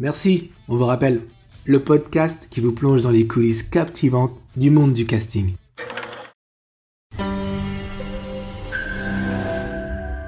Merci, 0.00 0.52
on 0.68 0.76
vous 0.76 0.86
rappelle, 0.86 1.22
le 1.64 1.80
podcast 1.80 2.46
qui 2.50 2.60
vous 2.60 2.70
plonge 2.70 3.02
dans 3.02 3.10
les 3.10 3.26
coulisses 3.26 3.64
captivantes 3.64 4.30
du 4.56 4.70
monde 4.70 4.92
du 4.92 5.06
casting. 5.06 5.54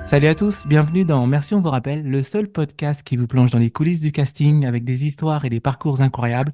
Salut 0.06 0.26
à 0.26 0.34
tous, 0.34 0.66
bienvenue 0.66 1.04
dans 1.04 1.24
Merci 1.28 1.54
on 1.54 1.60
vous 1.60 1.70
rappelle, 1.70 2.02
le 2.02 2.24
seul 2.24 2.48
podcast 2.48 3.04
qui 3.04 3.16
vous 3.16 3.28
plonge 3.28 3.52
dans 3.52 3.60
les 3.60 3.70
coulisses 3.70 4.00
du 4.00 4.10
casting 4.10 4.66
avec 4.66 4.82
des 4.82 5.06
histoires 5.06 5.44
et 5.44 5.50
des 5.50 5.60
parcours 5.60 6.00
incroyables. 6.00 6.52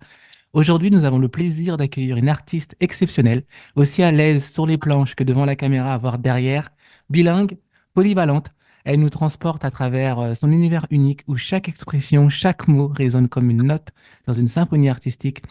Aujourd'hui, 0.52 0.90
nous 0.90 1.06
avons 1.06 1.18
le 1.18 1.28
plaisir 1.28 1.78
d'accueillir 1.78 2.18
une 2.18 2.28
artiste 2.28 2.76
exceptionnelle, 2.80 3.44
aussi 3.76 4.02
à 4.02 4.12
l'aise 4.12 4.46
sur 4.46 4.66
les 4.66 4.76
planches 4.76 5.14
que 5.14 5.24
devant 5.24 5.46
la 5.46 5.56
caméra, 5.56 5.96
voire 5.96 6.18
derrière, 6.18 6.68
bilingue, 7.08 7.56
polyvalente. 7.94 8.50
Elle 8.86 9.00
nous 9.00 9.10
transporte 9.10 9.64
à 9.64 9.70
travers 9.72 10.20
euh, 10.20 10.34
son 10.34 10.52
univers 10.52 10.86
unique 10.90 11.22
où 11.26 11.36
chaque 11.36 11.68
expression, 11.68 12.28
chaque 12.28 12.68
mot 12.68 12.86
résonne 12.86 13.28
comme 13.28 13.50
une 13.50 13.64
note 13.64 13.88
dans 14.28 14.32
une 14.32 14.46
symphonie 14.46 14.88
artistique. 14.88 15.42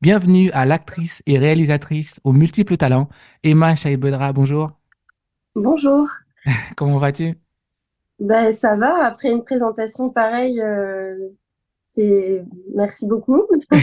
Bienvenue 0.00 0.52
à 0.52 0.64
l'actrice 0.64 1.20
et 1.26 1.36
réalisatrice 1.36 2.20
aux 2.22 2.30
multiples 2.30 2.76
talents, 2.76 3.08
Emma 3.42 3.74
Chaibedra. 3.74 4.32
Bonjour. 4.32 4.70
Bonjour. 5.56 6.06
Comment 6.76 6.98
vas-tu? 6.98 7.34
Ben, 8.20 8.52
ça 8.52 8.76
va, 8.76 9.04
après 9.04 9.30
une 9.30 9.42
présentation 9.42 10.10
pareille, 10.10 10.60
euh, 10.60 11.16
c'est 11.94 12.44
merci 12.76 13.08
beaucoup. 13.08 13.42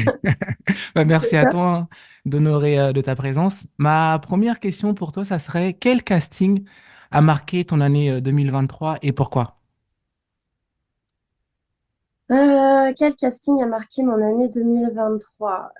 Bah, 0.96 1.04
merci 1.04 1.36
à 1.36 1.50
toi 1.50 1.68
hein, 1.68 1.88
d'honorer 2.24 2.80
euh, 2.80 2.94
de 2.94 3.02
ta 3.02 3.16
présence. 3.16 3.66
Ma 3.78 4.18
première 4.20 4.62
question 4.62 4.94
pour 4.94 5.12
toi, 5.12 5.26
ça 5.26 5.38
serait 5.38 5.74
quel 5.74 6.02
casting 6.02 6.64
a 7.12 7.22
marqué 7.22 7.66
ton 7.66 7.82
année 7.82 8.22
2023 8.22 8.94
euh, 8.94 8.98
et 9.02 9.12
pourquoi? 9.12 9.58
quel 12.98 13.16
casting 13.16 13.62
a 13.62 13.66
marqué 13.66 14.04
mon 14.04 14.14
année 14.14 14.48
2023? 14.48 15.74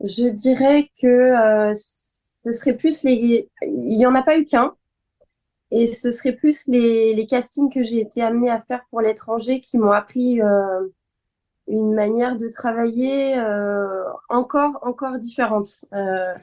je 0.00 0.28
dirais 0.28 0.90
que 1.00 1.72
ce 1.74 2.52
serait 2.52 2.74
plus 2.74 3.02
les... 3.02 3.48
Il 3.62 3.98
n'y 3.98 4.06
en 4.06 4.14
a 4.14 4.22
pas 4.22 4.38
eu 4.38 4.44
qu'un. 4.44 4.74
Et 5.70 5.88
ce 5.88 6.10
serait 6.12 6.32
plus 6.32 6.68
les, 6.68 7.26
castings 7.28 7.72
que 7.72 7.82
j'ai 7.82 8.00
été 8.00 8.22
amenée 8.22 8.50
à 8.50 8.60
faire 8.60 8.84
pour 8.90 9.00
l'étranger 9.00 9.60
qui 9.60 9.78
m'ont 9.78 9.90
appris 9.90 10.40
euh, 10.40 10.86
une 11.66 11.92
manière 11.92 12.36
de 12.36 12.48
travailler 12.48 13.36
euh, 13.36 14.04
encore, 14.28 14.78
encore 14.82 15.18
différente. 15.18 15.84
Euh, 15.92 16.34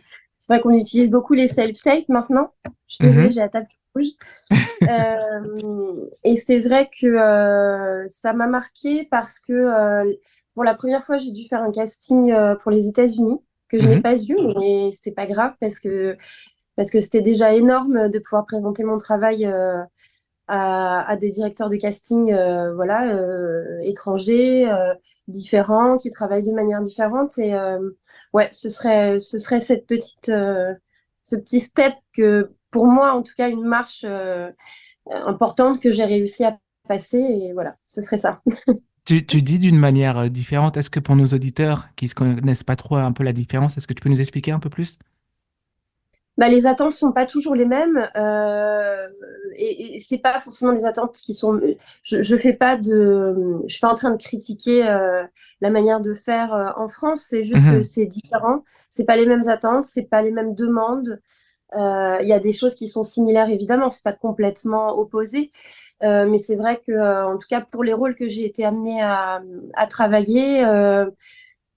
c'est 0.43 0.53
vrai 0.53 0.61
qu'on 0.61 0.73
utilise 0.73 1.09
beaucoup 1.09 1.33
les 1.33 1.47
self-tape 1.47 2.09
maintenant. 2.09 2.51
Je 2.87 2.95
suis 2.95 3.05
désolée, 3.05 3.27
mhm. 3.27 3.31
j'ai 3.31 3.39
la 3.39 3.47
table 3.47 3.67
rouge. 3.95 4.07
et 6.25 6.35
c'est 6.35 6.59
vrai 6.59 6.89
que 6.99 8.03
ça 8.07 8.33
m'a 8.33 8.47
marqué 8.47 9.07
parce 9.09 9.39
que 9.39 10.17
pour 10.53 10.65
la 10.65 10.73
première 10.73 11.05
fois, 11.05 11.17
j'ai 11.17 11.31
dû 11.31 11.47
faire 11.47 11.61
un 11.61 11.71
casting 11.71 12.35
pour 12.61 12.71
les 12.71 12.89
États-Unis 12.89 13.39
que 13.69 13.79
je 13.79 13.87
n'ai 13.87 13.95
mhm. 13.95 14.01
pas 14.01 14.21
eu, 14.21 14.35
mais 14.59 14.91
c'est 15.01 15.13
pas 15.13 15.27
grave 15.27 15.53
parce 15.61 15.79
que 15.79 16.17
parce 16.75 16.91
que 16.91 16.99
c'était 16.99 17.21
déjà 17.21 17.53
énorme 17.53 18.09
de 18.09 18.19
pouvoir 18.19 18.45
présenter 18.45 18.83
mon 18.83 18.97
travail 18.97 19.45
euh, 19.45 19.81
à, 20.49 21.15
des 21.15 21.31
directeurs 21.31 21.69
de 21.69 21.77
casting 21.77 22.33
euh, 22.33 22.73
voilà, 22.73 23.15
euh, 23.15 23.79
étrangers, 23.83 24.69
différents, 25.29 25.95
qui 25.95 26.09
travaillent 26.09 26.43
de 26.43 26.51
manière 26.51 26.81
différente. 26.81 27.37
Et 27.37 27.53
ouais, 28.33 28.49
ce 28.51 28.69
serait, 28.69 29.19
ce 29.19 29.39
serait 29.39 29.59
ce 29.59 29.73
petit 31.35 31.59
step 31.59 31.93
que, 32.15 32.51
pour 32.71 32.87
moi, 32.87 33.13
en 33.13 33.21
tout 33.23 33.33
cas, 33.37 33.49
une 33.49 33.65
marche 33.65 34.05
importante 35.09 35.79
que 35.79 35.91
j'ai 35.91 36.05
réussi 36.05 36.43
à 36.43 36.57
passer. 36.87 37.19
Et 37.19 37.53
voilà, 37.53 37.75
ce 37.85 38.01
serait 38.01 38.17
ça. 38.17 38.39
Tu, 39.05 39.25
tu, 39.25 39.41
dis 39.41 39.59
d'une 39.59 39.77
manière 39.77 40.29
différente. 40.29 40.77
Est-ce 40.77 40.89
que 40.89 41.01
pour 41.01 41.17
nos 41.17 41.25
auditeurs 41.25 41.89
qui 41.97 42.05
ne 42.05 42.13
connaissent 42.13 42.63
pas 42.63 42.77
trop 42.77 42.95
un 42.95 43.11
peu 43.11 43.25
la 43.25 43.33
différence, 43.33 43.75
est-ce 43.75 43.85
que 43.85 43.91
tu 43.91 44.01
peux 44.01 44.07
nous 44.07 44.21
expliquer 44.21 44.53
un 44.53 44.59
peu 44.59 44.69
plus? 44.69 44.97
Bah, 46.43 46.49
les 46.49 46.67
attentes 46.67 46.91
sont 46.91 47.13
pas 47.13 47.25
toujours 47.25 47.55
les 47.55 47.63
mêmes 47.63 48.09
euh, 48.17 49.07
et, 49.55 49.95
et 49.95 49.99
c'est 49.99 50.17
pas 50.17 50.41
forcément 50.41 50.73
des 50.73 50.83
attentes 50.83 51.13
qui 51.13 51.33
sont. 51.33 51.57
Je, 52.03 52.21
je 52.21 52.37
fais 52.37 52.51
pas 52.51 52.75
de, 52.75 53.61
je 53.65 53.71
suis 53.71 53.79
pas 53.79 53.89
en 53.89 53.95
train 53.95 54.11
de 54.11 54.21
critiquer 54.21 54.85
euh, 54.85 55.23
la 55.61 55.69
manière 55.69 56.01
de 56.01 56.13
faire 56.13 56.53
euh, 56.53 56.69
en 56.75 56.89
France. 56.89 57.27
C'est 57.29 57.45
juste 57.45 57.63
que 57.63 57.77
mhm. 57.77 57.83
c'est 57.83 58.07
différent. 58.07 58.65
C'est 58.89 59.05
pas 59.05 59.15
les 59.15 59.25
mêmes 59.25 59.47
attentes, 59.47 59.85
c'est 59.85 60.09
pas 60.09 60.21
les 60.21 60.31
mêmes 60.31 60.53
demandes. 60.53 61.21
Il 61.75 62.27
y 62.27 62.33
a 62.33 62.39
des 62.39 62.51
choses 62.51 62.75
qui 62.75 62.89
sont 62.89 63.03
similaires 63.05 63.49
évidemment, 63.49 63.89
c'est 63.89 64.03
pas 64.03 64.11
complètement 64.11 64.99
opposé, 64.99 65.51
mais 66.01 66.37
c'est 66.37 66.55
vrai 66.55 66.79
que 66.85 67.23
en 67.25 67.37
tout 67.37 67.47
cas 67.49 67.61
pour 67.61 67.83
les 67.83 67.93
rôles 67.93 68.13
que 68.13 68.27
j'ai 68.27 68.45
été 68.45 68.63
amenée 68.63 69.01
à, 69.01 69.41
à 69.73 69.87
travailler 69.87 70.63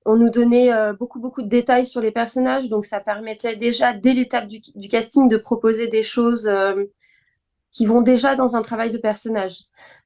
on 0.06 0.16
nous 0.16 0.30
donnait 0.30 0.72
euh, 0.72 0.92
beaucoup, 0.92 1.18
beaucoup 1.20 1.42
de 1.42 1.48
détails 1.48 1.84
sur 1.84 2.00
les 2.00 2.12
personnages, 2.12 2.68
donc 2.68 2.86
ça 2.86 3.00
permettait 3.00 3.56
déjà, 3.56 3.92
dès 3.92 4.14
l'étape 4.14 4.46
du, 4.46 4.60
casting, 4.88 5.28
de 5.28 5.36
proposer 5.36 5.88
des 5.88 6.04
choses 6.04 6.46
euh, 6.46 6.84
qui 7.72 7.86
vont 7.86 8.00
déjà 8.02 8.36
dans 8.36 8.56
un 8.56 8.62
travail 8.62 8.92
de 8.92 8.98
personnage. 8.98 9.64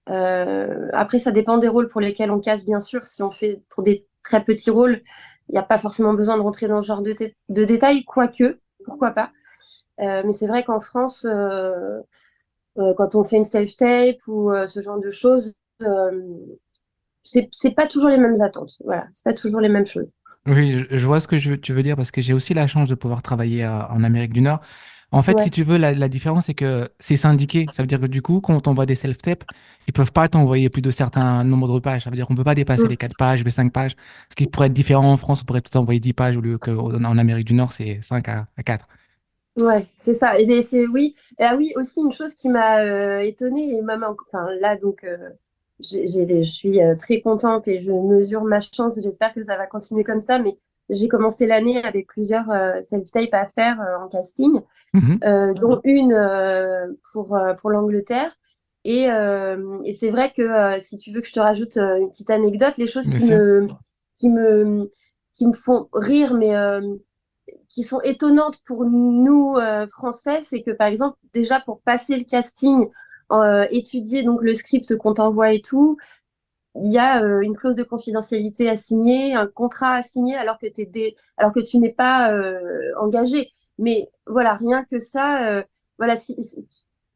Euh, 0.09 0.89
après, 0.95 1.19
ça 1.19 1.31
dépend 1.31 1.59
des 1.59 1.69
rôles 1.69 1.89
pour 1.89 2.01
lesquels 2.01 2.31
on 2.31 2.41
casse, 2.41 2.65
bien 2.65 2.81
sûr. 2.81 3.07
Si 3.07 3.23
on 3.23 3.31
fait 3.31 3.63
pour 3.69 3.83
des 3.83 4.07
très 4.23 4.43
petits 4.43 4.71
rôles, 4.71 5.03
il 5.49 5.53
n'y 5.53 5.59
a 5.59 5.63
pas 5.63 5.79
forcément 5.79 6.15
besoin 6.15 6.37
de 6.37 6.43
rentrer 6.43 6.67
dans 6.67 6.83
ce 6.83 6.87
genre 6.87 7.03
de, 7.03 7.15
de 7.49 7.65
détails, 7.65 8.05
quoique, 8.05 8.59
pourquoi 8.85 9.11
pas. 9.11 9.31
mais 9.99 10.33
c'est 10.33 10.47
vrai 10.47 10.65
qu'en 10.65 10.81
France, 10.81 11.27
quand 12.77 13.15
on 13.15 13.25
fait 13.25 13.37
une 13.37 13.45
self-tape 13.45 14.27
ou 14.27 14.51
ce 14.67 14.81
genre 14.81 14.99
de 14.99 15.11
choses, 15.11 15.55
c'est 17.51 17.71
pas 17.71 17.87
toujours 17.87 18.09
les 18.09 18.19
mêmes 18.19 18.41
attentes. 18.41 18.77
Voilà, 18.85 19.07
c'est 19.13 19.25
pas 19.25 19.35
toujours 19.35 19.61
les 19.61 19.69
mêmes 19.69 19.87
choses. 19.87 20.13
Oui, 20.47 20.85
je 20.91 21.07
vois 21.07 21.21
ce 21.21 21.29
que 21.29 21.39
je, 21.39 21.53
tu 21.53 21.73
veux 21.73 21.83
dire 21.83 21.97
parce 21.97 22.11
que 22.11 22.23
j'ai 22.23 22.33
aussi 22.33 22.55
la 22.55 22.67
chance 22.67 22.89
de 22.89 22.95
pouvoir 22.95 23.23
travailler 23.23 23.65
euh, 23.65 23.87
en 23.89 24.03
Amérique 24.03 24.33
du 24.33 24.41
Nord. 24.41 24.61
En 25.13 25.23
fait, 25.23 25.41
si 25.41 25.51
tu 25.51 25.65
veux, 25.65 25.77
la, 25.77 26.09
différence, 26.09 26.47
c'est 26.47 26.55
que 26.55 26.89
c'est 27.01 27.17
syndiqué. 27.17 27.67
Ça 27.73 27.83
veut 27.83 27.89
dire 27.89 28.01
que 28.01 28.07
du 28.07 28.23
coup, 28.23 28.41
quand 28.41 28.55
on 28.55 28.61
t'envoie 28.61 28.87
des 28.87 28.95
self-tapes, 28.95 29.43
ils 29.89 29.93
peuvent 29.93 30.13
pas 30.13 30.29
t'envoyer 30.29 30.71
plus 30.71 30.83
de 30.83 30.91
certains 30.93 31.43
nombres 31.43 31.75
de 31.75 31.81
pages. 31.81 32.05
Ça 32.05 32.11
veut 32.11 32.17
dire 32.17 32.29
qu'on 32.29 32.37
peut 32.37 32.45
pas 32.45 32.55
dépasser 32.55 32.85
mm. 32.85 32.89
les 32.89 32.97
4 32.97 33.17
pages, 33.19 33.45
les 33.45 33.51
5 33.51 33.73
pages. 33.73 33.97
Ce 34.29 34.37
qui 34.37 34.47
pourrait 34.47 34.69
être 34.69 34.73
différent 34.73 35.13
en 35.13 35.17
France, 35.17 35.43
on 35.43 35.45
pourrait 35.47 35.63
peut-être 35.63 35.77
envoyer 35.77 35.99
10 35.99 36.13
pages 36.13 36.37
au 36.37 36.41
lieu 36.41 36.59
qu'en 36.59 37.19
Amérique 37.19 37.47
du 37.47 37.55
Nord, 37.55 37.73
c'est 37.73 37.99
5 38.03 38.29
à, 38.29 38.47
4. 38.65 38.87
Ouais, 39.57 39.85
c'est 39.99 40.15
ça. 40.15 40.39
Et 40.39 40.63
c'est 40.63 40.87
oui. 40.87 41.17
Et 41.41 41.43
ah 41.43 41.57
oui, 41.57 41.73
aussi 41.75 42.01
une 42.01 42.13
chose 42.13 42.35
qui 42.35 42.49
m'a 42.49 42.79
euh, 42.79 43.19
étonnée 43.19 43.75
et 43.77 43.83
même 43.83 44.05
enfin 44.05 44.47
là 44.61 44.77
donc 44.77 45.03
euh, 45.03 45.17
je 45.83 46.43
suis 46.45 46.83
euh, 46.83 46.95
très 46.97 47.21
contente 47.21 47.69
et 47.69 47.81
je 47.81 47.93
mesure 47.93 48.45
ma 48.45 48.61
chance. 48.61 48.99
J'espère 49.03 49.35
que 49.35 49.43
ça 49.43 49.57
va 49.57 49.67
continuer 49.67 50.05
comme 50.05 50.21
ça. 50.21 50.39
Mais 50.39 50.59
j'ai 50.89 51.09
commencé 51.09 51.47
l'année 51.47 51.83
avec 51.83 52.07
plusieurs 52.07 52.51
euh, 52.51 52.81
self-tape 52.83 53.33
à 53.33 53.47
faire 53.47 53.81
euh, 53.81 54.05
en 54.05 54.09
casting, 54.09 54.61
mhm. 54.93 55.55
dont 55.55 55.81
une 55.85 56.97
pour, 57.13 57.39
pour 57.61 57.71
l'Angleterre. 57.71 58.37
Et, 58.85 59.05
et 59.05 59.93
c'est 59.93 60.09
vrai 60.09 60.33
que 60.35 60.81
si 60.81 60.97
tu 60.97 61.13
veux 61.13 61.21
que 61.21 61.29
je 61.29 61.35
te 61.35 61.41
rajoute 61.41 61.77
une 61.77 62.09
petite 62.09 62.31
anecdote, 62.31 62.79
les 62.79 62.87
choses 62.87 63.11
qui 63.11 63.27
me, 63.27 63.69
qui, 64.17 64.31
me, 64.31 64.91
qui 65.35 65.47
me 65.47 65.53
font 65.53 65.89
rire, 65.93 66.33
mais 66.33 66.55
qui 67.69 67.83
sont 67.83 68.01
étonnantes 68.01 68.59
pour 68.65 68.87
nous 68.87 69.59
Français, 69.91 70.41
c'est 70.41 70.63
que 70.63 70.71
par 70.71 70.87
exemple, 70.87 71.19
déjà 71.35 71.61
pour 71.61 71.83
passer 71.83 72.17
le 72.17 72.25
casting, 72.25 72.89
euh, 73.33 73.67
étudier 73.71 74.23
donc 74.23 74.43
le 74.43 74.55
script 74.55 74.97
qu'on 74.97 75.15
t'envoie 75.15 75.53
et 75.53 75.61
tout, 75.61 75.97
il 76.77 76.91
y 76.93 76.99
a 76.99 77.23
euh, 77.23 77.41
une 77.41 77.57
clause 77.57 77.77
de 77.77 77.83
confidentialité 77.83 78.69
à 78.69 78.77
signer, 78.77 79.35
un 79.35 79.47
contrat 79.47 79.95
à 79.95 80.03
signer 80.03 80.37
alors 80.37 80.59
que, 80.59 80.67
es 80.67 81.17
alors 81.37 81.53
que 81.53 81.61
tu 81.61 81.79
n'es 81.79 81.93
pas 81.93 82.33
euh, 82.33 82.93
engagé. 82.99 83.51
Mais 83.79 84.11
voilà, 84.27 84.55
rien 84.55 84.85
que 84.85 84.99
ça, 84.99 85.65
voilà, 85.99 86.17
si, 86.17 86.37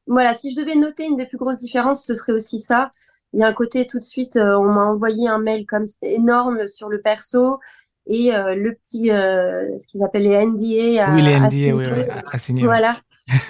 voilà, 0.06 0.32
si 0.32 0.50
je 0.50 0.56
devais 0.56 0.76
noter 0.76 1.04
une 1.04 1.16
des 1.16 1.26
plus 1.26 1.36
grosses 1.36 1.58
différences, 1.58 2.06
ce 2.06 2.14
serait 2.14 2.32
aussi 2.32 2.58
ça. 2.58 2.90
Il 3.32 3.40
y 3.40 3.42
a 3.42 3.48
un 3.48 3.52
côté 3.52 3.86
tout 3.86 3.98
de 3.98 4.04
suite, 4.04 4.36
on 4.36 4.64
m'a 4.64 4.84
envoyé 4.86 5.28
un 5.28 5.38
mail 5.38 5.66
comme 5.66 5.86
énorme 6.00 6.66
sur 6.68 6.88
le 6.88 7.02
perso 7.02 7.58
et 8.06 8.30
le 8.30 8.72
petit, 8.72 9.08
ce 9.08 9.86
qu'ils 9.88 10.02
appellent 10.02 10.22
les 10.22 10.46
NDA 10.46 11.06
à, 11.06 11.14
oui, 11.14 11.22
les 11.22 11.38
NDA, 11.38 11.76
oui, 11.76 12.08
à 12.26 12.38
signer. 12.38 12.64
Voilà. 12.64 12.96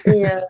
Et, 0.06 0.26
euh, 0.26 0.40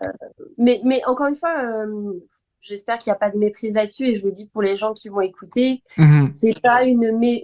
mais, 0.57 0.81
mais 0.83 1.01
encore 1.05 1.27
une 1.27 1.35
fois, 1.35 1.63
euh, 1.63 2.13
j'espère 2.61 2.97
qu'il 2.97 3.11
n'y 3.11 3.15
a 3.15 3.19
pas 3.19 3.31
de 3.31 3.37
méprise 3.37 3.73
là-dessus 3.73 4.05
et 4.05 4.19
je 4.19 4.25
le 4.25 4.31
dis 4.31 4.47
pour 4.47 4.61
les 4.61 4.77
gens 4.77 4.93
qui 4.93 5.09
vont 5.09 5.21
écouter. 5.21 5.81
Mhm. 5.97 6.29
C'est 6.31 6.59
pas 6.61 6.83
une, 6.83 7.03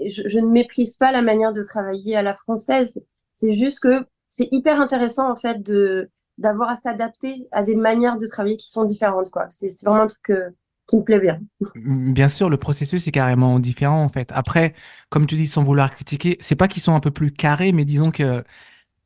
je, 0.10 0.28
je, 0.28 0.40
ne 0.40 0.48
méprise 0.48 0.98
pas 0.98 1.12
la 1.12 1.22
manière 1.22 1.54
de 1.54 1.64
travailler 1.64 2.16
à 2.16 2.22
la 2.22 2.36
française. 2.36 3.02
C'est 3.34 3.54
juste 3.54 3.80
que 3.82 4.06
c'est 4.28 4.48
hyper 4.52 4.80
intéressant 4.80 5.30
en 5.30 5.36
fait 5.36 5.62
de 5.62 6.10
d'avoir 6.38 6.70
à 6.70 6.76
s'adapter 6.76 7.48
à 7.52 7.62
des 7.62 7.76
manières 7.76 8.18
de 8.18 8.26
travailler 8.26 8.58
qui 8.58 8.70
sont 8.70 8.84
différentes 8.84 9.30
quoi. 9.30 9.48
C'est 9.50 9.70
vraiment 9.84 10.04
un 10.04 10.08
truc 10.08 10.22
que, 10.24 10.54
qui 10.88 10.98
me 10.98 11.04
plaît 11.04 11.20
bien. 11.20 11.40
Bien 11.76 12.30
sûr, 12.30 12.50
le 12.50 12.58
processus 12.58 13.08
est 13.08 13.12
carrément 13.12 13.60
différent 13.60 14.04
en 14.04 14.10
fait. 14.10 14.30
Après, 14.34 14.74
comme 15.10 15.28
tu 15.28 15.36
dis, 15.36 15.48
sans 15.48 15.64
vouloir 15.64 15.94
critiquer, 15.94 16.38
c'est 16.40 16.56
pas 16.56 16.68
qu'ils 16.68 16.82
sont 16.82 16.96
un 16.96 17.00
peu 17.00 17.12
plus 17.12 17.32
carrés, 17.32 17.72
mais 17.72 17.86
disons 17.86 18.12
que 18.12 18.44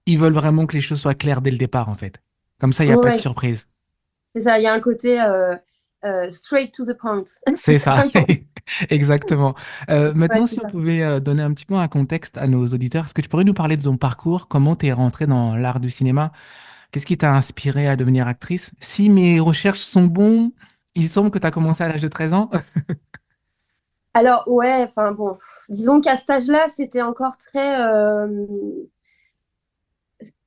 ils 0.05 0.19
veulent 0.19 0.33
vraiment 0.33 0.65
que 0.65 0.75
les 0.75 0.81
choses 0.81 1.01
soient 1.01 1.15
claires 1.15 1.41
dès 1.41 1.51
le 1.51 1.57
départ 1.57 1.89
en 1.89 1.95
fait. 1.95 2.21
Comme 2.59 2.73
ça, 2.73 2.83
il 2.83 2.87
n'y 2.87 2.93
a 2.93 2.97
pas 2.97 3.11
de 3.11 3.19
surprise. 3.19 3.67
C'est 4.33 4.41
ça, 4.41 4.59
il 4.59 4.63
y 4.63 4.67
a 4.67 4.73
un 4.73 4.79
côté 4.79 5.21
euh, 5.21 5.55
euh, 6.03 6.29
straight 6.29 6.73
to 6.73 6.85
the 6.85 6.93
point. 6.93 7.23
C'est 7.55 7.77
ça. 7.77 8.03
Exactement. 8.89 9.55
Euh, 9.89 10.13
maintenant, 10.15 10.47
si 10.47 10.59
on 10.63 10.67
pouvait 10.67 11.21
donner 11.21 11.43
un 11.43 11.53
petit 11.53 11.65
peu 11.65 11.75
un 11.75 11.87
contexte 11.87 12.37
à 12.37 12.47
nos 12.47 12.65
auditeurs, 12.65 13.05
est-ce 13.05 13.13
que 13.13 13.21
tu 13.21 13.29
pourrais 13.29 13.43
nous 13.43 13.53
parler 13.53 13.77
de 13.77 13.83
ton 13.83 13.97
parcours? 13.97 14.47
Comment 14.47 14.75
tu 14.75 14.87
es 14.87 14.91
rentrée 14.91 15.27
dans 15.27 15.55
l'art 15.55 15.79
du 15.79 15.91
cinéma? 15.91 16.31
Qu'est-ce 16.91 17.05
qui 17.05 17.17
t'a 17.17 17.33
inspiré 17.33 17.87
à 17.87 17.95
devenir 17.95 18.27
actrice? 18.27 18.71
Si 18.79 19.09
mes 19.09 19.39
recherches 19.39 19.81
sont 19.81 20.05
bonnes, 20.05 20.51
il 20.95 21.07
semble 21.07 21.29
que 21.29 21.37
tu 21.37 21.45
as 21.45 21.51
commencé 21.51 21.83
à 21.83 21.89
l'âge 21.89 22.01
de 22.01 22.07
13 22.07 22.33
ans. 22.33 22.49
Alors, 24.15 24.43
ouais, 24.47 24.87
enfin 24.89 25.11
bon, 25.11 25.37
disons 25.69 26.01
qu'à 26.01 26.15
cet 26.15 26.29
âge-là, 26.31 26.65
c'était 26.75 27.03
encore 27.03 27.37
très. 27.37 27.77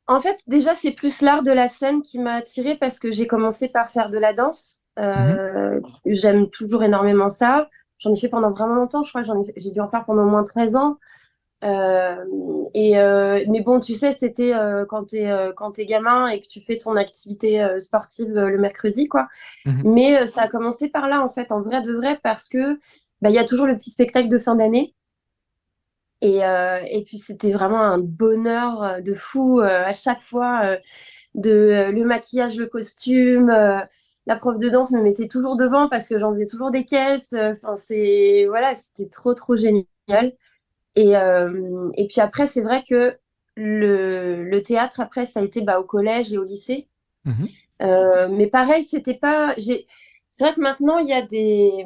En 0.08 0.20
fait, 0.22 0.38
déjà, 0.46 0.75
c'est 0.75 0.93
plus 0.93 1.20
l'art 1.20 1.43
de 1.43 1.52
la 1.52 1.69
scène 1.69 2.02
qui 2.02 2.19
m'a 2.19 2.34
attirée 2.34 2.76
parce 2.76 2.99
que 2.99 3.12
j'ai 3.12 3.26
commencé 3.26 3.69
par 3.69 3.90
faire 3.90 4.10
de 4.10 4.19
la 4.19 4.32
danse. 4.32 4.81
Mhm, 5.14 5.40
Euh, 5.56 5.81
J'aime 6.06 6.49
toujours 6.50 6.82
énormément 6.82 7.28
ça. 7.28 7.69
J'en 7.99 8.14
ai 8.14 8.19
fait 8.19 8.28
pendant 8.31 8.50
vraiment 8.52 8.75
longtemps, 8.76 9.02
je 9.05 9.10
crois 9.10 9.22
que 9.22 9.28
j'ai 9.56 9.70
dû 9.72 9.81
en 9.81 9.88
faire 9.88 10.05
pendant 10.06 10.25
au 10.25 10.31
moins 10.31 10.44
13 10.44 10.76
ans. 10.76 10.99
Euh, 11.64 12.16
et 12.75 12.99
euh, 12.99 13.44
mais 13.49 13.62
bon, 13.62 13.81
tu 13.81 13.94
sais, 13.94 14.12
c'était 14.14 14.55
euh, 14.55 14.84
quand 14.87 15.05
t'es 15.06 15.87
gamin 15.87 16.28
et 16.28 16.40
que 16.40 16.46
tu 16.49 16.61
fais 16.62 16.78
ton 16.78 16.96
activité 16.96 17.66
sportive 17.81 18.31
le 18.32 18.58
mercredi, 18.58 19.08
quoi. 19.08 19.28
mhm, 19.64 19.84
Mais 19.84 20.26
ça 20.28 20.43
a 20.43 20.49
commencé 20.49 20.88
par 20.88 21.08
là, 21.08 21.22
en 21.25 21.31
fait, 21.31 21.52
en 21.52 21.62
vrai 21.62 21.82
de 21.82 21.94
vrai, 21.94 22.20
parce 22.22 22.49
que 22.49 22.75
bah, 23.22 23.31
il 23.31 23.34
y 23.34 23.38
a 23.38 23.44
toujours 23.46 23.66
le 23.66 23.76
petit 23.76 23.90
spectacle 23.90 24.28
de 24.28 24.38
fin 24.38 24.56
d'année. 24.56 24.94
Et, 26.20 26.44
euh, 26.44 26.80
et 26.90 27.02
puis 27.04 27.18
c'était 27.18 27.52
vraiment 27.52 27.80
un 27.80 27.98
bonheur 27.98 28.82
euh, 28.82 29.00
de 29.00 29.14
fou 29.14 29.60
euh, 29.60 29.84
à 29.84 29.92
chaque 29.92 30.22
fois 30.22 30.62
euh, 30.64 30.76
de 31.34 31.90
le 31.92 32.04
maquillage, 32.04 32.56
le 32.56 32.66
costume. 32.66 33.48
la 33.48 34.36
prof 34.36 34.58
de 34.58 34.68
danse 34.68 34.92
me 34.92 35.02
mettait 35.02 35.28
toujours 35.28 35.56
devant 35.56 35.88
parce 35.88 36.08
que 36.08 36.18
j'en 36.18 36.30
faisais 36.32 36.46
toujours 36.46 36.70
des 36.70 36.84
caisses. 36.84 37.34
Enfin, 37.34 37.76
c'est 37.76 38.46
voilà, 38.48 38.74
c'était 38.74 39.08
trop 39.08 39.34
trop 39.34 39.56
génial. 39.56 39.86
Et, 40.96 41.12
et 41.14 42.06
puis 42.08 42.20
après, 42.20 42.46
c'est 42.46 42.62
vrai 42.62 42.82
que 42.88 43.16
le, 43.56 44.44
le 44.44 44.62
théâtre, 44.62 45.00
après, 45.00 45.26
ça 45.26 45.40
a 45.40 45.44
été 45.44 45.62
bah, 45.62 45.80
au 45.80 45.84
collège 45.84 46.32
et 46.32 46.38
au 46.38 46.44
lycée. 46.44 46.88
Euh, 47.82 48.28
mais 48.30 48.46
pareil, 48.48 48.82
c'était 48.82 49.14
pas. 49.14 49.54
C'est 50.38 50.44
vrai 50.44 50.55
que 50.55 50.61
maintenant, 50.61 50.99
il 50.99 51.08
y 51.08 51.12
a 51.12 51.23
des. 51.23 51.85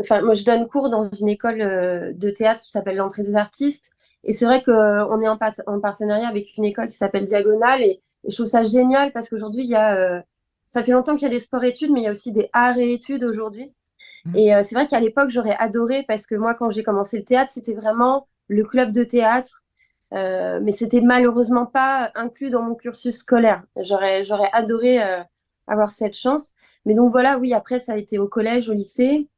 Enfin, 0.00 0.22
moi, 0.22 0.32
je 0.34 0.44
donne 0.44 0.66
cours 0.66 0.88
dans 0.88 1.10
une 1.10 1.28
école 1.28 1.60
euh, 1.60 2.12
de 2.14 2.30
théâtre 2.30 2.62
qui 2.62 2.70
s'appelle 2.70 2.96
l'Entrée 2.96 3.22
des 3.22 3.34
artistes. 3.34 3.90
Et 4.24 4.32
c'est 4.32 4.46
vrai 4.46 4.62
qu'on 4.62 5.20
est 5.20 5.28
en, 5.28 5.36
partenariat 5.80 6.26
avec 6.28 6.56
une 6.56 6.64
école 6.64 6.88
qui 6.88 6.96
s'appelle 6.96 7.26
Diagonale. 7.26 7.82
Et, 7.82 8.00
et 8.24 8.30
je 8.30 8.34
trouve 8.34 8.46
ça 8.46 8.64
génial 8.64 9.12
parce 9.12 9.28
qu'aujourd'hui, 9.28 9.64
il 9.64 9.70
y 9.70 9.74
a. 9.74 9.94
euh, 9.96 10.20
Ça 10.66 10.82
fait 10.82 10.92
longtemps 10.92 11.16
qu'il 11.16 11.24
y 11.24 11.30
a 11.30 11.34
des 11.34 11.40
sports-études, 11.40 11.90
mais 11.92 12.00
il 12.00 12.04
y 12.04 12.08
a 12.08 12.12
aussi 12.12 12.32
des 12.32 12.48
arts 12.54 12.78
et 12.78 12.92
études 12.94 13.24
aujourd'hui. 13.24 13.72
mhm, 14.24 14.36
Et 14.36 14.54
euh, 14.54 14.62
c'est 14.64 14.74
vrai 14.74 14.86
qu'à 14.86 15.00
l'époque, 15.00 15.30
j'aurais 15.30 15.56
adoré 15.58 16.04
parce 16.08 16.26
que 16.26 16.34
moi, 16.34 16.54
quand 16.54 16.70
j'ai 16.70 16.82
commencé 16.82 17.18
le 17.18 17.24
théâtre, 17.24 17.52
c'était 17.52 17.74
vraiment 17.74 18.28
le 18.48 18.64
club 18.64 18.92
de 18.92 19.04
théâtre. 19.04 19.64
Euh, 20.14 20.60
mais 20.62 20.72
c'était 20.72 21.00
malheureusement 21.00 21.66
pas 21.66 22.10
inclus 22.14 22.50
dans 22.50 22.62
mon 22.62 22.74
cursus 22.74 23.16
scolaire. 23.18 23.62
J'aurais, 23.80 24.24
j'aurais 24.24 24.50
adoré 24.52 25.02
euh, 25.02 25.22
avoir 25.66 25.90
cette 25.90 26.14
chance. 26.16 26.52
Mais 26.86 26.94
donc 26.94 27.12
voilà, 27.12 27.38
oui, 27.38 27.54
après, 27.54 27.78
ça 27.78 27.92
a 27.92 27.96
été 27.96 28.18
au 28.18 28.28
collège, 28.28 28.68
au 28.68 28.72
lycée. 28.72 29.28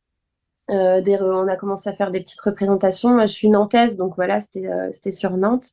Euh, 0.71 1.03
des- 1.03 1.19
on 1.21 1.47
a 1.49 1.57
commencé 1.57 1.91
à 1.91 1.95
faire 1.95 2.11
des 2.11 2.21
petites 2.21 2.41
représentations. 2.41 3.11
Moi, 3.11 3.27
je 3.27 3.33
suis 3.33 3.51
nantaise, 3.51 3.97
donc 3.99 4.15
voilà, 4.17 4.41
c'était 4.41 4.67
euh, 4.69 4.91
sur 5.13 5.37
Nantes. 5.37 5.69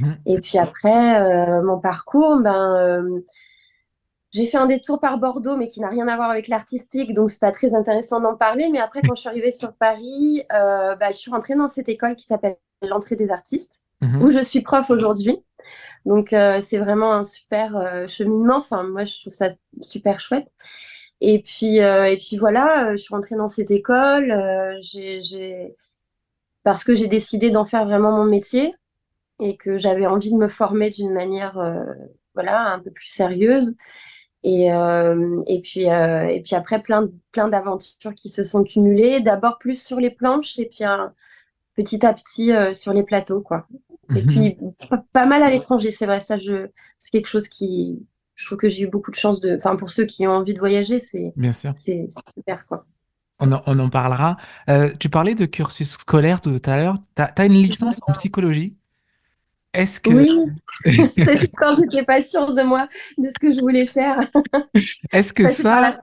mhm, 0.00 0.16
Et 0.26 0.40
puis 0.40 0.58
après, 0.58 1.20
euh, 1.22 1.62
mon 1.62 1.78
parcours, 1.80 2.38
ben, 2.40 3.22
j'ai 4.32 4.46
fait 4.46 4.56
un 4.56 4.66
détour 4.66 4.98
par 4.98 5.18
Bordeaux, 5.18 5.56
mais 5.56 5.68
qui 5.68 5.80
n'a 5.80 5.88
rien 5.88 6.08
à 6.08 6.16
voir 6.16 6.30
avec 6.30 6.48
l'artistique, 6.48 7.12
donc 7.12 7.30
c'est 7.30 7.40
pas 7.40 7.52
très 7.52 7.74
intéressant 7.74 8.20
d'en 8.20 8.34
parler. 8.36 8.68
Mais 8.70 8.78
après, 8.80 9.02
quand 9.02 9.14
je 9.14 9.20
suis 9.20 9.28
arrivée 9.28 9.50
sur 9.50 9.74
Paris, 9.74 10.42
bah, 10.50 11.10
je 11.10 11.16
suis 11.16 11.30
rentrée 11.30 11.54
dans 11.54 11.68
cette 11.68 11.88
école 11.88 12.16
qui 12.16 12.24
s'appelle 12.24 12.56
l'Entrée 12.82 13.16
des 13.16 13.30
artistes, 13.30 13.82
mhm, 14.00 14.22
où 14.22 14.30
je 14.30 14.38
suis 14.40 14.62
prof 14.62 14.88
aujourd'hui. 14.90 15.44
Donc 16.06 16.28
c'est 16.30 16.78
vraiment 16.78 17.12
un 17.14 17.24
super 17.24 18.08
cheminement. 18.08 18.56
Enfin, 18.58 18.84
moi, 18.84 19.04
je 19.04 19.20
trouve 19.20 19.32
ça 19.32 19.50
super 19.82 20.20
chouette. 20.20 20.48
Et 21.24 21.40
puis, 21.42 21.80
euh, 21.82 22.06
et 22.06 22.18
puis 22.18 22.36
voilà, 22.36 22.88
euh, 22.88 22.92
je 22.92 22.96
suis 22.98 23.14
rentrée 23.14 23.36
dans 23.36 23.48
cette 23.48 23.70
école. 23.70 24.32
euh, 24.32 24.76
j'ai. 24.82 25.76
Parce 26.64 26.84
que 26.84 26.94
j'ai 26.96 27.08
décidé 27.08 27.50
d'en 27.50 27.64
faire 27.64 27.84
vraiment 27.84 28.12
mon 28.12 28.24
métier 28.24 28.74
et 29.40 29.56
que 29.56 29.78
j'avais 29.78 30.06
envie 30.06 30.30
de 30.32 30.36
me 30.36 30.48
former 30.48 30.90
d'une 30.90 31.12
manière 31.12 31.58
euh, 31.58 31.84
voilà, 32.34 32.72
un 32.74 32.80
peu 32.80 32.90
plus 32.92 33.08
sérieuse. 33.08 33.76
Et, 34.44 34.72
euh, 34.72 35.42
et 35.48 35.60
puis, 35.62 35.90
euh, 35.90 36.28
et 36.28 36.42
puis 36.42 36.56
après, 36.56 36.82
plein, 36.82 37.10
plein 37.32 37.48
d'aventures 37.48 38.14
qui 38.14 38.30
se 38.30 38.44
sont 38.44 38.64
cumulées. 38.64 39.20
D'abord 39.20 39.58
plus 39.58 39.82
sur 39.82 40.00
les 40.00 40.10
planches 40.10 40.58
et 40.58 40.66
puis 40.66 40.84
un- 40.84 41.14
petit 41.76 42.04
à 42.06 42.14
petit 42.14 42.52
sur 42.74 42.92
les 42.94 43.04
plateaux, 43.04 43.42
quoi. 43.42 43.66
Et 44.14 44.22
mhm. 44.22 44.26
puis 44.26 44.58
pas, 44.90 45.04
pas 45.12 45.26
mal 45.26 45.42
à 45.42 45.50
l'étranger, 45.50 45.90
c'est 45.92 46.06
vrai. 46.06 46.20
Ça, 46.20 46.36
je, 46.38 46.68
c'est 47.00 47.10
quelque 47.12 47.28
chose 47.28 47.48
qui, 47.48 48.06
je 48.34 48.46
trouve 48.46 48.58
que 48.58 48.68
j'ai 48.68 48.82
eu 48.82 48.86
beaucoup 48.86 49.10
de 49.10 49.16
chance 49.16 49.40
de. 49.40 49.56
Enfin, 49.56 49.76
pour 49.76 49.90
ceux 49.90 50.04
qui 50.04 50.26
ont 50.26 50.32
envie 50.32 50.54
de 50.54 50.58
voyager, 50.58 51.00
c'est, 51.00 51.32
super, 52.36 52.66
quoi. 52.66 52.86
On 53.40 53.50
en, 53.52 53.62
on 53.66 53.78
en 53.78 53.90
parlera. 53.90 54.36
Euh, 54.68 54.90
tu 55.00 55.08
parlais 55.08 55.34
de 55.34 55.46
cursus 55.46 55.92
scolaire 55.92 56.40
tout 56.40 56.60
à 56.64 56.76
l'heure. 56.76 56.96
Tu 57.16 57.22
as, 57.22 57.44
une 57.44 57.54
licence 57.54 57.98
en 58.06 58.12
psychologie? 58.12 58.76
Est-ce 59.72 60.00
que, 60.00 60.10
Oui, 60.10 60.30
c'est 60.84 61.48
quand 61.56 61.74
j'étais 61.76 62.04
pas 62.04 62.22
sûre 62.22 62.54
de 62.54 62.62
moi, 62.62 62.88
de 63.18 63.28
ce 63.28 63.38
que 63.40 63.52
je 63.52 63.60
voulais 63.60 63.86
faire. 63.86 64.30
est-ce 65.12 65.32
que 65.32 65.48
ça, 65.48 65.98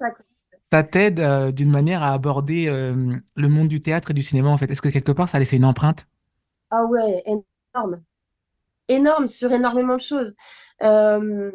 ça 0.71 0.83
t'aide 0.83 1.19
euh, 1.19 1.51
d'une 1.51 1.69
manière 1.69 2.03
à 2.03 2.13
aborder 2.13 2.67
euh, 2.67 3.11
le 3.35 3.47
monde 3.47 3.67
du 3.67 3.81
théâtre 3.81 4.11
et 4.11 4.13
du 4.13 4.23
cinéma 4.23 4.49
en 4.49 4.57
fait? 4.57 4.69
Est-ce 4.69 4.81
que 4.81 4.89
quelque 4.89 5.11
part 5.11 5.29
ça 5.29 5.37
a 5.37 5.39
laissé 5.39 5.57
une 5.57 5.65
empreinte? 5.65 6.07
Ah 6.71 6.83
ouais, 6.85 7.23
énorme. 7.25 8.01
Énorme 8.87 9.27
sur 9.27 9.51
énormément 9.51 9.97
de 9.97 10.01
choses. 10.01 10.35
Euh, 10.81 11.51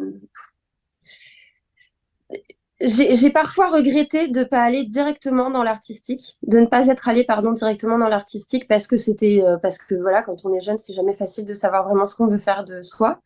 J'ai 2.86 3.30
parfois 3.30 3.70
regretté 3.70 4.28
de 4.28 4.40
ne 4.40 4.44
pas 4.44 4.62
aller 4.62 4.84
directement 4.84 5.48
dans 5.48 5.62
l'artistique, 5.62 6.36
de 6.42 6.58
ne 6.58 6.66
pas 6.66 6.88
être 6.88 7.08
allé, 7.08 7.24
pardon, 7.24 7.52
directement 7.52 7.96
dans 7.98 8.08
l'artistique 8.08 8.68
parce 8.68 8.86
que 8.86 8.98
c'était, 8.98 9.42
euh, 9.42 9.56
parce 9.56 9.78
que 9.78 9.94
voilà, 9.94 10.22
quand 10.22 10.44
on 10.44 10.52
est 10.52 10.60
jeune, 10.60 10.76
c'est 10.76 10.92
jamais 10.92 11.14
facile 11.14 11.46
de 11.46 11.54
savoir 11.54 11.88
vraiment 11.88 12.06
ce 12.06 12.14
qu'on 12.14 12.26
veut 12.26 12.38
faire 12.38 12.64
de 12.64 12.82
soi. 12.82 13.20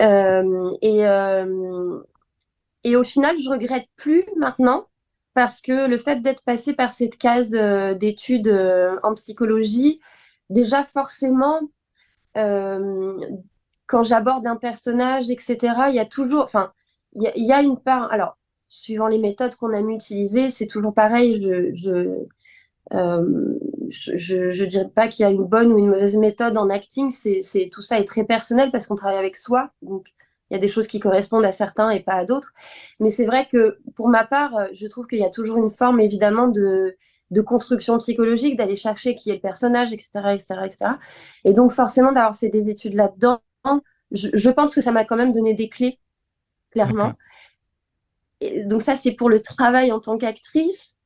Euh, 0.00 0.70
et, 0.80 1.08
euh, 1.08 1.98
et 2.84 2.94
au 2.94 3.02
final, 3.02 3.36
je 3.38 3.50
regrette 3.50 3.88
plus 3.96 4.24
maintenant 4.36 4.86
parce 5.34 5.60
que 5.60 5.88
le 5.88 5.98
fait 5.98 6.22
d'être 6.22 6.44
passé 6.44 6.72
par 6.72 6.92
cette 6.92 7.16
case 7.16 7.50
d'études 7.50 8.48
en 9.02 9.14
psychologie, 9.14 10.00
déjà 10.50 10.84
forcément, 10.84 11.60
quand 12.34 14.02
j'aborde 14.04 14.46
un 14.46 14.56
personnage, 14.56 15.30
etc., 15.30 15.56
il 15.88 15.94
y 15.94 16.00
a 16.00 16.06
toujours, 16.06 16.44
enfin, 16.44 16.72
il 17.12 17.30
y 17.34 17.46
y 17.46 17.52
a 17.52 17.60
une 17.62 17.78
part, 17.78 18.10
alors, 18.12 18.38
suivant 18.68 19.08
les 19.08 19.18
méthodes 19.18 19.54
qu'on 19.56 19.72
aime 19.72 19.90
utiliser, 19.90 20.50
c'est 20.50 20.66
toujours 20.66 20.94
pareil, 20.94 21.42
je, 21.42 21.74
je, 21.74 22.26
euh, 22.94 23.58
je, 23.88 24.50
je 24.50 24.64
dirais 24.64 24.88
pas 24.94 25.08
qu'il 25.08 25.24
y 25.24 25.26
a 25.26 25.30
une 25.30 25.44
bonne 25.44 25.72
ou 25.72 25.78
une 25.78 25.88
mauvaise 25.88 26.16
méthode 26.16 26.56
en 26.56 26.70
acting, 26.70 27.10
c'est, 27.10 27.70
tout 27.72 27.82
ça 27.82 27.98
est 27.98 28.04
très 28.04 28.24
personnel 28.24 28.70
parce 28.70 28.86
qu'on 28.86 28.96
travaille 28.96 29.18
avec 29.18 29.36
soi, 29.36 29.70
donc 29.82 30.08
il 30.50 30.54
y 30.54 30.56
a 30.56 30.60
des 30.60 30.68
choses 30.68 30.86
qui 30.86 31.00
correspondent 31.00 31.44
à 31.44 31.52
certains 31.52 31.90
et 31.90 32.00
pas 32.00 32.14
à 32.14 32.24
d'autres. 32.24 32.54
Mais 33.00 33.10
c'est 33.10 33.26
vrai 33.26 33.46
que 33.52 33.78
pour 33.94 34.08
ma 34.08 34.24
part, 34.24 34.54
je 34.72 34.86
trouve 34.86 35.06
qu'il 35.06 35.18
y 35.18 35.24
a 35.24 35.30
toujours 35.30 35.58
une 35.58 35.70
forme 35.70 36.00
évidemment 36.00 36.48
de, 36.48 36.96
de 37.30 37.40
construction 37.42 37.98
psychologique, 37.98 38.56
d'aller 38.56 38.76
chercher 38.76 39.14
qui 39.14 39.30
est 39.30 39.34
le 39.34 39.40
personnage, 39.40 39.92
etc., 39.92 40.10
etc., 40.32 40.46
etc. 40.64 40.78
Et 41.44 41.52
donc 41.52 41.72
forcément 41.72 42.12
d'avoir 42.12 42.36
fait 42.36 42.48
des 42.48 42.70
études 42.70 42.94
là-dedans, 42.94 43.40
je, 44.12 44.50
pense 44.50 44.74
que 44.74 44.80
ça 44.80 44.90
m'a 44.90 45.04
quand 45.04 45.16
même 45.16 45.32
donné 45.32 45.52
des 45.52 45.68
clés, 45.68 45.98
clairement. 46.70 47.12
Et 48.40 48.64
donc 48.64 48.82
ça, 48.82 48.96
c'est 48.96 49.12
pour 49.12 49.28
le 49.30 49.42
travail 49.42 49.92
en 49.92 50.00
tant 50.00 50.18
qu'actrice 50.18 50.98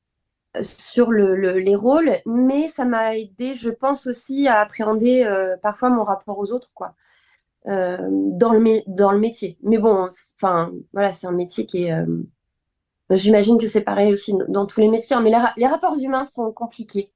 euh, 0.57 0.63
sur 0.65 1.11
le, 1.13 1.37
le, 1.37 1.59
les 1.59 1.77
rôles, 1.77 2.13
mais 2.27 2.69
ça 2.69 2.85
m'a 2.85 3.17
aidé, 3.17 3.55
je 3.57 3.71
pense 3.71 4.07
aussi, 4.07 4.49
à 4.49 4.61
appréhender 4.61 5.25
euh, 5.25 5.57
parfois 5.63 5.91
mon 5.91 6.05
rapport 6.05 6.39
aux 6.39 6.53
autres, 6.53 6.73
quoi, 6.75 6.95
euh, 7.69 7.99
dans, 8.11 8.53
le, 8.55 8.83
dans 8.89 9.13
le 9.13 9.19
métier. 9.21 9.59
Mais 9.63 9.79
bon, 9.79 10.11
enfin, 10.41 10.73
voilà, 10.93 11.13
c'est 11.13 11.27
un 11.29 11.33
métier 11.33 11.67
qui 11.67 11.85
est. 11.85 11.93
J'imagine 13.11 13.59
que 13.59 13.67
c'est 13.67 13.83
pareil 13.83 14.13
aussi 14.13 14.33
dans 14.49 14.65
tous 14.67 14.81
les 14.81 14.89
métiers, 14.89 15.15
hein, 15.15 15.21
mais 15.21 15.31
les, 15.31 15.39
les 15.59 15.67
rapports 15.67 15.97
humains 15.99 16.25
sont 16.27 16.51
compliqués. 16.53 17.13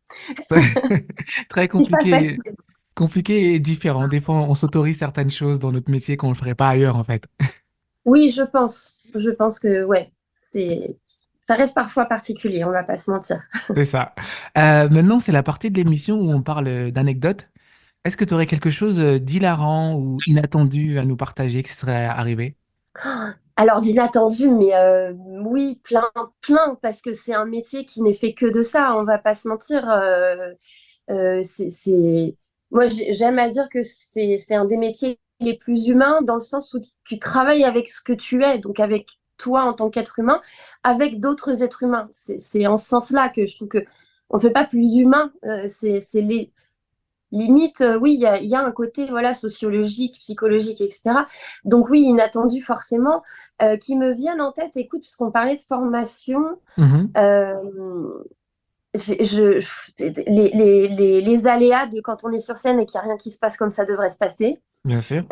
Très 1.48 1.68
C'est 1.76 1.90
pas 1.90 2.04
compliqué, 2.04 2.10
facile. 2.10 2.56
compliqué 2.94 3.54
et 3.54 3.60
différent. 3.60 4.08
Des 4.08 4.20
fois, 4.20 4.36
on 4.36 4.54
s'autorise 4.54 4.98
certaines 4.98 5.30
choses 5.30 5.58
dans 5.58 5.72
notre 5.72 5.90
métier 5.90 6.16
qu'on 6.16 6.30
ne 6.30 6.34
ferait 6.34 6.54
pas 6.54 6.68
ailleurs 6.68 6.96
en 6.96 7.04
fait. 7.04 7.24
Oui, 8.06 8.30
je 8.30 8.42
pense. 8.42 8.96
Je 9.14 9.30
pense 9.30 9.60
que, 9.60 9.84
ouais, 9.84 10.12
c'est, 10.40 10.96
ça 11.42 11.54
reste 11.54 11.74
parfois 11.74 12.06
particulier, 12.06 12.64
on 12.64 12.70
va 12.70 12.82
pas 12.82 12.96
se 12.96 13.10
mentir. 13.10 13.42
C'est 13.74 13.84
ça. 13.84 14.14
Euh, 14.56 14.88
maintenant, 14.88 15.20
c'est 15.20 15.32
la 15.32 15.42
partie 15.42 15.70
de 15.70 15.76
l'émission 15.76 16.16
où 16.16 16.32
on 16.32 16.42
parle 16.42 16.90
d'anecdotes. 16.90 17.48
Est-ce 18.04 18.16
que 18.16 18.24
tu 18.24 18.34
aurais 18.34 18.46
quelque 18.46 18.70
chose 18.70 18.98
d'hilarant 18.98 19.94
ou 19.94 20.18
inattendu 20.26 20.98
à 20.98 21.04
nous 21.04 21.16
partager 21.16 21.62
qui 21.62 21.72
serait 21.72 22.06
arrivé? 22.06 22.56
Alors 23.58 23.80
d'inattendu, 23.80 24.50
mais 24.50 24.74
euh, 24.74 25.12
oui, 25.16 25.80
plein, 25.82 26.10
plein, 26.42 26.78
parce 26.82 27.00
que 27.00 27.14
c'est 27.14 27.32
un 27.32 27.46
métier 27.46 27.86
qui 27.86 28.02
n'est 28.02 28.12
fait 28.12 28.34
que 28.34 28.44
de 28.44 28.60
ça, 28.60 28.94
on 28.96 29.04
va 29.04 29.16
pas 29.18 29.34
se 29.34 29.48
mentir. 29.48 29.88
Euh, 29.88 30.52
euh, 31.10 31.42
c'est, 31.42 32.36
Moi, 32.70 32.86
j'aime 32.88 33.38
à 33.38 33.48
dire 33.48 33.68
que 33.70 33.82
c'est 33.82 34.54
un 34.54 34.66
des 34.66 34.76
métiers 34.76 35.18
les 35.40 35.54
plus 35.54 35.88
humains 35.88 36.22
dans 36.22 36.36
le 36.36 36.42
sens 36.42 36.74
où 36.74 36.80
tu 37.04 37.18
travailles 37.18 37.64
avec 37.64 37.88
ce 37.88 38.00
que 38.00 38.12
tu 38.12 38.42
es, 38.42 38.58
donc 38.58 38.80
avec 38.80 39.18
toi 39.38 39.64
en 39.64 39.74
tant 39.74 39.90
qu'être 39.90 40.18
humain, 40.18 40.40
avec 40.82 41.20
d'autres 41.20 41.62
êtres 41.62 41.82
humains. 41.82 42.08
C'est 42.12 42.66
en 42.66 42.78
ce 42.78 42.88
sens-là 42.88 43.28
que 43.28 43.46
je 43.46 43.56
trouve 43.56 43.68
que 43.68 43.84
on 44.30 44.38
ne 44.38 44.42
fait 44.42 44.50
pas 44.50 44.64
plus 44.64 44.96
humain. 44.96 45.32
c'est 45.68 46.00
les 46.14 46.52
limite, 47.32 47.80
euh, 47.80 47.98
oui, 47.98 48.14
il 48.14 48.48
y 48.48 48.54
a, 48.54 48.64
un 48.64 48.72
côté 48.72 49.06
voilà 49.06 49.34
sociologique, 49.34 50.18
psychologique, 50.18 50.80
etc. 50.80 51.26
Donc 51.64 51.88
oui, 51.90 52.02
inattendu 52.02 52.60
forcément, 52.60 53.22
euh, 53.62 53.76
qui 53.76 53.96
me 53.96 54.14
viennent 54.14 54.40
en 54.40 54.52
tête. 54.52 54.76
Écoute, 54.76 55.00
puisqu'on 55.00 55.30
parlait 55.30 55.56
de 55.56 55.60
formation, 55.60 56.58
mhm. 56.76 57.10
euh, 57.16 58.22
je, 58.96 59.62
les, 59.98 61.20
les, 61.20 61.46
aléas 61.46 61.86
de 61.86 62.00
quand 62.00 62.24
on 62.24 62.32
est 62.32 62.40
sur 62.40 62.58
scène 62.58 62.80
et 62.80 62.86
qu'il 62.86 62.98
n'y 62.98 63.04
a 63.04 63.08
rien 63.08 63.16
qui 63.16 63.30
se 63.30 63.38
passe 63.38 63.56
comme 63.56 63.70
ça 63.70 63.84
devrait 63.84 64.10
se 64.10 64.18
passer. 64.18 64.58
Bien 64.84 65.00
sûr. 65.00 65.24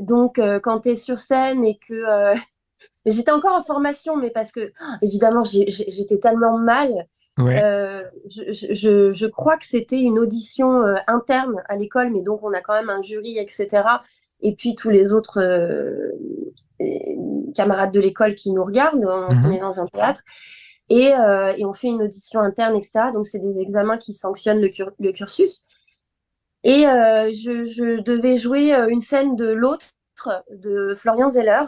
donc 0.00 0.40
quand 0.62 0.80
tu 0.80 0.90
es 0.90 0.94
sur 0.96 1.18
scène 1.18 1.64
et 1.64 1.78
que 1.78 2.34
J'étais 3.06 3.30
encore 3.30 3.58
en 3.58 3.62
formation, 3.62 4.16
mais 4.16 4.30
parce 4.30 4.52
que, 4.52 4.72
évidemment, 5.02 5.44
j'étais 5.44 6.18
tellement 6.18 6.58
mal. 6.58 7.06
Euh, 7.38 8.02
je, 8.28 9.12
je, 9.12 9.26
crois 9.26 9.56
que 9.56 9.64
c'était 9.64 10.00
une 10.00 10.18
audition 10.18 10.82
euh, 10.82 10.96
interne 11.06 11.62
à 11.68 11.76
l'école, 11.76 12.10
mais 12.10 12.22
donc 12.22 12.42
on 12.42 12.52
a 12.52 12.60
quand 12.60 12.74
même 12.74 12.90
un 12.90 13.00
jury, 13.00 13.38
etc. 13.38 13.68
Et 14.40 14.56
puis 14.56 14.74
tous 14.74 14.90
les 14.90 15.12
autres 15.12 15.40
euh, 15.40 16.10
camarades 17.54 17.92
de 17.92 18.00
l'école 18.00 18.34
qui 18.34 18.50
nous 18.50 18.64
regardent, 18.64 19.04
on, 19.04 19.32
mhm. 19.32 19.52
est 19.52 19.60
dans 19.60 19.80
un 19.80 19.86
théâtre. 19.86 20.22
Et, 20.90 21.08
et, 21.08 21.64
on 21.66 21.74
fait 21.74 21.88
une 21.88 22.02
audition 22.02 22.40
interne, 22.40 22.74
etc. 22.76 23.12
Donc 23.12 23.26
c'est 23.26 23.38
des 23.38 23.60
examens 23.60 23.98
qui 23.98 24.14
sanctionnent 24.14 24.60
le, 24.60 24.70
le 24.98 25.12
cursus. 25.12 25.64
Et 26.64 26.82
je, 26.82 27.64
je, 27.66 28.00
devais 28.00 28.38
jouer 28.38 28.72
une 28.88 29.00
scène 29.00 29.36
de 29.36 29.48
l'autre, 29.48 29.92
de 30.50 30.94
Florian 30.96 31.30
Zeller, 31.30 31.64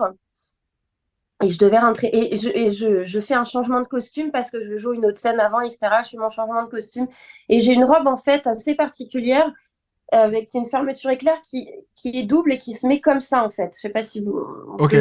et 1.43 1.51
je 1.51 1.59
devais 1.59 1.79
rentrer. 1.79 2.11
Et, 2.13 2.37
je, 2.37 3.05
je, 3.05 3.21
fais 3.21 3.35
un 3.35 3.45
changement 3.45 3.81
de 3.81 3.87
costume 3.87 4.31
parce 4.31 4.51
que 4.51 4.63
je 4.63 4.77
joue 4.77 4.93
une 4.93 5.07
autre 5.07 5.19
scène 5.19 5.41
avant, 5.41 5.61
etc. 5.61 5.79
Je 6.05 6.11
fais 6.11 6.17
mon 6.19 6.31
changement 6.31 6.63
de 6.65 6.69
costume. 6.69 7.09
Et 7.49 7.61
j'ai 7.61 7.73
une 7.73 7.85
robe, 7.85 8.07
en 8.07 8.19
fait, 8.19 8.47
assez 8.47 8.75
particulière 8.75 9.51
avec 10.13 10.51
une 10.55 10.67
fermeture 10.67 11.11
éclair 11.11 11.41
qui, 11.43 11.69
qui 11.95 12.19
est 12.19 12.25
double 12.25 12.53
et 12.53 12.59
qui 12.59 12.75
se 12.75 12.87
met 12.87 13.01
comme 13.01 13.21
ça, 13.21 13.45
en 13.45 13.51
fait. 13.51 13.73
Je 13.75 13.81
sais 13.81 13.89
pas 13.89 14.03
si 14.03 14.21
vous. 14.21 14.39
Ok, 14.79 14.95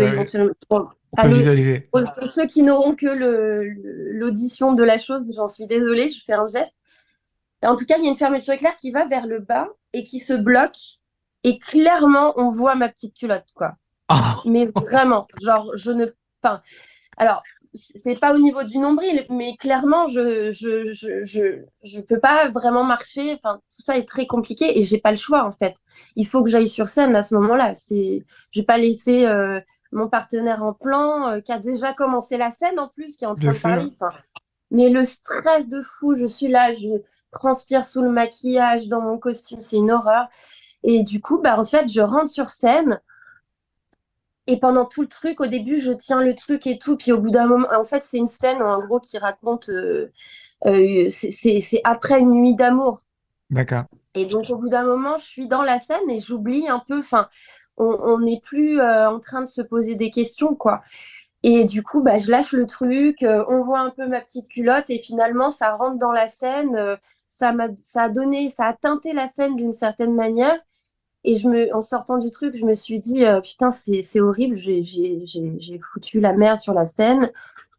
visualiser. 1.26 1.80
Pour, 1.92 2.04
ceux 2.28 2.46
qui 2.46 2.62
n'auront 2.62 2.96
que 2.96 3.08
l'audition 4.14 4.74
de 4.74 4.84
la 4.84 4.98
chose, 4.98 5.34
j'en 5.36 5.48
suis 5.48 5.68
désolée, 5.68 6.10
je 6.10 6.24
fais 6.24 6.34
un 6.34 6.48
geste. 6.48 6.76
En 7.64 7.76
tout 7.76 7.86
cas, 7.86 7.98
il 7.98 8.04
y 8.04 8.08
a 8.08 8.10
une 8.10 8.16
fermeture 8.16 8.54
éclair 8.54 8.76
qui 8.76 8.92
va 8.92 9.06
vers 9.06 9.28
le 9.28 9.40
bas 9.40 9.68
et 9.94 10.04
qui 10.04 10.20
se 10.20 10.34
bloque. 10.34 11.00
Et 11.44 11.58
clairement, 11.58 12.34
on 12.38 12.52
voit 12.52 12.76
ma 12.76 12.90
petite 12.90 13.16
culotte, 13.16 13.48
quoi. 13.56 13.76
Ah. 14.08 14.42
Mais 14.46 14.68
vraiment, 14.76 15.28
genre, 15.42 15.72
je 15.76 15.92
ne 15.92 16.06
Enfin, 16.42 16.62
alors, 17.18 17.44
c'est 17.74 18.20
pas 18.20 18.34
au 18.34 18.40
niveau 18.40 18.64
du 18.64 18.78
nombril, 18.78 19.26
mais 19.30 19.56
clairement, 19.58 20.08
je 20.08 20.52
je, 20.52 20.92
je, 20.94 21.24
je, 21.24 21.64
je, 21.84 22.02
peux 22.02 22.20
pas 22.20 22.50
vraiment 22.50 22.84
marcher. 22.84 23.34
Enfin, 23.36 23.62
tout 23.76 23.82
ça 23.82 23.98
est 23.98 24.08
très 24.08 24.26
compliqué 24.26 24.80
et 24.80 24.84
j'ai 24.84 24.98
pas 24.98 25.12
le 25.12 25.18
choix 25.18 25.46
en 25.46 25.52
fait. 25.52 25.76
Il 26.16 26.28
faut 26.28 26.44
que 26.44 26.50
j'aille 26.50 26.68
sur 26.68 26.90
scène 26.90 27.16
à 27.16 27.24
ce 27.24 27.36
moment-là. 27.36 27.76
C'est, 27.76 28.26
je 28.52 28.60
vais 28.60 28.66
pas 28.66 28.78
laisser 28.78 29.26
euh, 29.26 29.60
mon 29.92 30.08
partenaire 30.08 30.64
en 30.64 30.74
plan 30.74 31.28
euh, 31.28 31.42
qui 31.42 31.52
a 31.52 31.60
déjà 31.60 31.94
commencé 31.94 32.38
la 32.38 32.52
scène 32.52 32.80
en 32.80 32.88
plus, 32.88 33.16
qui 33.16 33.26
est 33.26 33.28
en 33.28 33.36
train 33.36 33.52
de 33.52 33.58
parler. 33.60 33.92
mais 34.72 34.90
le 34.90 35.06
stress 35.06 35.68
de 35.68 35.82
fou, 35.82 36.16
je 36.16 36.26
suis 36.26 36.48
là, 36.48 36.74
je 36.74 36.90
transpire 37.32 37.86
sous 37.86 38.02
le 38.02 38.10
maquillage, 38.10 38.88
dans 38.88 39.02
mon 39.02 39.18
costume, 39.20 39.62
c'est 39.62 39.78
une 39.78 39.92
horreur. 39.92 40.28
Et 40.84 41.04
du 41.04 41.22
coup, 41.22 41.40
bah 41.42 41.60
en 41.60 41.66
fait, 41.66 41.88
je 41.90 42.02
rentre 42.02 42.30
sur 42.30 42.50
scène. 42.50 43.00
Et 44.50 44.58
pendant 44.58 44.86
tout 44.86 45.02
le 45.02 45.08
truc, 45.08 45.42
au 45.42 45.46
début, 45.46 45.78
je 45.78 45.92
tiens 45.92 46.24
le 46.24 46.34
truc 46.34 46.66
et 46.66 46.80
tout. 46.80 46.98
Puis 46.98 47.12
au 47.12 47.20
bout 47.20 47.30
d'un 47.30 47.46
moment, 47.46 47.68
en 47.72 47.86
fait, 47.86 48.04
c'est 48.04 48.18
une 48.18 48.26
scène 48.26 48.64
en 48.64 48.84
gros 48.84 49.00
qui 49.00 49.20
raconte. 49.20 49.70
Euh, 49.70 50.12
euh, 50.66 51.06
c'est 51.10 51.82
après 51.84 52.20
une 52.20 52.32
nuit 52.32 52.56
d'amour. 52.56 53.04
D'accord. 53.52 53.84
Et 54.16 54.26
donc 54.26 54.50
au 54.50 54.56
bout 54.56 54.70
d'un 54.70 54.86
moment, 54.86 55.20
je 55.20 55.26
suis 55.26 55.48
dans 55.48 55.62
la 55.62 55.78
scène 55.78 56.10
et 56.10 56.20
j'oublie 56.20 56.68
un 56.68 56.80
peu. 56.80 56.98
Enfin, 56.98 57.30
on 57.78 58.18
n'est 58.18 58.40
plus 58.42 58.82
euh, 58.82 59.12
en 59.12 59.20
train 59.20 59.42
de 59.42 59.48
se 59.48 59.62
poser 59.62 59.94
des 59.94 60.10
questions, 60.10 60.56
quoi. 60.56 60.82
Et 61.44 61.64
du 61.66 61.84
coup, 61.84 62.02
bah, 62.02 62.18
je 62.18 62.32
lâche 62.32 62.52
le 62.52 62.66
truc, 62.66 63.24
on 63.24 63.64
voit 63.64 63.82
un 63.82 63.92
peu 63.92 64.08
ma 64.08 64.20
petite 64.20 64.48
culotte 64.48 64.90
et 64.90 64.98
finalement, 64.98 65.52
ça 65.52 65.76
rentre 65.76 66.00
dans 66.00 66.12
la 66.12 66.28
scène. 66.28 66.98
ça, 67.28 67.50
a, 67.50 67.68
ça 67.84 68.04
a 68.04 68.10
donné, 68.10 68.50
ça 68.50 68.66
a 68.66 68.74
teinté 68.74 69.14
la 69.14 69.28
scène 69.28 69.56
d'une 69.56 69.74
certaine 69.74 70.16
manière. 70.16 70.60
Et 71.24 71.36
je 71.36 71.48
me, 71.50 71.74
en 71.76 71.82
sortant 71.82 72.18
du 72.18 72.32
truc, 72.32 72.56
je 72.56 72.66
me 72.66 72.74
suis 72.74 73.00
dit, 73.00 73.26
euh, 73.26 73.42
putain, 73.42 73.72
c'est 73.72 74.22
horrible, 74.22 74.58
j'ai 74.58 75.80
foutu 75.92 76.20
la 76.22 76.34
merde 76.34 76.60
sur 76.60 76.74
la 76.74 76.86
scène, 76.86 77.30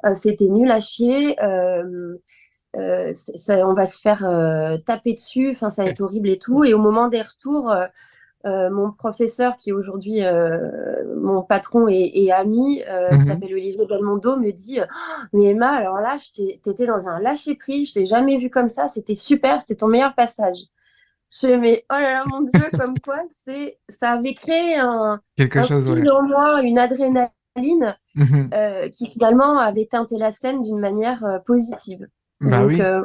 euh, 0.05 0.15
c'était 0.15 0.49
nul 0.49 0.71
à 0.71 0.81
chier, 0.81 1.41
euh, 1.43 2.17
ça, 3.15 3.67
on 3.67 3.73
va 3.73 3.87
se 3.87 4.01
faire 4.01 4.21
taper 4.85 5.15
dessus, 5.15 5.51
enfin, 5.51 5.71
ça 5.71 5.85
va 5.85 5.91
être 5.91 6.03
horrible 6.03 6.29
et 6.29 6.39
tout. 6.39 6.65
Et 6.65 6.75
au 6.75 6.79
moment 6.79 7.09
des 7.09 7.23
retours, 7.23 7.75
mon 8.45 8.93
professeur, 8.93 9.57
qui 9.57 9.71
est 9.71 9.73
aujourd'hui 9.73 10.21
mon 11.17 11.43
patron 11.43 11.89
et, 11.89 12.31
ami, 12.31 12.83
mhm. 13.11 13.27
s'appelle 13.27 13.55
Olivier 13.55 13.87
Belmondo, 13.87 14.37
me 14.37 14.53
dit 14.53 14.79
Mais 15.33 15.47
Emma, 15.47 15.71
alors 15.71 15.97
là, 15.97 16.19
t'étais 16.63 16.87
dans 16.87 17.09
un 17.09 17.19
lâcher-prise, 17.21 17.89
je 17.89 17.95
t'ai 17.95 18.07
jamais 18.07 18.37
vu 18.37 18.51
comme 18.51 18.69
ça, 18.69 18.87
c'était 18.87 19.17
super, 19.17 19.61
c'était 19.61 19.77
ton 19.77 19.89
meilleur 19.89 20.15
passage. 20.15 20.59
Je 21.33 21.47
me 21.47 21.59
mais 21.59 21.85
oh 21.91 21.95
là 21.95 22.13
là, 22.13 22.25
mon 22.27 22.43
Dieu, 22.43 22.61
comme 22.79 22.99
quoi, 22.99 23.19
c'est, 23.45 23.79
ça 23.89 24.13
avait 24.13 24.35
créé 24.35 24.77
un, 24.77 25.21
Quelque 25.37 25.65
chose, 25.65 25.91
en 26.09 26.23
moi, 26.27 26.63
une 26.63 26.79
adrénaline 26.79 27.97
mhm. 28.15 28.51
euh, 28.53 28.89
qui 28.89 29.09
finalement 29.11 29.59
avait 29.59 29.87
teinté 29.87 30.17
la 30.19 30.33
scène 30.33 30.61
d'une 30.63 30.81
manière 30.81 31.25
euh, 31.25 31.39
positive. 31.47 32.07
Bah 32.41 32.65
oui. 32.65 32.81
Euh, 32.81 33.03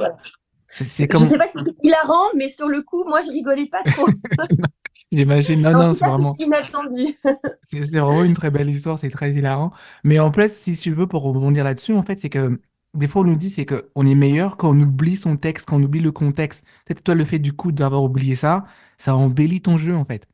c'est, 0.68 1.08
comme... 1.08 1.24
Je 1.24 1.30
sais 1.30 1.38
pas 1.38 1.48
si 1.48 1.60
c'est 1.64 1.76
hilarant, 1.84 2.26
mais 2.36 2.50
sur 2.50 2.68
le 2.68 2.82
coup, 2.82 3.04
moi, 3.08 3.22
je 3.22 3.32
rigolais 3.32 3.68
pas 3.68 3.84
trop. 3.84 4.08
J'imagine, 5.12 5.62
non, 5.62 5.72
non, 5.72 5.94
c'est 5.94 6.06
vraiment. 6.06 6.36
inattendu. 6.40 7.18
c'est, 7.64 7.80
vraiment 7.80 8.24
une 8.24 8.34
très 8.34 8.50
belle 8.50 8.70
histoire, 8.70 8.98
c'est 8.98 9.10
très 9.10 9.32
hilarant. 9.32 9.72
Mais 10.04 10.20
en 10.20 10.32
plus, 10.32 10.52
si 10.52 10.74
tu 10.74 10.92
veux, 10.92 11.08
pour 11.08 11.22
rebondir 11.22 11.64
là-dessus, 11.64 11.94
en 11.94 12.02
fait, 12.02 12.18
c'est 12.18 12.30
que 12.30 12.60
des 12.96 13.08
fois, 13.08 13.22
on 13.22 13.26
nous 13.26 13.36
dit 13.36 13.50
c'est 13.50 13.66
qu'on 13.66 14.06
est 14.06 14.16
meilleur 14.16 14.58
quand 14.58 14.70
on 14.70 14.80
oublie 14.80 15.16
son 15.16 15.38
texte, 15.38 15.68
quand 15.68 15.78
on 15.78 15.84
oublie 15.84 16.00
le 16.00 16.12
contexte. 16.12 16.64
Peut-être 16.86 17.04
toi, 17.04 17.16
le 17.16 17.26
fait 17.26 17.40
du 17.40 17.54
coup 17.54 17.72
d'avoir 17.72 18.04
oublié 18.04 18.36
ça, 18.36 18.66
ça 18.98 19.16
embellit 19.16 19.62
ton 19.62 19.78
jeu 19.78 19.96
en 19.96 20.06
fait. 20.06 20.28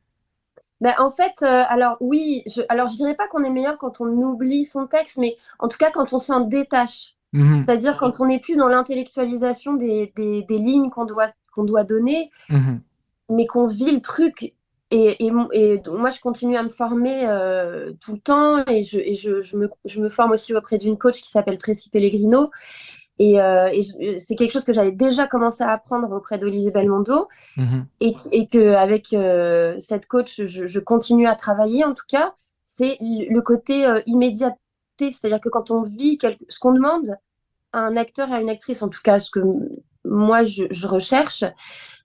Ben, 0.80 0.94
en 0.98 1.10
fait, 1.10 1.34
euh, 1.42 1.62
alors 1.68 1.96
oui, 2.00 2.42
je, 2.46 2.60
alors 2.68 2.88
je 2.88 2.96
dirais 2.96 3.14
pas 3.14 3.28
qu'on 3.28 3.44
est 3.44 3.50
meilleur 3.50 3.78
quand 3.78 4.00
on 4.00 4.06
oublie 4.06 4.64
son 4.64 4.86
texte, 4.86 5.16
mais 5.18 5.36
en 5.60 5.68
tout 5.68 5.78
cas 5.78 5.90
quand 5.92 6.12
on 6.12 6.18
s'en 6.18 6.40
détache. 6.40 7.14
Mhm. 7.32 7.60
C'est-à-dire 7.60 7.96
quand 7.96 8.20
on 8.20 8.26
n'est 8.26 8.40
plus 8.40 8.56
dans 8.56 8.68
l'intellectualisation 8.68 9.74
des, 9.74 10.12
des, 10.16 10.42
des, 10.42 10.58
lignes 10.58 10.90
qu'on 10.90 11.04
doit, 11.04 11.30
qu'on 11.54 11.64
doit 11.64 11.84
donner, 11.84 12.30
mhm. 12.50 12.80
mais 13.30 13.46
qu'on 13.46 13.68
vit 13.68 13.92
le 13.92 14.00
truc 14.00 14.54
et, 14.94 15.30
et, 15.52 15.78
donc 15.78 15.98
moi, 15.98 16.10
je 16.10 16.20
continue 16.20 16.56
à 16.56 16.62
me 16.62 16.68
former 16.68 17.26
euh, 17.26 17.92
tout 18.00 18.12
le 18.12 18.18
temps 18.18 18.62
et, 18.66 18.84
je, 18.84 18.98
et 18.98 19.14
je, 19.14 19.40
je, 19.40 19.56
me, 19.56 19.70
je, 19.86 20.00
me, 20.00 20.10
forme 20.10 20.32
aussi 20.32 20.54
auprès 20.54 20.76
d'une 20.76 20.98
coach 20.98 21.22
qui 21.22 21.30
s'appelle 21.30 21.56
Tracy 21.56 21.88
Pellegrino. 21.88 22.50
Et, 23.18 23.40
euh, 23.40 23.70
et 23.72 24.18
c'est 24.20 24.34
quelque 24.34 24.52
chose 24.52 24.64
que 24.64 24.74
j'avais 24.74 24.92
déjà 24.92 25.26
commencé 25.26 25.64
à 25.64 25.70
apprendre 25.70 26.12
auprès 26.12 26.38
d'Olivier 26.38 26.70
Belmondo. 26.70 27.28
Mm-hmm. 27.56 27.84
Et, 28.00 28.14
et 28.32 28.46
qu'avec 28.46 29.14
euh, 29.14 29.74
cette 29.78 30.06
coach, 30.06 30.42
je, 30.44 30.78
continue 30.78 31.26
à 31.26 31.36
travailler 31.36 31.84
en 31.84 31.94
tout 31.94 32.06
cas. 32.06 32.34
C'est 32.66 32.98
le 33.00 33.40
côté 33.40 33.86
immédiaté, 34.06 34.56
c'est-à-dire 34.98 35.40
que 35.40 35.50
quand 35.50 35.70
on 35.70 35.82
vit 35.82 36.16
quelque, 36.16 36.44
ce 36.48 36.58
qu'on 36.58 36.72
demande 36.72 37.16
à 37.72 37.80
un 37.80 37.96
acteur 37.96 38.30
et 38.30 38.34
à 38.34 38.40
une 38.40 38.48
actrice, 38.48 38.82
en 38.82 38.88
tout 38.88 39.02
cas 39.02 39.20
ce 39.20 39.30
que 39.30 39.40
moi 40.04 40.44
je, 40.44 40.64
je 40.70 40.86
recherche, 40.86 41.44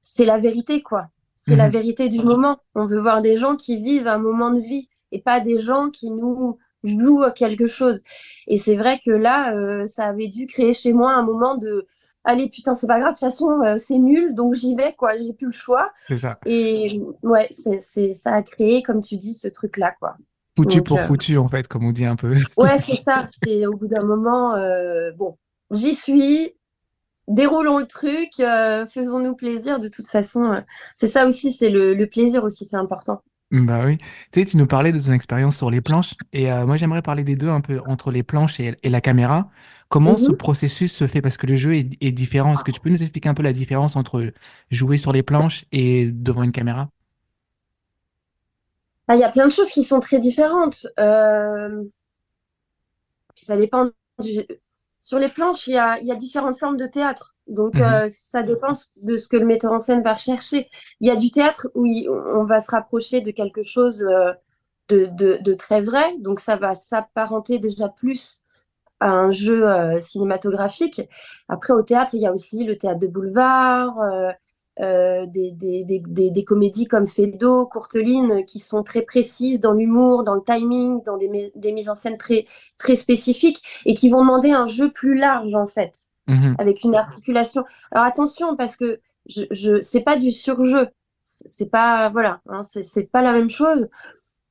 c'est 0.01 0.25
la 0.25 0.39
vérité, 0.39 0.81
quoi. 0.81 1.07
C'est 1.47 1.55
la 1.55 1.67
mhm. 1.67 1.71
vérité 1.73 2.09
du 2.09 2.19
moment. 2.19 2.57
On 2.75 2.87
veut 2.87 2.99
voir 2.99 3.21
des 3.21 3.37
gens 3.37 3.55
qui 3.55 3.77
vivent 3.77 4.07
un 4.07 4.17
moment 4.17 4.51
de 4.51 4.59
vie 4.59 4.89
et 5.13 5.21
pas 5.21 5.39
des 5.39 5.59
gens 5.59 5.89
qui 5.89 6.11
nous 6.11 6.57
jouent 6.83 7.23
quelque 7.35 7.67
chose. 7.67 8.01
Et 8.47 8.57
c'est 8.57 8.75
vrai 8.75 8.99
que 9.03 9.11
là, 9.11 9.53
euh, 9.55 9.87
ça 9.87 10.05
avait 10.05 10.27
dû 10.27 10.45
créer 10.45 10.73
chez 10.73 10.93
moi 10.93 11.13
un 11.13 11.23
moment 11.23 11.55
de 11.55 11.87
allez 12.23 12.49
putain 12.49 12.75
c'est 12.75 12.87
pas 12.87 12.99
grave 12.99 13.13
de 13.13 13.19
toute 13.19 13.21
façon 13.21 13.61
euh, 13.61 13.77
c'est 13.77 13.97
nul 13.97 14.35
donc 14.35 14.53
j'y 14.53 14.75
vais 14.75 14.93
quoi 14.97 15.15
j'ai 15.17 15.31
plus 15.31 15.45
le 15.45 15.53
choix 15.53 15.93
ça. 16.19 16.37
et 16.45 16.99
ouais 17.23 17.49
c'est 17.53 18.13
ça 18.15 18.33
a 18.33 18.41
créé 18.41 18.83
comme 18.83 19.01
tu 19.01 19.15
dis 19.15 19.33
ce 19.33 19.47
truc 19.47 19.77
là 19.77 19.93
quoi 19.97 20.17
foutu 20.57 20.81
pour 20.81 20.99
euh, 20.99 21.03
foutu 21.03 21.37
en 21.37 21.47
fait 21.47 21.69
comme 21.69 21.85
on 21.85 21.93
dit 21.93 22.03
un 22.03 22.17
peu 22.17 22.35
ouais 22.57 22.77
c'est 22.79 23.01
ça 23.05 23.27
c'est 23.41 23.65
au 23.65 23.77
bout 23.77 23.87
d'un 23.87 24.03
moment 24.03 24.57
bon 25.15 25.37
j'y 25.71 25.95
suis 25.95 26.53
déroulons 27.27 27.79
le 27.79 27.87
truc, 27.87 28.31
euh, 28.39 28.85
faisons-nous 28.87 29.35
plaisir. 29.35 29.79
De 29.79 29.87
toute 29.87 30.07
façon, 30.07 30.53
euh, 30.53 30.61
c'est 30.95 31.07
ça 31.07 31.27
aussi, 31.27 31.51
c'est 31.53 31.69
le, 31.69 32.05
plaisir 32.07 32.43
aussi, 32.43 32.65
c'est 32.65 32.77
important. 32.77 33.21
Bah 33.49 33.83
oui. 33.85 33.97
Tu 34.33 34.41
sais, 34.41 34.45
tu 34.45 34.57
nous 34.57 34.67
parlais 34.67 34.91
de 34.91 34.99
ton 34.99 35.13
expérience 35.13 35.55
sur 35.55 35.71
les 35.71 35.79
planches 35.79 36.15
et 36.33 36.51
euh, 36.51 36.65
moi 36.65 36.75
j'aimerais 36.75 37.01
parler 37.01 37.23
des 37.23 37.37
deux 37.37 37.47
un 37.47 37.61
peu 37.61 37.81
entre 37.85 38.11
les 38.11 38.21
planches 38.21 38.59
et, 38.59 38.75
et 38.83 38.89
la 38.89 38.99
caméra. 38.99 39.49
Comment 39.87 40.17
ce 40.17 40.31
Mhm. 40.31 40.33
processus 40.33 40.91
se 40.93 41.07
fait? 41.07 41.21
Parce 41.21 41.37
que 41.37 41.47
le 41.47 41.55
jeu 41.55 41.73
est, 41.75 41.87
est 42.03 42.11
différent. 42.11 42.53
Est-ce 42.53 42.65
que 42.65 42.71
tu 42.71 42.81
peux 42.81 42.89
nous 42.89 43.01
expliquer 43.01 43.29
un 43.29 43.33
peu 43.33 43.43
la 43.43 43.53
différence 43.53 43.95
entre 43.95 44.33
jouer 44.69 44.97
sur 44.97 45.13
les 45.13 45.23
planches 45.23 45.63
et 45.71 46.11
devant 46.11 46.43
une 46.43 46.51
caméra? 46.51 46.89
Ah, 49.07 49.15
il 49.15 49.19
y 49.19 49.23
a 49.23 49.31
plein 49.31 49.47
de 49.47 49.51
choses 49.53 49.69
qui 49.71 49.83
sont 49.83 49.99
très 49.99 50.19
différentes. 50.19 50.87
Euh, 50.99 51.83
ça 53.35 53.57
dépend 53.57 53.89
du... 54.19 54.41
Sur 55.07 55.19
les 55.19 55.29
planches, 55.29 55.67
il 55.67 55.73
y 55.73 55.77
a, 55.77 55.99
il 56.01 56.05
y 56.07 56.11
a 56.11 56.15
différentes 56.15 56.57
formes 56.59 56.77
de 56.77 56.85
théâtre. 56.87 57.35
Donc, 57.47 57.79
Mhm, 57.79 57.79
euh, 57.79 58.09
ça 58.11 58.43
dépend 58.43 58.73
de 58.97 59.17
ce 59.17 59.27
que 59.29 59.37
le 59.37 59.45
metteur 59.45 59.71
en 59.71 59.79
scène 59.79 60.03
va 60.03 60.13
rechercher. 60.13 60.69
Il 60.99 61.07
y 61.07 61.11
a 61.11 61.15
du 61.15 61.31
théâtre 61.31 61.69
où 61.75 61.85
il- 61.85 62.09
on 62.09 62.43
va 62.45 62.59
se 62.61 62.71
rapprocher 62.71 63.21
de 63.21 63.31
quelque 63.31 63.63
chose 63.63 64.03
euh, 64.03 64.33
de, 64.89 65.07
de, 65.07 65.37
de 65.41 65.53
très 65.53 65.81
vrai. 65.81 66.17
Donc, 66.19 66.39
ça 66.41 66.57
va 66.57 66.75
s'apparenter 66.75 67.59
déjà 67.59 67.89
plus 67.89 68.41
à 68.99 69.11
un 69.11 69.31
jeu 69.31 69.67
euh, 69.69 69.99
cinématographique. 70.01 71.01
Après, 71.49 71.73
au 71.73 71.81
théâtre, 71.83 72.13
il 72.15 72.21
y 72.21 72.27
a 72.27 72.33
aussi 72.33 72.63
le 72.65 72.77
théâtre 72.77 72.99
de 72.99 73.07
boulevard, 73.07 73.99
euh, 74.01 74.31
euh, 74.79 75.25
des, 75.25 75.51
des, 75.51 75.83
des, 75.83 76.29
des, 76.31 76.43
comédies 76.43 76.85
comme 76.85 77.07
Feydeau, 77.07 77.65
Courteline, 77.67 78.45
qui 78.45 78.59
sont 78.59 78.83
très 78.83 79.01
précises 79.01 79.59
dans 79.59 79.73
l'humour, 79.73 80.23
dans 80.23 80.35
le 80.35 80.43
timing, 80.43 81.03
dans 81.03 81.17
des, 81.17 81.51
des 81.55 81.71
mises 81.71 81.89
en 81.89 81.95
scène 81.95 82.17
très, 82.17 82.45
très 82.77 82.95
spécifiques 82.95 83.61
et 83.85 83.93
qui 83.93 84.09
vont 84.09 84.21
demander 84.21 84.51
un 84.51 84.67
jeu 84.67 84.91
plus 84.91 85.15
large, 85.15 85.53
en 85.55 85.67
fait, 85.67 85.93
mhm, 86.27 86.55
avec 86.59 86.83
une 86.83 86.95
articulation. 86.95 87.63
Alors 87.91 88.05
attention, 88.05 88.55
parce 88.55 88.75
que 88.75 88.99
je, 89.25 89.43
je, 89.51 89.81
c'est 89.81 90.01
pas 90.01 90.17
du 90.17 90.31
surjeu. 90.31 90.89
C'est 91.25 91.69
pas, 91.69 92.09
voilà, 92.09 92.39
hein, 92.47 92.61
c'est 92.71 93.11
pas 93.11 93.21
la 93.21 93.33
même 93.33 93.49
chose 93.49 93.89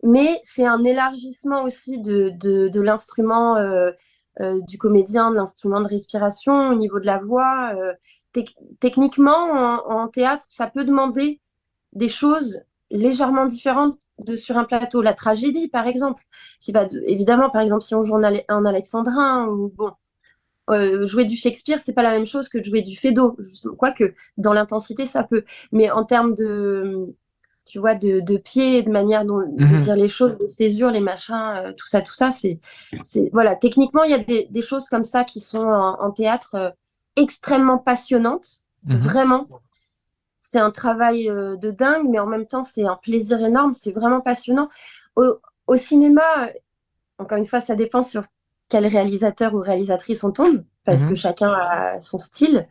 mais 0.02 0.40
c'est 0.42 0.66
un 0.66 0.84
élargissement 0.84 1.62
aussi 1.64 2.00
de, 2.00 2.30
de, 2.40 2.68
de 2.68 2.80
l'instrument 2.80 3.56
euh, 3.56 3.90
euh, 4.40 4.60
du 4.68 4.78
comédien, 4.78 5.30
de 5.30 5.36
l'instrument 5.36 5.80
de 5.80 5.88
respiration 5.88 6.70
au 6.70 6.74
niveau 6.74 7.00
de 7.00 7.06
la 7.06 7.18
voix. 7.18 7.72
Euh, 7.76 7.92
techniquement, 8.80 9.50
en, 9.52 10.02
en 10.04 10.08
théâtre, 10.08 10.44
ça 10.48 10.66
peut 10.66 10.84
demander 10.84 11.40
des 11.92 12.08
choses 12.08 12.60
légèrement 12.90 13.46
différentes 13.46 13.98
de 14.18 14.36
sur 14.36 14.58
un 14.58 14.64
plateau. 14.64 15.02
La 15.02 15.14
tragédie, 15.14 15.68
par 15.68 15.86
exemple, 15.86 16.22
qui 16.60 16.72
va 16.72 16.86
de- 16.86 17.02
évidemment, 17.06 17.50
par 17.50 17.62
exemple, 17.62 17.82
si 17.84 17.94
on 17.94 18.04
joue 18.04 18.16
un 18.16 18.64
alexandrin 18.66 19.46
ou 19.48 19.72
bon, 19.76 19.92
euh, 20.70 21.06
jouer 21.06 21.24
du 21.24 21.36
Shakespeare, 21.36 21.80
c'est 21.80 21.92
pas 21.92 22.02
la 22.02 22.10
même 22.10 22.26
chose 22.26 22.48
que 22.48 22.58
de 22.58 22.64
jouer 22.64 22.82
du 22.82 22.96
Feydeau. 22.96 23.36
Quoique, 23.78 24.14
dans 24.36 24.52
l'intensité, 24.52 25.06
ça 25.06 25.22
peut. 25.22 25.44
Mais 25.72 25.90
en 25.90 26.04
termes 26.04 26.34
de, 26.34 27.14
tu 27.64 27.78
vois, 27.78 27.94
de, 27.94 28.20
de 28.20 28.36
pied, 28.36 28.82
de 28.82 28.90
manière 28.90 29.24
dont, 29.24 29.40
de 29.40 29.64
mhm, 29.64 29.80
dire 29.80 29.96
les 29.96 30.08
choses, 30.08 30.38
de 30.38 30.46
césure, 30.46 30.90
les 30.90 31.00
machins, 31.00 31.34
euh, 31.56 31.72
tout 31.72 31.86
ça, 31.86 32.00
tout 32.02 32.14
ça, 32.14 32.32
c'est, 32.32 32.60
c'est, 33.04 33.30
voilà. 33.32 33.56
Techniquement, 33.56 34.02
il 34.04 34.10
y 34.10 34.14
a 34.14 34.18
des, 34.18 34.48
des 34.50 34.62
choses 34.62 34.88
comme 34.88 35.04
ça 35.04 35.24
qui 35.24 35.40
sont 35.40 35.58
en, 35.58 36.00
en 36.00 36.10
théâtre 36.10 36.54
euh, 36.56 36.70
extrêmement 37.16 37.78
passionnantes. 37.78 38.62
mhm. 38.84 38.96
Vraiment. 38.98 39.48
C'est 40.40 40.58
un 40.58 40.70
travail 40.70 41.28
euh, 41.28 41.56
de 41.56 41.70
dingue, 41.70 42.08
mais 42.08 42.18
en 42.18 42.26
même 42.26 42.46
temps, 42.46 42.62
c'est 42.64 42.86
un 42.86 42.96
plaisir 42.96 43.44
énorme. 43.44 43.72
C'est 43.72 43.92
vraiment 43.92 44.20
passionnant. 44.20 44.68
Au, 45.16 45.38
au 45.66 45.76
cinéma, 45.76 46.22
encore 47.18 47.38
une 47.38 47.46
fois, 47.46 47.60
ça 47.60 47.74
dépend 47.76 48.02
sur 48.02 48.24
quel 48.68 48.86
réalisateur 48.86 49.54
ou 49.54 49.60
réalisatrice 49.60 50.24
on 50.24 50.32
tombe, 50.32 50.64
parce 50.84 51.06
que 51.06 51.14
Mhm. 51.14 51.16
chacun 51.16 51.52
a 51.52 51.98
son 52.00 52.18
style 52.18 52.68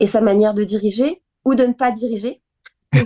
et 0.00 0.06
sa 0.06 0.20
manière 0.20 0.54
de 0.54 0.64
diriger 0.64 1.22
ou 1.44 1.54
de 1.54 1.64
ne 1.64 1.72
pas 1.72 1.90
diriger, 1.90 2.42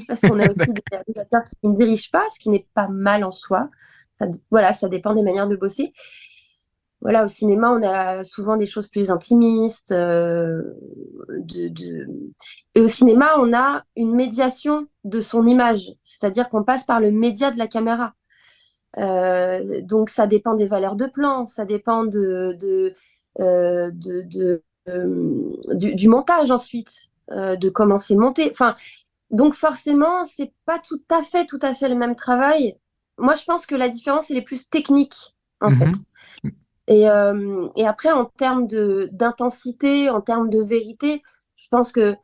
parce 0.08 0.22
qu'on 0.24 0.40
a 0.40 0.48
aussi 0.50 0.72
des 0.74 0.82
réalisateurs 0.92 1.44
qui 1.44 1.68
ne 1.68 1.76
dirigent 1.76 2.10
pas, 2.12 2.24
ce 2.34 2.40
qui 2.40 2.50
n'est 2.50 2.66
pas 2.74 2.88
mal 2.88 3.24
en 3.24 3.30
soi. 3.32 3.70
Ça, 4.12 4.26
voilà, 4.50 4.72
ça 4.72 4.88
dépend 4.88 5.14
des 5.14 5.22
manières 5.22 5.48
de 5.48 5.56
bosser. 5.56 5.92
Voilà, 7.02 7.24
au 7.24 7.28
cinéma, 7.28 7.72
on 7.72 7.82
a 7.82 8.24
souvent 8.24 8.56
des 8.56 8.66
choses 8.66 8.88
plus 8.88 9.10
intimistes. 9.10 9.92
euh, 9.92 10.62
de, 11.38 11.68
de- 11.68 12.06
Et 12.74 12.80
au 12.80 12.86
cinéma, 12.88 13.30
on 13.38 13.52
a 13.54 13.84
une 13.96 14.14
médiation 14.14 14.86
de 15.04 15.20
son 15.20 15.46
image, 15.46 15.92
c'est-à-dire 16.02 16.48
qu'on 16.50 16.64
passe 16.64 16.84
par 16.84 17.00
le 17.00 17.10
média 17.10 17.50
de 17.50 17.58
la 17.58 17.68
caméra. 17.68 18.14
Euh, 18.98 19.80
donc, 19.82 20.10
ça 20.10 20.26
dépend 20.26 20.54
des 20.54 20.66
valeurs 20.66 20.96
de 20.96 21.06
plan, 21.06 21.46
ça 21.46 21.64
dépend 21.64 22.04
de, 22.04 22.56
de, 22.60 22.94
euh, 23.40 23.90
de, 23.94 24.22
du, 25.74 25.94
du 25.94 26.08
montage 26.08 26.50
ensuite, 26.50 26.92
de 27.30 27.68
comment 27.68 27.98
c'est 27.98 28.16
monté. 28.16 28.48
Enfin, 28.50 28.74
donc 29.30 29.54
forcément, 29.54 30.24
c'est 30.24 30.52
pas 30.66 30.78
tout 30.80 31.02
à 31.10 31.22
fait, 31.22 31.46
tout 31.46 31.58
à 31.62 31.74
fait 31.74 31.88
le 31.88 31.94
même 31.96 32.16
travail. 32.16 32.76
Moi, 33.18 33.34
je 33.36 33.44
pense 33.44 33.66
que 33.66 33.74
la 33.76 33.88
différence, 33.88 34.30
elle 34.30 34.38
est 34.38 34.42
plus 34.42 34.68
technique, 34.68 35.14
en 35.60 35.72
fait. 35.72 35.94
Et, 36.90 37.08
euh, 37.08 37.68
et 37.76 37.86
après, 37.86 38.12
en 38.12 38.26
termes 38.26 38.66
d'intensité, 38.66 40.10
en 40.10 40.20
termes 40.20 40.50
de 40.50 40.62
vérité, 40.62 41.22
je 41.56 41.68
pense 41.70 41.92
que 41.92 42.16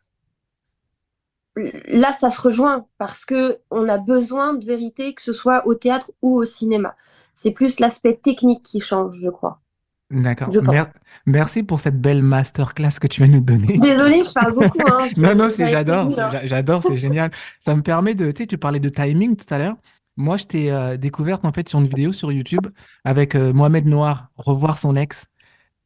là, 1.88 2.12
ça 2.12 2.30
se 2.30 2.40
rejoint 2.40 2.86
parce 2.98 3.24
que 3.24 3.58
on 3.70 3.88
a 3.88 3.98
besoin 3.98 4.54
de 4.54 4.64
vérité, 4.64 5.14
que 5.14 5.22
ce 5.22 5.32
soit 5.32 5.66
au 5.66 5.74
théâtre 5.74 6.10
ou 6.22 6.36
au 6.36 6.44
cinéma. 6.44 6.94
C'est 7.34 7.50
plus 7.52 7.80
l'aspect 7.80 8.14
technique 8.14 8.62
qui 8.62 8.80
change, 8.80 9.16
je 9.20 9.30
crois. 9.30 9.60
D'accord. 10.08 10.50
Mer- 10.62 10.92
merci 11.26 11.64
pour 11.64 11.80
cette 11.80 12.00
belle 12.00 12.22
masterclass 12.22 13.00
que 13.00 13.08
tu 13.08 13.22
viens 13.22 13.28
de 13.32 13.38
nous 13.38 13.44
donner. 13.44 13.66
Désolée, 13.80 14.22
je 14.22 14.32
parle 14.32 14.54
beaucoup, 14.54 14.86
hein. 14.86 15.08
Non, 15.16 15.34
non, 15.34 15.48
j'adore, 15.50 16.10
j'adore, 16.44 16.84
c'est 16.84 16.96
génial. 16.96 17.32
Ça 17.60 17.74
me 17.74 17.82
permet 17.82 18.14
de, 18.14 18.30
tu 18.30 18.42
sais, 18.42 18.46
tu 18.46 18.56
parlais 18.56 18.78
de 18.78 18.88
timing 18.88 19.34
tout 19.36 19.52
à 19.52 19.58
l'heure. 19.58 19.76
Moi, 20.16 20.36
je 20.38 20.44
t'ai 20.44 20.70
euh, 20.72 20.96
découverte 20.96 21.44
en 21.44 21.52
fait 21.52 21.68
sur 21.68 21.78
une 21.80 21.86
vidéo 21.88 22.12
sur 22.12 22.32
YouTube 22.32 22.68
avec 23.04 23.34
euh, 23.34 23.52
Mohamed 23.52 23.86
Noir, 23.86 24.30
revoir 24.36 24.78
son 24.78 24.96
ex. 24.96 25.26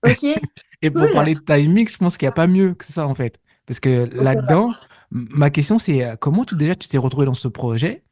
Ok, 0.03 0.23
Et 0.83 0.91
pour 0.91 1.11
cool. 1.11 1.11
parler 1.11 1.35
de 1.35 1.41
timing, 1.41 1.89
je 1.89 1.97
pense 1.97 2.17
qu'il 2.19 2.27
n'y 2.27 2.31
a 2.31 2.33
pas 2.33 2.47
mieux 2.47 2.75
que 2.75 2.85
ça 2.85 3.07
en 3.07 3.15
fait. 3.15 3.41
Parce 3.67 3.81
que 3.81 4.09
là-dedans, 4.13 4.77
ma 5.11 5.51
question 5.51 5.79
c'est 5.79 6.05
euh, 6.05 6.17
comment 6.17 6.45
tu, 6.45 6.57
déjà 6.57 6.75
tu 6.75 6.89
t'es 6.89 6.99
retrouvé 6.99 7.27
dans 7.27 7.35
ce 7.35 7.49
projet? 7.49 8.05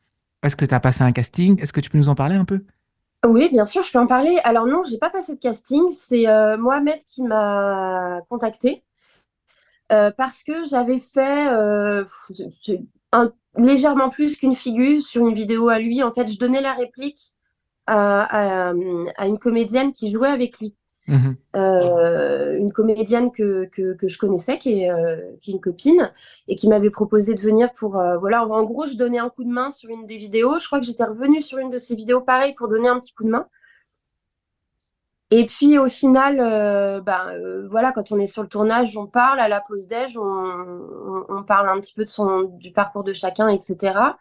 Est-ce 0.42 0.57
que 0.57 0.64
tu 0.64 0.74
as 0.74 0.81
passé 0.81 1.02
un 1.02 1.12
casting? 1.12 1.61
Est-ce 1.61 1.72
que 1.72 1.81
tu 1.81 1.90
peux 1.90 1.98
nous 1.98 2.09
en 2.09 2.14
parler 2.14 2.37
un 2.37 2.44
peu? 2.44 2.64
Oui, 3.26 3.48
bien 3.50 3.64
sûr, 3.64 3.83
je 3.83 3.90
peux 3.92 3.98
en 3.98 4.07
parler. 4.07 4.38
Alors 4.44 4.66
non, 4.66 4.83
j'ai 4.85 4.98
pas 4.98 5.11
passé 5.11 5.35
de 5.35 5.40
casting. 5.40 5.90
C'est 5.92 6.24
Mohamed 6.57 7.00
qui 7.04 7.22
m'a 7.22 8.20
contacté 8.28 8.85
parce 9.88 10.42
que 10.44 10.64
j'avais 10.64 11.00
fait 11.00 11.48
un- 13.12 13.33
légèrement 13.59 14.09
plus 14.11 14.37
qu'une 14.37 14.55
figure 14.55 15.03
sur 15.03 15.27
une 15.27 15.35
vidéo 15.35 15.68
à 15.68 15.79
lui. 15.79 16.03
En 16.03 16.12
fait, 16.12 16.29
je 16.29 16.38
donnais 16.38 16.61
la 16.62 16.75
réplique 16.75 17.33
à, 17.87 18.71
à- 18.71 18.75
à 19.16 19.27
une 19.29 19.38
comédienne 19.38 19.92
qui 19.92 20.11
jouait 20.11 20.29
avec 20.31 20.59
lui. 20.61 20.75
Mhm, 21.07 21.37
Euh, 21.57 22.59
une 22.59 22.73
comédienne 22.73 23.33
que, 23.33 23.66
que, 23.73 23.94
que 23.94 24.07
je 24.09 24.18
connaissais, 24.18 24.59
qui 24.59 24.83
est, 24.83 24.90
euh, 24.90 25.16
qui 25.40 25.51
est 25.51 25.55
une 25.55 25.61
copine, 25.61 26.12
et 26.47 26.57
qui 26.57 26.68
m'avait 26.68 26.90
proposé 26.90 27.35
de 27.35 27.40
venir 27.40 27.73
pour... 27.73 27.97
euh, 27.99 28.18
voilà, 28.18 28.47
en 28.47 28.64
gros, 28.64 28.87
je 28.87 28.97
donnais 28.97 29.18
un 29.18 29.31
coup 29.31 29.44
de 29.44 29.51
main 29.51 29.71
sur 29.71 29.88
une 29.90 30.07
des 30.07 30.18
vidéos. 30.18 30.59
Je 30.59 30.66
crois 30.66 30.79
que 30.81 30.87
j'étais 30.87 31.05
revenue 31.05 31.40
sur 31.42 31.59
une 31.59 31.71
de 31.71 31.79
ces 31.79 31.97
vidéos, 31.97 32.21
pareil, 32.21 32.55
pour 32.55 32.68
donner 32.68 32.88
un 32.88 33.01
petit 33.01 33.14
coup 33.14 33.25
de 33.25 33.31
main. 33.31 33.47
Et 35.30 35.46
puis 35.46 35.78
au 35.78 35.88
final, 35.88 36.38
euh, 36.40 37.00
ben, 37.02 37.28
euh, 37.34 37.68
voilà, 37.68 37.92
quand 37.92 38.12
on 38.12 38.18
est 38.18 38.26
sur 38.26 38.42
le 38.42 38.48
tournage, 38.48 38.96
on 38.96 39.06
parle 39.06 39.40
à 39.40 39.48
la 39.48 39.60
pause 39.60 39.86
déj, 39.86 40.16
on, 40.16 40.22
on, 40.22 41.24
on 41.28 41.42
parle 41.42 41.68
un 41.68 41.78
petit 41.80 41.92
peu 41.94 42.04
de 42.04 42.08
son, 42.08 42.42
du 42.44 42.72
parcours 42.72 43.04
de 43.04 43.12
chacun, 43.12 43.48
etc. 43.48 44.16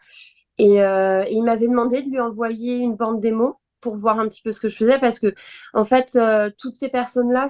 Et, 0.58 0.82
euh, 0.82 1.24
et 1.26 1.32
il 1.34 1.42
m'avait 1.44 1.68
demandé 1.68 2.02
de 2.02 2.10
lui 2.10 2.20
envoyer 2.20 2.76
une 2.76 2.94
bande 2.96 3.20
démo 3.20 3.58
pour 3.80 3.96
voir 3.96 4.20
un 4.20 4.28
petit 4.28 4.42
peu 4.42 4.52
ce 4.52 4.60
que 4.60 4.68
je 4.68 4.76
faisais 4.76 4.98
parce 4.98 5.18
que 5.18 5.34
en 5.72 5.84
fait, 5.84 6.10
euh, 6.16 6.50
toutes 6.58 6.74
ces 6.74 6.88
personnes-là, 6.90 7.48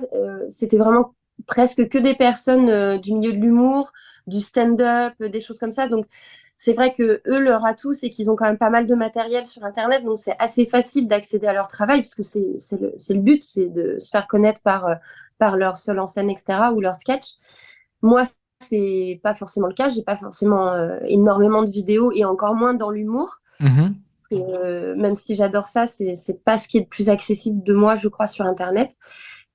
c'était 0.51 0.77
vraiment 0.79 1.15
presque 1.47 1.89
que 1.89 1.99
des 1.99 2.15
personnes 2.15 2.99
du 3.01 3.15
milieu 3.15 3.33
de 3.33 3.39
l'humour, 3.39 3.93
du 4.27 4.41
stand-up, 4.41 5.15
des 5.21 5.41
choses 5.41 5.59
comme 5.59 5.73
ça. 5.73 5.89
Donc 5.89 6.07
c'est 6.61 6.73
vrai 6.73 6.93
que 6.93 7.23
eux, 7.25 7.39
leur 7.39 7.65
atout, 7.65 7.95
c'est 7.95 8.11
qu'ils 8.11 8.33
ont 8.33 8.37
quand 8.37 8.47
même 8.47 8.59
pas 8.59 8.69
mal 8.69 8.85
de 8.85 8.95
matériel 8.97 9.47
sur 9.47 9.65
Internet, 9.65 10.05
donc 10.05 10.19
c'est 10.19 10.35
assez 10.41 10.67
facile 10.67 11.07
d'accéder 11.07 11.47
à 11.47 11.53
leur 11.53 11.69
travail, 11.69 12.01
puisque 12.01 12.25
c'est 12.25 12.59
le, 12.81 13.21
but, 13.21 13.45
c'est 13.45 13.69
de 13.69 13.97
se 14.01 14.11
faire 14.11 14.27
connaître 14.27 14.61
par, 14.63 14.87
euh, 14.87 14.95
par 15.39 15.57
leur 15.57 15.77
seul 15.77 16.01
en 16.01 16.09
scène, 16.09 16.29
etc., 16.29 16.59
ou 16.75 16.81
leur 16.81 16.97
sketch. 16.97 17.37
Moi, 18.03 18.25
c'est 18.59 19.21
pas 19.23 19.37
forcément 19.37 19.69
le 19.69 19.75
cas, 19.75 19.89
j'ai 19.89 20.03
pas 20.03 20.17
forcément 20.17 20.73
euh, 20.73 20.99
énormément 21.07 21.63
de 21.63 21.71
vidéos, 21.71 22.11
et 22.11 22.25
encore 22.25 22.57
moins 22.57 22.75
dans 22.75 22.91
l'humour, 22.91 23.39
mhm, 23.61 23.95
que 24.29 24.35
euh, 24.35 24.97
même 24.97 25.15
si 25.15 25.37
j'adore 25.37 25.67
ça, 25.67 25.87
c'est 25.87 26.17
c'est 26.17 26.43
pas 26.43 26.59
ce 26.59 26.67
qui 26.67 26.79
est 26.79 26.83
le 26.83 26.87
plus 26.87 27.09
accessible 27.09 27.63
de 27.63 27.73
moi, 27.73 27.95
je 27.95 28.09
crois, 28.09 28.27
sur 28.27 28.45
Internet. 28.45 28.91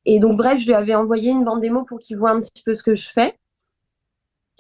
Et 0.05 0.19
donc, 0.19 0.37
bref, 0.37 0.57
je 0.57 0.67
lui 0.67 0.73
avais 0.73 0.95
envoyé 0.95 1.31
une 1.31 1.43
bande 1.43 1.59
démo 1.59 1.83
pour 1.83 1.99
qu'il 1.99 2.17
voit 2.17 2.31
un 2.31 2.39
petit 2.39 2.63
peu 2.63 2.73
ce 2.73 2.83
que 2.83 2.95
je 2.95 3.09
fais. 3.09 3.37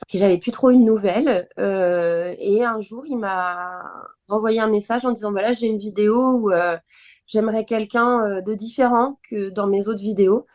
J'avais 0.09 0.37
plus 0.37 0.51
trop 0.51 0.69
une 0.69 0.85
nouvelle. 0.85 1.49
Euh, 1.59 2.35
et 2.37 2.63
un 2.63 2.81
jour, 2.81 3.05
il 3.05 3.17
m'a 3.17 3.83
renvoyé 4.27 4.59
un 4.59 4.67
message 4.67 5.05
en 5.05 5.11
disant 5.11 5.31
voilà, 5.31 5.53
j'ai 5.53 5.67
une 5.67 5.77
vidéo 5.77 6.39
où 6.39 6.51
euh, 6.51 6.77
j'aimerais 7.27 7.65
quelqu'un 7.65 8.21
euh, 8.25 8.41
de 8.41 8.53
différent 8.53 9.19
que 9.29 9.49
dans 9.49 9.67
mes 9.67 9.87
autres 9.87 10.01
vidéos. 10.01 10.45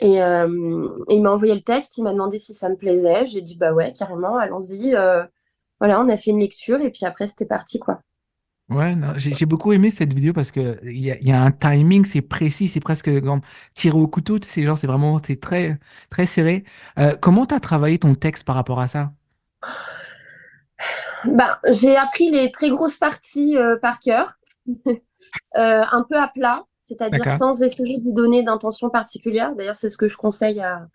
Et, 0.00 0.16
il 0.16 1.22
m'a 1.22 1.30
envoyé 1.30 1.54
le 1.54 1.60
texte, 1.62 1.98
il 1.98 2.04
m'a 2.04 2.12
demandé 2.12 2.38
si 2.38 2.54
ça 2.54 2.68
me 2.70 2.76
plaisait. 2.76 3.26
J'ai 3.26 3.42
dit 3.42 3.56
bah 3.56 3.72
ouais, 3.72 3.92
carrément, 3.92 4.36
allons-y. 4.36 4.92
Voilà, 5.80 6.00
on 6.00 6.08
a 6.08 6.16
fait 6.16 6.30
une 6.30 6.40
lecture 6.40 6.80
et 6.80 6.90
puis 6.90 7.06
après, 7.06 7.26
c'était 7.26 7.46
parti 7.46 7.78
quoi. 7.78 8.00
Ouais, 8.70 8.94
non, 8.94 9.14
j'ai 9.16 9.46
beaucoup 9.46 9.72
aimé 9.72 9.90
cette 9.90 10.14
vidéo 10.14 10.32
parce 10.32 10.52
que 10.52 10.78
il 10.84 10.98
y 11.00 11.10
a, 11.10 11.18
il 11.18 11.26
y 11.26 11.32
a 11.32 11.42
un 11.42 11.50
timing, 11.50 12.04
c'est 12.04 12.22
précis, 12.22 12.68
c'est 12.68 12.78
presque 12.78 13.20
comme 13.20 13.40
tiré 13.74 13.98
au 13.98 14.06
couteau, 14.06 14.38
sais, 14.40 14.62
genre 14.64 14.78
c'est 14.78 14.86
vraiment 14.86 15.18
c'est 15.26 15.40
très 15.40 15.80
très 16.08 16.24
serré. 16.24 16.62
Euh, 16.98 17.16
comment 17.20 17.46
tu 17.46 17.54
as 17.54 17.58
travaillé 17.60 17.98
ton 17.98 18.14
texte 18.14 18.44
par 18.44 18.54
rapport 18.54 18.78
à 18.78 18.86
ça? 18.86 19.12
Ben, 21.24 21.56
j'ai 21.70 21.96
appris 21.96 22.30
les 22.30 22.50
très 22.50 22.70
grosses 22.70 22.96
parties 22.96 23.56
euh, 23.56 23.76
par 23.76 23.98
cœur, 24.00 24.32
euh, 24.86 24.90
un 25.56 26.02
peu 26.08 26.16
à 26.16 26.28
plat, 26.28 26.64
c'est-à-dire 26.80 27.30
sans 27.30 27.62
essayer 27.62 27.98
d'y 28.00 28.12
donner 28.12 28.42
d'intention 28.42 28.90
particulière. 28.90 29.54
D'ailleurs, 29.56 29.76
c'est 29.76 29.90
ce 29.90 29.98
que 29.98 30.08
je 30.08 30.16
conseille 30.16 30.60
à, 30.60 30.88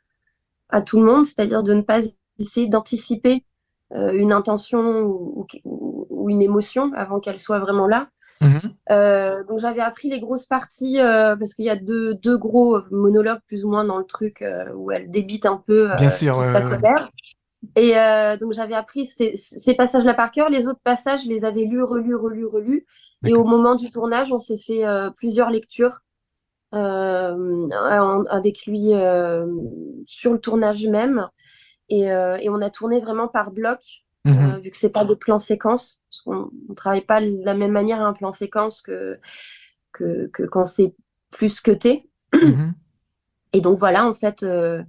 à 0.70 0.82
tout 0.82 1.00
le 1.00 1.06
monde, 1.06 1.26
c'est-à-dire 1.26 1.64
de 1.64 1.74
ne 1.74 1.82
pas 1.82 2.02
essayer 2.40 2.68
d'anticiper 2.68 3.46
une 3.94 4.34
intention 4.34 5.02
ou, 5.04 5.48
ou- 5.66 5.85
ou 6.26 6.30
une 6.32 6.42
émotion 6.42 6.92
avant 6.96 7.20
qu'elle 7.20 7.40
soit 7.40 7.60
vraiment 7.60 7.88
là. 7.88 8.08
Mhm. 8.42 8.60
Euh, 8.92 9.44
donc 9.46 9.60
j'avais 9.60 9.80
appris 9.80 10.10
les 10.10 10.20
grosses 10.20 10.48
parties 10.48 11.00
euh, 11.00 11.36
parce 11.38 11.54
qu'il 11.54 11.66
y 11.66 11.70
a 11.70 11.76
deux, 11.78 12.16
deux 12.16 12.38
gros 12.38 12.80
monologues 12.92 13.40
plus 13.48 13.64
ou 13.64 13.70
moins 13.70 13.86
dans 13.86 13.98
le 13.98 14.04
truc 14.04 14.42
euh, 14.42 14.66
où 14.74 14.92
elle 14.92 15.10
débite 15.10 15.46
un 15.46 15.64
peu 15.66 15.88
Bien 15.98 16.10
sûr, 16.10 16.46
sa 16.48 16.62
colère. 16.62 17.10
Et 17.76 17.94
donc 18.40 18.54
j'avais 18.54 18.76
appris 18.76 19.06
ces, 19.06 19.34
ces 19.36 19.74
passages-là 19.74 20.14
par 20.14 20.32
cœur. 20.32 20.50
Les 20.50 20.68
autres 20.68 20.82
passages, 20.84 21.24
je 21.24 21.30
les 21.30 21.46
avais 21.46 21.64
lus, 21.64 21.84
relus, 21.84 22.16
relus, 22.16 22.46
relus. 22.46 22.86
Et 23.26 23.34
au 23.34 23.44
moment 23.44 23.76
du 23.76 23.90
tournage, 23.90 24.32
on 24.32 24.40
s'est 24.40 24.58
fait 24.58 24.84
plusieurs 25.16 25.50
lectures 25.50 26.00
en- 26.72 28.24
avec 28.30 28.66
lui 28.66 28.92
sur 30.06 30.34
le 30.34 30.40
tournage 30.40 30.86
même. 30.88 31.28
Et, 31.90 32.02
et 32.04 32.50
on 32.50 32.62
a 32.62 32.70
tourné 32.70 33.00
vraiment 33.00 33.28
par 33.28 33.52
bloc, 33.52 33.80
euh, 34.34 34.58
Mhm. 34.58 34.60
vu 34.62 34.72
que 34.72 34.78
c'est 34.78 34.90
pas 34.90 35.06
des 35.06 35.16
plans 35.16 35.40
séquences. 35.40 36.02
Parce 36.10 36.22
qu'on 36.24 36.52
ne 36.70 36.76
travaille 36.76 37.06
pas 37.06 37.22
de 37.22 37.46
la 37.46 37.54
même 37.56 37.72
manière 37.72 38.02
à 38.02 38.06
un 38.06 38.14
plan 38.14 38.32
séquence 38.32 38.82
que, 38.82 39.20
que, 39.94 40.28
que 40.34 40.44
quand 40.44 40.66
c'est 40.66 40.96
plus 41.32 41.62
cuté. 41.62 42.10
Mhm. 42.42 42.74
Et 43.54 43.62
donc 43.62 43.80
voilà, 43.80 44.08
en 44.08 44.14
fait. 44.14 44.44
euh, 44.44 44.84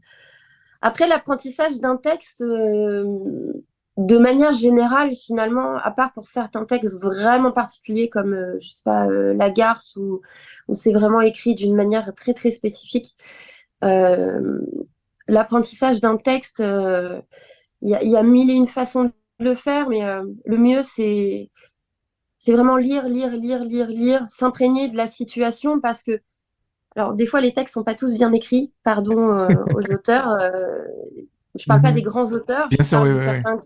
Après, 0.83 1.07
l'apprentissage 1.09 1.81
d'un 1.81 1.96
texte, 1.96 2.42
euh, 2.42 3.53
de 3.96 4.18
manière 4.18 4.53
générale, 4.53 5.14
finalement, 5.16 5.77
à 5.79 5.90
part 5.90 6.12
pour 6.12 6.25
certains 6.27 6.64
textes 6.66 7.01
vraiment 7.03 7.53
particuliers 7.53 8.09
comme, 8.11 8.35
euh, 8.35 8.59
je 8.61 8.68
sais 8.70 8.83
pas, 8.85 9.07
euh, 9.09 9.35
La 9.35 9.51
Garce, 9.51 9.96
où, 9.96 10.20
où 10.68 10.75
c'est 10.75 10.92
vraiment 10.92 11.20
écrit 11.22 11.55
d'une 11.55 11.75
manière 11.75 12.12
très, 12.14 12.35
très 12.35 12.51
spécifique, 12.51 13.16
euh, 13.85 14.61
l'apprentissage 15.29 16.01
d'un 16.01 16.16
texte, 16.18 16.61
euh, 16.61 17.20
il 17.83 17.90
y 18.03 18.09
y 18.11 18.16
a 18.16 18.22
mille 18.22 18.51
et 18.51 18.55
une 18.55 18.68
façons 18.68 19.05
de 19.07 19.12
le 19.38 19.55
faire, 19.55 19.88
mais 19.88 20.05
euh, 20.05 20.25
le 20.46 20.59
mieux, 20.59 20.83
c'est, 20.83 21.51
c'est 22.38 22.53
vraiment 22.55 22.77
lire, 22.77 23.09
lire, 23.09 23.31
lire, 23.33 23.64
lire, 23.64 23.88
lire, 23.88 24.27
s'imprégner 24.31 24.88
de 24.88 24.96
la 24.96 25.07
situation 25.07 25.81
parce 25.81 26.03
que, 26.03 26.20
alors, 26.96 27.14
des 27.14 27.27
fois, 27.27 27.40
les 27.40 27.53
textes 27.55 27.75
sont 27.75 27.85
pas 27.85 27.94
tous 27.96 28.14
bien 28.14 28.33
écrits, 28.33 28.72
pardon, 28.85 29.31
euh, 29.38 29.64
aux 29.72 29.92
auteurs. 29.92 30.31
euh, 30.31 30.83
je 31.57 31.66
parle 31.66 31.83
pas 31.83 31.92
des 31.92 32.03
Mhm. 32.03 32.03
grands 32.03 32.33
auteurs, 32.33 32.70
Bien 32.70 32.85
je 32.85 32.85
sûr, 32.85 33.03
oui, 33.03 33.11
oui, 33.12 33.20
certains. 33.20 33.59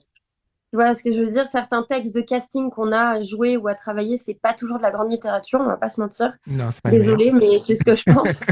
Tu 0.73 0.77
vois 0.77 0.95
ce 0.95 1.03
que 1.05 1.13
je 1.15 1.21
veux 1.21 1.31
dire? 1.31 1.49
Certains 1.49 1.85
textes 1.85 2.15
de 2.15 2.21
casting 2.23 2.71
qu'on 2.71 2.93
a 2.93 3.01
à 3.19 3.23
jouer 3.25 3.57
ou 3.57 3.69
à 3.69 3.75
travailler, 3.77 4.17
c'est 4.19 4.35
pas 4.35 4.55
toujours 4.55 4.79
de 4.79 4.83
la 4.83 4.93
grande 4.93 5.11
littérature, 5.13 5.61
on 5.61 5.67
va 5.67 5.77
pas 5.79 5.91
se 5.91 6.01
mentir. 6.01 6.35
Non, 6.47 6.71
pas. 6.83 6.91
Désolée, 6.91 7.33
mais 7.33 7.59
c'est 7.61 7.77
ce 7.77 7.85
que 7.85 7.97
je 7.97 8.05
pense. 8.07 8.51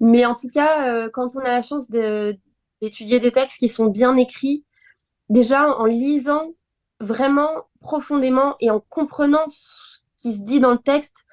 Mais 0.00 0.24
en 0.26 0.34
tout 0.34 0.48
cas, 0.48 0.88
euh, 0.88 1.10
quand 1.12 1.34
on 1.36 1.40
a 1.40 1.44
la 1.48 1.62
chance 1.62 1.90
de- 1.90 2.36
d'étudier 2.80 3.20
des 3.20 3.32
textes 3.32 3.58
qui 3.58 3.68
sont 3.68 3.86
bien 3.86 4.16
écrits, 4.16 4.64
déjà 5.32 5.66
en 5.78 5.86
lisant 5.86 6.52
vraiment 7.00 7.50
profondément 7.80 8.56
et 8.60 8.70
en 8.70 8.80
comprenant 8.80 9.46
ce 9.50 9.98
qui 10.18 10.34
se 10.36 10.42
dit 10.42 10.60
dans 10.60 10.72
le 10.72 10.78
texte, 10.78 11.24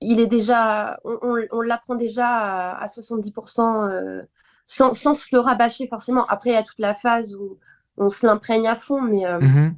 il 0.00 0.20
est 0.20 0.26
déjà, 0.28 1.00
on, 1.04 1.18
on- 1.22 1.46
on 1.52 1.60
l'apprend 1.62 1.94
déjà 1.96 2.28
à, 2.28 2.82
à 2.82 2.88
70% 2.88 3.88
euh, 3.88 4.22
sans, 4.66 4.94
sans 4.94 5.14
se 5.14 5.26
le 5.32 5.40
rabâcher 5.40 5.88
forcément. 5.88 6.26
Après, 6.26 6.50
il 6.50 6.54
y 6.54 6.56
a 6.56 6.62
toute 6.64 6.78
la 6.78 6.94
phase 6.94 7.34
où 7.36 7.58
on 7.96 8.10
se 8.10 8.26
l'imprègne 8.26 8.68
à 8.68 8.76
fond, 8.76 9.02
mais 9.02 9.26
euh, 9.26 9.40
Mhm. 9.40 9.76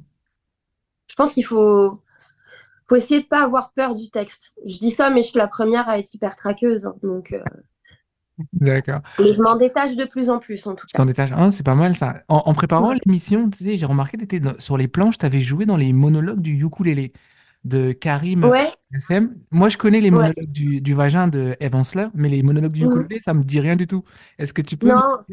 je 1.09 1.15
pense 1.15 1.33
qu'il 1.33 1.45
faut, 1.45 2.01
faut 2.89 2.95
essayer 2.95 3.21
de 3.21 3.27
pas 3.27 3.43
avoir 3.43 3.73
peur 3.73 3.95
du 3.95 4.09
texte. 4.11 4.53
Je 4.65 4.77
dis 4.79 4.91
ça, 4.95 5.09
mais 5.11 5.23
je 5.23 5.29
suis 5.29 5.39
la 5.39 5.47
première 5.47 5.89
à 5.89 5.99
être 5.99 6.13
hyper 6.13 6.35
traqueuse, 6.37 6.85
hein, 6.87 6.95
donc 7.03 7.33
euh, 7.33 7.43
D'accord. 8.53 9.01
je 9.19 9.41
m'en 9.41 9.55
détache 9.57 9.95
de 9.95 10.05
plus 10.05 10.29
en 10.29 10.39
plus 10.39 10.65
en 10.67 10.75
tout 10.75 10.87
Tu 10.87 10.93
cas. 10.93 10.99
t'en 10.99 11.05
détaches. 11.05 11.31
Ah, 11.33 11.51
c'est 11.51 11.63
pas 11.65 11.73
mal 11.75 11.95
ça. 11.97 12.23
En, 12.27 12.43
en 12.45 12.53
préparant 12.53 12.91
Ouais. 12.91 12.97
l'émission, 13.05 13.49
tu 13.49 13.63
sais, 13.63 13.77
j'ai 13.77 13.85
remarqué 13.85 14.17
que 14.17 14.25
tu 14.25 14.35
étais 14.35 14.61
sur 14.61 14.77
les 14.77 14.87
planches, 14.87 15.17
tu 15.17 15.25
avais 15.25 15.41
joué 15.41 15.65
dans 15.65 15.77
les 15.77 15.93
monologues 15.93 16.41
du 16.41 16.63
ukulélé 16.63 17.11
de 17.63 17.91
Karim 17.91 18.51
Ouais, 18.51 18.73
SM. 18.93 19.35
Moi, 19.51 19.69
je 19.69 19.77
connais 19.77 19.99
les 20.01 20.11
ouais. 20.11 20.33
monologues 20.35 20.51
du, 20.51 20.81
du 20.81 20.93
vagin 20.93 21.27
de 21.27 21.55
Eve 21.59 21.75
Ensler, 21.75 22.07
mais 22.13 22.29
les 22.29 22.43
monologues 22.43 22.71
du 22.73 22.85
Mhm. 22.85 22.85
ukulélé, 22.85 23.19
ça 23.19 23.33
me 23.33 23.43
dit 23.43 23.59
rien 23.59 23.75
du 23.75 23.87
tout. 23.87 24.03
Est-ce 24.37 24.53
que 24.53 24.61
tu 24.61 24.77
peux 24.77 24.91
Non. 24.91 25.25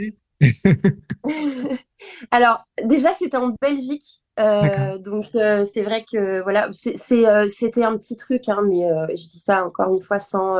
Alors, 2.30 2.64
déjà, 2.84 3.12
c'était 3.14 3.36
en 3.36 3.54
Belgique. 3.60 4.22
Euh, 4.40 4.98
donc, 4.98 5.26
euh, 5.34 5.64
c'est 5.72 5.82
vrai 5.82 6.04
que 6.10 6.42
voilà, 6.42 6.68
euh, 6.68 7.48
c'était 7.48 7.84
un 7.84 7.96
petit 7.98 8.16
truc, 8.16 8.48
hein, 8.48 8.62
mais 8.66 8.88
je 9.16 9.28
dis 9.28 9.38
ça 9.38 9.64
encore 9.66 9.92
une 9.94 10.02
fois 10.02 10.18
sans, 10.18 10.58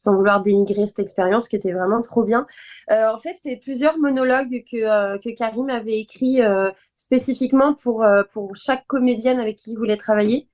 sans 0.00 0.16
vouloir 0.16 0.42
dénigrer 0.42 0.86
cette 0.86 0.98
expérience 0.98 1.48
qui 1.48 1.56
était 1.56 1.72
vraiment 1.72 2.02
trop 2.02 2.24
bien. 2.24 2.46
Euh, 2.90 3.08
en 3.14 3.20
fait, 3.20 3.36
c'est 3.42 3.56
plusieurs 3.58 3.98
monologues 3.98 4.64
que, 4.70 4.76
euh, 4.78 5.18
que 5.18 5.30
Karim 5.36 5.70
avait 5.70 6.00
écrits 6.00 6.42
euh, 6.42 6.70
spécifiquement 6.96 7.74
pour, 7.74 8.04
pour 8.32 8.56
chaque 8.56 8.86
comédienne 8.88 9.38
avec 9.40 9.56
qui 9.58 9.72
il 9.72 9.78
voulait 9.78 9.96
travailler. 9.98 10.48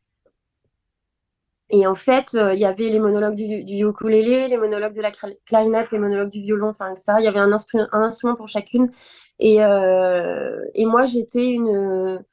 Et 1.70 1.87
en 1.87 1.96
fait, 1.96 2.35
il 2.35 2.59
y 2.61 2.64
avait 2.64 2.90
les 2.90 3.00
monologues 3.00 3.35
du, 3.35 3.64
du 3.64 3.85
ukulélé, 3.88 4.46
les 4.48 4.56
monologues 4.56 4.94
de 4.94 5.00
la 5.02 5.11
cla- 5.11 5.37
clarinette, 5.46 5.90
les 5.90 5.98
monologues 5.98 6.30
du 6.30 6.40
violon, 6.42 6.68
enfin, 6.68 6.92
etc. 6.92 7.20
Il 7.20 7.24
y 7.24 7.28
avait 7.28 7.40
un, 7.40 7.50
instru- 7.50 7.88
un 7.92 8.02
instrument 8.02 8.37
pour 8.37 8.48
chacune. 8.48 8.90
Et, 9.40 9.56
et 10.74 10.87
moi, 10.87 11.06
j'étais 11.06 11.44
une, 11.46 12.24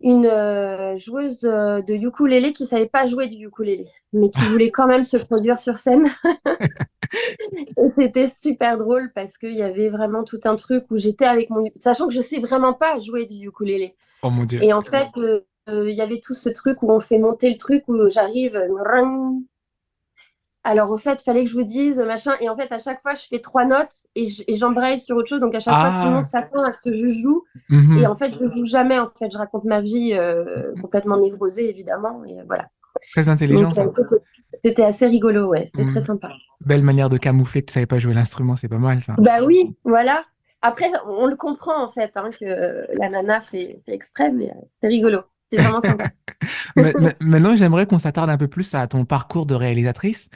une 0.00 0.26
euh, 0.26 0.96
joueuse 0.98 1.44
euh, 1.44 1.80
de 1.82 1.94
ukulélé 1.94 2.52
qui 2.52 2.66
savait 2.66 2.86
pas 2.86 3.06
jouer 3.06 3.28
du 3.28 3.46
ukulélé, 3.46 3.86
mais 4.12 4.30
qui 4.30 4.40
voulait 4.40 4.70
quand 4.70 4.86
même 4.86 5.04
se 5.04 5.16
produire 5.16 5.58
sur 5.58 5.78
scène. 5.78 6.10
Et 7.78 7.88
c'était 7.88 8.28
super 8.28 8.78
drôle 8.78 9.10
parce 9.14 9.38
qu'il 9.38 9.56
y 9.56 9.62
avait 9.62 9.88
vraiment 9.88 10.24
tout 10.24 10.40
un 10.44 10.56
truc 10.56 10.84
où 10.90 10.98
j'étais 10.98 11.24
avec 11.24 11.50
mon... 11.50 11.64
Sachant 11.78 12.08
que 12.08 12.14
je 12.14 12.20
sais 12.20 12.38
vraiment 12.38 12.72
pas 12.72 12.98
jouer 12.98 13.26
du 13.26 13.46
ukulélé. 13.46 13.94
Oh 14.22 14.30
mon 14.30 14.44
Dieu. 14.44 14.62
Et 14.62 14.72
en 14.72 14.82
fait, 14.82 15.08
euh, 15.16 15.40
euh, 15.68 15.90
il 15.90 15.96
y 15.96 16.02
avait 16.02 16.20
tout 16.20 16.34
ce 16.34 16.48
truc 16.48 16.82
où 16.82 16.90
on 16.90 17.00
fait 17.00 17.18
monter 17.18 17.50
le 17.50 17.56
truc, 17.56 17.84
où 17.88 18.10
j'arrive... 18.10 18.60
Alors, 20.68 20.90
au 20.90 20.98
fait, 20.98 21.20
il 21.22 21.24
fallait 21.24 21.44
que 21.44 21.50
je 21.50 21.54
vous 21.54 21.62
dise, 21.62 21.98
machin. 22.00 22.32
Et 22.40 22.48
en 22.48 22.56
fait, 22.56 22.72
à 22.72 22.78
chaque 22.78 23.00
fois, 23.00 23.14
je 23.14 23.22
fais 23.30 23.38
trois 23.40 23.64
notes 23.64 23.94
et 24.16 24.26
je- 24.26 24.42
et 24.48 24.56
j'embraye 24.56 24.98
sur 24.98 25.16
autre 25.16 25.28
chose. 25.28 25.38
Donc, 25.40 25.54
à 25.54 25.60
chaque 25.60 25.74
fois, 25.74 25.90
tout 25.90 26.06
le 26.06 26.12
monde 26.12 26.24
Ah, 26.26 26.28
s'attend 26.28 26.64
à 26.64 26.72
ce 26.72 26.82
que 26.82 26.92
je 26.92 27.08
joue. 27.08 27.44
Et 27.70 27.72
mhm. 27.72 28.06
en 28.06 28.16
fait, 28.16 28.32
je 28.36 28.42
ne 28.44 28.50
joue 28.50 28.66
jamais. 28.66 28.98
En 28.98 29.08
fait, 29.16 29.30
je 29.32 29.38
raconte 29.38 29.62
ma 29.64 29.80
vie 29.80 30.12
euh, 30.12 30.74
complètement 30.82 31.18
névrosée, 31.18 31.70
évidemment. 31.70 32.24
Et 32.24 32.38
voilà. 32.46 32.66
Très 33.12 33.28
intelligent 33.28 33.70
euh, 33.78 34.18
c'était 34.64 34.82
assez 34.82 35.06
rigolo, 35.06 35.50
ouais. 35.50 35.66
C'était 35.66 35.84
très 35.84 36.00
Mhm. 36.00 36.06
sympa. 36.06 36.30
Belle 36.66 36.82
manière 36.82 37.10
de 37.10 37.18
camoufler 37.18 37.60
que 37.62 37.66
tu 37.66 37.74
savais 37.74 37.86
pas 37.86 37.98
jouer 37.98 38.14
l'instrument, 38.14 38.56
c'est 38.56 38.68
pas 38.68 38.78
mal 38.78 39.00
ça. 39.00 39.14
Bah 39.18 39.44
oui, 39.44 39.76
voilà. 39.84 40.24
Après, 40.62 40.90
on 41.06 41.26
le 41.26 41.36
comprend, 41.36 41.84
en 41.84 41.90
fait, 41.90 42.10
hein, 42.16 42.30
que 42.38 42.86
la 42.98 43.08
nana 43.08 43.40
fait, 43.40 43.76
fait 43.84 43.92
exprès, 43.92 44.32
mais 44.32 44.50
euh, 44.50 44.54
c'était 44.68 44.88
rigolo. 44.88 45.20
C'était 45.50 45.62
vraiment 45.62 45.80
sympa. 45.80 46.10
Ma- 46.76 46.92
ma- 46.92 47.12
Maintenant, 47.20 47.56
j'aimerais 47.56 47.86
qu'on 47.86 47.98
s'attarde 47.98 48.30
un 48.30 48.36
peu 48.36 48.48
plus 48.48 48.74
à 48.74 48.86
ton 48.86 49.04
parcours 49.04 49.46
de 49.46 49.54
réalisatrice. 49.54 50.28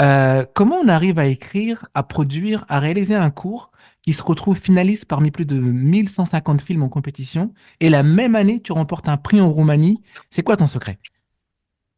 Euh, 0.00 0.44
comment 0.54 0.76
on 0.76 0.88
arrive 0.88 1.18
à 1.18 1.26
écrire, 1.26 1.86
à 1.94 2.02
produire, 2.02 2.64
à 2.68 2.78
réaliser 2.78 3.14
un 3.14 3.30
cours 3.30 3.70
qui 4.02 4.12
se 4.12 4.22
retrouve 4.22 4.56
finaliste 4.58 5.04
parmi 5.06 5.30
plus 5.30 5.44
de 5.46 5.56
1150 5.56 6.62
films 6.62 6.82
en 6.82 6.88
compétition 6.88 7.52
et 7.80 7.90
la 7.90 8.02
même 8.02 8.34
année, 8.34 8.60
tu 8.62 8.72
remportes 8.72 9.08
un 9.08 9.16
prix 9.16 9.40
en 9.40 9.50
Roumanie? 9.52 10.02
C'est 10.30 10.42
quoi 10.42 10.56
ton 10.56 10.66
secret? 10.66 10.98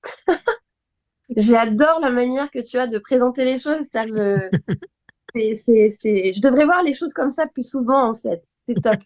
J'adore 1.36 2.00
la 2.00 2.10
manière 2.10 2.50
que 2.50 2.60
tu 2.60 2.78
as 2.78 2.86
de 2.86 2.98
présenter 2.98 3.44
les 3.44 3.58
choses. 3.58 3.86
Ça 3.90 4.06
me... 4.06 4.50
c'est, 5.34 5.54
c'est, 5.54 5.88
c'est... 5.90 6.32
Je 6.32 6.40
devrais 6.40 6.64
voir 6.64 6.82
les 6.82 6.94
choses 6.94 7.12
comme 7.12 7.30
ça 7.30 7.46
plus 7.46 7.68
souvent, 7.68 8.10
en 8.10 8.14
fait. 8.14 8.42
C'est 8.68 8.80
top. 8.80 9.00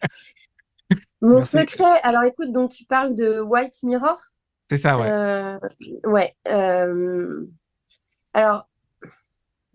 Mon 1.21 1.35
Merci. 1.35 1.57
secret, 1.59 1.99
alors 2.03 2.23
écoute, 2.23 2.51
donc 2.51 2.71
tu 2.71 2.85
parles 2.85 3.13
de 3.15 3.39
White 3.41 3.83
Mirror. 3.83 4.17
C'est 4.69 4.77
ça, 4.77 4.97
ouais. 4.97 5.09
Euh, 5.09 5.57
ouais. 6.05 6.35
euh, 6.47 7.45
Alors, 8.33 8.67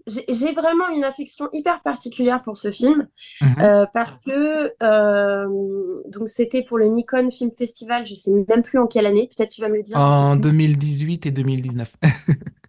j'ai 0.07 0.52
vraiment 0.52 0.88
une 0.94 1.02
affection 1.04 1.48
hyper 1.52 1.80
particulière 1.83 2.42
pour 2.42 2.57
ce 2.59 2.70
film 2.70 3.09
Mhm. 3.40 3.57
euh, 3.62 3.87
parce 3.94 4.20
que 4.20 4.72
donc 6.11 6.28
c'était 6.28 6.62
pour 6.62 6.76
le 6.78 6.87
Nikon 6.87 7.30
Film 7.30 7.50
Festival, 7.57 8.04
je 8.07 8.14
sais 8.14 8.30
même 8.48 8.62
plus 8.62 8.78
en 8.78 8.87
quelle 8.87 9.07
année, 9.07 9.28
peut-être 9.35 9.50
tu 9.50 9.62
vas 9.62 9.68
me 9.68 9.76
le 9.76 9.83
dire, 9.83 9.98
En 9.98 10.33
plus. 10.35 10.42
2018 10.42 11.26
et 11.26 11.30
2019. 11.30 11.92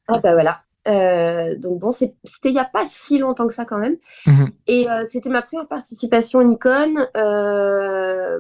Ah 0.08 0.20
bah 0.20 0.34
voilà. 0.34 0.62
Euh, 0.88 1.58
donc 1.58 1.80
bon, 1.80 1.92
c'était 1.92 2.14
il 2.46 2.52
n'y 2.52 2.60
a 2.60 2.66
pas 2.66 2.86
si 2.86 3.18
longtemps 3.18 3.48
que 3.48 3.54
ça 3.54 3.66
quand 3.66 3.78
même. 3.78 3.98
Mhm. 4.28 4.50
Et 4.68 4.90
euh, 4.90 5.04
c'était 5.10 5.30
ma 5.30 5.42
première 5.42 5.68
participation 5.68 6.40
au 6.40 6.44
Nikon. 6.44 7.08
Euh, 7.18 8.40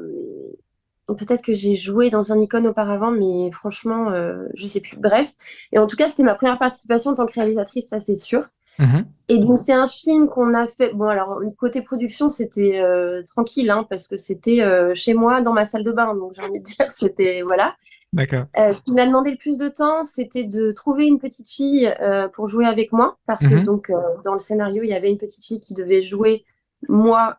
peut-être 1.07 1.41
que 1.41 1.53
j'ai 1.53 1.75
joué 1.75 2.09
dans 2.09 2.31
un 2.31 2.39
icône 2.39 2.67
auparavant, 2.67 3.11
mais 3.11 3.51
franchement, 3.51 4.11
je 4.53 4.67
sais 4.67 4.79
plus. 4.79 4.97
Bref. 4.97 5.31
Et 5.71 5.79
en 5.79 5.87
tout 5.87 5.95
cas, 5.95 6.07
c'était 6.07 6.23
ma 6.23 6.35
première 6.35 6.59
participation 6.59 7.11
en 7.11 7.15
tant 7.15 7.25
que 7.25 7.33
réalisatrice, 7.33 7.87
ça 7.87 7.99
c'est 7.99 8.15
sûr. 8.15 8.47
Mhm. 8.77 9.05
Et 9.29 9.37
donc, 9.37 9.57
c'est 9.57 9.71
un 9.71 9.87
film 9.87 10.27
qu'on 10.27 10.53
a 10.53 10.67
fait. 10.67 10.93
Bon, 10.93 11.05
alors, 11.05 11.39
côté 11.57 11.81
production, 11.81 12.29
c'était 12.29 12.81
tranquille, 13.27 13.69
hein, 13.69 13.85
parce 13.89 14.07
que 14.07 14.17
c'était 14.17 14.63
chez 14.95 15.13
moi, 15.13 15.41
dans 15.41 15.53
ma 15.53 15.65
salle 15.65 15.83
de 15.83 15.91
bain. 15.91 16.15
Donc, 16.15 16.33
j'ai 16.35 16.41
envie 16.41 16.59
de 16.59 16.65
dire, 16.65 16.89
c'était. 16.89 17.43
Voilà. 17.43 17.75
D'accord. 18.15 18.45
Euh, 18.57 18.71
ce 18.71 18.81
qui 18.81 18.93
m'a 18.93 19.05
demandé 19.05 19.29
le 19.29 19.37
plus 19.37 19.57
de 19.57 19.67
temps, 19.67 20.05
c'était 20.05 20.45
de 20.45 20.71
trouver 20.71 21.05
une 21.05 21.19
petite 21.19 21.49
fille 21.49 21.93
euh, 22.01 22.27
pour 22.29 22.47
jouer 22.47 22.65
avec 22.65 22.91
moi. 22.93 23.17
Parce 23.27 23.45
que, 23.45 23.55
Mhm. 23.55 23.63
donc, 23.63 23.89
euh, 23.89 23.95
dans 24.23 24.33
le 24.33 24.39
scénario, 24.39 24.81
il 24.83 24.89
y 24.89 24.93
avait 24.93 25.11
une 25.11 25.17
petite 25.17 25.43
fille 25.45 25.59
qui 25.59 25.73
devait 25.73 26.01
jouer 26.01 26.45
moi, 26.87 27.37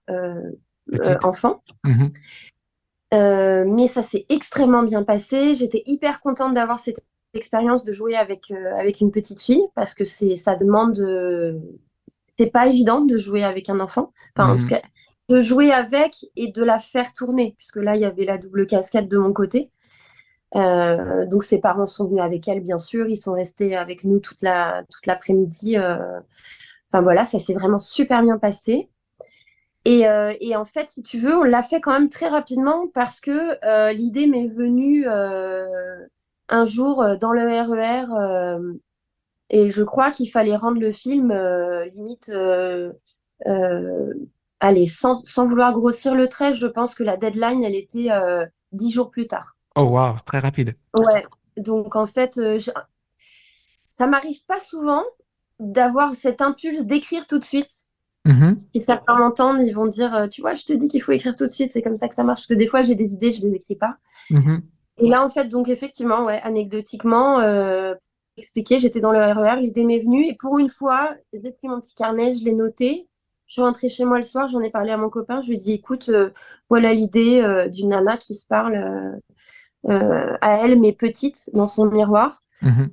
enfant. 1.25 1.62
Mhm. 1.85 2.09
Mais 3.12 3.89
ça 3.89 4.03
s'est 4.03 4.27
extrêmement 4.29 4.83
bien 4.83 5.03
passé. 5.03 5.55
J'étais 5.55 5.83
hyper 5.87 6.21
contente 6.21 6.55
d'avoir 6.55 6.79
cette 6.79 7.01
expérience 7.35 7.85
de 7.85 7.93
jouer 7.93 8.15
avec, 8.15 8.51
avec 8.79 9.01
une 9.01 9.11
petite 9.11 9.41
fille 9.41 9.65
parce 9.75 9.95
que 9.95 10.05
c'est, 10.05 10.37
ça 10.37 10.55
demande. 10.57 10.97
c'est 12.39 12.51
pas 12.51 12.67
évident 12.67 13.01
de 13.01 13.17
jouer 13.17 13.45
avec 13.45 13.71
un 13.71 13.81
enfant. 13.81 14.12
Enfin, 14.37 14.51
en 14.51 14.55
Mhm. 14.57 14.61
tout 14.61 14.67
cas, 14.67 14.83
de 15.31 15.41
jouer 15.41 15.73
avec 15.73 16.27
et 16.37 16.53
de 16.53 16.62
la 16.62 16.79
faire 16.79 17.15
tourner, 17.15 17.55
puisque 17.57 17.77
là, 17.77 17.97
il 17.97 18.03
y 18.03 18.05
avait 18.05 18.27
la 18.27 18.37
double 18.39 18.67
casquette 18.67 19.09
de 19.09 19.17
mon 19.17 19.33
côté. 19.33 19.71
Euh, 20.57 21.27
donc, 21.27 21.45
ses 21.45 21.59
parents 21.61 21.87
sont 21.87 22.07
venus 22.07 22.23
avec 22.23 22.49
elle, 22.49 22.61
bien 22.61 22.79
sûr. 22.79 23.09
Ils 23.09 23.16
sont 23.16 23.33
restés 23.35 23.77
avec 23.77 24.05
nous 24.05 24.21
toute 24.21 24.40
la, 24.42 24.85
toute 24.90 25.07
l'après-midi. 25.07 25.77
euh. 25.77 26.21
Enfin, 26.90 27.03
voilà, 27.03 27.25
ça 27.25 27.38
s'est 27.38 27.55
vraiment 27.55 27.79
super 27.79 28.23
bien 28.23 28.38
passé. 28.38 28.88
Et, 29.85 30.09
euh, 30.09 30.35
et 30.40 30.57
en 30.57 30.64
fait, 30.64 30.90
si 30.90 31.03
tu 31.03 31.19
veux, 31.19 31.37
on 31.37 31.45
l'a 31.45 31.62
fait 31.62 31.81
quand 31.81 31.92
même 31.92 32.09
très 32.11 32.29
rapidement 32.29 32.88
parce 32.95 33.21
que 33.21 33.92
l'idée 33.92 34.27
m'est 34.27 34.49
venue 34.49 35.07
un 35.09 36.64
jour 36.64 37.05
dans 37.21 37.33
le 37.33 37.42
RER 37.42 38.07
euh, 38.12 38.73
et 39.51 39.71
je 39.71 39.83
crois 39.83 40.11
qu'il 40.11 40.31
fallait 40.31 40.57
rendre 40.57 40.81
le 40.81 40.92
film 40.92 41.33
limite, 41.95 42.33
allez, 44.61 44.87
sans, 44.87 45.47
vouloir 45.47 45.73
grossir 45.73 46.14
le 46.14 46.29
trait, 46.29 46.55
je 46.55 46.66
pense 46.66 46.95
que 46.95 47.05
la 47.05 47.16
deadline, 47.16 47.62
elle 47.62 47.77
était 47.77 48.09
dix 48.73 48.90
jours 48.90 49.11
plus 49.11 49.29
tard. 49.29 49.56
Oh, 49.77 49.85
waouh, 49.85 50.17
très 50.25 50.39
rapide. 50.39 50.75
Ouais, 50.95 51.23
donc 51.57 51.97
en 51.97 52.07
fait, 52.07 52.39
euh, 52.39 52.59
je- 52.59 52.71
ça 53.91 54.07
m'arrive 54.07 54.45
pas 54.47 54.61
souvent 54.61 55.03
d'avoir 55.59 56.15
cet 56.15 56.41
impulse 56.43 56.85
d'écrire 56.85 57.27
tout 57.27 57.39
de 57.39 57.45
suite. 57.45 57.71
Mhm. 58.25 58.51
Si 58.51 58.83
certains 58.85 59.17
m'entendent, 59.19 59.62
ils 59.62 59.73
vont 59.75 59.87
dire, 59.87 60.15
euh, 60.15 60.29
tu 60.29 60.41
vois, 60.41 60.55
je 60.55 60.65
te 60.65 60.73
dis 60.73 60.89
qu'il 60.89 61.03
faut 61.03 61.12
écrire 61.12 61.35
tout 61.35 61.45
de 61.47 61.51
suite, 61.51 61.73
c'est 61.73 61.83
comme 61.83 61.97
ça 61.97 62.09
que 62.09 62.15
ça 62.15 62.25
marche. 62.25 62.41
Parce 62.41 62.47
que 62.49 62.55
des 62.55 62.67
fois, 62.67 62.83
j'ai 62.83 62.95
des 62.95 63.15
idées, 63.15 63.33
je 63.33 63.43
les 63.47 63.55
écris 63.55 63.77
pas. 63.77 63.97
Mhm. 64.31 64.62
Et 64.99 65.09
là, 65.09 65.25
en 65.25 65.31
fait, 65.31 65.49
donc 65.49 65.69
effectivement, 65.69 66.25
ouais, 66.25 66.41
anecdotiquement, 66.43 67.39
euh, 67.41 67.95
pour 67.95 68.03
expliquer, 68.39 68.81
j'étais 68.81 69.01
dans 69.01 69.12
le 69.12 69.19
RER, 69.19 69.61
l'idée 69.61 69.85
m'est 69.85 70.01
venue, 70.01 70.27
et 70.27 70.35
pour 70.35 70.59
une 70.59 70.69
fois, 70.71 71.15
j'ai 71.33 71.53
pris 71.53 71.69
mon 71.69 71.81
petit 71.81 71.95
carnet, 71.95 72.33
je 72.35 72.45
l'ai 72.45 72.53
noté. 72.53 73.09
Je 73.47 73.53
suis 73.55 73.62
rentrée 73.62 73.89
chez 73.89 74.05
moi 74.05 74.19
le 74.19 74.25
soir, 74.25 74.49
j'en 74.49 74.61
ai 74.61 74.71
parlé 74.71 74.91
à 74.91 74.97
mon 74.97 75.09
copain, 75.09 75.41
je 75.41 75.49
lui 75.49 75.55
ai 75.55 75.59
dit, 75.59 75.73
écoute, 75.73 76.09
euh, 76.09 76.31
voilà 76.69 76.93
l'idée 76.93 77.41
euh, 77.43 77.69
d'une 77.69 77.91
nana 77.91 78.17
qui 78.17 78.35
se 78.35 78.45
parle 78.47 78.75
euh, 78.75 79.12
à 79.89 80.59
elle, 80.65 80.79
mais 80.81 80.93
petite, 80.93 81.51
dans 81.55 81.69
son 81.69 81.87
miroir. 81.87 82.43
Mhm. 82.62 82.91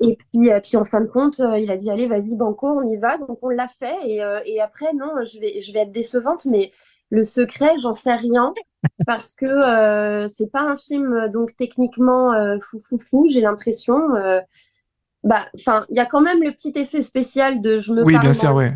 Et 0.00 0.16
puis, 0.16 0.50
euh, 0.52 0.60
puis 0.60 0.76
en 0.76 0.84
fin 0.84 1.00
de 1.00 1.06
compte, 1.08 1.40
euh, 1.40 1.58
il 1.58 1.70
a 1.70 1.76
dit, 1.76 1.90
allez, 1.90 2.06
vas-y, 2.06 2.36
banco, 2.36 2.66
on 2.68 2.82
y 2.84 2.96
va. 2.98 3.16
Donc 3.18 3.38
on 3.42 3.48
l'a 3.48 3.68
fait. 3.68 3.96
Et, 4.04 4.22
euh, 4.22 4.40
et 4.44 4.60
après, 4.60 4.92
non, 4.94 5.24
je 5.24 5.38
vais, 5.40 5.60
je 5.62 5.72
vais 5.72 5.80
être 5.80 5.92
décevante, 5.92 6.44
mais 6.46 6.72
le 7.10 7.22
secret, 7.22 7.72
j'en 7.80 7.92
sais 7.92 8.14
rien. 8.14 8.52
Parce 9.06 9.34
que 9.34 9.46
euh, 9.46 10.28
c'est 10.28 10.50
pas 10.50 10.62
un 10.62 10.76
film, 10.76 11.12
euh, 11.14 11.28
donc 11.28 11.56
techniquement, 11.56 12.32
euh, 12.32 12.58
fou, 12.60 12.78
fou, 12.78 12.98
fou, 12.98 13.26
j'ai 13.30 13.40
l'impression. 13.40 14.14
euh, 14.16 14.40
bah, 15.22 15.46
enfin, 15.54 15.86
il 15.90 15.96
y 15.96 16.00
a 16.00 16.06
quand 16.06 16.20
même 16.20 16.42
le 16.42 16.52
petit 16.52 16.72
effet 16.76 17.02
spécial 17.02 17.62
de 17.62 17.80
je 17.80 17.92
me 17.92 18.02
Oui, 18.04 18.12
parle 18.12 18.24
bien 18.24 18.32
sûr, 18.34 18.54
ouais. 18.54 18.74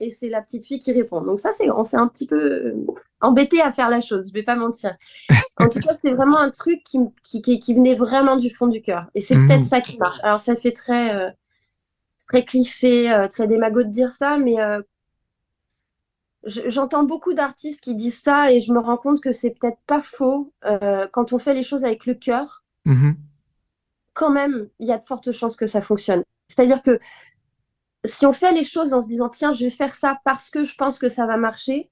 Et 0.00 0.10
c'est 0.10 0.28
la 0.28 0.42
petite 0.42 0.64
fille 0.64 0.78
qui 0.78 0.92
répond. 0.92 1.20
Donc 1.22 1.38
ça, 1.40 1.52
c'est, 1.52 1.70
on 1.70 1.84
s'est 1.84 1.96
un 1.96 2.08
petit 2.08 2.26
peu 2.26 2.36
euh, 2.40 2.86
embêté 3.20 3.60
à 3.60 3.72
faire 3.72 3.88
la 3.88 4.00
chose, 4.00 4.28
je 4.28 4.32
vais 4.32 4.42
pas 4.42 4.56
mentir. 4.56 4.96
En 5.60 5.68
tout 5.68 5.80
cas, 5.80 5.96
c'est 6.00 6.12
vraiment 6.12 6.38
un 6.38 6.50
truc 6.50 6.82
qui, 6.84 6.98
qui, 7.24 7.42
qui, 7.42 7.58
qui 7.58 7.74
venait 7.74 7.96
vraiment 7.96 8.36
du 8.36 8.48
fond 8.48 8.68
du 8.68 8.80
cœur. 8.80 9.06
Et 9.16 9.20
c'est 9.20 9.34
peut-être 9.34 9.64
ça 9.64 9.80
qui 9.80 9.98
marche. 9.98 10.18
Alors, 10.22 10.38
ça 10.38 10.54
fait 10.54 10.70
très, 10.72 11.14
euh, 11.16 11.30
très 12.28 12.44
cliché, 12.44 13.12
euh, 13.12 13.26
très 13.26 13.48
démago 13.48 13.82
de 13.82 13.88
dire 13.88 14.10
ça, 14.12 14.38
mais 14.38 14.60
euh, 14.60 14.80
je- 16.44 16.68
j'entends 16.68 17.02
beaucoup 17.04 17.34
d'artistes 17.34 17.80
qui 17.80 17.94
disent 17.94 18.20
ça 18.20 18.52
et 18.52 18.60
je 18.60 18.72
me 18.72 18.78
rends 18.78 18.96
compte 18.96 19.20
que 19.20 19.32
c'est 19.32 19.50
peut-être 19.50 19.78
pas 19.86 20.02
faux. 20.02 20.52
Quand 21.12 21.32
on 21.32 21.38
fait 21.38 21.54
les 21.54 21.62
choses 21.64 21.84
avec 21.84 22.06
le 22.06 22.14
cœur, 22.14 22.62
Mhm. 22.84 23.16
quand 24.14 24.30
même, 24.30 24.68
il 24.78 24.86
y 24.86 24.92
a 24.92 24.98
de 24.98 25.06
fortes 25.06 25.32
chances 25.32 25.56
que 25.56 25.66
ça 25.66 25.82
fonctionne. 25.82 26.22
C'est-à-dire 26.48 26.82
que 26.82 26.98
si 28.04 28.26
on 28.26 28.32
fait 28.32 28.52
les 28.52 28.64
choses 28.64 28.94
en 28.94 29.00
se 29.00 29.08
disant, 29.08 29.28
tiens, 29.28 29.52
je 29.52 29.64
vais 29.64 29.70
faire 29.70 29.94
ça 29.94 30.18
parce 30.24 30.50
que 30.50 30.64
je 30.64 30.74
pense 30.74 30.98
que 30.98 31.08
ça 31.08 31.26
va 31.26 31.36
marcher, 31.36 31.90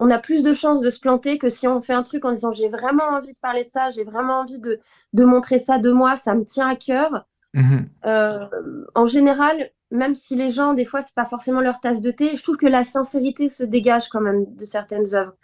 on 0.00 0.10
a 0.10 0.18
plus 0.18 0.42
de 0.42 0.52
chances 0.52 0.80
de 0.80 0.90
se 0.90 1.00
planter 1.00 1.38
que 1.38 1.48
si 1.48 1.66
on 1.66 1.82
fait 1.82 1.92
un 1.92 2.02
truc 2.02 2.24
en 2.24 2.32
disant, 2.32 2.52
j'ai 2.52 2.68
vraiment 2.68 3.04
envie 3.04 3.32
de 3.32 3.38
parler 3.38 3.64
de 3.64 3.70
ça, 3.70 3.90
j'ai 3.90 4.04
vraiment 4.04 4.40
envie 4.40 4.60
de, 4.60 4.80
de 5.12 5.24
montrer 5.24 5.58
ça 5.58 5.78
de 5.78 5.90
moi, 5.90 6.16
ça 6.16 6.34
me 6.34 6.44
tient 6.44 6.68
à 6.68 6.76
cœur. 6.76 7.26
Mhm. 7.54 7.88
Euh, 8.04 8.46
en 8.94 9.06
général, 9.06 9.70
même 9.90 10.14
si 10.14 10.36
les 10.36 10.50
gens, 10.50 10.74
des 10.74 10.84
fois, 10.84 11.02
c'est 11.02 11.14
pas 11.14 11.24
forcément 11.24 11.60
leur 11.60 11.80
tasse 11.80 12.00
de 12.00 12.10
thé, 12.10 12.36
je 12.36 12.42
trouve 12.42 12.56
que 12.56 12.66
la 12.66 12.84
sincérité 12.84 13.48
se 13.48 13.64
dégage 13.64 14.08
quand 14.08 14.20
même 14.20 14.54
de 14.54 14.64
certaines 14.64 15.14
œuvres. 15.14 15.34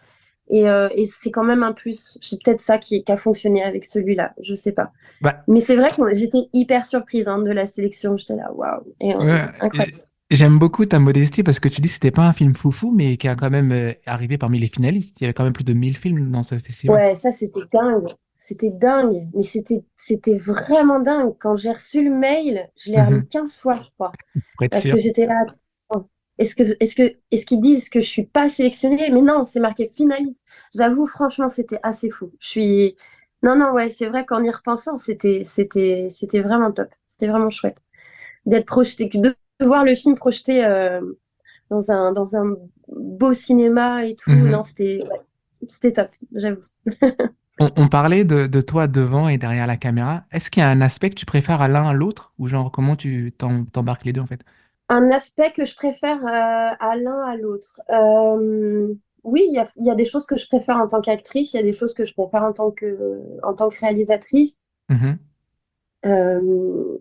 Et, 0.49 0.69
euh, 0.69 0.89
et 0.95 1.07
c'est 1.07 1.31
quand 1.31 1.45
même 1.45 1.63
un 1.63 1.73
plus. 1.73 2.19
C'est 2.21 2.43
peut-être 2.43 2.61
ça 2.61 2.79
qui, 2.79 3.03
qui 3.05 3.13
a 3.13 3.17
fonctionné 3.17 3.63
avec 3.65 3.85
celui-là, 3.85 4.35
je 4.43 4.55
sais 4.55 4.73
pas. 4.73 4.93
Bah, 5.21 5.43
Mais 5.49 5.61
c'est 5.61 5.77
vrai 5.77 5.91
que 5.97 6.15
j'étais 6.15 6.49
hyper 6.53 6.85
surprise 6.87 7.27
hein, 7.29 7.39
de 7.43 7.51
la 7.51 7.67
sélection. 7.67 8.17
J'étais 8.17 8.37
là, 8.37 8.53
waouh, 8.53 8.83
euh, 9.03 9.25
ouais, 9.25 9.49
incroyable. 9.61 9.99
et 10.31 10.37
j'aime 10.37 10.59
beaucoup 10.59 10.85
ta 10.87 10.99
modestie 10.99 11.43
parce 11.43 11.61
que 11.61 11.69
tu 11.69 11.81
dis 11.81 11.89
que 11.89 11.95
c'était 11.95 12.11
pas 12.11 12.27
un 12.27 12.33
film 12.33 12.55
foufou, 12.57 12.93
mais 12.93 13.17
qui 13.17 13.29
a 13.29 13.37
quand 13.37 13.51
même 13.51 13.73
euh, 13.73 13.93
arrivé 14.07 14.39
parmi 14.39 14.59
les 14.59 14.67
finalistes. 14.69 15.17
Il 15.21 15.25
y 15.25 15.27
avait 15.27 15.35
quand 15.35 15.45
même 15.45 15.53
plus 15.53 15.65
de 15.65 15.73
1000 15.73 15.97
films 15.97 16.31
dans 16.31 16.43
ce 16.43 16.59
festival. 16.59 16.97
Ouais, 16.97 17.15
ça 17.15 17.33
c'était 17.33 17.61
dingue. 17.73 18.09
C'était 18.37 18.71
dingue. 18.71 19.27
Mais 19.35 19.43
c'était 19.43 20.39
vraiment 20.39 21.01
dingue. 21.01 21.35
Quand 21.41 21.57
j'ai 21.57 21.73
reçu 21.73 22.05
le 22.05 22.11
mail, 22.15 22.69
je 22.77 22.91
l'ai 22.91 22.99
Mhm. 22.99 23.07
relu 23.07 23.27
15 23.27 23.59
fois, 23.61 23.79
je 23.83 23.89
crois. 23.95 24.13
Parce 24.71 24.83
sûr. 24.83 24.95
que 24.95 25.01
j'étais 25.01 25.27
là. 25.27 25.47
Est-ce 26.39 26.55
que, 26.57 26.65
est-ce 26.81 26.95
que, 26.97 27.15
est-ce 27.31 27.47
qu'ils 27.47 27.61
disent 27.61 27.89
que 27.89 28.01
je 28.01 28.09
suis 28.09 28.27
pas 28.27 28.49
sélectionnée? 28.49 29.11
Mais 29.13 29.23
non, 29.23 29.45
c'est 29.45 29.61
marqué 29.61 29.89
finaliste. 29.95 30.45
J'avoue, 30.75 31.07
franchement, 31.07 31.49
c'était 31.51 31.79
assez 31.83 32.11
fou. 32.11 32.33
Je 32.41 32.49
suis, 32.49 32.97
non, 33.43 33.57
non, 33.57 33.73
ouais, 33.73 33.91
c'est 33.91 34.07
vrai 34.09 34.25
qu'en 34.27 34.43
y 34.43 34.51
repensant, 34.51 34.97
c'était, 34.97 35.43
c'était, 35.45 36.09
c'était 36.11 36.41
vraiment 36.43 36.73
top. 36.73 36.89
C'était 37.07 37.29
vraiment 37.29 37.51
chouette 37.51 37.79
d'être 38.47 38.67
projeté, 38.67 39.09
de 39.15 39.35
voir 39.63 39.85
le 39.85 39.95
film 39.95 40.17
projeté 40.17 40.65
euh, 40.65 41.01
dans 41.71 41.91
un, 41.91 42.13
dans 42.13 42.37
un 42.37 42.57
beau 42.89 43.35
cinéma 43.35 44.07
et 44.07 44.17
tout. 44.17 44.33
Mhm. 44.33 44.49
Non, 44.49 44.65
c'était, 44.65 45.01
ouais, 45.05 45.21
c'était 45.69 45.93
top, 45.93 46.11
j'avoue. 46.35 46.63
On, 47.61 47.71
on 47.77 47.89
parlait 47.89 48.25
de, 48.25 48.47
de 48.49 48.61
toi 48.61 48.89
devant 48.89 49.29
et 49.29 49.39
derrière 49.39 49.67
la 49.69 49.77
caméra. 49.77 50.25
Est-ce 50.33 50.51
qu'il 50.51 50.61
y 50.61 50.65
a 50.65 50.69
un 50.71 50.81
aspect 50.81 51.11
que 51.11 51.15
tu 51.15 51.27
préfères 51.27 51.61
à 51.63 51.69
l'un 51.69 51.87
à 51.89 51.93
l'autre? 51.93 52.33
Ou 52.39 52.49
genre 52.49 52.71
comment 52.73 52.97
tu 52.97 53.33
t'em- 53.39 53.67
t'embarques 53.67 54.05
les 54.05 54.13
deux 54.13 54.21
en 54.21 54.27
fait? 54.27 54.45
Un 54.89 55.11
aspect 55.11 55.53
que 55.53 55.65
je 55.65 55.75
préfère 55.75 56.19
euh, 56.19 56.77
à 56.79 56.97
l'un 56.97 57.21
à 57.23 57.37
l'autre. 57.37 57.81
Euh, 57.91 58.95
oui, 59.23 59.45
il 59.49 59.55
y 59.55 59.59
a, 59.59 59.69
il 59.77 59.87
y 59.87 59.91
a 59.91 59.95
des 59.95 60.05
choses 60.05 60.27
que 60.27 60.37
je 60.37 60.47
préfère 60.47 60.77
en 60.77 60.89
tant 60.89 61.01
qu'actrice, 61.01 61.55
il 61.55 61.57
y 61.57 61.61
a 61.61 61.63
des 61.63 61.73
choses 61.73 61.95
que 61.95 62.05
je 62.05 62.13
préfère 62.13 62.45
en 62.45 62.53
tant 62.53 62.71
que, 62.71 63.21
en 63.43 63.55
tant 63.55 63.71
que 63.71 63.81
réalisatrice. 63.81 64.67
Mhm. 64.91 65.19
Euh, 66.05 66.99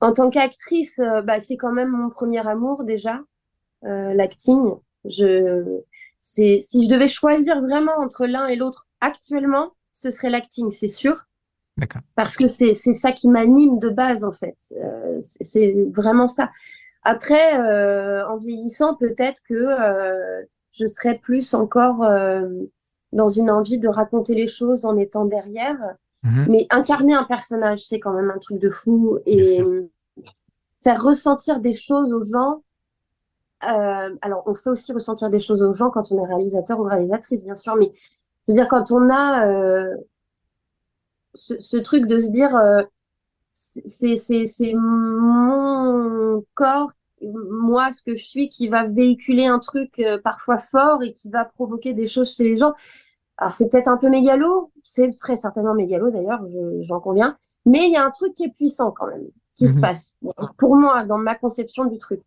en 0.00 0.12
tant 0.12 0.30
qu'actrice, 0.30 0.98
bah, 1.24 1.40
c'est 1.40 1.56
quand 1.56 1.72
même 1.72 1.90
mon 1.90 2.08
premier 2.10 2.46
amour 2.46 2.84
déjà, 2.84 3.20
l'acting. 3.82 4.70
Je, 5.04 5.80
c'est, 6.18 6.60
si 6.60 6.84
je 6.84 6.90
devais 6.90 7.08
choisir 7.08 7.60
vraiment 7.60 7.96
entre 7.98 8.26
l'un 8.26 8.46
et 8.46 8.56
l'autre 8.56 8.88
actuellement, 9.00 9.72
ce 9.92 10.10
serait 10.10 10.30
l'acting, 10.30 10.70
c'est 10.70 10.88
sûr. 10.88 11.26
Parce 12.14 12.36
que 12.36 12.46
c'est 12.46 12.74
ça 12.74 13.12
qui 13.12 13.28
m'anime 13.28 13.78
de 13.78 13.88
base, 13.88 14.24
en 14.24 14.32
fait. 14.32 14.56
Euh, 14.82 15.18
c'est 15.22 15.74
vraiment 15.92 16.28
ça. 16.28 16.50
Après, 17.02 17.60
euh, 17.60 18.26
en 18.28 18.38
vieillissant, 18.38 18.94
peut-être 18.94 19.42
que 19.48 19.54
euh, 19.54 20.42
je 20.72 20.86
serais 20.86 21.18
plus 21.18 21.54
encore 21.54 22.06
dans 23.12 23.28
une 23.28 23.50
envie 23.50 23.78
de 23.78 23.88
raconter 23.88 24.34
les 24.34 24.48
choses 24.48 24.84
en 24.84 24.96
étant 24.96 25.24
derrière. 25.24 25.78
Mhm. 26.22 26.46
Mais 26.48 26.66
incarner 26.70 27.14
un 27.14 27.24
personnage, 27.24 27.84
c'est 27.86 28.00
quand 28.00 28.12
même 28.12 28.30
un 28.30 28.38
truc 28.38 28.58
de 28.58 28.70
fou. 28.70 29.18
Et 29.26 29.62
faire 30.82 31.02
ressentir 31.02 31.60
des 31.60 31.74
choses 31.74 32.12
aux 32.12 32.24
gens. 32.24 32.62
alors, 33.60 34.42
on 34.46 34.54
fait 34.54 34.70
aussi 34.70 34.92
ressentir 34.92 35.28
des 35.28 35.40
choses 35.40 35.62
aux 35.62 35.74
gens 35.74 35.90
quand 35.90 36.10
on 36.10 36.24
est 36.24 36.26
réalisateur 36.26 36.80
ou 36.80 36.84
réalisatrice, 36.84 37.44
bien 37.44 37.54
sûr. 37.54 37.76
Mais 37.76 37.92
je 37.94 38.52
veux 38.52 38.54
dire, 38.54 38.68
quand 38.68 38.90
on 38.90 39.10
a 39.10 39.44
ce, 41.36 41.58
ce 41.60 41.76
truc 41.76 42.06
de 42.06 42.20
se 42.20 42.30
dire, 42.30 42.56
euh, 42.56 42.82
c'est 43.52 44.16
c'est 44.16 44.46
c'est 44.46 44.74
mon 44.74 46.44
corps, 46.54 46.90
moi, 47.22 47.92
ce 47.92 48.02
que 48.02 48.14
je 48.14 48.24
suis, 48.24 48.48
qui 48.48 48.68
va 48.68 48.86
véhiculer 48.86 49.46
un 49.46 49.58
truc 49.58 49.98
euh, 49.98 50.18
parfois 50.18 50.58
fort 50.58 51.02
et 51.02 51.12
qui 51.12 51.30
va 51.30 51.44
provoquer 51.44 51.94
des 51.94 52.06
choses 52.06 52.34
chez 52.34 52.44
les 52.44 52.56
gens. 52.56 52.74
Alors, 53.38 53.52
c'est 53.52 53.68
peut-être 53.68 53.88
un 53.88 53.96
peu 53.96 54.08
mégalo, 54.08 54.72
c'est 54.82 55.10
très 55.16 55.36
certainement 55.36 55.74
mégalo 55.74 56.10
d'ailleurs, 56.10 56.40
j'en 56.80 57.00
conviens, 57.00 57.36
mais 57.66 57.84
il 57.86 57.92
y 57.92 57.96
a 57.96 58.04
un 58.04 58.10
truc 58.10 58.34
qui 58.34 58.44
est 58.44 58.54
puissant 58.54 58.90
quand 58.92 59.06
même, 59.06 59.26
qui 59.54 59.68
se 59.68 59.76
mhm. 59.76 59.82
passe, 59.82 60.14
pour 60.58 60.76
moi, 60.76 61.04
dans 61.04 61.18
ma 61.18 61.34
conception 61.34 61.84
du 61.84 61.98
truc. 61.98 62.22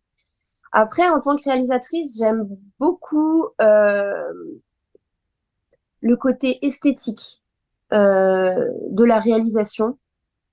Après, 0.72 1.08
en 1.08 1.20
tant 1.20 1.36
que 1.36 1.42
réalisatrice, 1.44 2.16
j'aime 2.16 2.48
beaucoup 2.78 3.48
euh, 3.60 4.32
le 6.00 6.16
côté 6.16 6.64
esthétique 6.64 7.42
de 7.92 9.04
la 9.04 9.18
réalisation, 9.18 9.98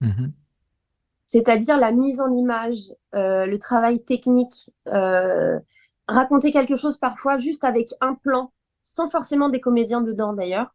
mhm. 0.02 0.32
c'est-à-dire 1.26 1.78
la 1.78 1.92
mise 1.92 2.20
en 2.20 2.34
image, 2.34 2.94
euh, 3.16 3.46
le 3.46 3.60
travail 3.60 4.04
technique, 4.04 4.70
raconter 6.08 6.52
quelque 6.52 6.76
chose 6.76 6.98
parfois 6.98 7.38
juste 7.38 7.64
avec 7.64 7.94
un 8.02 8.16
plan 8.16 8.52
sans 8.84 9.10
forcément 9.10 9.50
des 9.50 9.60
comédiens 9.60 10.02
dedans 10.02 10.34
d'ailleurs. 10.34 10.74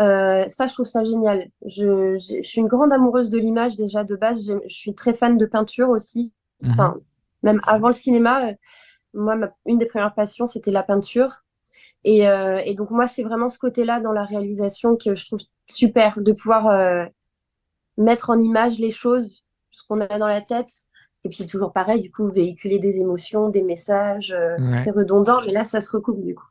Euh, 0.00 0.46
ça, 0.48 0.66
je 0.66 0.74
trouve 0.74 0.86
ça 0.86 1.04
génial. 1.04 1.48
Je, 1.66 2.18
suis 2.42 2.60
une 2.60 2.68
grande 2.68 2.92
amoureuse 2.92 3.30
de 3.30 3.38
l'image 3.38 3.76
déjà 3.76 4.04
de 4.04 4.16
base. 4.16 4.46
Je, 4.46 4.74
suis 4.74 4.94
très 4.94 5.14
fan 5.14 5.36
de 5.36 5.46
peinture 5.46 5.88
aussi. 5.88 6.32
Mhm. 6.60 6.70
Enfin, 6.72 6.96
même 7.42 7.60
avant 7.64 7.88
le 7.88 7.94
cinéma, 7.94 8.48
euh, 8.48 8.54
moi, 9.14 9.36
une 9.66 9.78
des 9.78 9.86
premières 9.86 10.14
passions, 10.14 10.46
c'était 10.46 10.70
la 10.70 10.82
peinture. 10.82 11.41
Et, 12.04 12.28
euh, 12.28 12.60
et 12.64 12.74
donc, 12.74 12.90
moi, 12.90 13.06
c'est 13.06 13.22
vraiment 13.22 13.48
ce 13.48 13.58
côté-là 13.58 14.00
dans 14.00 14.12
la 14.12 14.24
réalisation 14.24 14.96
que 14.96 15.14
je 15.14 15.26
trouve 15.26 15.40
super, 15.68 16.20
de 16.20 16.32
pouvoir 16.32 17.08
mettre 17.96 18.30
en 18.30 18.38
image 18.38 18.78
les 18.78 18.90
choses, 18.90 19.44
ce 19.70 19.82
qu'on 19.86 20.00
a 20.00 20.18
dans 20.18 20.26
la 20.28 20.40
tête. 20.40 20.70
Et 21.24 21.28
puis, 21.28 21.46
toujours 21.46 21.72
pareil, 21.72 22.00
du 22.00 22.10
coup, 22.10 22.28
véhiculer 22.28 22.78
des 22.78 22.98
émotions, 22.98 23.48
des 23.48 23.62
messages. 23.62 24.34
C'est 24.82 24.90
redondant, 24.90 25.38
mais 25.46 25.52
là, 25.52 25.64
ça 25.64 25.80
se 25.80 25.90
recoupe 25.90 26.20
du 26.20 26.34
coup 26.34 26.48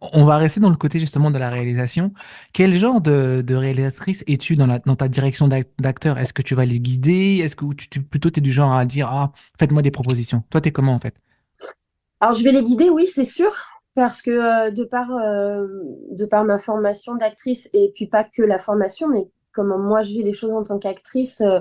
on 0.00 0.24
va 0.24 0.36
rester 0.36 0.60
dans 0.60 0.70
le 0.70 0.76
côté 0.76 1.00
justement 1.00 1.30
de 1.30 1.38
la 1.38 1.48
réalisation. 1.48 2.12
Quel 2.52 2.74
genre 2.74 3.00
de, 3.00 3.44
réalisatrice 3.54 4.22
es-tu 4.26 4.56
dans, 4.56 4.96
ta 4.96 5.08
direction 5.08 5.48
d'acteur? 5.48 6.18
Est-ce 6.18 6.32
que 6.32 6.42
tu 6.42 6.54
vas 6.54 6.66
les 6.66 6.80
guider? 6.80 7.40
Est-ce 7.42 7.56
que 7.56 7.64
tu, 7.74 8.02
plutôt 8.02 8.30
tu 8.30 8.40
es 8.40 8.42
du 8.42 8.52
genre 8.52 8.72
à 8.72 8.84
dire 8.84 9.08
ah 9.10 9.32
faites-moi 9.58 9.82
des 9.82 9.90
propositions 9.90 10.42
Toi, 10.50 10.60
tu 10.60 10.68
es 10.68 10.72
comment 10.72 10.94
en 10.94 10.98
fait? 10.98 11.14
Alors 12.20 12.34
je 12.34 12.44
vais 12.44 12.52
les 12.52 12.62
guider, 12.62 12.88
oui, 12.90 13.06
c'est 13.06 13.24
sûr, 13.24 13.52
parce 13.94 14.22
que 14.22 14.30
euh, 14.30 14.70
de 14.70 14.84
par 14.84 15.10
euh, 15.12 15.66
de 16.10 16.24
par 16.24 16.44
ma 16.44 16.58
formation 16.58 17.14
d'actrice 17.14 17.68
et 17.72 17.92
puis 17.94 18.06
pas 18.06 18.24
que 18.24 18.42
la 18.42 18.58
formation, 18.58 19.08
mais 19.08 19.28
comment 19.52 19.78
moi 19.78 20.02
je 20.02 20.10
vis 20.12 20.22
les 20.22 20.32
choses 20.32 20.52
en 20.52 20.64
tant 20.64 20.78
qu'actrice, 20.78 21.40
euh, 21.42 21.60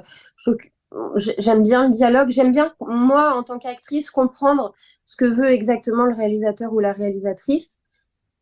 j'aime 1.15 1.63
bien 1.63 1.85
le 1.85 1.91
dialogue, 1.91 2.29
j'aime 2.29 2.51
bien 2.51 2.73
moi 2.81 3.33
en 3.33 3.43
tant 3.43 3.59
qu'actrice 3.59 4.11
comprendre 4.11 4.73
ce 5.05 5.15
que 5.17 5.25
veut 5.25 5.51
exactement 5.51 6.05
le 6.05 6.15
réalisateur 6.15 6.73
ou 6.73 6.79
la 6.79 6.93
réalisatrice. 6.93 7.79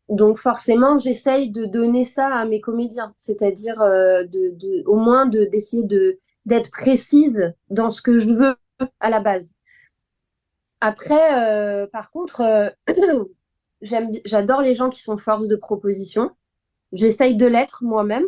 Donc 0.08 0.38
forcément, 0.38 0.98
j'essaye 0.98 1.50
de 1.50 1.64
donner 1.64 2.04
ça 2.04 2.26
à 2.34 2.44
mes 2.44 2.60
comédiens, 2.60 3.14
c'est-à-dire 3.16 3.80
euh, 3.80 4.24
de, 4.24 4.82
au 4.86 4.96
moins 4.96 5.26
d'essayer 5.26 5.84
de, 5.84 6.18
d'être 6.46 6.70
précise 6.70 7.54
dans 7.70 7.90
ce 7.90 8.02
que 8.02 8.18
je 8.18 8.28
veux 8.30 8.56
à 8.98 9.10
la 9.10 9.20
base. 9.20 9.52
Après, 10.80 11.38
euh, 11.38 11.86
par 11.86 12.10
contre, 12.10 12.40
euh, 12.40 12.70
j'adore 13.82 14.62
les 14.62 14.74
gens 14.74 14.90
qui 14.90 15.00
sont 15.00 15.18
force 15.18 15.48
de 15.48 15.56
proposition. 15.56 16.30
J'essaye 16.92 17.36
de 17.36 17.46
l'être 17.46 17.84
moi-même. 17.84 18.24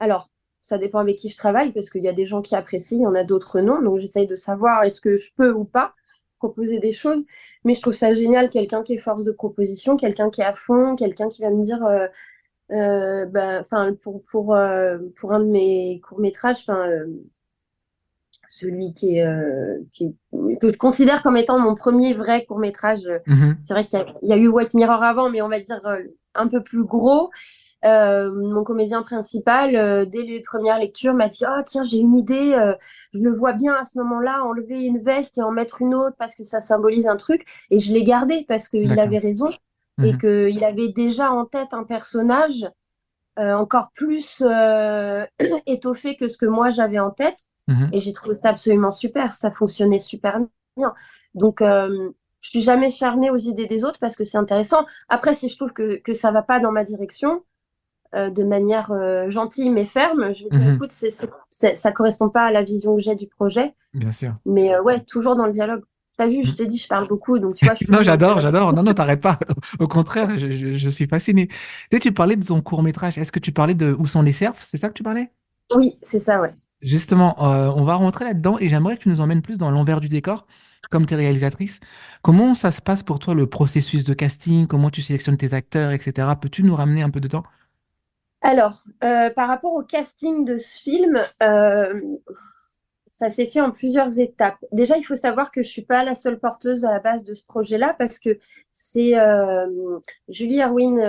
Alors, 0.00 0.30
ça 0.62 0.78
dépend 0.78 0.98
avec 0.98 1.16
qui 1.16 1.28
je 1.28 1.36
travaille, 1.36 1.72
parce 1.72 1.90
qu'il 1.90 2.04
y 2.04 2.08
a 2.08 2.12
des 2.12 2.26
gens 2.26 2.42
qui 2.42 2.54
apprécient, 2.54 2.98
il 2.98 3.02
y 3.02 3.06
en 3.06 3.14
a 3.14 3.24
d'autres 3.24 3.60
non. 3.60 3.82
Donc, 3.82 4.00
j'essaye 4.00 4.26
de 4.26 4.34
savoir 4.34 4.84
est-ce 4.84 5.00
que 5.00 5.16
je 5.16 5.30
peux 5.36 5.52
ou 5.52 5.64
pas 5.64 5.94
proposer 6.38 6.78
des 6.78 6.92
choses. 6.92 7.24
Mais 7.64 7.74
je 7.74 7.80
trouve 7.80 7.94
ça 7.94 8.12
génial, 8.14 8.48
quelqu'un 8.48 8.82
qui 8.82 8.94
est 8.94 8.98
force 8.98 9.24
de 9.24 9.32
proposition, 9.32 9.96
quelqu'un 9.96 10.30
qui 10.30 10.40
est 10.40 10.44
à 10.44 10.54
fond, 10.54 10.96
quelqu'un 10.96 11.28
qui 11.28 11.42
va 11.42 11.50
me 11.50 11.62
dire, 11.62 11.84
euh, 11.84 12.06
euh, 12.70 13.26
bah, 13.26 13.64
pour, 14.02 14.22
pour, 14.24 14.54
euh, 14.54 14.98
pour 15.16 15.32
un 15.32 15.40
de 15.40 15.46
mes 15.46 16.00
courts-métrages, 16.00 16.66
celui 18.58 18.94
qui 18.94 19.18
est, 19.18 19.26
qui 19.92 20.16
que 20.60 20.68
je 20.68 20.76
considère 20.76 21.22
comme 21.22 21.36
étant 21.36 21.58
mon 21.58 21.74
premier 21.74 22.14
vrai 22.14 22.44
court-métrage. 22.44 23.08
Mm-hmm. 23.26 23.56
C'est 23.60 23.74
vrai 23.74 23.84
qu'il 23.84 23.98
y, 24.22 24.28
y, 24.28 24.32
a 24.32 24.36
eu 24.36 24.48
White 24.48 24.74
Mirror 24.74 25.02
avant, 25.02 25.30
mais 25.30 25.42
on 25.42 25.48
va 25.48 25.60
dire 25.60 25.80
un 26.34 26.48
peu 26.48 26.62
plus 26.62 26.84
gros. 26.84 27.30
Euh, 27.84 28.30
mon 28.32 28.64
comédien 28.64 29.02
principal, 29.02 29.76
euh, 29.76 30.04
dès 30.04 30.22
les 30.22 30.40
premières 30.40 30.78
lectures, 30.78 31.14
m'a 31.14 31.28
dit 31.28 31.44
Oh, 31.48 31.60
tiens, 31.64 31.84
j'ai 31.84 31.98
une 31.98 32.16
idée, 32.16 32.54
euh, 32.54 32.74
je 33.14 33.20
le 33.20 33.32
vois 33.32 33.52
bien 33.52 33.74
à 33.74 33.84
ce 33.84 33.98
moment-là, 33.98 34.42
enlever 34.44 34.80
une 34.80 34.98
veste 34.98 35.38
et 35.38 35.42
en 35.42 35.52
mettre 35.52 35.80
une 35.80 35.94
autre 35.94 36.16
parce 36.18 36.34
que 36.34 36.42
ça 36.42 36.60
symbolise 36.60 37.06
un 37.06 37.16
truc. 37.16 37.44
Et 37.70 37.78
je 37.78 37.92
l'ai 37.92 38.02
gardé 38.02 38.44
parce 38.48 38.68
qu'il 38.68 38.98
avait 38.98 39.18
raison 39.18 39.48
et 40.02 40.12
mhm. 40.12 40.18
qu'il 40.18 40.64
avait 40.64 40.88
déjà 40.88 41.30
en 41.30 41.44
tête 41.44 41.68
un 41.72 41.84
personnage 41.84 42.68
encore 43.36 43.92
plus 43.94 44.42
étoffé 45.66 46.16
que 46.16 46.26
ce 46.26 46.36
que 46.36 46.46
moi 46.46 46.70
j'avais 46.70 46.98
en 46.98 47.10
tête. 47.10 47.38
Mhm. 47.68 47.90
Et 47.92 48.00
j'ai 48.00 48.12
trouvé 48.12 48.34
ça 48.34 48.50
absolument 48.50 48.90
super, 48.90 49.34
ça 49.34 49.50
fonctionnait 49.50 49.98
super 49.98 50.40
bien. 50.76 50.94
Donc, 51.34 51.60
je 51.60 52.48
suis 52.48 52.62
jamais 52.62 52.90
fermée 52.90 53.30
aux 53.30 53.36
idées 53.36 53.66
des 53.66 53.84
autres 53.84 53.98
parce 54.00 54.16
que 54.16 54.24
c'est 54.24 54.38
intéressant. 54.38 54.86
Après, 55.08 55.34
si 55.34 55.48
je 55.48 55.56
trouve 55.56 55.72
que, 55.72 56.00
que 56.00 56.12
ça 56.12 56.30
va 56.30 56.42
pas 56.42 56.60
dans 56.60 56.72
ma 56.72 56.84
direction, 56.84 57.42
euh, 58.14 58.30
de 58.30 58.42
manière 58.42 58.90
euh, 58.90 59.28
gentille 59.28 59.68
mais 59.68 59.84
ferme. 59.84 60.32
Je 60.34 60.44
vais 60.44 60.50
dire, 60.50 60.66
mhm. 60.66 60.76
écoute, 60.76 60.90
c'est, 60.90 61.76
ça 61.76 61.92
correspond 61.92 62.30
pas 62.30 62.44
à 62.44 62.50
la 62.50 62.62
vision 62.62 62.96
que 62.96 63.02
j'ai 63.02 63.14
du 63.14 63.26
projet. 63.26 63.74
Bien 63.92 64.12
sûr. 64.12 64.34
Mais 64.46 64.74
euh, 64.74 64.82
ouais, 64.82 65.00
toujours 65.00 65.36
dans 65.36 65.44
le 65.44 65.52
dialogue. 65.52 65.82
T'as 66.16 66.26
vu, 66.26 66.42
je 66.42 66.48
mhm. 66.48 66.54
t'ai 66.54 66.66
dit, 66.66 66.78
je 66.78 66.88
parle 66.88 67.06
beaucoup, 67.06 67.38
donc 67.38 67.56
tu 67.56 67.66
vois. 67.66 67.74
Je 67.74 67.84
non, 67.92 68.02
j'adore, 68.02 68.40
j'adore. 68.40 68.72
Non, 68.72 68.82
non, 68.82 68.94
t'arrêtes 68.94 69.20
pas. 69.20 69.38
Au 69.78 69.88
contraire, 69.88 70.38
je, 70.38 70.88
suis 70.88 71.06
fasciné. 71.06 71.48
Tu, 71.90 72.00
tu 72.00 72.12
parlais 72.12 72.36
de 72.36 72.46
ton 72.46 72.62
court 72.62 72.82
métrage. 72.82 73.18
Est-ce 73.18 73.30
que 73.30 73.40
tu 73.40 73.52
parlais 73.52 73.74
de 73.74 73.94
Où 73.98 74.06
sont 74.06 74.22
les 74.22 74.32
cerfs? 74.32 74.54
C'est 74.62 74.78
ça 74.78 74.88
que 74.88 74.94
tu 74.94 75.02
parlais? 75.02 75.30
Oui, 75.74 75.98
c'est 76.02 76.18
ça, 76.18 76.40
ouais. 76.40 76.54
Justement, 76.80 77.34
on 77.38 77.82
va 77.82 77.94
rentrer 77.94 78.24
là-dedans 78.24 78.56
et 78.58 78.68
j'aimerais 78.68 78.96
que 78.96 79.02
tu 79.02 79.08
nous 79.08 79.20
emmènes 79.20 79.42
plus 79.42 79.58
dans 79.58 79.70
l'envers 79.70 80.00
du 80.00 80.08
décor, 80.08 80.46
comme 80.90 81.06
tu 81.06 81.14
es 81.14 81.16
réalisatrice. 81.16 81.80
Comment 82.22 82.54
ça 82.54 82.70
se 82.70 82.80
passe 82.80 83.02
pour 83.02 83.18
toi 83.18 83.34
le 83.34 83.46
processus 83.46 84.04
de 84.04 84.14
casting? 84.14 84.66
Comment 84.66 84.90
tu 84.90 85.02
sélectionnes 85.02 85.36
tes 85.36 85.54
acteurs, 85.54 85.90
etc. 85.90 86.28
Peux-tu 86.40 86.62
nous 86.62 86.76
ramener 86.76 87.02
un 87.02 87.10
peu 87.10 87.20
de 87.20 87.28
temps? 87.28 87.44
Alors, 88.40 88.84
euh, 89.02 89.30
par 89.30 89.48
rapport 89.48 89.74
au 89.74 89.82
casting 89.82 90.44
de 90.44 90.56
ce 90.56 90.82
film, 90.82 91.20
euh, 91.42 92.00
ça 93.10 93.30
s'est 93.30 93.46
fait 93.46 93.60
en 93.60 93.72
plusieurs 93.72 94.20
étapes. 94.20 94.64
Déjà, 94.70 94.96
il 94.96 95.02
faut 95.02 95.16
savoir 95.16 95.50
que 95.50 95.62
je 95.62 95.68
ne 95.68 95.72
suis 95.72 95.82
pas 95.82 96.04
la 96.04 96.14
seule 96.14 96.38
porteuse 96.38 96.84
à 96.84 96.92
la 96.92 97.00
base 97.00 97.24
de 97.24 97.34
ce 97.34 97.44
projet-là 97.44 97.96
parce 97.98 98.20
que 98.20 98.38
c'est 98.70 99.18
euh, 99.18 99.66
Julie 100.28 100.60
Erwin 100.60 101.00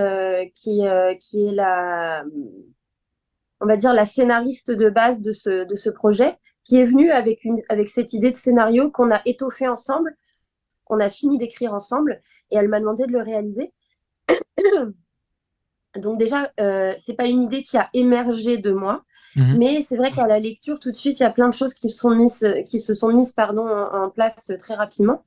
qui, 0.56 0.82
qui 1.20 1.48
est 1.48 1.52
la, 1.52 2.24
on 3.62 3.66
va 3.66 3.78
dire, 3.78 3.94
la 3.94 4.06
scénariste 4.06 4.72
de 4.72 4.90
base 4.90 5.22
de 5.22 5.34
ce, 5.34 5.66
de 5.66 5.76
ce 5.76 5.90
projet, 5.90 6.38
qui 6.64 6.78
est 6.78 6.86
venue 6.86 7.12
avec, 7.12 7.44
une, 7.44 7.62
avec 7.70 7.90
cette 7.90 8.14
idée 8.14 8.32
de 8.32 8.38
scénario 8.38 8.92
qu'on 8.92 9.12
a 9.12 9.22
étoffé 9.26 9.68
ensemble, 9.68 10.16
qu'on 10.86 11.00
a 11.00 11.10
fini 11.10 11.38
d'écrire 11.38 11.74
ensemble, 11.74 12.22
et 12.52 12.58
elle 12.58 12.68
m'a 12.68 12.80
demandé 12.80 13.06
de 13.06 13.12
le 13.12 13.22
réaliser. 13.22 13.74
Donc 15.96 16.20
déjà, 16.20 16.52
euh, 16.60 16.94
c'est 17.00 17.16
pas 17.16 17.26
une 17.26 17.42
idée 17.42 17.64
qui 17.64 17.78
a 17.78 17.90
émergé 17.94 18.58
de 18.58 18.72
moi, 18.72 19.04
mhm. 19.36 19.58
mais 19.58 19.82
c'est 19.82 19.98
vrai 19.98 20.12
qu'à 20.12 20.28
la 20.28 20.40
lecture, 20.40 20.80
tout 20.80 20.92
de 20.92 20.96
suite, 20.96 21.20
il 21.20 21.24
y 21.24 21.26
a 21.26 21.32
plein 21.32 21.50
de 21.50 21.54
choses 21.54 21.74
qui, 21.74 21.90
sont 21.90 22.12
mises, 22.12 22.46
qui 22.68 22.80
se 22.80 22.94
sont 22.94 23.12
mises 23.12 23.34
pardon, 23.34 23.68
en, 23.68 24.10
place 24.10 24.52
très 24.60 24.76
rapidement. 24.76 25.24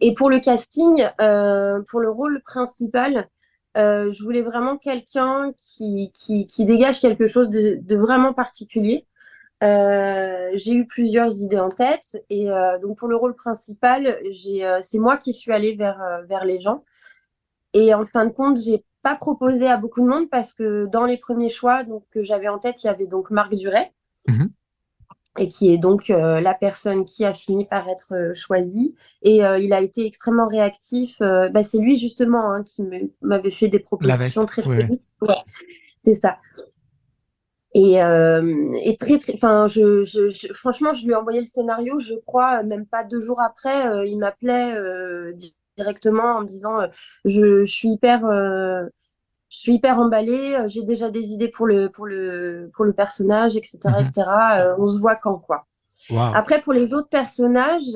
Et 0.00 0.14
pour 0.14 0.28
le 0.30 0.40
casting, 0.40 1.08
euh, 1.20 1.80
pour 1.88 2.00
le 2.00 2.10
rôle 2.10 2.42
principal, 2.42 3.28
euh, 3.76 4.12
je 4.12 4.22
voulais 4.22 4.42
vraiment 4.42 4.76
quelqu'un 4.76 5.52
qui, 5.56 6.12
qui, 6.14 6.64
dégage 6.64 7.00
quelque 7.00 7.26
chose 7.26 7.50
de, 7.50 7.96
vraiment 7.96 8.32
particulier. 8.32 9.06
Euh, 9.62 10.50
j'ai 10.54 10.74
eu 10.74 10.86
plusieurs 10.86 11.40
idées 11.40 11.58
en 11.58 11.70
tête 11.70 12.22
et 12.28 12.50
euh, 12.50 12.78
donc 12.78 12.98
pour 12.98 13.08
le 13.08 13.16
rôle 13.16 13.34
principal, 13.34 14.18
c'est 14.82 14.98
moi 14.98 15.16
qui 15.16 15.32
suis 15.32 15.52
allée 15.52 15.74
vers, 15.74 16.22
vers 16.28 16.44
les 16.44 16.58
gens. 16.58 16.84
Et 17.72 17.94
en 17.94 18.04
fin 18.04 18.26
de 18.26 18.32
compte, 18.32 18.58
j'ai 18.58 18.84
pas 19.02 19.16
proposé 19.16 19.66
à 19.66 19.76
beaucoup 19.76 20.00
de 20.00 20.06
monde 20.06 20.30
parce 20.30 20.54
que 20.54 20.86
dans 20.86 21.06
les 21.06 21.18
premiers 21.18 21.50
choix 21.50 21.84
que 22.10 22.22
j'avais 22.22 22.48
en 22.48 22.58
tête, 22.58 22.82
il 22.84 22.86
y 22.86 22.90
avait 22.90 23.06
donc 23.06 23.30
Marc 23.30 23.54
Duret, 23.54 23.92
mhm. 24.28 24.50
Et 25.38 25.48
qui 25.48 25.72
est 25.72 25.78
donc 25.78 26.10
euh, 26.10 26.40
la 26.40 26.54
personne 26.54 27.04
qui 27.04 27.24
a 27.24 27.34
fini 27.34 27.64
par 27.64 27.88
être 27.88 28.14
euh, 28.14 28.34
choisie. 28.34 28.94
Et 29.22 29.44
euh, 29.44 29.58
il 29.58 29.72
a 29.72 29.80
été 29.80 30.06
extrêmement 30.06 30.46
réactif. 30.46 31.18
Bah, 31.18 31.62
c'est 31.62 31.78
lui 31.78 31.98
justement 31.98 32.52
hein, 32.52 32.62
qui 32.62 32.82
m'avait 33.22 33.50
fait 33.50 33.68
des 33.68 33.80
propositions 33.80 34.46
très 34.46 34.62
très 34.62 34.84
vite. 34.84 35.02
c'est 36.02 36.14
ça. 36.14 36.38
Et, 37.76 37.94
et, 37.94 38.96
très, 38.96 39.18
très, 39.18 39.34
enfin, 39.34 39.66
je, 39.66 40.04
je, 40.04 40.52
franchement, 40.52 40.92
je 40.92 41.04
lui 41.04 41.10
ai 41.10 41.16
envoyé 41.16 41.40
le 41.40 41.46
scénario, 41.46 41.98
je 41.98 42.14
crois, 42.24 42.62
même 42.62 42.86
pas 42.86 43.02
deux 43.02 43.20
jours 43.20 43.40
après, 43.40 44.06
il 44.06 44.16
m'appelait 44.16 44.76
directement 45.76 46.36
en 46.36 46.42
me 46.42 46.46
disant 46.46 46.78
je, 47.24 47.64
suis 47.64 47.90
hyper 47.90 48.20
je 49.54 49.60
suis 49.60 49.74
hyper 49.74 50.00
emballée, 50.00 50.56
euh, 50.56 50.66
j'ai 50.66 50.82
déjà 50.82 51.10
des 51.10 51.32
idées 51.32 51.48
pour 51.48 51.66
le, 51.66 51.88
pour 51.88 52.06
le, 52.06 52.70
pour 52.74 52.84
le 52.84 52.92
personnage, 52.92 53.56
etc. 53.56 53.78
etc. 54.00 54.12
Mhm. 54.26 54.74
on 54.78 54.88
se 54.88 54.98
voit 54.98 55.14
quand, 55.14 55.38
quoi. 55.38 55.66
Après, 56.34 56.60
pour 56.60 56.72
les 56.74 56.92
autres 56.92 57.08
personnages, 57.08 57.94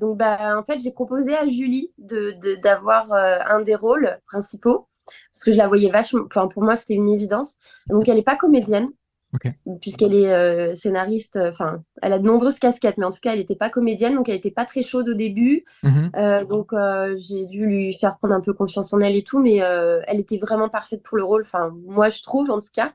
donc, 0.00 0.16
bah, 0.16 0.58
en 0.58 0.64
fait, 0.64 0.80
j'ai 0.80 0.90
proposé 0.90 1.36
à 1.36 1.46
Julie 1.46 1.92
d'avoir 1.98 2.34
de, 2.40 2.60
d'avoir 2.60 3.12
un 3.12 3.62
des 3.62 3.76
rôles 3.76 4.18
principaux. 4.26 4.88
parce 5.32 5.44
que 5.44 5.52
je 5.52 5.56
la 5.56 5.68
voyais 5.68 5.90
vachement. 5.90 6.24
Enfin, 6.26 6.48
pour 6.48 6.64
moi, 6.64 6.74
c'était 6.74 6.94
une 6.94 7.08
évidence. 7.08 7.58
Donc, 7.86 8.08
elle 8.08 8.16
n'est 8.16 8.24
pas 8.24 8.34
comédienne. 8.34 8.88
Puisqu'elle 9.80 10.14
est 10.14 10.32
euh, 10.32 10.74
scénariste, 10.74 11.38
enfin, 11.40 11.82
elle 12.02 12.12
a 12.12 12.18
de 12.18 12.26
nombreuses 12.26 12.58
casquettes, 12.58 12.98
mais 12.98 13.06
en 13.06 13.10
tout 13.10 13.20
cas, 13.20 13.32
elle 13.32 13.38
n'était 13.38 13.56
pas 13.56 13.70
comédienne, 13.70 14.14
donc 14.14 14.28
elle 14.28 14.34
n'était 14.36 14.50
pas 14.50 14.64
très 14.64 14.82
chaude 14.82 15.08
au 15.08 15.14
début. 15.14 15.64
Mm-hmm. 15.84 16.46
donc, 16.46 16.72
j'ai 17.16 17.46
dû 17.46 17.66
lui 17.66 17.92
faire 17.94 18.16
prendre 18.18 18.34
un 18.34 18.40
peu 18.40 18.52
confiance 18.52 18.92
en 18.92 19.00
elle 19.00 19.16
et 19.16 19.22
tout, 19.22 19.40
mais 19.40 19.56
elle 19.56 20.20
était 20.20 20.38
vraiment 20.38 20.68
parfaite 20.68 21.02
pour 21.02 21.16
le 21.16 21.24
rôle, 21.24 21.42
enfin, 21.42 21.72
moi, 21.86 22.08
je 22.08 22.22
trouve, 22.22 22.50
en 22.50 22.58
tout 22.58 22.72
cas. 22.72 22.92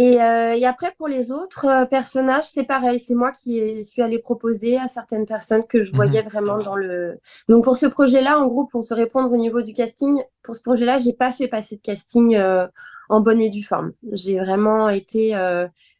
Euh, 0.00 0.52
et, 0.54 0.64
après, 0.64 0.94
pour 0.96 1.08
les 1.08 1.30
autres 1.30 1.66
euh, 1.66 1.84
personnages, 1.84 2.48
c'est 2.48 2.64
pareil. 2.64 2.98
C'est 2.98 3.14
moi 3.14 3.32
qui 3.32 3.84
suis 3.84 4.02
allée 4.02 4.18
proposer 4.18 4.78
à 4.78 4.86
certaines 4.86 5.26
personnes 5.26 5.64
que 5.66 5.82
je 5.82 5.92
voyais 5.92 6.22
mhm. 6.22 6.28
vraiment 6.28 6.58
dans 6.58 6.76
le. 6.76 7.18
Donc, 7.48 7.64
pour 7.64 7.76
ce 7.76 7.86
projet-là, 7.86 8.38
en 8.38 8.46
gros, 8.46 8.66
pour 8.66 8.84
se 8.84 8.94
répondre 8.94 9.30
au 9.32 9.36
niveau 9.36 9.62
du 9.62 9.72
casting, 9.72 10.22
pour 10.42 10.54
ce 10.54 10.62
projet-là, 10.62 10.98
j'ai 10.98 11.12
pas 11.12 11.32
fait 11.32 11.48
passer 11.48 11.76
de 11.76 11.82
casting 11.82 12.36
euh, 12.36 12.66
en 13.10 13.20
bonne 13.20 13.40
et 13.40 13.50
due 13.50 13.62
forme. 13.62 13.92
J'ai 14.12 14.38
vraiment 14.38 14.88
été 14.88 15.36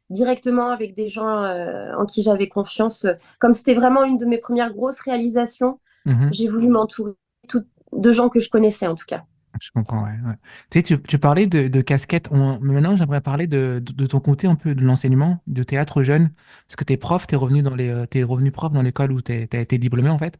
directement 0.08 0.70
avec 0.70 0.94
des 0.94 1.08
gens 1.08 1.44
en 1.98 2.06
qui 2.06 2.22
j'avais 2.22 2.48
confiance. 2.48 3.06
Comme 3.38 3.52
c'était 3.52 3.74
vraiment 3.74 4.04
une 4.04 4.16
de 4.16 4.24
mes 4.24 4.38
premières 4.38 4.72
grosses 4.72 5.00
réalisations, 5.00 5.78
mhm. 6.06 6.32
j'ai 6.32 6.48
voulu 6.48 6.68
m'entourer 6.68 7.12
de 7.92 8.12
gens 8.12 8.28
que 8.28 8.40
je 8.40 8.48
connaissais 8.48 8.86
en 8.86 8.94
tout 8.94 9.06
cas. 9.06 9.24
Je 9.60 9.70
comprends, 9.74 10.04
ouais. 10.04 10.12
Tu 10.70 10.78
sais, 10.78 10.82
tu, 10.82 11.02
tu 11.02 11.18
parlais 11.18 11.46
de, 11.46 11.68
de 11.68 11.80
casquette. 11.82 12.30
maintenant, 12.30 12.96
j'aimerais 12.96 13.20
parler 13.20 13.46
de, 13.46 13.82
de, 13.84 14.06
ton 14.06 14.20
côté 14.20 14.46
un 14.46 14.54
peu 14.54 14.74
de 14.74 14.82
l'enseignement, 14.82 15.42
de 15.46 15.62
théâtre 15.62 16.02
jeune. 16.02 16.30
Parce 16.66 16.76
que 16.76 16.84
tu 16.84 16.92
es 16.92 16.96
prof, 16.96 17.26
tu 17.26 17.34
es 17.34 17.38
revenu 17.38 17.62
dans 17.62 17.74
les, 17.74 17.88
euh, 17.88 18.26
revenu 18.26 18.52
prof 18.52 18.72
dans 18.72 18.82
l'école 18.82 19.12
où 19.12 19.20
tu 19.20 19.32
as 19.32 19.60
été 19.60 19.78
diplômé, 19.78 20.08
en 20.08 20.18
fait. 20.18 20.38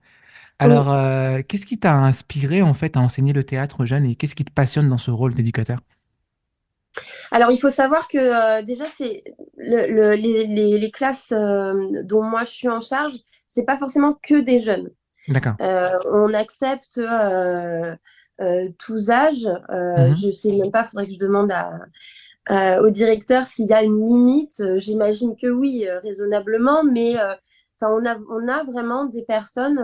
Alors, 0.58 0.90
euh, 0.90 1.42
qu'est-ce 1.46 1.66
qui 1.66 1.78
t'a 1.78 1.96
inspiré, 1.96 2.62
en 2.62 2.74
fait, 2.74 2.96
à 2.96 3.00
enseigner 3.00 3.32
le 3.32 3.44
théâtre 3.44 3.84
jeune 3.84 4.04
et 4.04 4.14
qu'est-ce 4.14 4.34
qui 4.34 4.44
te 4.44 4.52
passionne 4.52 4.88
dans 4.88 4.98
ce 4.98 5.10
rôle 5.10 5.34
d'éducateur? 5.34 5.80
Alors, 7.30 7.50
il 7.50 7.58
faut 7.58 7.70
savoir 7.70 8.08
que 8.08 8.18
euh, 8.18 8.62
déjà, 8.62 8.86
c'est 8.86 9.22
le, 9.56 10.14
les, 10.14 10.46
les, 10.46 10.78
les, 10.78 10.90
classes 10.90 11.32
dont 11.32 12.22
moi 12.22 12.44
je 12.44 12.50
suis 12.50 12.68
en 12.68 12.80
charge, 12.80 13.14
c'est 13.48 13.64
pas 13.64 13.78
forcément 13.78 14.18
que 14.22 14.40
des 14.40 14.60
jeunes. 14.60 14.90
D'accord. 15.28 15.54
on 16.12 16.32
accepte 16.34 16.98
euh, 18.40 18.70
tous 18.78 19.10
âges. 19.10 19.46
Euh, 19.70 20.08
mhm. 20.08 20.14
Je 20.14 20.30
sais 20.30 20.52
même 20.52 20.70
pas, 20.70 20.84
faudrait 20.84 21.06
que 21.06 21.12
je 21.12 21.18
demande 21.18 21.52
à, 21.52 22.80
au 22.80 22.90
directeur 22.90 23.44
s'il 23.44 23.66
y 23.66 23.72
a 23.72 23.82
une 23.82 24.04
limite. 24.04 24.60
Euh, 24.60 24.78
j'imagine 24.78 25.36
que 25.36 25.46
oui, 25.48 25.86
raisonnablement, 26.02 26.82
mais 26.82 27.16
on 27.82 28.06
a, 28.06 28.16
on 28.30 28.48
a 28.48 28.64
vraiment 28.64 29.04
des 29.04 29.22
personnes 29.22 29.80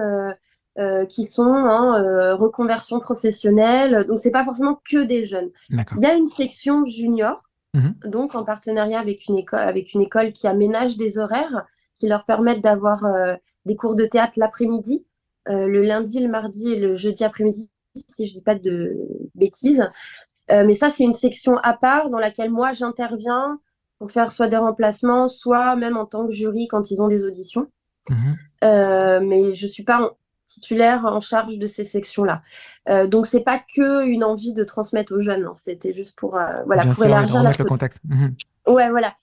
qui 1.09 1.24
sont 1.24 1.43
en 1.43 2.37
reconversion 2.37 3.01
professionnelle. 3.01 4.05
Donc, 4.07 4.18
c'est 4.20 4.31
pas 4.31 4.45
forcément 4.45 4.79
que 4.89 5.05
des 5.05 5.24
jeunes. 5.24 5.51
Il 5.70 6.03
y 6.03 6.07
a 6.07 6.14
une 6.14 6.27
section 6.27 6.85
junior, 6.85 7.49
mhm. 7.72 7.95
donc 8.05 8.35
en 8.35 8.45
partenariat 8.45 9.01
avec 9.01 9.27
une, 9.27 9.39
école, 9.39 9.61
avec 9.61 9.95
une 9.95 10.03
école 10.03 10.33
qui 10.33 10.47
aménage 10.47 10.99
des 10.99 11.16
horaires 11.18 11.64
qui 11.95 12.09
leur 12.09 12.27
permettent 12.27 12.61
d'avoir 12.61 13.07
des 13.64 13.74
cours 13.74 13.95
de 13.95 14.05
théâtre 14.05 14.35
l'après-midi, 14.37 15.07
le 15.47 15.81
lundi, 15.81 16.20
le 16.20 16.29
mardi 16.29 16.72
et 16.72 16.77
le 16.77 16.99
jeudi 16.99 17.24
après-midi 17.24 17.70
si 18.09 18.27
je 18.27 18.35
dis 18.35 18.43
pas 18.43 18.55
de 18.55 18.97
bêtises. 19.35 19.89
Euh, 20.51 20.64
mais 20.64 20.74
ça, 20.74 20.91
c'est 20.91 21.05
une 21.05 21.14
section 21.14 21.57
à 21.59 21.74
part 21.74 22.11
dans 22.11 22.18
laquelle 22.18 22.51
moi, 22.51 22.72
j'interviens 22.72 23.59
pour 23.99 24.11
faire 24.11 24.31
soit 24.31 24.49
des 24.49 24.57
remplacements, 24.57 25.29
soit 25.29 25.74
même 25.77 25.97
en 25.97 26.07
tant 26.07 26.27
que 26.27 26.33
jury 26.33 26.68
quand 26.68 26.91
ils 26.91 27.03
ont 27.03 27.09
des 27.09 27.24
auditions. 27.24 27.66
Mhm. 28.09 28.37
Euh, 28.64 29.20
mais 29.20 29.55
je 29.55 29.66
suis 29.66 29.83
pas 29.83 30.16
titulaire 30.47 31.05
en 31.05 31.20
charge 31.20 31.59
de 31.59 31.66
ces 31.66 31.84
sections-là. 31.84 32.42
Euh, 32.88 33.07
donc, 33.07 33.26
c'est 33.26 33.40
pas 33.40 33.59
que 33.59 34.07
une 34.07 34.24
envie 34.24 34.53
de 34.53 34.64
transmettre 34.64 35.14
aux 35.14 35.20
jeunes. 35.20 35.44
Hein. 35.44 35.55
C'était 35.55 35.92
juste 35.92 36.18
pour, 36.18 36.36
euh, 36.36 36.62
voilà, 36.66 36.86
pour 36.86 37.05
élargir 37.05 37.42
le 37.42 37.64
contact. 37.64 37.99
Mhm. 38.05 38.34
Ouais, 38.66 38.90
voilà. 38.90 39.14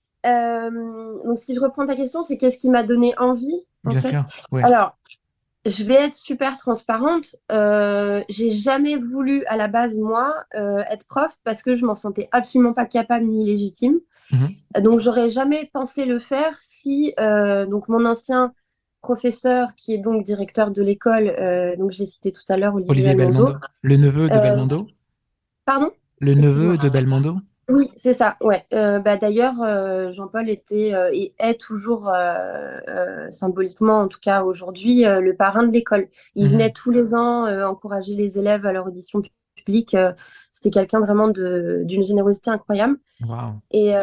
donc, 1.26 1.38
si 1.38 1.56
je 1.56 1.60
reprends 1.60 1.86
ta 1.86 1.96
question, 1.96 2.24
c'est 2.24 2.38
qu'est-ce 2.38 2.58
qui 2.58 2.70
m'a 2.70 2.84
donné 2.84 3.14
envie 3.18 3.68
Bien 3.84 4.00
sûr. 4.00 4.22
Alors, 4.64 4.96
je 5.66 5.84
vais 5.84 5.96
être 5.96 6.16
super 6.16 6.58
transparente. 6.58 7.36
Euh, 7.52 8.22
j'ai 8.30 8.52
jamais 8.52 8.98
voulu 8.98 9.46
à 9.46 9.56
la 9.56 9.68
base 9.68 9.98
moi 9.98 10.36
euh, 10.56 10.84
être 10.90 11.06
prof 11.08 11.32
parce 11.44 11.64
que 11.64 11.76
je 11.76 11.86
m'en 11.86 11.96
sentais 11.96 12.28
absolument 12.32 12.74
pas 12.74 12.86
capable 12.86 13.26
ni 13.26 13.46
légitime. 13.46 14.00
Mhm. 14.32 14.84
Donc 14.84 15.00
j'aurais 15.00 15.30
jamais 15.30 15.70
pensé 15.74 16.06
le 16.06 16.20
faire 16.20 16.56
si 16.58 17.14
euh, 17.20 17.66
donc 17.66 17.88
mon 17.88 18.06
ancien 18.06 18.54
professeur 19.04 19.76
qui 19.76 19.94
est 19.94 20.00
donc 20.00 20.24
directeur 20.24 20.72
de 20.72 20.82
l'école, 20.82 21.28
euh, 21.28 21.76
donc 21.76 21.92
je 21.92 22.00
l'ai 22.00 22.08
cité 22.08 22.32
tout 22.32 22.42
à 22.50 22.58
l'heure, 22.58 22.74
Olivier, 22.74 23.14
Belmondo, 23.14 23.54
le 23.84 23.98
neveu 23.98 24.30
de 24.30 24.40
Belmondo? 24.40 24.88
Pardon? 25.66 25.92
Le 26.20 26.34
neveu 26.34 26.78
de 26.78 26.90
Belmondo? 26.90 27.36
Oui, 27.70 27.92
c'est 27.96 28.14
ça, 28.14 28.36
ouais. 28.42 28.66
Euh, 28.74 29.00
bah, 29.00 29.16
d'ailleurs, 29.16 29.62
euh, 29.62 30.12
Jean-Paul 30.12 30.50
était 30.50 30.94
euh, 30.94 31.10
et 31.14 31.34
est 31.40 31.60
toujours 31.60 32.12
symboliquement, 33.30 34.00
en 34.00 34.08
tout 34.08 34.20
cas 34.22 34.44
aujourd'hui, 34.44 35.04
le 35.04 35.36
parrain 35.36 35.66
de 35.66 35.72
l'école. 35.72 36.08
Il 36.36 36.46
mhm. 36.46 36.52
venait 36.52 36.72
tous 36.72 36.92
les 36.92 37.14
ans 37.14 37.46
encourager 37.68 38.16
les 38.16 38.38
élèves 38.38 38.66
à 38.66 38.74
leur 38.74 38.88
audition 38.88 39.22
publique. 39.56 39.96
C'était 40.52 40.72
quelqu'un 40.72 41.00
vraiment 41.00 41.30
d'une 41.30 42.04
générosité 42.04 42.50
incroyable. 42.50 42.98
Et, 43.72 43.94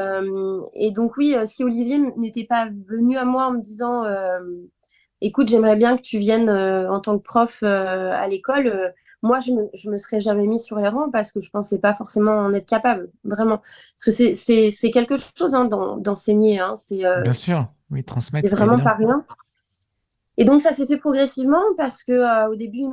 et, 0.74 0.90
donc 0.90 1.16
oui, 1.16 1.36
si 1.44 1.62
Olivier 1.62 1.98
n'était 2.16 2.44
pas 2.44 2.68
venu 2.88 3.18
à 3.18 3.24
moi 3.24 3.48
en 3.48 3.52
me 3.52 3.62
disant, 3.62 4.04
écoute, 5.20 5.48
j'aimerais 5.48 5.76
bien 5.76 5.96
que 5.96 6.02
tu 6.02 6.18
viennes 6.18 6.50
en 6.50 7.00
tant 7.00 7.18
que 7.18 7.22
prof 7.22 7.62
à 7.62 8.26
l'école 8.28 8.92
moi, 9.22 9.40
je 9.40 9.52
me, 9.52 9.68
je 9.74 9.90
me 9.90 9.98
serais 9.98 10.20
jamais 10.20 10.46
mis 10.46 10.58
sur 10.58 10.78
les 10.78 10.88
rangs 10.88 11.10
parce 11.10 11.32
que 11.32 11.40
je 11.40 11.50
pensais 11.50 11.78
pas 11.78 11.94
forcément 11.94 12.32
en 12.32 12.54
être 12.54 12.66
capable, 12.66 13.10
vraiment. 13.24 13.60
Parce 13.98 14.16
que 14.16 14.34
c'est 14.34 14.90
quelque 14.90 15.16
chose 15.36 15.54
hein, 15.54 15.66
d'enseigner. 15.66 16.58
Hein, 16.58 16.74
c'est 16.76 17.04
euh, 17.04 17.20
Bien 17.20 17.32
sûr, 17.32 17.66
oui, 17.90 18.02
transmettre. 18.02 18.48
C'est 18.48 18.54
vraiment 18.54 18.82
pas 18.82 18.94
rien. 18.94 19.24
Et 20.38 20.46
donc, 20.46 20.62
ça 20.62 20.72
s'est 20.72 20.86
fait 20.86 20.96
progressivement 20.96 21.62
parce 21.76 22.02
que 22.02 22.12
euh, 22.12 22.48
au 22.48 22.56
début, 22.56 22.86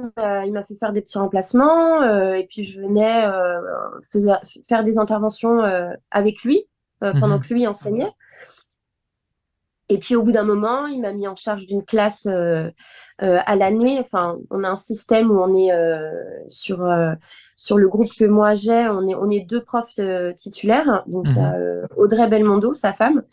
il 0.45 0.51
m'a 0.51 0.65
fait 0.65 0.75
faire 0.75 0.91
des 0.91 1.01
petits 1.01 1.17
remplacements 1.17 2.01
euh, 2.01 2.34
et 2.34 2.45
puis 2.45 2.63
je 2.65 2.82
venais 2.82 3.25
faire 4.67 4.84
des 4.84 4.97
interventions 4.97 5.61
avec 6.11 6.43
lui 6.43 6.65
pendant 6.99 7.38
mhm. 7.38 7.41
que 7.41 7.53
lui 7.53 7.67
enseignait. 7.67 8.11
Et 9.90 10.00
puis 10.00 10.16
au 10.16 10.24
bout 10.24 10.34
d'un 10.34 10.44
moment, 10.44 10.86
il 10.88 11.00
m'a 11.00 11.14
mis 11.14 11.28
en 11.28 11.36
charge 11.38 11.66
d'une 11.66 11.84
classe 11.84 12.26
euh, 12.26 12.70
euh, 13.22 13.40
à 13.46 13.56
l'année. 13.56 14.00
Enfin, 14.00 14.38
on 14.50 14.64
a 14.64 14.70
un 14.70 14.76
système 14.76 15.32
où 15.32 15.40
on 15.40 15.54
est 15.54 15.72
euh, 15.72 16.12
sur 16.50 16.86
sur 17.56 17.78
le 17.78 17.88
groupe 17.88 18.12
que 18.14 18.26
moi 18.26 18.54
j'ai, 18.56 18.88
on 18.90 19.08
est 19.08 19.16
on 19.16 19.30
est 19.30 19.42
deux 19.42 19.64
profs 19.64 20.00
titulaires. 20.36 21.04
Donc 21.08 21.26
il 21.30 21.38
y 21.38 21.40
a 21.40 21.58
mhm. 21.58 21.88
Audrey 21.96 22.28
Belmondo, 22.28 22.74
sa 22.74 22.94
femme, 22.94 23.24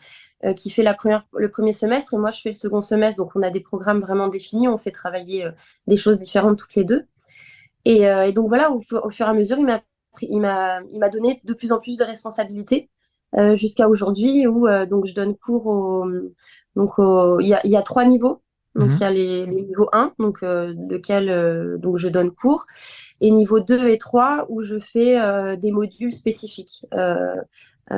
qui 0.55 0.69
fait 0.69 0.83
la 0.83 0.93
première 0.93 1.25
le 1.33 1.49
premier 1.49 1.73
semestre 1.73 2.13
et 2.13 2.17
moi 2.17 2.31
je 2.31 2.41
fais 2.41 2.49
le 2.49 2.55
second 2.55 2.81
semestre. 2.81 3.17
Donc 3.17 3.35
on 3.35 3.41
a 3.41 3.49
des 3.49 3.61
programmes 3.61 3.99
vraiment 3.99 4.29
définis. 4.29 4.69
On 4.69 4.77
fait 4.77 4.91
travailler 4.91 5.45
des 5.87 5.97
choses 5.97 6.19
différentes 6.19 6.57
toutes 6.57 6.75
les 6.75 6.85
deux. 6.85 7.05
Et, 7.83 8.03
et 8.03 8.31
donc 8.31 8.47
voilà, 8.47 8.71
au, 8.71 8.77
au, 8.77 9.09
fur 9.11 9.27
et 9.27 9.29
à 9.29 9.33
mesure, 9.33 9.57
il 9.57 9.65
m'a 9.65 9.81
il 10.21 10.39
m'a 10.39 10.81
il 10.89 10.99
m'a 10.99 11.09
donné 11.09 11.41
de 11.43 11.53
plus 11.53 11.73
en 11.73 11.79
plus 11.79 11.97
de 11.97 12.03
responsabilités. 12.05 12.89
Euh, 13.37 13.55
jusqu'à 13.55 13.89
aujourd'hui 13.89 14.47
où 14.47 14.67
euh, 14.67 14.85
donc 14.85 15.05
je 15.07 15.13
donne 15.13 15.35
cours 15.35 15.67
au 15.67 16.05
donc 16.75 16.93
il 16.99 17.47
y 17.47 17.53
a, 17.53 17.65
y 17.67 17.75
a, 17.75 17.81
trois 17.81 18.05
niveaux 18.05 18.41
donc 18.75 18.91
il 18.93 18.99
y 18.99 19.03
a 19.03 19.09
mhm. 19.09 19.15
les, 19.15 19.45
les 19.45 19.61
niveaux 19.63 19.89
1 19.91 20.13
donc 20.19 20.39
euh, 20.41 20.73
lequel 20.89 21.77
donc 21.79 21.97
je 21.97 22.07
donne 22.07 22.31
cours 22.31 22.65
et 23.19 23.31
niveau 23.31 23.59
2 23.59 23.89
et 23.89 23.97
3 23.97 24.45
où 24.49 24.61
je 24.61 24.79
fais 24.79 25.57
des 25.57 25.71
modules 25.71 26.13
spécifiques 26.13 26.85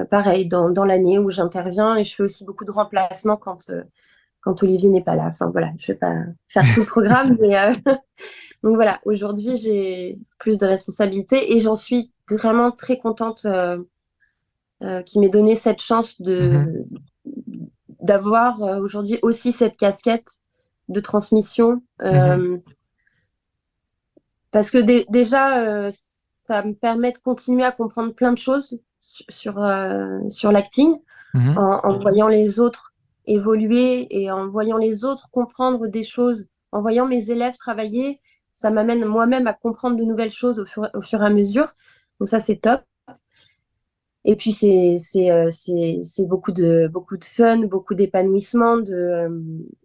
pareil 0.10 0.48
dans, 0.48 0.70
dans 0.72 0.86
l'année 0.86 1.20
où 1.20 1.30
j'interviens 1.30 1.96
et 1.96 2.04
je 2.04 2.16
fais 2.16 2.24
aussi 2.24 2.44
beaucoup 2.44 2.66
de 2.66 2.72
remplacements 2.72 3.38
quand 3.38 3.72
quand 4.42 4.64
Olivier 4.64 4.90
n'est 4.90 5.04
pas 5.04 5.16
là. 5.16 5.26
Enfin 5.28 5.50
voilà, 5.52 5.72
je 5.78 5.92
vais 5.92 5.98
pas 5.98 6.14
faire 6.48 6.64
tout 6.74 6.80
le 6.82 6.86
programme, 6.86 7.38
mais 7.42 7.54
donc 8.64 8.76
voilà, 8.76 9.02
aujourd'hui 9.04 9.58
j'ai 9.58 10.20
plus 10.40 10.58
de 10.58 10.66
responsabilités 10.66 11.54
et 11.54 11.60
j'en 11.60 11.76
suis 11.76 12.12
vraiment 12.30 12.72
très 12.72 12.98
contente 12.98 13.46
euh, 13.46 13.78
qui 15.06 15.20
m'ait 15.20 15.30
donné 15.30 15.56
cette 15.56 15.82
chance 15.82 16.22
de 16.22 16.50
mhm. 16.50 16.86
d'avoir 18.02 18.62
euh, 18.62 18.80
aujourd'hui 18.80 19.20
aussi 19.22 19.52
cette 19.52 19.78
casquette 19.78 20.28
de 20.88 21.00
transmission. 21.00 21.82
Euh, 22.02 22.38
mhm. 22.38 22.62
Parce 24.52 24.72
que 24.72 24.78
déjà, 25.12 25.92
ça 26.44 26.64
me 26.64 26.74
permet 26.74 27.12
de 27.12 27.18
continuer 27.18 27.64
à 27.64 27.72
comprendre 27.72 28.14
plein 28.14 28.32
de 28.32 28.38
choses 28.38 28.80
sur, 29.02 29.56
sur 30.30 30.52
l'acting 30.52 30.96
mhm. 31.34 31.58
en, 31.58 31.82
en, 31.84 32.00
voyant 32.00 32.28
les 32.28 32.60
autres 32.60 32.94
évoluer 33.28 34.08
et 34.10 34.32
en 34.32 34.48
voyant 34.48 34.78
les 34.78 35.04
autres 35.04 35.30
comprendre 35.32 35.88
des 35.88 36.04
choses, 36.04 36.48
en 36.72 36.82
voyant 36.82 37.06
mes 37.06 37.30
élèves 37.30 37.58
travailler, 37.58 38.22
ça 38.58 38.72
m'amène 38.72 39.06
moi-même 39.06 39.46
à 39.46 39.54
comprendre 39.54 39.98
de 39.98 40.04
nouvelles 40.04 40.32
choses 40.32 40.58
au 40.60 40.66
fur, 40.66 40.90
au 40.96 41.02
fur 41.04 41.22
et 41.22 41.26
à 41.26 41.30
mesure. 41.30 41.76
Donc 42.20 42.28
ça, 42.28 42.40
c'est 42.40 42.56
top. 42.56 42.82
Et 44.28 44.36
puis 44.36 44.52
c'est 44.54 44.98
c'est 45.00 45.32
euh, 45.32 45.50
c'est 45.52 46.02
c'est 46.04 46.28
beaucoup 46.28 46.52
de 46.54 46.88
beaucoup 46.92 47.18
de 47.18 47.26
fun, 47.26 47.66
beaucoup 47.66 47.96
d'épanouissement, 47.96 48.78
de 48.78 48.94
euh, 48.94 49.30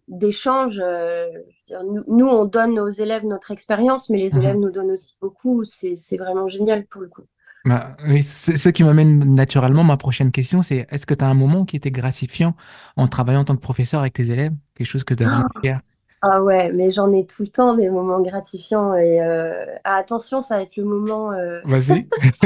d'échanges. 0.09 0.81
euh, 0.85 1.29
nous, 1.71 2.05
nous, 2.09 2.27
on 2.29 2.45
donne 2.45 2.79
aux 2.79 2.89
élèves 2.91 3.25
notre 3.27 3.51
expérience, 3.53 4.11
mais 4.11 4.19
les 4.19 4.37
Mhm. 4.37 4.39
élèves 4.39 4.59
nous 4.59 4.71
donnent 4.73 4.93
aussi 4.93 5.17
beaucoup. 5.21 5.65
C'est 5.65 5.97
c'est 5.97 6.19
vraiment 6.19 6.49
génial 6.49 6.87
pour 6.87 7.03
le 7.03 7.09
coup. 7.09 7.23
Bah, 7.65 7.97
oui, 8.09 8.25
ce 8.25 8.69
qui 8.71 8.83
m'amène 8.83 9.35
naturellement, 9.37 9.85
ma 9.85 9.97
prochaine 9.97 10.33
question, 10.33 10.63
c'est 10.63 10.87
est-ce 10.91 11.07
que 11.07 11.15
tu 11.15 11.25
as 11.25 11.29
un 11.29 11.35
moment 11.35 11.65
qui 11.65 11.77
était 11.77 11.93
gratifiant 11.93 12.57
en 12.97 13.07
travaillant 13.07 13.41
en 13.43 13.45
tant 13.45 13.55
que 13.55 13.61
professeur 13.61 14.01
avec 14.01 14.15
tes 14.15 14.31
élèves? 14.31 14.53
Quelque 14.75 14.87
chose 14.89 15.05
que 15.05 15.15
tu 15.15 15.23
as 15.23 15.45
fier? 15.63 15.81
Ah 16.25 16.41
ouais, 16.41 16.71
mais 16.73 16.93
j'en 16.93 17.11
ai 17.11 17.27
tout 17.27 17.43
le 17.43 17.49
temps 17.49 17.75
des 17.75 17.91
moments 17.91 18.21
gratifiants 18.21 18.95
et 18.95 19.21
euh, 19.21 19.67
ah, 19.83 19.97
attention, 19.97 20.41
ça 20.41 20.55
va 20.55 20.63
être 20.63 20.77
le 20.77 20.85
moment 20.85 21.33
euh, 21.33 21.61
Vas-y. 21.65 22.09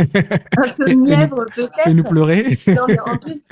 un 0.57 0.68
peu 0.79 0.95
mièvre 0.95 1.45
peut-être. 1.55 2.09
pleurer. 2.09 2.57
Non, 2.68 2.87
mais 2.89 2.99
en 3.01 3.18
plus, 3.18 3.43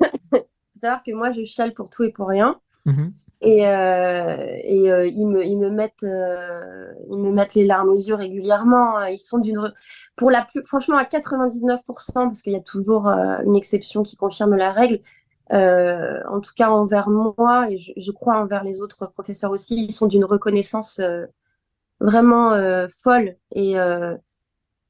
faut 0.00 0.44
savoir 0.74 1.04
que 1.04 1.12
moi, 1.12 1.30
je 1.30 1.44
chiale 1.44 1.72
pour 1.72 1.88
tout 1.88 2.02
et 2.02 2.10
pour 2.10 2.26
rien. 2.26 2.58
Mhm. 2.84 3.12
Et, 3.42 3.64
euh, 3.68 4.36
et 4.64 5.08
ils 5.08 5.26
me, 5.26 5.44
ils 5.44 5.56
me 5.56 5.70
mettent, 5.70 6.02
ils 6.02 7.18
me 7.18 7.30
mettent 7.30 7.54
les 7.54 7.64
larmes 7.64 7.90
aux 7.90 7.94
yeux 7.94 8.14
régulièrement. 8.16 9.04
Ils 9.04 9.20
sont 9.20 9.38
d'une, 9.38 9.72
pour 10.16 10.32
la 10.32 10.44
plus, 10.44 10.64
franchement, 10.64 10.96
à 10.96 11.04
99%, 11.04 11.78
parce 12.12 12.42
qu'il 12.42 12.54
y 12.54 12.56
a 12.56 12.60
toujours 12.60 13.06
une 13.06 13.54
exception 13.54 14.02
qui 14.02 14.16
confirme 14.16 14.56
la 14.56 14.72
règle. 14.72 14.98
Euh, 15.52 16.20
en 16.28 16.40
tout 16.40 16.52
cas, 16.56 16.70
envers 16.70 17.08
moi 17.08 17.70
et 17.70 17.76
je, 17.76 18.10
crois 18.12 18.36
envers 18.38 18.64
les 18.64 18.80
autres 18.80 19.06
professeurs 19.06 19.50
aussi, 19.50 19.84
ils 19.84 19.92
sont 19.92 20.06
d'une 20.06 20.24
reconnaissance 20.24 20.98
euh, 21.00 21.26
vraiment 22.00 22.52
euh, 22.52 22.88
folle. 23.02 23.36
Et, 23.52 23.74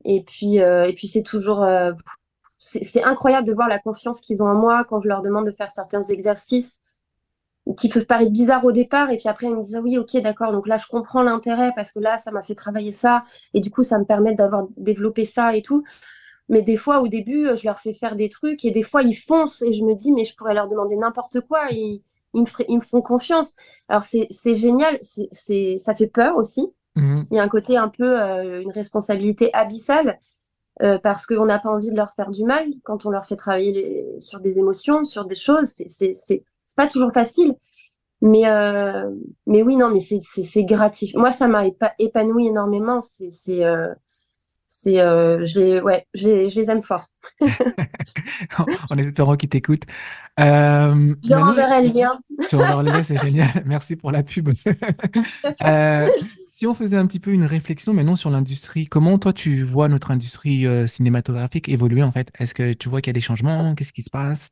et 0.05 0.23
puis, 0.23 0.57
et 0.57 0.93
puis 0.95 1.09
c'est 1.09 1.23
toujours, 1.23 1.67
c'est 2.59 3.03
incroyable 3.03 3.47
de 3.47 3.53
voir 3.53 3.69
la 3.69 3.79
confiance 3.79 4.21
qu'ils 4.21 4.43
ont 4.43 4.49
en 4.49 4.55
moi 4.55 4.85
quand 4.89 5.01
je 5.01 5.09
leur 5.09 5.23
demande 5.23 5.47
de 5.47 5.53
faire 5.53 5.71
certains 5.71 6.03
exercices 6.05 6.81
qui 7.79 7.89
peuvent 7.89 8.05
paraître 8.05 8.31
bizarres 8.31 8.65
au 8.65 8.73
départ, 8.73 9.11
et 9.11 9.17
puis 9.17 9.29
après 9.29 9.47
ils 9.47 9.57
me 9.57 9.63
disent 9.63 9.77
ah 9.77 9.81
oui, 9.81 9.97
ok, 9.97 10.19
d'accord, 10.19 10.53
donc 10.53 10.67
là 10.67 10.77
je 10.77 10.87
comprends 10.87 11.23
l'intérêt 11.23 11.73
parce 11.75 11.93
que 11.93 11.99
là 11.99 12.19
ça 12.19 12.31
m'a 12.31 12.43
fait 12.43 12.55
travailler 12.55 12.93
ça, 12.93 13.25
et 13.55 13.61
du 13.61 13.71
coup 13.71 13.83
ça 13.83 13.99
me 13.99 14.05
permet 14.05 14.35
d'avoir 14.35 14.67
développé 14.77 15.25
ça 15.25 15.57
et 15.57 15.63
tout. 15.63 15.83
Mais 16.49 16.63
des 16.63 16.77
fois 16.77 17.01
au 17.01 17.09
début, 17.09 17.49
je 17.57 17.65
leur 17.67 17.81
fais 17.81 17.95
faire 17.95 18.17
des 18.17 18.29
trucs, 18.29 18.65
et 18.65 18.71
des 18.71 18.83
fois 18.83 19.03
ils 19.03 19.15
foncent, 19.15 19.63
et 19.63 19.73
je 19.73 19.85
me 19.85 19.95
dis 19.95 20.13
mais 20.13 20.25
je 20.25 20.37
pourrais 20.37 20.55
leur 20.55 20.69
demander 20.69 20.97
n'importe 20.97 21.41
quoi, 21.41 21.69
ils, 21.71 22.03
ils 22.35 22.43
me, 22.43 22.47
feraient- 22.47 22.67
ils 22.69 22.77
me 22.79 22.83
font 22.83 23.01
confiance. 23.03 23.55
Alors 23.89 24.03
c'est 24.03 24.29
génial, 24.55 24.99
c'est, 25.01 25.79
ça 25.79 25.95
fait 25.95 26.07
peur 26.09 26.37
aussi. 26.37 26.67
Mhm. 26.97 27.27
Il 27.31 27.37
y 27.37 27.41
a 27.41 27.43
un 27.43 27.49
côté 27.49 27.77
un 27.77 27.89
peu 27.89 28.21
euh, 28.23 28.61
une 28.63 28.71
responsabilité 28.71 29.51
abyssale 29.55 30.21
euh, 30.83 30.99
parce 30.99 31.27
qu'on 31.27 31.47
n'a 31.47 31.59
pas 31.59 31.71
envie 31.71 31.91
de 31.91 31.97
leur 31.97 32.13
faire 32.15 32.31
du 32.31 32.45
mal 32.45 32.67
quand 32.85 33.07
on 33.07 33.11
leur 33.11 33.27
fait 33.27 33.37
travailler 33.37 33.73
les- 33.73 34.21
sur 34.21 34.41
des 34.41 34.59
émotions, 34.59 35.05
sur 35.05 35.25
des 35.27 35.37
choses. 35.37 35.69
C'est 35.87 36.45
pas 36.77 36.89
toujours 36.89 37.13
facile, 37.13 37.55
mais 38.23 38.49
euh, 38.49 39.11
mais 39.47 39.63
oui 39.63 39.77
non 39.77 39.91
mais 39.91 40.01
c'est 40.01 40.65
gratifiant. 40.65 41.21
Moi 41.21 41.31
ça 41.31 41.49
m'a 41.49 41.67
épa- 41.69 41.95
épanoui 41.99 42.49
énormément. 42.49 43.03
C'est 43.03 43.65
c'est 44.67 45.01
euh, 45.01 45.45
je 45.45 45.59
les 45.59 45.81
ouais 45.81 46.07
je 46.15 46.27
les 46.27 46.51
je 46.51 46.57
les 46.61 46.71
aime 46.71 46.83
fort. 46.83 47.07
En 48.91 48.99
espérant 48.99 49.37
qu'ils 49.37 49.49
t'écoutent. 49.49 49.85
Euh, 50.41 51.15
Je 51.25 51.31
leur 51.31 51.45
enverrai 51.45 51.87
le 51.87 51.93
lien. 51.93 52.19
tu 52.49 52.57
lien, 52.57 53.03
c'est 53.03 53.17
génial. 53.17 53.63
Merci 53.67 53.97
pour 53.97 54.13
la 54.13 54.23
pub. 54.23 54.51
Euh, 55.65 56.09
si 56.55 56.67
on 56.67 56.75
faisait 56.75 56.97
un 56.97 57.07
petit 57.07 57.21
peu 57.21 57.33
une 57.33 57.45
réflexion 57.45 57.93
maintenant 57.95 58.17
sur 58.17 58.31
l'industrie, 58.31 58.87
comment 58.87 59.19
toi 59.19 59.33
tu 59.33 59.63
vois 59.63 59.89
notre 59.89 60.11
industrie 60.11 60.67
euh, 60.67 60.87
cinématographique 60.87 61.69
évoluer 61.69 62.03
en 62.03 62.13
fait? 62.13 62.31
Est-ce 62.39 62.55
que 62.55 62.73
tu 62.73 62.89
vois 62.89 63.01
qu'il 63.01 63.11
y 63.11 63.13
a 63.13 63.15
des 63.15 63.21
changements? 63.21 63.75
Qu'est-ce 63.75 63.93
qui 63.93 64.03
se 64.03 64.11
passe? 64.11 64.51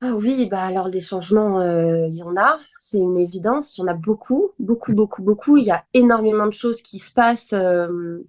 Ah 0.00 0.14
oui, 0.16 0.46
bah 0.50 0.62
alors 0.64 0.90
des 0.90 1.00
changements, 1.00 1.60
euh, 1.60 2.08
il 2.08 2.16
y 2.16 2.22
en 2.24 2.36
a, 2.36 2.58
c'est 2.78 2.98
une 2.98 3.16
évidence, 3.16 3.76
il 3.78 3.82
y 3.82 3.84
en 3.84 3.86
a 3.86 3.94
beaucoup, 3.94 4.50
beaucoup, 4.58 4.92
beaucoup, 4.92 5.22
beaucoup. 5.22 5.56
Il 5.58 5.64
y 5.64 5.70
a 5.70 5.84
énormément 5.94 6.46
de 6.46 6.52
choses 6.52 6.82
qui 6.82 6.98
se 6.98 7.12
passent. 7.12 7.52
euh, 7.52 8.22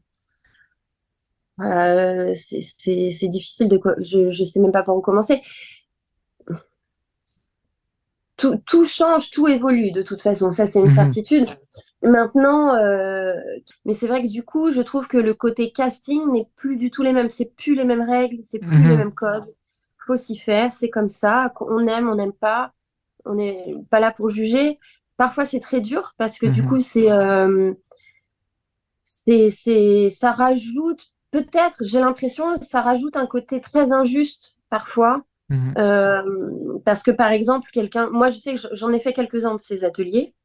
euh, 1.59 2.33
c'est 2.35 3.27
difficile 3.29 3.69
de... 3.69 3.79
Je 3.99 4.31
je 4.31 4.43
sais 4.43 4.59
même 4.59 4.71
pas 4.71 4.83
par 4.83 4.95
où 4.95 5.01
commencer. 5.01 5.41
Tout, 8.35 8.57
tout 8.65 8.83
change, 8.83 9.29
tout 9.29 9.47
évolue 9.47 9.91
de 9.91 10.01
toute 10.01 10.21
façon, 10.21 10.49
ça 10.49 10.65
c'est 10.65 10.79
une 10.79 10.87
Mhm. 10.87 10.89
certitude. 10.89 11.47
Maintenant, 12.01 12.73
euh, 12.75 13.33
mais 13.85 13.93
c'est 13.93 14.07
vrai 14.07 14.23
que 14.23 14.27
du 14.27 14.43
coup, 14.43 14.71
je 14.71 14.81
trouve 14.81 15.07
que 15.07 15.17
le 15.17 15.35
côté 15.35 15.71
casting 15.71 16.31
n'est 16.31 16.47
plus 16.55 16.75
du 16.75 16.89
tout 16.89 17.03
les 17.03 17.13
mêmes. 17.13 17.29
C'est 17.29 17.45
plus 17.45 17.75
les 17.75 17.83
mêmes 17.85 18.01
règles, 18.01 18.39
c'est 18.43 18.59
plus 18.59 18.87
les 18.87 18.95
Mhm. 18.95 18.97
mêmes 18.97 19.13
codes. 19.13 19.45
Faut 20.05 20.17
s'y 20.17 20.35
faire, 20.35 20.73
c'est 20.73 20.89
comme 20.89 21.09
ça. 21.09 21.53
On 21.61 21.85
aime, 21.87 22.09
on 22.09 22.15
n'aime 22.15 22.33
pas. 22.33 22.73
On 23.25 23.35
n'est 23.35 23.75
pas 23.91 23.99
là 23.99 24.11
pour 24.11 24.29
juger. 24.29 24.79
Parfois, 25.17 25.45
c'est 25.45 25.59
très 25.61 25.81
dur 25.81 26.13
parce 26.17 26.39
que 26.39 26.47
du 26.47 26.63
Mhm. 26.63 26.67
coup, 26.69 26.79
c'est, 26.79 27.11
euh, 27.11 27.73
c'est, 29.03 29.49
c'est, 29.49 30.09
ça 30.09 30.31
rajoute, 30.31 31.11
peut-être, 31.34 31.84
j'ai 31.86 31.99
l'impression, 32.01 32.55
ça 32.61 32.81
rajoute 32.81 33.17
un 33.17 33.27
côté 33.27 33.61
très 33.61 33.91
injuste 33.93 34.57
parfois. 34.71 35.23
Mhm. 35.49 35.73
Euh, 35.77 36.79
parce 36.86 37.03
que 37.03 37.11
par 37.11 37.31
exemple, 37.31 37.69
quelqu'un, 37.73 38.09
moi 38.11 38.31
je 38.31 38.39
sais 38.39 38.55
que 38.55 38.61
j'en 38.73 38.91
ai 38.93 38.99
fait 39.01 39.13
quelques-uns 39.13 39.55
de 39.55 39.61
ces 39.61 39.86
ateliers. 39.86 40.36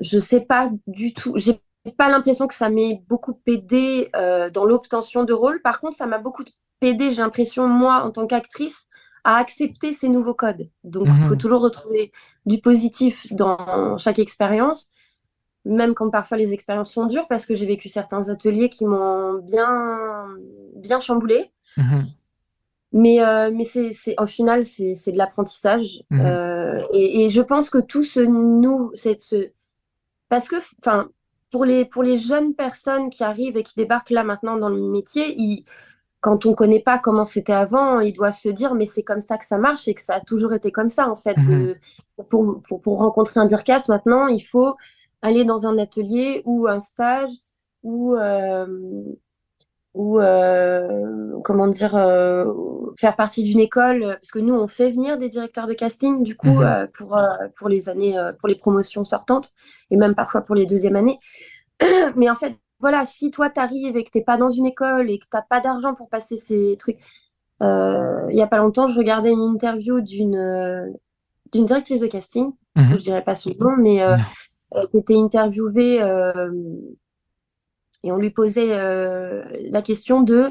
Je 0.00 0.18
sais 0.18 0.40
pas 0.40 0.70
du 0.86 1.14
tout, 1.14 1.32
j'ai 1.36 1.60
pas 1.96 2.08
l'impression 2.08 2.46
que 2.46 2.54
ça 2.54 2.68
m'ait 2.68 3.00
beaucoup 3.08 3.40
aidé 3.46 4.10
euh, 4.16 4.50
dans 4.50 4.64
l'obtention 4.64 5.24
de 5.24 5.32
rôle. 5.32 5.62
Par 5.62 5.80
contre, 5.80 5.96
ça 5.96 6.06
m'a 6.06 6.18
beaucoup 6.18 6.44
aidé, 6.82 7.10
j'ai 7.12 7.22
l'impression, 7.22 7.66
moi, 7.68 8.02
en 8.04 8.10
tant 8.10 8.26
qu'actrice, 8.26 8.86
à 9.24 9.36
accepter 9.38 9.92
ces 9.92 10.08
nouveaux 10.08 10.34
codes. 10.34 10.68
Donc, 10.84 11.08
il 11.20 11.26
faut 11.26 11.34
Mhm. 11.34 11.38
toujours 11.38 11.62
retrouver 11.62 12.12
du 12.44 12.60
positif 12.60 13.26
dans 13.32 13.96
chaque 13.98 14.18
expérience, 14.18 14.92
même 15.66 15.94
quand 15.94 16.10
parfois 16.10 16.36
les 16.36 16.52
expériences 16.52 16.92
sont 16.92 17.06
dures, 17.06 17.26
parce 17.28 17.46
que 17.46 17.54
j'ai 17.54 17.66
vécu 17.66 17.88
certains 17.88 18.28
ateliers 18.28 18.68
qui 18.68 18.86
m'ont 18.86 19.34
bien, 19.34 20.26
bien 20.74 21.00
chamboulé. 21.00 21.50
Mhm. 21.76 22.02
Mais, 22.92 23.22
euh, 23.22 23.50
mais 23.52 23.64
c'est, 23.64 23.92
c'est, 23.92 24.14
au 24.18 24.26
final, 24.26 24.64
c'est, 24.64 24.94
c'est 24.94 25.12
de 25.12 25.18
l'apprentissage. 25.18 26.02
Mhm. 26.10 26.20
Euh, 26.24 26.82
et, 26.92 27.24
et 27.24 27.30
je 27.30 27.42
pense 27.42 27.68
que 27.68 27.78
tout 27.78 28.04
ce 28.04 28.20
nous, 28.20 28.90
c'est 28.94 29.20
ce, 29.20 29.50
parce 30.28 30.48
que, 30.48 30.56
enfin, 30.80 31.08
pour 31.50 31.64
les, 31.64 31.84
pour 31.84 32.02
les 32.02 32.16
jeunes 32.16 32.54
personnes 32.54 33.10
qui 33.10 33.22
arrivent 33.24 33.56
et 33.56 33.62
qui 33.62 33.74
débarquent 33.76 34.10
là 34.10 34.24
maintenant 34.24 34.56
dans 34.56 34.68
le 34.68 34.80
métier, 34.80 35.34
ils, 35.36 35.64
quand 36.20 36.46
on 36.46 36.54
connaît 36.54 36.80
pas 36.80 36.98
comment 36.98 37.24
c'était 37.26 37.52
avant, 37.52 38.00
ils 38.00 38.12
doivent 38.12 38.34
se 38.34 38.48
dire, 38.48 38.74
mais 38.74 38.86
c'est 38.86 39.02
comme 39.02 39.20
ça 39.20 39.36
que 39.36 39.44
ça 39.44 39.58
marche 39.58 39.86
et 39.88 39.94
que 39.94 40.02
ça 40.02 40.14
a 40.14 40.20
toujours 40.20 40.52
été 40.54 40.72
comme 40.72 40.88
ça, 40.88 41.08
en 41.08 41.16
fait. 41.16 41.36
Mhm. 41.36 41.46
De, 41.46 41.76
pour, 42.28 42.62
pour, 42.62 42.80
pour 42.80 42.98
rencontrer 42.98 43.40
un 43.40 43.46
DIRCAS, 43.46 43.84
maintenant, 43.88 44.26
il 44.26 44.40
faut 44.40 44.74
aller 45.22 45.44
dans 45.44 45.66
un 45.66 45.78
atelier 45.78 46.42
ou 46.44 46.66
un 46.68 46.80
stage 46.80 47.30
ou, 47.82 48.14
euh, 48.16 48.66
ou 49.94 50.20
euh, 50.20 51.40
comment 51.42 51.68
dire, 51.68 51.94
euh, 51.96 52.44
faire 52.98 53.16
partie 53.16 53.44
d'une 53.44 53.60
école, 53.60 54.18
parce 54.20 54.30
que 54.30 54.38
nous, 54.38 54.54
on 54.54 54.68
fait 54.68 54.90
venir 54.90 55.16
des 55.16 55.30
directeurs 55.30 55.66
de 55.66 55.72
casting, 55.72 56.22
du 56.22 56.36
coup, 56.36 56.48
Mhm. 56.48 56.62
euh, 56.62 56.86
pour, 56.98 57.18
pour 57.58 57.68
les 57.68 57.88
années, 57.88 58.14
pour 58.38 58.48
les 58.48 58.56
promotions 58.56 59.04
sortantes, 59.04 59.52
et 59.90 59.96
même 59.96 60.14
parfois 60.14 60.42
pour 60.42 60.54
les 60.54 60.66
deuxièmes 60.66 60.96
années. 60.96 61.18
Mais 62.16 62.30
en 62.30 62.36
fait, 62.36 62.56
voilà, 62.80 63.04
si 63.04 63.30
toi, 63.30 63.50
t'arrives 63.50 63.96
et 63.96 64.04
que 64.04 64.10
t'es 64.10 64.22
pas 64.22 64.36
dans 64.38 64.50
une 64.50 64.66
école 64.66 65.10
et 65.10 65.18
que 65.18 65.26
t'as 65.30 65.42
pas 65.42 65.60
d'argent 65.60 65.94
pour 65.94 66.08
passer 66.10 66.36
ces 66.36 66.76
trucs, 66.78 66.98
il 67.62 68.36
y 68.36 68.42
a 68.42 68.46
pas 68.46 68.58
longtemps, 68.58 68.88
je 68.88 68.98
regardais 68.98 69.30
une 69.32 69.40
interview 69.42 70.00
d'une 70.00 70.92
d'une 71.52 71.66
directrice 71.66 72.00
de 72.00 72.06
casting, 72.08 72.52
Mhm. 72.76 72.96
je 72.98 73.02
dirais 73.02 73.24
pas 73.24 73.34
son 73.36 73.50
nom, 73.60 73.76
mais 73.78 74.02
qui 74.90 74.98
était 74.98 75.16
interviewée 75.16 76.02
euh, 76.02 76.50
et 78.02 78.12
on 78.12 78.16
lui 78.16 78.30
posait 78.30 78.78
euh, 78.78 79.44
la 79.70 79.82
question 79.82 80.22
de 80.22 80.50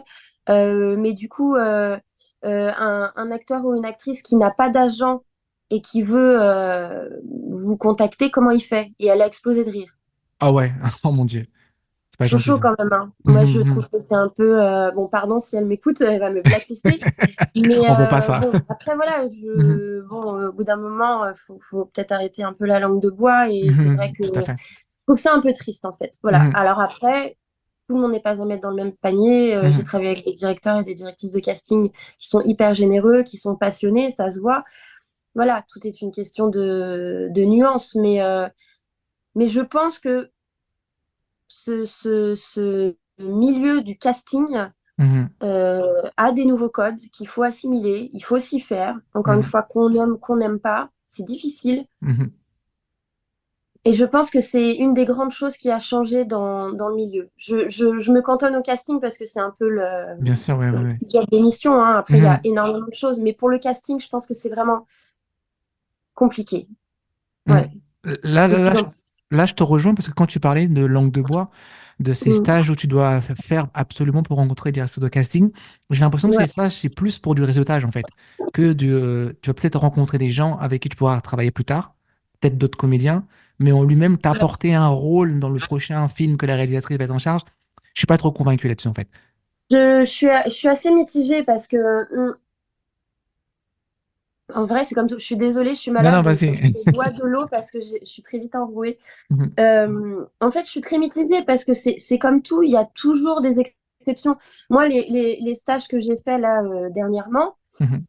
euh, 0.50 0.96
mais 0.98 1.14
du 1.14 1.30
coup 1.30 1.56
un, 1.58 2.02
un 2.44 3.32
acteur 3.32 3.66
ou 3.66 3.76
une 3.76 3.86
actrice 3.86 4.22
qui 4.22 4.36
n'a 4.36 4.52
pas 4.52 4.70
d'agent 4.70 5.24
et 5.72 5.82
qui 5.82 6.04
veut 6.04 6.38
vous 7.50 7.76
contacter, 7.76 8.30
comment 8.30 8.52
il 8.52 8.62
fait? 8.62 8.92
Et 9.00 9.08
elle 9.08 9.22
a 9.22 9.28
explosé 9.28 9.66
de 9.66 9.72
rire. 9.72 9.90
Ah 10.40 10.52
ouais, 10.52 10.72
oh 11.04 11.12
mon 11.12 11.26
Dieu, 11.26 11.48
pas 12.18 12.28
ça. 12.28 12.38
quand 12.62 12.76
même, 12.80 12.94
hein. 12.94 13.12
Moi, 13.26 13.46
je 13.46 13.60
Mhm. 13.60 13.66
trouve 13.66 13.88
que 13.90 14.00
c'est 14.00 14.16
un 14.16 14.30
peu 14.30 14.62
euh, 14.64 14.92
bon, 14.92 15.08
pardon 15.08 15.40
si 15.40 15.56
elle 15.56 15.66
m'écoute, 15.66 16.02
elle 16.02 16.20
va 16.20 16.30
me 16.30 16.42
blacklister. 16.42 17.00
Mais 17.56 17.78
On 17.90 17.96
veut 17.96 18.08
pas 18.08 18.18
euh, 18.18 18.22
ça. 18.22 18.40
bon, 18.40 18.52
après 18.70 18.96
voilà, 18.96 19.28
bon, 19.28 20.38
euh, 20.40 20.50
au 20.50 20.54
bout 20.54 20.64
d'un 20.64 20.78
moment, 20.78 21.24
euh, 21.26 21.34
faut, 21.36 21.60
faut 21.62 21.86
peut-être 21.86 22.12
arrêter 22.12 22.44
un 22.44 22.54
peu 22.54 22.66
la 22.66 22.80
langue 22.80 23.02
de 23.02 23.10
bois 23.10 23.50
et 23.50 23.72
c'est 23.74 23.90
vrai 23.96 24.12
que 24.14 24.24
je 24.24 24.30
trouve 25.08 25.20
ça 25.20 25.34
un 25.34 25.42
peu 25.42 25.54
triste 25.54 25.86
en 25.86 25.94
fait. 25.94 26.14
Voilà. 26.24 26.50
Alors 26.54 26.80
après, 26.80 27.38
tout 27.88 27.96
le 27.96 28.02
monde 28.02 28.12
n'est 28.12 28.20
pas 28.22 28.32
à 28.32 28.46
mettre 28.46 28.62
dans 28.64 28.72
le 28.72 28.76
même 28.76 28.94
panier. 28.94 29.56
Euh, 29.56 29.72
j'ai 29.72 29.84
travaillé 29.84 30.12
avec 30.12 30.26
des 30.26 30.34
directeurs 30.34 30.80
et 30.80 30.84
des 30.84 30.96
directrices 30.96 31.34
de 31.34 31.40
casting 31.40 31.92
qui 32.18 32.28
sont 32.30 32.42
hyper 32.42 32.74
généreux, 32.74 33.24
qui 33.24 33.38
sont 33.38 33.56
passionnés, 33.56 34.10
ça 34.12 34.32
se 34.32 34.40
voit. 34.40 34.64
Voilà, 35.36 35.64
tout 35.70 35.86
est 35.86 36.02
une 36.02 36.12
question 36.12 36.48
de, 36.48 37.28
de 37.30 37.42
nuances, 37.44 37.94
mais, 37.96 38.22
euh, 38.24 38.48
mais 39.36 39.48
je 39.48 39.62
pense 39.62 40.00
que 40.00 40.30
ce, 41.48 41.86
ce, 41.86 42.36
ce 42.36 42.96
milieu 43.20 43.82
du 43.82 43.98
casting 43.98 44.46
Mhm. 44.98 45.30
euh, 45.44 46.02
a 46.18 46.32
des 46.32 46.46
nouveaux 46.46 46.70
codes 46.70 46.98
qu'il 47.12 47.28
faut 47.28 47.44
assimiler, 47.44 48.10
il 48.14 48.22
faut 48.24 48.40
s'y 48.40 48.62
faire. 48.62 48.98
Encore 49.14 49.34
une 49.34 49.40
Mhm. 49.42 49.46
fois, 49.46 49.64
qu'on 49.64 49.94
aime, 49.94 50.18
qu'on 50.20 50.38
n'aime 50.38 50.60
pas, 50.60 50.90
c'est 51.08 51.26
difficile. 51.26 51.86
Mhm. 52.02 52.32
Et 53.88 53.94
je 53.94 54.04
pense 54.04 54.32
que 54.32 54.42
c'est 54.42 54.74
une 54.76 54.96
des 54.96 55.06
grandes 55.06 55.32
choses 55.32 55.58
qui 55.58 55.70
a 55.70 55.78
changé 55.78 56.26
dans, 56.26 56.72
dans 56.72 56.90
le 56.90 56.96
milieu. 56.96 57.30
Je, 57.38 57.70
je, 57.70 58.00
je 58.00 58.12
me 58.12 58.22
cantonne 58.22 58.56
au 58.56 58.64
casting 58.64 59.00
parce 59.00 59.16
que 59.18 59.26
c'est 59.26 59.40
un 59.40 59.54
peu 59.60 59.70
le, 59.70 60.16
Bien 60.22 60.34
sûr, 60.34 60.58
ouais, 60.58 60.72
le 60.72 60.98
l'émission. 61.32 61.74
hein. 61.74 61.94
Après, 61.96 62.18
il 62.18 62.24
y 62.24 62.28
a 62.28 62.40
énormément 62.44 62.88
de 62.88 62.94
choses. 62.94 63.20
Mais 63.20 63.34
pour 63.34 63.50
le 63.50 63.60
casting, 63.60 64.00
je 64.00 64.10
pense 64.10 64.26
que 64.26 64.34
c'est 64.34 64.50
vraiment 64.50 64.88
compliqué. 66.16 66.68
Ouais. 67.48 67.70
Là, 68.24 68.48
là, 68.48 68.58
là, 68.58 68.74
là, 69.36 69.46
je 69.46 69.54
te 69.54 69.64
rejoins 69.64 69.94
parce 69.96 70.08
que 70.08 70.14
quand 70.14 70.26
tu 70.28 70.40
parlais 70.40 70.68
de 70.68 70.86
langue 70.86 71.12
de 71.12 71.22
bois, 71.22 71.50
de 72.00 72.14
ces 72.14 72.32
Mm. 72.32 72.34
stages 72.34 72.70
où 72.70 72.76
tu 72.76 72.88
dois 72.88 73.22
faire 73.22 73.68
absolument 73.74 74.24
pour 74.24 74.38
rencontrer 74.38 74.72
des 74.72 74.76
directeurs 74.76 75.04
de 75.04 75.08
casting, 75.10 75.52
j'ai 75.90 76.02
l'impression 76.02 76.30
que 76.30 76.36
ces 76.36 76.48
stages, 76.48 76.74
c'est 76.74 76.90
plus 76.90 77.20
pour 77.20 77.36
du 77.36 77.44
réseautage 77.44 77.86
en 77.86 77.92
fait, 77.92 78.10
que 78.54 78.74
du, 78.74 78.92
euh, 78.92 79.34
tu 79.42 79.50
vas 79.50 79.54
peut-être 79.54 79.80
rencontrer 79.80 80.18
des 80.18 80.30
gens 80.30 80.58
avec 80.58 80.82
qui 80.82 80.90
tu 80.90 80.98
pourras 80.98 81.22
travailler 81.22 81.52
plus 81.52 81.66
tard, 81.66 81.96
peut-être 82.42 82.58
d'autres 82.58 82.78
comédiens, 82.78 83.26
mais 83.60 83.72
en 83.72 83.84
lui-même 83.84 84.18
t'apporter 84.18 84.74
un 84.74 84.88
rôle 84.90 85.40
dans 85.40 85.50
le 85.50 85.60
prochain 85.62 86.08
film 86.10 86.38
que 86.38 86.46
la 86.46 86.56
réalisatrice 86.56 86.98
va 86.98 87.06
être 87.06 87.12
en 87.12 87.20
charge. 87.20 87.42
Je 87.94 88.00
suis 88.02 88.08
pas 88.08 88.18
trop 88.18 88.32
convaincu 88.32 88.68
là-dessus 88.68 88.90
en 88.90 88.94
fait. 88.94 89.08
Je, 89.72 90.02
je 90.02 90.06
suis, 90.06 90.28
je 90.46 90.50
suis 90.52 90.68
assez 90.68 90.92
mitigée 90.92 91.44
parce 91.44 91.68
que, 91.68 91.78
hum, 92.16 92.36
en 94.54 94.66
vrai, 94.66 94.86
c'est 94.86 94.96
comme 94.96 95.08
tout. 95.08 95.18
Je 95.18 95.26
suis 95.26 95.38
désolée, 95.38 95.72
je 95.72 95.80
suis 95.80 95.92
malade, 95.92 96.14
non, 96.14 96.22
vas-y. 96.22 96.56
je 96.86 96.92
bois 96.92 97.10
de 97.10 97.24
l'eau 97.24 97.48
parce 97.50 97.72
que 97.72 97.80
je 97.82 98.06
suis 98.06 98.22
très 98.22 98.38
vite 98.38 98.56
enrouée. 98.56 99.00
Mhm. 99.30 99.52
Euh, 99.60 100.26
en 100.40 100.52
fait, 100.52 100.66
je 100.66 100.70
suis 100.70 100.82
très 100.82 100.98
mitigée 100.98 101.44
parce 101.44 101.64
que 101.66 101.74
c'est, 101.74 102.20
comme 102.20 102.42
tout, 102.42 102.62
il 102.62 102.72
y 102.72 102.78
a 102.78 102.86
toujours 102.94 103.42
des 103.42 103.60
exceptions. 104.00 104.38
Moi, 104.70 104.88
les, 104.88 105.06
les, 105.10 105.40
les 105.42 105.54
stages 105.56 105.88
que 105.88 106.00
j'ai 106.00 106.18
faits 106.18 106.40
là 106.40 106.62
euh, 106.64 106.90
dernièrement, 106.90 107.56
Mhm. 107.80 108.06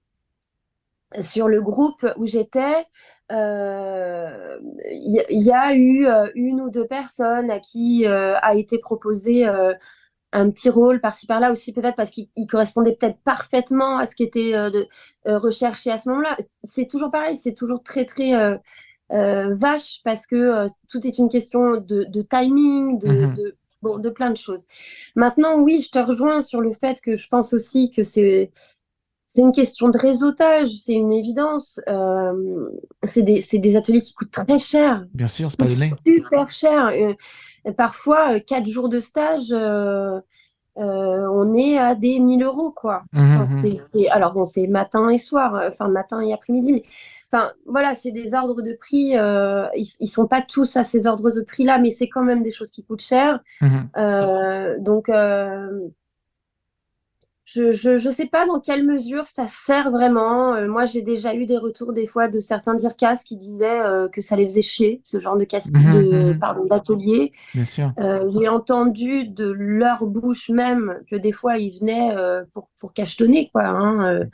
sur 1.20 1.48
le 1.48 1.62
groupe 1.62 2.06
où 2.16 2.26
j'étais, 2.26 2.84
euh, 3.32 4.58
il 4.90 5.24
y, 5.30 5.44
y 5.44 5.52
a 5.52 5.74
eu 5.74 6.06
une 6.34 6.60
ou 6.60 6.70
deux 6.70 6.86
personnes 6.86 7.50
à 7.50 7.60
qui 7.60 8.06
a 8.06 8.54
été 8.54 8.78
proposé 8.78 9.46
un 10.32 10.50
petit 10.50 10.68
rôle 10.70 11.00
par-ci 11.00 11.26
par-là 11.26 11.52
aussi, 11.52 11.72
peut-être 11.72 11.96
parce 11.96 12.10
qu'il 12.10 12.28
il 12.36 12.46
correspondait 12.46 12.96
peut-être 12.96 13.18
parfaitement 13.24 13.98
à 13.98 14.06
ce 14.06 14.14
qui 14.16 14.22
était 14.24 14.54
euh, 14.54 14.70
de- 14.70 14.86
euh, 15.28 15.38
recherché 15.38 15.90
à 15.90 15.98
ce 15.98 16.08
moment-là. 16.10 16.36
C'est 16.64 16.86
toujours 16.88 17.10
pareil, 17.10 17.38
c'est 17.38 17.54
toujours 17.54 17.82
très 17.82 18.04
très 18.04 18.34
euh, 19.12 19.54
vache 19.54 20.00
parce 20.04 20.26
que 20.26 20.66
tout 20.88 21.06
est 21.06 21.18
une 21.18 21.28
question 21.28 21.76
de, 21.76 22.04
de 22.08 22.22
timing, 22.22 22.98
de, 22.98 23.08
Mhm. 23.08 23.34
de, 23.36 23.56
bon, 23.82 23.98
de 23.98 24.10
plein 24.10 24.30
de 24.30 24.36
choses. 24.36 24.66
Maintenant, 25.14 25.60
oui, 25.60 25.80
je 25.80 25.90
te 25.90 25.98
rejoins 25.98 26.42
sur 26.42 26.60
le 26.60 26.72
fait 26.72 27.00
que 27.00 27.16
je 27.16 27.28
pense 27.28 27.52
aussi 27.54 27.90
que 27.90 28.02
c'est 28.02 28.50
c'est 29.28 29.42
une 29.42 29.52
question 29.52 29.88
de 29.88 29.98
réseautage, 29.98 30.70
c'est 30.76 30.94
une 30.94 31.12
évidence. 31.12 31.80
C'est 33.04 33.22
des, 33.22 33.42
des 33.52 33.76
ateliers 33.76 34.00
qui 34.00 34.14
coûtent 34.14 34.30
très 34.30 34.58
cher, 34.58 35.04
Bien 35.14 35.26
sûr, 35.26 35.50
c'est 35.50 35.58
pas 35.58 35.66
donné. 35.66 35.92
super 36.06 36.50
cher. 36.50 36.92
Parfois, 37.72 38.34
euh, 38.34 38.40
quatre 38.40 38.66
jours 38.66 38.88
de 38.88 39.00
stage, 39.00 39.52
euh, 39.52 40.20
euh, 40.78 41.26
on 41.32 41.54
est 41.54 41.78
à 41.78 41.94
des 41.94 42.18
1000 42.18 42.42
euros, 42.42 42.70
quoi. 42.70 43.02
Enfin, 43.14 43.46
mhm. 43.46 43.60
c'est, 43.60 43.76
c'est, 43.76 44.08
alors 44.08 44.32
bon, 44.32 44.44
c'est 44.44 44.66
matin 44.66 45.08
et 45.08 45.18
soir, 45.18 45.60
enfin 45.68 45.88
matin 45.88 46.20
et 46.20 46.32
après-midi, 46.32 46.72
mais 46.74 46.82
enfin 47.32 47.52
voilà, 47.66 47.94
c'est 47.94 48.12
des 48.12 48.34
ordres 48.34 48.62
de 48.62 48.74
prix. 48.74 49.14
ils, 49.14 49.88
ils 50.00 50.08
sont 50.08 50.26
pas 50.26 50.42
tous 50.42 50.76
à 50.76 50.84
ces 50.84 51.06
ordres 51.06 51.30
de 51.30 51.40
prix-là, 51.40 51.78
mais 51.78 51.90
c'est 51.90 52.08
quand 52.08 52.22
même 52.22 52.42
des 52.42 52.52
choses 52.52 52.70
qui 52.70 52.84
coûtent 52.84 53.00
cher. 53.00 53.40
Donc, 54.78 55.08
je, 57.46 57.96
je 57.98 58.10
sais 58.10 58.26
pas 58.26 58.44
dans 58.44 58.58
quelle 58.60 58.84
mesure 58.84 59.24
ça 59.26 59.46
sert 59.46 59.90
vraiment. 59.92 60.54
Euh, 60.54 60.66
moi, 60.66 60.84
j'ai 60.84 61.00
déjà 61.00 61.32
eu 61.34 61.46
des 61.46 61.56
retours 61.56 61.92
des 61.92 62.06
fois 62.08 62.26
de 62.28 62.40
certains 62.40 62.74
DIRCAS 62.74 63.22
qui 63.24 63.36
disaient 63.36 63.80
euh, 63.80 64.08
que 64.08 64.20
ça 64.20 64.34
les 64.36 64.44
faisait 64.44 64.62
chier, 64.62 65.00
ce 65.04 65.20
genre 65.20 65.36
de 65.36 65.44
casting, 65.44 65.84
Mhm, 65.86 65.92
de, 65.92 66.12
mhm. 66.32 66.38
pardon, 66.40 66.64
d'atelier. 66.66 67.32
Bien 67.54 67.64
sûr. 67.64 67.92
Euh, 68.00 68.28
j'ai 68.36 68.48
entendu 68.48 69.28
de 69.28 69.48
leur 69.50 70.04
bouche 70.06 70.50
même 70.50 71.00
que 71.08 71.16
des 71.16 71.32
fois 71.32 71.56
ils 71.56 71.70
venaient 71.78 72.14
euh, 72.16 72.44
pour, 72.52 72.68
pour 72.78 72.92
cachetonner, 72.92 73.48
quoi. 73.52 73.62
Hein. 73.64 74.04
Euh, 74.06 74.24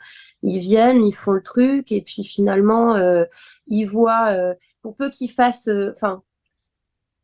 ils 0.41 0.59
viennent, 0.59 1.03
ils 1.05 1.15
font 1.15 1.31
le 1.33 1.41
truc, 1.43 1.91
et 1.91 2.01
puis 2.01 2.23
finalement, 2.23 2.95
euh, 2.95 3.25
ils 3.67 3.85
voient, 3.85 4.29
euh, 4.31 4.53
pour 4.81 4.95
peu 4.95 5.09
qu'ils 5.11 5.31
fassent. 5.31 5.67
euh, 5.69 5.93
Enfin, 5.95 6.23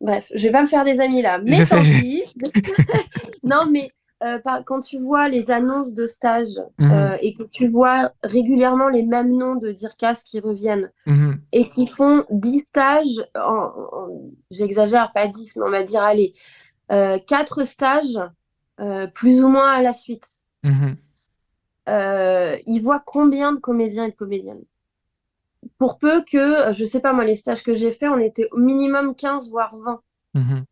bref, 0.01 0.31
je 0.35 0.43
vais 0.43 0.51
pas 0.51 0.61
me 0.61 0.67
faire 0.67 0.85
des 0.85 0.99
amis 0.99 1.21
là, 1.21 1.39
mais 1.39 1.53
Je 1.55 1.63
sais, 1.63 1.75
tant 1.75 1.83
je- 1.83 1.99
pis. 1.99 2.23
Non, 3.43 3.65
mais 3.71 3.91
euh, 4.23 4.39
par- 4.39 4.63
quand 4.65 4.81
tu 4.81 4.97
vois 4.99 5.29
les 5.29 5.49
annonces 5.51 5.93
de 5.93 6.05
stage 6.05 6.49
Mhm, 6.77 6.91
euh, 6.91 7.17
et 7.21 7.33
que 7.33 7.43
tu 7.43 7.67
vois 7.67 8.11
régulièrement 8.23 8.89
les 8.89 9.03
mêmes 9.03 9.35
noms 9.37 9.55
de 9.55 9.71
DIRCAS 9.71 10.23
qui 10.25 10.39
reviennent 10.39 10.91
mhm. 11.05 11.39
et 11.51 11.69
qui 11.69 11.87
font 11.87 12.25
10 12.29 12.65
stages, 12.69 13.25
en, 13.35 13.71
en- 13.93 14.21
j'exagère, 14.51 15.11
pas 15.13 15.27
10, 15.27 15.55
mais 15.55 15.63
on 15.65 15.71
va 15.71 15.83
dire, 15.83 16.03
allez, 16.03 16.33
euh, 16.91 17.17
4 17.19 17.63
stages, 17.63 18.19
euh, 18.79 19.07
plus 19.07 19.41
ou 19.43 19.47
moins 19.47 19.71
à 19.71 19.81
la 19.81 19.93
suite. 19.93 20.27
Mhm. 20.63 20.97
Ils 21.87 22.81
voient 22.83 23.01
combien 23.05 23.53
de 23.53 23.59
comédiens 23.59 24.05
et 24.05 24.11
de 24.11 24.15
comédiennes? 24.15 24.63
Pour 25.77 25.97
peu 25.97 26.23
que, 26.23 26.71
je 26.73 26.85
sais 26.85 26.99
pas 26.99 27.13
moi, 27.13 27.25
les 27.25 27.35
stages 27.35 27.63
que 27.63 27.73
j'ai 27.73 27.91
faits, 27.91 28.09
on 28.09 28.17
était 28.19 28.47
au 28.51 28.57
minimum 28.57 29.15
15, 29.15 29.49
voire 29.49 29.75
20. 29.77 30.01
Mhm. 30.33 30.65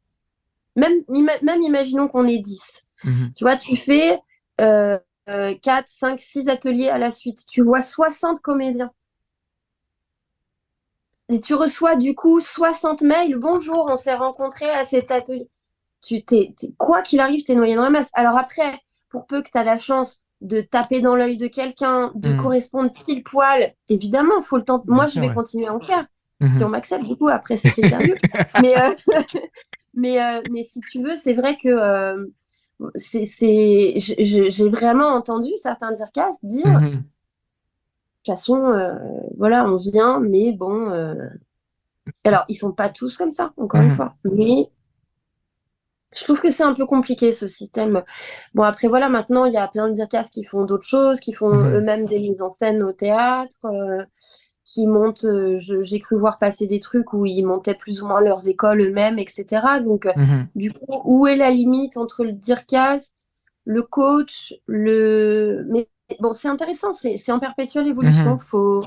Même, 0.75 1.01
ima- 1.09 1.41
même 1.43 1.61
imaginons 1.61 2.07
qu'on 2.07 2.27
est 2.27 2.37
10. 2.37 2.85
Mhm. 3.03 3.35
Tu 3.35 3.43
vois, 3.43 3.57
tu 3.57 3.75
fais 3.75 4.19
euh, 4.61 4.99
euh, 5.29 5.55
4, 5.61 5.87
5, 5.87 6.19
6 6.19 6.49
ateliers 6.49 6.89
à 6.89 6.97
la 6.97 7.11
suite. 7.11 7.45
Tu 7.47 7.61
vois 7.63 7.81
60 7.81 8.41
comédiens. 8.41 8.91
Et 11.29 11.41
tu 11.41 11.53
reçois 11.55 11.95
du 11.95 12.15
coup 12.15 12.39
60 12.41 13.01
mails. 13.01 13.35
Bonjour, 13.37 13.87
on 13.89 13.95
s'est 13.95 14.13
rencontrés 14.15 14.69
à 14.69 14.85
cet 14.85 15.11
atelier. 15.11 15.49
Tu 16.01 16.23
t'es, 16.25 16.53
t'es- 16.57 16.73
quoi 16.77 17.01
qu'il 17.03 17.19
arrive, 17.19 17.43
t'es 17.45 17.55
noyé 17.55 17.75
dans 17.75 17.83
la 17.83 17.89
masse. 17.89 18.09
Alors 18.13 18.37
après, 18.37 18.79
pour 19.09 19.27
peu 19.27 19.41
que 19.43 19.49
tu 19.51 19.57
as 19.57 19.63
la 19.65 19.77
chance 19.77 20.25
de 20.41 20.61
taper 20.61 21.01
dans 21.01 21.15
l'œil 21.15 21.37
de 21.37 21.47
quelqu'un, 21.47 22.11
de 22.15 22.31
Mhm. 22.31 22.33
correspondre 22.33 22.93
pile 22.93 23.23
poil, 23.23 23.75
évidemment, 23.89 24.41
faut 24.43 24.57
le 24.57 24.63
temps. 24.65 24.83
Bien 24.83 24.95
Moi, 24.95 25.07
je 25.07 25.19
vais 25.19 25.31
ouais. 25.31 25.33
continuer 25.33 25.67
à 25.67 25.73
en 25.75 25.81
faire 25.81 26.05
si 26.51 26.63
on 26.63 26.69
Mhm. 26.69 26.71
m'accepte 26.71 27.05
du 27.05 27.15
coup 27.17 27.29
après 27.29 27.57
cette 27.57 27.77
interview. 27.77 28.15
mais, 28.57 28.79
euh, 28.81 28.95
mais, 29.93 30.21
euh, 30.21 30.43
mais 30.49 30.63
si 30.63 30.81
tu 30.81 31.01
veux, 31.03 31.15
c'est 31.15 31.33
vrai 31.33 31.57
que 31.57 31.69
euh, 31.69 32.25
c'est, 32.95 33.93
j'ai 33.97 34.69
vraiment 34.69 35.07
entendu 35.09 35.51
certains 35.57 35.91
DIRCAS 35.93 36.37
dire, 36.43 36.73
de 36.73 36.79
Mhm. 36.79 37.09
toute 38.23 38.35
façon, 38.35 38.65
euh, 38.67 38.93
voilà, 39.37 39.65
on 39.65 39.77
vient, 39.77 40.19
mais 40.19 40.51
bon. 40.51 40.89
euh, 40.91 41.15
Alors, 42.25 42.45
ils 42.47 42.55
sont 42.55 42.73
pas 42.73 42.89
tous 42.89 43.17
comme 43.17 43.31
ça, 43.31 43.53
encore 43.57 43.81
une 43.81 43.89
Mhm. 43.89 43.95
fois. 43.95 44.15
Mais 44.23 44.69
je 46.17 46.23
trouve 46.23 46.39
que 46.39 46.51
c'est 46.51 46.63
un 46.63 46.73
peu 46.73 46.85
compliqué 46.85 47.33
ce 47.33 47.47
système. 47.47 48.03
Bon, 48.53 48.63
après, 48.63 48.87
voilà, 48.87 49.09
maintenant, 49.09 49.45
il 49.45 49.53
y 49.53 49.57
a 49.57 49.67
plein 49.67 49.89
de 49.89 49.93
DIRCAS 49.93 50.29
qui 50.31 50.43
font 50.45 50.63
d'autres 50.65 50.87
choses, 50.87 51.19
qui 51.19 51.33
font 51.33 51.49
Mhm. 51.49 51.75
eux-mêmes 51.75 52.07
des 52.07 52.19
mises 52.19 52.41
en 52.41 52.49
scène 52.49 52.81
au 52.83 52.93
théâtre, 52.93 53.65
euh, 53.65 54.03
qui 54.73 54.85
montent. 54.87 55.23
euh, 55.25 55.57
j'ai 55.59 55.99
cru 55.99 56.17
voir 56.17 56.37
passer 56.39 56.67
des 56.67 56.79
trucs 56.79 57.13
où 57.13 57.25
ils 57.25 57.43
montaient 57.43 57.73
plus 57.75 58.01
ou 58.01 58.07
moins 58.07 58.19
leurs 58.21 58.47
écoles 58.47 58.81
eux-mêmes, 58.81 59.17
etc. 59.19 59.79
Donc, 59.83 60.05
euh, 60.05 60.11
Mhm. 60.17 60.47
du 60.55 60.73
coup, 60.73 61.01
où 61.05 61.25
est 61.27 61.37
la 61.37 61.51
limite 61.51 61.95
entre 61.97 62.23
le 62.25 62.33
DIRCAS, 62.33 63.11
le 63.65 63.81
coach, 63.83 64.53
le. 64.65 65.65
Mais 65.69 65.87
bon, 66.19 66.33
c'est 66.33 66.49
intéressant, 66.49 66.91
c'est 66.91 67.31
en 67.31 67.39
perpétuelle 67.39 67.87
évolution. 67.87 68.31
Mhm. 68.33 68.39
Faut... 68.39 68.81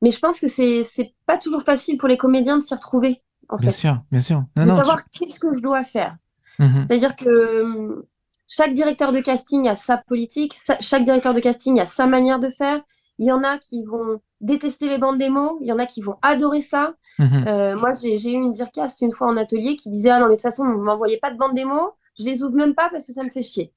Mais 0.00 0.10
je 0.10 0.18
pense 0.18 0.40
que 0.40 0.46
c'est 0.48 0.82
pas 1.26 1.38
toujours 1.38 1.62
facile 1.62 1.96
pour 1.98 2.08
les 2.08 2.16
comédiens 2.16 2.56
de 2.58 2.62
s'y 2.62 2.74
retrouver, 2.74 3.22
en 3.50 3.56
Bien 3.56 3.70
fait. 3.70 3.76
sûr, 3.76 4.02
bien 4.10 4.20
sûr. 4.20 4.44
Non, 4.56 4.62
De 4.64 4.68
non, 4.68 4.74
tu- 4.74 4.78
savoir 4.78 4.98
qu'est-ce 5.12 5.38
que 5.38 5.54
je 5.54 5.60
dois 5.60 5.84
faire. 5.84 6.16
Mhm. 6.58 6.84
C'est-à-dire 6.88 7.14
que 7.16 8.04
chaque 8.48 8.74
directeur 8.74 9.12
de 9.12 9.20
casting 9.20 9.68
a 9.68 9.76
sa 9.76 9.96
politique, 9.98 10.54
sa- 10.54 10.80
chaque 10.80 11.04
directeur 11.04 11.34
de 11.34 11.40
casting 11.40 11.78
a 11.80 11.86
sa 11.86 12.06
manière 12.06 12.40
de 12.40 12.50
faire. 12.50 12.80
Il 13.18 13.26
y 13.26 13.32
en 13.32 13.42
a 13.44 13.58
qui 13.58 13.84
vont 13.84 14.20
détester 14.40 14.88
les 14.88 14.98
bandes 14.98 15.18
démos, 15.18 15.52
il 15.60 15.66
y 15.68 15.72
en 15.72 15.78
a 15.78 15.86
qui 15.86 16.02
vont 16.02 16.16
adorer 16.22 16.60
ça. 16.60 16.94
Mhm. 17.18 17.44
Euh, 17.46 17.76
moi, 17.76 17.92
j'ai 17.92 18.14
eu 18.14 18.34
une 18.34 18.52
dircast 18.52 19.00
une 19.00 19.12
fois 19.12 19.28
en 19.28 19.36
atelier 19.36 19.76
qui 19.76 19.90
disait 19.90 20.10
Ah 20.10 20.18
non, 20.18 20.26
mais 20.26 20.32
de 20.32 20.36
toute 20.36 20.42
façon, 20.42 20.64
vous 20.64 20.80
m'envoyez 20.82 21.18
pas 21.18 21.30
de 21.30 21.36
bande 21.38 21.54
démo, 21.54 21.92
je 22.18 22.24
les 22.24 22.42
ouvre 22.42 22.54
même 22.56 22.74
pas 22.74 22.88
parce 22.90 23.06
que 23.06 23.12
ça 23.12 23.22
me 23.22 23.30
fait 23.30 23.42
chier. 23.42 23.72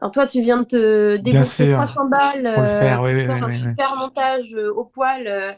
Alors, 0.00 0.10
toi, 0.10 0.26
tu 0.26 0.40
viens 0.40 0.58
de 0.58 0.64
te 0.64 1.16
débourser 1.18 1.64
sûr, 1.66 1.76
300 1.76 2.06
balles 2.06 2.42
pour 2.54 2.62
euh, 2.62 2.78
faire, 2.80 3.02
oui, 3.02 3.12
oui, 3.14 3.24
oui, 3.46 3.54
super 3.54 3.96
montage 3.96 4.52
euh, 4.54 4.72
au 4.72 4.84
poil. 4.84 5.26
euh, 5.26 5.52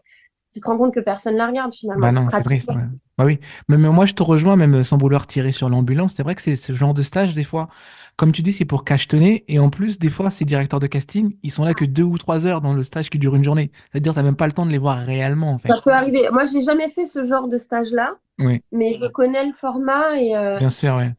tu 0.53 0.61
te 0.61 0.67
rends 0.67 0.77
compte 0.77 0.95
que 0.95 1.01
personne 1.01 1.35
ne 1.35 1.39
la 1.39 1.47
regarde 1.47 1.73
Bah 1.73 1.79
finalement, 1.79 2.13
non, 2.13 2.29
c'est 2.31 2.43
triste. 2.43 2.69
ouais. 2.69 2.77
Bah 3.17 3.25
oui, 3.25 3.39
mais, 3.69 3.77
mais 3.77 3.89
moi 3.89 4.07
je 4.07 4.15
te 4.15 4.23
rejoins 4.23 4.57
même 4.57 4.83
sans 4.85 4.99
vouloir 4.99 5.27
tirer 5.27 5.53
sur 5.53 5.69
l'ambulance. 5.69 6.15
C'est 6.15 6.23
vrai 6.23 6.35
que 6.35 6.43
c'est 6.43 6.57
ce 6.57 6.73
genre 6.75 6.95
de 6.95 7.03
stage 7.03 7.35
des 7.35 7.45
fois, 7.45 7.69
comme 8.17 8.33
tu 8.33 8.43
dis, 8.43 8.53
c'est 8.53 8.65
pour 8.65 8.85
cachetonner 8.85 9.45
et 9.49 9.59
en 9.59 9.71
plus 9.71 9.99
des 9.99 10.11
fois 10.11 10.31
ces 10.31 10.45
directeurs 10.45 10.81
de 10.81 10.87
casting, 10.87 11.37
ils 11.43 11.51
sont 11.53 11.65
là 11.65 11.75
que 11.75 11.85
deux 11.85 12.03
ou 12.03 12.19
trois 12.19 12.47
heures 12.47 12.61
dans 12.61 12.73
le 12.75 12.83
stage 12.83 13.11
qui 13.11 13.19
dure 13.19 13.35
une 13.37 13.45
journée. 13.45 13.71
C'est-à-dire 13.93 14.15
t'as 14.15 14.23
même 14.23 14.37
pas 14.37 14.47
le 14.47 14.53
temps 14.53 14.67
de 14.67 14.71
les 14.73 14.79
voir 14.79 14.99
réellement 14.99 15.53
en 15.53 15.59
fait. 15.59 15.77
Ça 15.77 15.79
peut 15.83 15.91
arriver. 15.93 16.29
Moi, 16.33 16.45
j'ai 16.47 16.63
jamais 16.63 16.91
fait 16.91 17.07
ce 17.07 17.27
genre 17.27 17.49
de 17.49 17.59
stage-là, 17.59 18.17
Oui, 18.39 18.63
mais 18.73 18.99
je 19.01 19.07
connais 19.09 19.47
le 19.47 19.53
format 19.53 20.21
et, 20.21 20.37
euh, 20.37 20.59
bien 20.59 20.71
sûr, 20.71 20.97
ouais. 20.97 21.15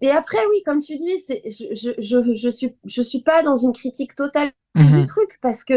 Et 0.00 0.10
après, 0.10 0.38
oui, 0.50 0.62
comme 0.64 0.80
tu 0.80 0.96
dis, 0.96 1.18
je, 1.28 1.74
je, 1.74 1.90
je, 1.98 2.34
je 2.34 2.48
suis, 2.50 2.74
je 2.84 3.02
suis 3.02 3.22
pas 3.22 3.42
dans 3.42 3.56
une 3.56 3.72
critique 3.72 4.14
totale 4.14 4.52
Mhm. 4.74 4.94
du 4.96 5.04
truc 5.04 5.38
parce 5.40 5.64
que, 5.64 5.74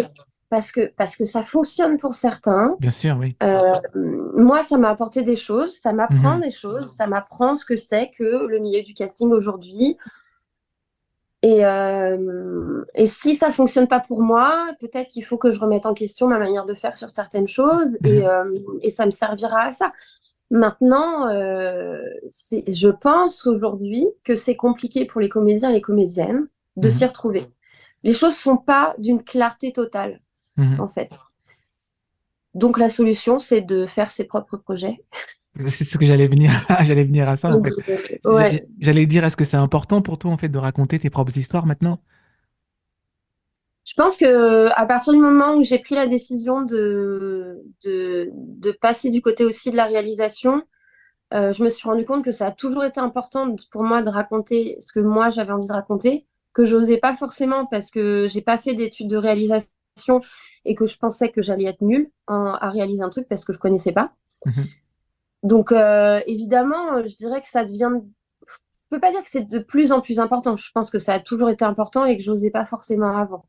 parce 0.50 0.72
que, 0.72 0.92
parce 0.96 1.16
que 1.18 1.24
ça 1.26 1.44
fonctionne 1.44 1.98
pour 1.98 2.14
certains. 2.14 2.76
Bien 2.80 2.90
sûr, 2.92 3.18
oui. 3.20 3.36
Euh, 3.44 3.74
moi, 4.36 4.64
ça 4.64 4.78
m'a 4.78 4.90
apporté 4.90 5.22
des 5.22 5.36
choses, 5.36 5.78
ça 5.78 5.92
m'apprend 5.94 6.36
Mhm. 6.36 6.42
des 6.42 6.52
choses, 6.52 6.96
ça 6.96 7.06
m'apprend 7.08 7.56
ce 7.56 7.66
que 7.66 7.76
c'est 7.78 8.12
que 8.18 8.46
le 8.48 8.60
milieu 8.60 8.82
du 8.84 8.94
casting 8.94 9.30
aujourd'hui. 9.32 9.98
Et, 11.44 11.66
euh, 11.66 12.84
et 12.96 13.06
si 13.08 13.36
ça 13.36 13.52
fonctionne 13.52 13.88
pas 13.88 14.00
pour 14.00 14.22
moi, 14.22 14.70
peut-être 14.80 15.10
qu'il 15.10 15.24
faut 15.24 15.38
que 15.38 15.52
je 15.52 15.60
remette 15.60 15.86
en 15.86 15.94
question 15.94 16.28
ma 16.28 16.40
manière 16.40 16.66
de 16.66 16.74
faire 16.74 16.98
sur 16.98 17.12
certaines 17.12 17.48
choses 17.48 17.98
et, 18.04 18.22
Mhm. 18.22 18.26
euh, 18.28 18.60
et 18.82 18.90
ça 18.90 19.06
me 19.06 19.12
servira 19.12 19.62
à 19.66 19.72
ça. 19.72 19.92
Maintenant, 20.50 21.28
je 21.28 22.90
pense 22.90 23.46
aujourd'hui 23.46 24.08
que 24.24 24.36
c'est 24.36 24.56
compliqué 24.56 25.06
pour 25.06 25.20
les 25.22 25.30
comédiens 25.30 25.70
et 25.70 25.74
les 25.74 25.82
comédiennes 25.82 26.48
de 26.78 26.88
Mhm. 26.88 26.94
s'y 26.94 27.06
retrouver. 27.06 27.46
Les 28.04 28.14
choses 28.14 28.36
sont 28.36 28.58
pas 28.58 28.96
d'une 28.98 29.24
clarté 29.24 29.74
totale, 29.74 30.22
Mhm. 30.58 30.80
en 30.80 30.88
fait. 30.90 31.10
Donc 32.54 32.78
la 32.78 32.90
solution, 32.90 33.40
c'est 33.40 33.62
de 33.62 33.86
faire 33.86 34.12
ses 34.12 34.24
propres 34.26 34.58
projets. 34.58 34.98
C'est 35.68 35.84
ce 35.86 35.98
que 35.98 36.06
j'allais 36.06 36.28
venir, 36.28 36.52
j'allais 36.84 37.04
venir 37.04 37.28
à 37.30 37.36
ça, 37.38 37.50
en 37.56 37.64
fait. 37.64 37.72
Euh, 38.26 38.34
ouais. 38.34 38.68
J'allais- 38.80 39.06
dire, 39.08 39.24
est-ce 39.24 39.38
que 39.38 39.44
c'est 39.44 39.58
important 39.58 40.02
pour 40.02 40.18
toi, 40.20 40.32
en 40.32 40.38
fait, 40.38 40.50
de 40.50 40.58
raconter 40.58 41.00
tes 41.00 41.10
propres 41.10 41.36
histoires 41.38 41.66
maintenant? 41.66 42.00
Je 43.86 43.94
pense 43.96 44.18
que 44.18 44.68
à 44.76 44.86
partir 44.86 45.14
du 45.14 45.20
moment 45.20 45.56
où 45.56 45.64
j'ai 45.64 45.80
pris 45.80 45.96
la 45.96 46.08
décision 46.08 46.62
de, 46.62 47.58
de, 47.86 48.30
de 48.34 48.72
passer 48.72 49.10
du 49.10 49.22
côté 49.22 49.46
aussi 49.46 49.72
de 49.72 49.78
la 49.78 49.86
réalisation, 49.86 50.62
euh, 51.34 51.54
je 51.54 51.64
me 51.64 51.70
suis 51.70 51.88
rendu 51.88 52.06
compte 52.06 52.24
que 52.24 52.32
ça 52.32 52.48
a 52.48 52.52
toujours 52.52 52.84
été 52.86 53.00
important 53.00 53.56
pour 53.72 53.84
moi 53.84 54.02
de 54.02 54.10
raconter 54.10 54.78
ce 54.82 54.92
que 54.94 55.00
moi 55.00 55.30
j'avais 55.30 55.52
envie 55.54 55.68
de 55.68 55.74
raconter, 55.74 56.28
que 56.54 56.66
j'osais 56.66 56.98
pas 56.98 57.16
forcément 57.16 57.66
parce 57.66 57.92
que 57.92 58.28
j'ai 58.30 58.42
pas 58.42 58.58
fait 58.58 58.76
d'études 58.76 59.10
de 59.10 59.18
réalisation 59.18 59.70
et 60.66 60.76
que 60.76 60.86
je 60.86 60.98
pensais 60.98 61.30
que 61.30 61.42
j'allais 61.42 61.66
être 61.66 61.82
nulle 61.82 62.10
en- 62.28 62.54
à 62.54 62.70
réaliser 62.70 63.04
un 63.04 63.10
truc 63.10 63.28
parce 63.28 63.46
que 63.46 63.54
je 63.54 63.60
connaissais 63.60 63.92
pas. 63.94 64.12
Mhm. 64.46 64.66
Donc 65.44 65.72
euh, 65.72 66.20
évidemment, 66.28 66.94
euh, 66.98 67.04
je 67.06 67.16
dirais 67.16 67.42
que 67.42 67.48
ça 67.48 67.64
devient, 67.64 67.92
je 68.48 68.54
peux 68.90 69.00
pas 69.00 69.12
dire 69.12 69.22
que 69.22 69.30
c'est 69.30 69.48
de 69.48 69.60
plus 69.60 69.92
en 69.92 70.02
plus 70.02 70.20
important. 70.20 70.58
Je 70.58 70.70
pense 70.74 70.90
que 70.90 71.00
ça 71.00 71.14
a 71.14 71.20
toujours 71.20 71.50
été 71.50 71.64
important 71.66 72.06
et 72.06 72.18
que 72.18 72.24
j'osais 72.24 72.52
pas 72.52 72.66
forcément 72.66 73.16
avant. 73.18 73.46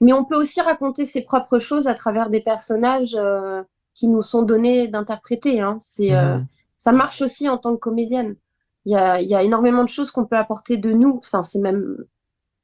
Mais 0.00 0.12
on 0.12 0.24
peut 0.24 0.36
aussi 0.36 0.60
raconter 0.60 1.04
ses 1.04 1.22
propres 1.22 1.58
choses 1.58 1.86
à 1.86 1.94
travers 1.94 2.28
des 2.30 2.40
personnages 2.40 3.14
euh, 3.18 3.62
qui 3.94 4.08
nous 4.08 4.22
sont 4.22 4.42
donnés 4.42 4.88
d'interpréter. 4.88 5.60
Hein. 5.60 5.78
C'est, 5.82 6.14
euh, 6.14 6.38
Mhm. 6.38 6.46
ça 6.78 6.92
marche 6.92 7.20
aussi 7.22 7.48
en 7.48 7.58
tant 7.58 7.74
que 7.74 7.80
comédienne. 7.80 8.36
Il 8.84 8.92
y 8.92 8.96
a, 8.96 9.20
y 9.20 9.34
a 9.34 9.42
énormément 9.42 9.84
de 9.84 9.88
choses 9.88 10.10
qu'on 10.10 10.24
peut 10.26 10.36
apporter 10.36 10.76
de 10.76 10.90
nous. 10.92 11.20
Enfin, 11.24 11.42
c'est 11.42 11.60
même 11.60 11.96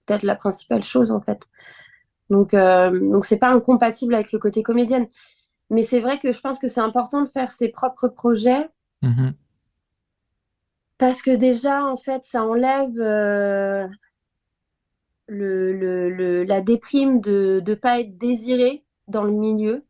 peut-être 0.07 0.22
la 0.24 0.34
principale 0.34 0.82
chose 0.82 1.11
en 1.12 1.20
fait. 1.20 1.43
Donc, 2.31 2.55
euh, 2.55 2.91
donc 3.11 3.24
c'est 3.24 3.39
pas 3.39 3.51
incompatible 3.51 4.14
avec 4.14 4.33
le 4.33 4.39
côté 4.39 4.62
comédienne. 4.62 5.09
Mais 5.70 5.83
c'est 5.85 6.01
vrai 6.01 6.18
que 6.18 6.33
je 6.33 6.41
pense 6.41 6.59
que 6.59 6.68
c'est 6.68 6.81
important 6.81 7.22
de 7.22 7.29
faire 7.29 7.53
ses 7.53 7.68
propres 7.70 8.09
projets 8.09 8.68
Mhm. 9.03 9.35
parce 10.99 11.22
que 11.22 11.31
déjà, 11.35 11.85
en 11.85 11.97
fait, 11.97 12.24
ça 12.24 12.45
enlève 12.45 12.99
euh, 13.01 13.87
le, 15.26 15.72
le, 15.72 16.11
le- 16.11 16.45
la 16.45 16.61
déprime 16.61 17.20
de 17.20 17.62
ne 17.66 17.74
pas 17.74 18.01
être 18.01 18.18
désiré 18.18 18.85
dans 19.07 19.24
le 19.24 19.33
milieu. 19.33 19.85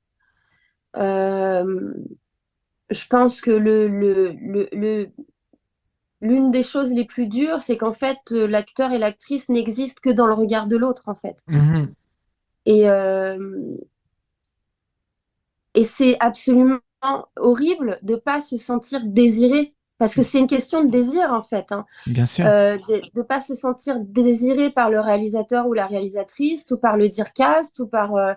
Euh, 0.96 1.92
je 2.90 3.06
pense 3.08 3.40
que 3.40 3.50
le, 3.50 3.88
le, 3.88 4.32
le, 4.40 4.68
le- 4.72 5.10
l'une 6.20 6.52
des 6.52 6.62
choses 6.62 6.92
les 6.92 7.04
plus 7.04 7.26
dures, 7.26 7.58
c'est 7.60 7.76
qu'en 7.76 7.92
fait, 7.92 8.18
l'acteur 8.30 8.92
et 8.92 8.98
l'actrice 8.98 9.48
n'existent 9.48 10.00
que 10.02 10.10
dans 10.10 10.26
le 10.28 10.34
regard 10.34 10.68
de 10.68 10.76
l'autre, 10.76 11.02
en 11.08 11.14
fait. 11.16 11.36
Mhm. 11.48 11.92
Et, 12.74 12.88
euh, 12.90 13.76
et 15.74 15.84
c'est 15.84 16.16
absolument 16.20 16.80
horrible 17.36 17.98
de 18.02 18.16
pas 18.16 18.40
se 18.40 18.56
sentir 18.56 19.00
désiré, 19.04 19.74
parce 19.98 20.14
que 20.14 20.22
c'est 20.22 20.38
une 20.38 20.46
question 20.46 20.84
de 20.84 20.90
désir, 20.90 21.32
en 21.32 21.42
fait, 21.42 21.72
hein. 21.72 21.86
Bien 22.06 22.26
sûr. 22.26 22.44
Euh, 22.46 22.76
de 22.88 23.00
ne 23.14 23.22
pas 23.22 23.40
se 23.40 23.54
sentir 23.54 24.00
désiré 24.00 24.70
par 24.70 24.90
le 24.90 25.00
réalisateur 25.00 25.66
ou 25.66 25.72
la 25.72 25.86
réalisatrice, 25.86 26.70
ou 26.70 26.76
par 26.78 26.96
le 26.96 27.08
dircast, 27.08 27.80
ou 27.80 27.86
par... 27.86 28.14
euh, 28.16 28.34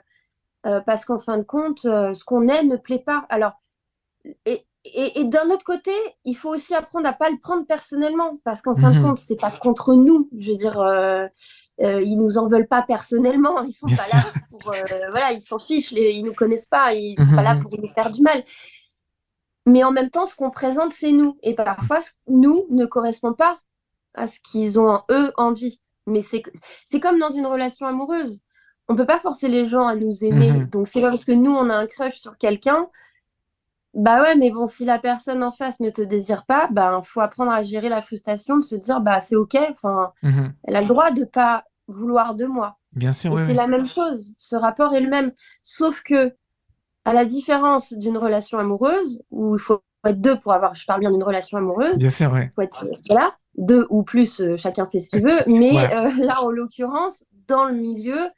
parce 0.86 1.06
qu'en 1.06 1.20
fin 1.20 1.38
de 1.38 1.44
compte, 1.44 1.80
ce 2.20 2.24
qu'on 2.24 2.48
est 2.48 2.64
ne 2.64 2.78
plaît 2.78 3.04
pas. 3.12 3.26
Alors, 3.30 3.54
et, 4.46 4.66
et, 4.86 5.20
et 5.20 5.24
d'un 5.26 5.50
autre 5.50 5.66
côté, 5.66 5.92
il 6.24 6.36
faut 6.36 6.50
aussi 6.50 6.74
apprendre 6.76 7.08
à 7.08 7.14
pas 7.14 7.30
le 7.30 7.40
prendre 7.40 7.66
personnellement, 7.66 8.40
parce 8.44 8.62
qu'en 8.62 8.76
fin 8.76 8.92
de 8.92 9.00
Mhm. 9.00 9.04
compte, 9.04 9.20
c'est 9.20 9.36
pas 9.36 9.52
contre 9.52 9.96
nous. 9.96 10.30
Je 10.38 10.52
veux 10.52 10.58
dire, 10.58 10.80
euh, 10.80 11.28
euh, 11.84 12.02
ils 12.02 12.18
nous 12.18 12.38
en 12.38 12.48
veulent 12.48 12.68
pas 12.68 12.82
personnellement. 12.84 13.62
Ils 13.64 13.72
sont 13.74 13.88
Bien 13.88 13.96
pas 13.98 14.18
là 14.18 14.24
pour, 14.50 14.72
euh, 14.72 15.10
voilà, 15.10 15.32
ils 15.34 15.42
s'en 15.42 15.60
fichent. 15.60 15.92
Les, 15.92 16.12
ils 16.14 16.24
nous 16.24 16.34
connaissent 16.34 16.68
pas. 16.68 16.94
Ils 16.94 17.18
sont 17.18 17.36
pas 17.36 17.42
là 17.44 17.56
Mhm. 17.56 17.62
pour 17.64 17.72
nous 17.80 17.88
faire 17.88 18.12
du 18.12 18.22
mal. 18.22 18.44
Mais 19.66 19.84
en 19.84 19.92
même 19.92 20.10
temps, 20.10 20.26
ce 20.26 20.36
qu'on 20.36 20.50
présente, 20.52 20.94
c'est 20.94 21.12
nous. 21.12 21.38
Et 21.44 21.54
parfois, 21.54 22.00
nous 22.28 22.66
ne 22.70 22.86
correspond 22.86 23.34
pas 23.34 23.58
à 24.16 24.28
ce 24.28 24.40
qu'ils 24.40 24.80
ont 24.80 25.02
eux 25.12 25.32
envie. 25.38 25.80
Mais 26.08 26.22
c'est 26.24 27.00
comme 27.00 27.20
dans 27.20 27.30
une 27.30 27.46
relation 27.46 27.86
amoureuse. 27.86 28.40
On 28.88 28.96
peut 28.96 29.06
pas 29.06 29.20
forcer 29.20 29.48
les 29.48 29.66
gens 29.68 29.88
à 29.88 29.96
nous 29.96 30.24
aimer. 30.26 30.52
Mhm. 30.52 30.66
Donc 30.70 30.88
c'est 30.88 31.00
pas 31.02 31.10
parce 31.10 31.26
que 31.26 31.32
nous 31.32 31.52
on 31.52 31.70
a 31.70 31.76
un 31.76 31.86
crush 31.88 32.18
sur 32.18 32.38
quelqu'un. 32.38 32.90
Bah 33.94 34.22
ouais, 34.22 34.36
mais 34.36 34.52
bon, 34.52 34.68
si 34.68 34.86
la 34.86 35.00
personne 35.00 35.44
en 35.44 35.52
face 35.52 35.80
ne 35.82 35.90
te 35.90 36.02
désire 36.02 36.46
pas, 36.46 36.68
bah 36.72 37.02
faut 37.04 37.20
apprendre 37.22 37.52
à 37.52 37.62
gérer 37.62 37.90
la 37.90 38.02
frustration, 38.02 38.58
de 38.58 38.64
se 38.64 38.76
dire 38.76 39.02
bah 39.02 39.20
c'est 39.22 39.36
ok. 39.36 39.58
Enfin, 39.72 40.14
Mhm. 40.24 40.54
elle 40.64 40.76
a 40.76 40.82
le 40.82 40.88
droit 40.88 41.12
de 41.12 41.24
pas 41.26 41.66
vouloir 41.92 42.36
de 42.36 42.46
moi. 42.46 42.78
Bien 42.94 43.14
sûr, 43.14 43.34
c'est 43.46 43.54
la 43.54 43.68
même 43.68 43.88
chose. 43.88 44.34
Ce 44.38 44.56
rapport 44.56 44.94
est 44.96 45.02
le 45.02 45.10
même, 45.10 45.32
sauf 45.64 46.02
que 46.04 46.34
à 47.06 47.14
la 47.14 47.26
différence 47.26 47.94
d'une 47.94 48.18
relation 48.18 48.60
amoureuse 48.60 49.24
où 49.32 49.56
il 49.56 49.60
faut 49.60 49.82
être 50.06 50.22
deux 50.22 50.40
pour 50.40 50.54
avoir, 50.54 50.76
je 50.76 50.86
parle 50.86 51.00
bien 51.02 51.12
d'une 51.12 51.24
relation 51.24 51.58
amoureuse 51.58 51.98
Bien 51.98 52.10
sûr, 52.10 52.32
faut 52.56 52.62
être, 52.62 52.86
voilà, 53.08 53.34
deux 53.56 53.88
ou 53.90 54.04
plus, 54.04 54.40
euh, 54.42 54.58
chacun 54.58 54.88
fait 54.88 55.00
ce 55.00 55.10
qu'il 55.10 55.24
veut. 55.24 55.40
Mais 55.48 55.72
Ouais. 55.76 55.96
euh, 55.96 56.12
là, 56.26 56.42
en 56.42 56.50
l'occurrence, 56.50 57.26
dans 57.48 57.66
le 57.66 57.74
milieu, 57.76 58.30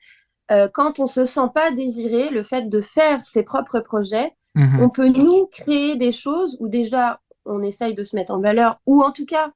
euh, 0.51 0.68
quand 0.74 0.99
on 0.99 1.08
se 1.08 1.26
sent 1.26 1.49
pas 1.54 1.72
désiré, 1.72 2.30
le 2.30 2.43
fait 2.43 2.70
de 2.70 2.82
faire 2.82 3.22
ses 3.26 3.43
propres 3.43 3.80
projets, 3.80 4.34
Mhm. 4.56 4.82
on 4.84 4.89
peut 4.89 5.08
nous 5.10 5.47
créer 5.47 5.95
des 5.95 6.12
choses 6.12 6.58
où 6.60 6.68
déjà 6.68 7.20
on 7.45 7.62
essaye 7.62 7.95
de 7.95 8.04
se 8.04 8.16
mettre 8.16 8.34
en 8.34 8.39
valeur, 8.39 8.80
ou 8.86 9.01
en 9.04 9.12
tout 9.12 9.26
cas, 9.26 9.51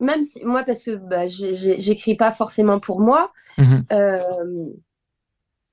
même 0.00 0.24
si 0.24 0.44
moi, 0.44 0.62
parce 0.64 0.84
que 0.84 0.96
bah, 0.96 1.26
j'écris 1.28 2.16
pas 2.16 2.32
forcément 2.32 2.80
pour 2.80 3.00
moi, 3.00 3.32
Mhm. 3.58 3.84
euh, 3.92 4.20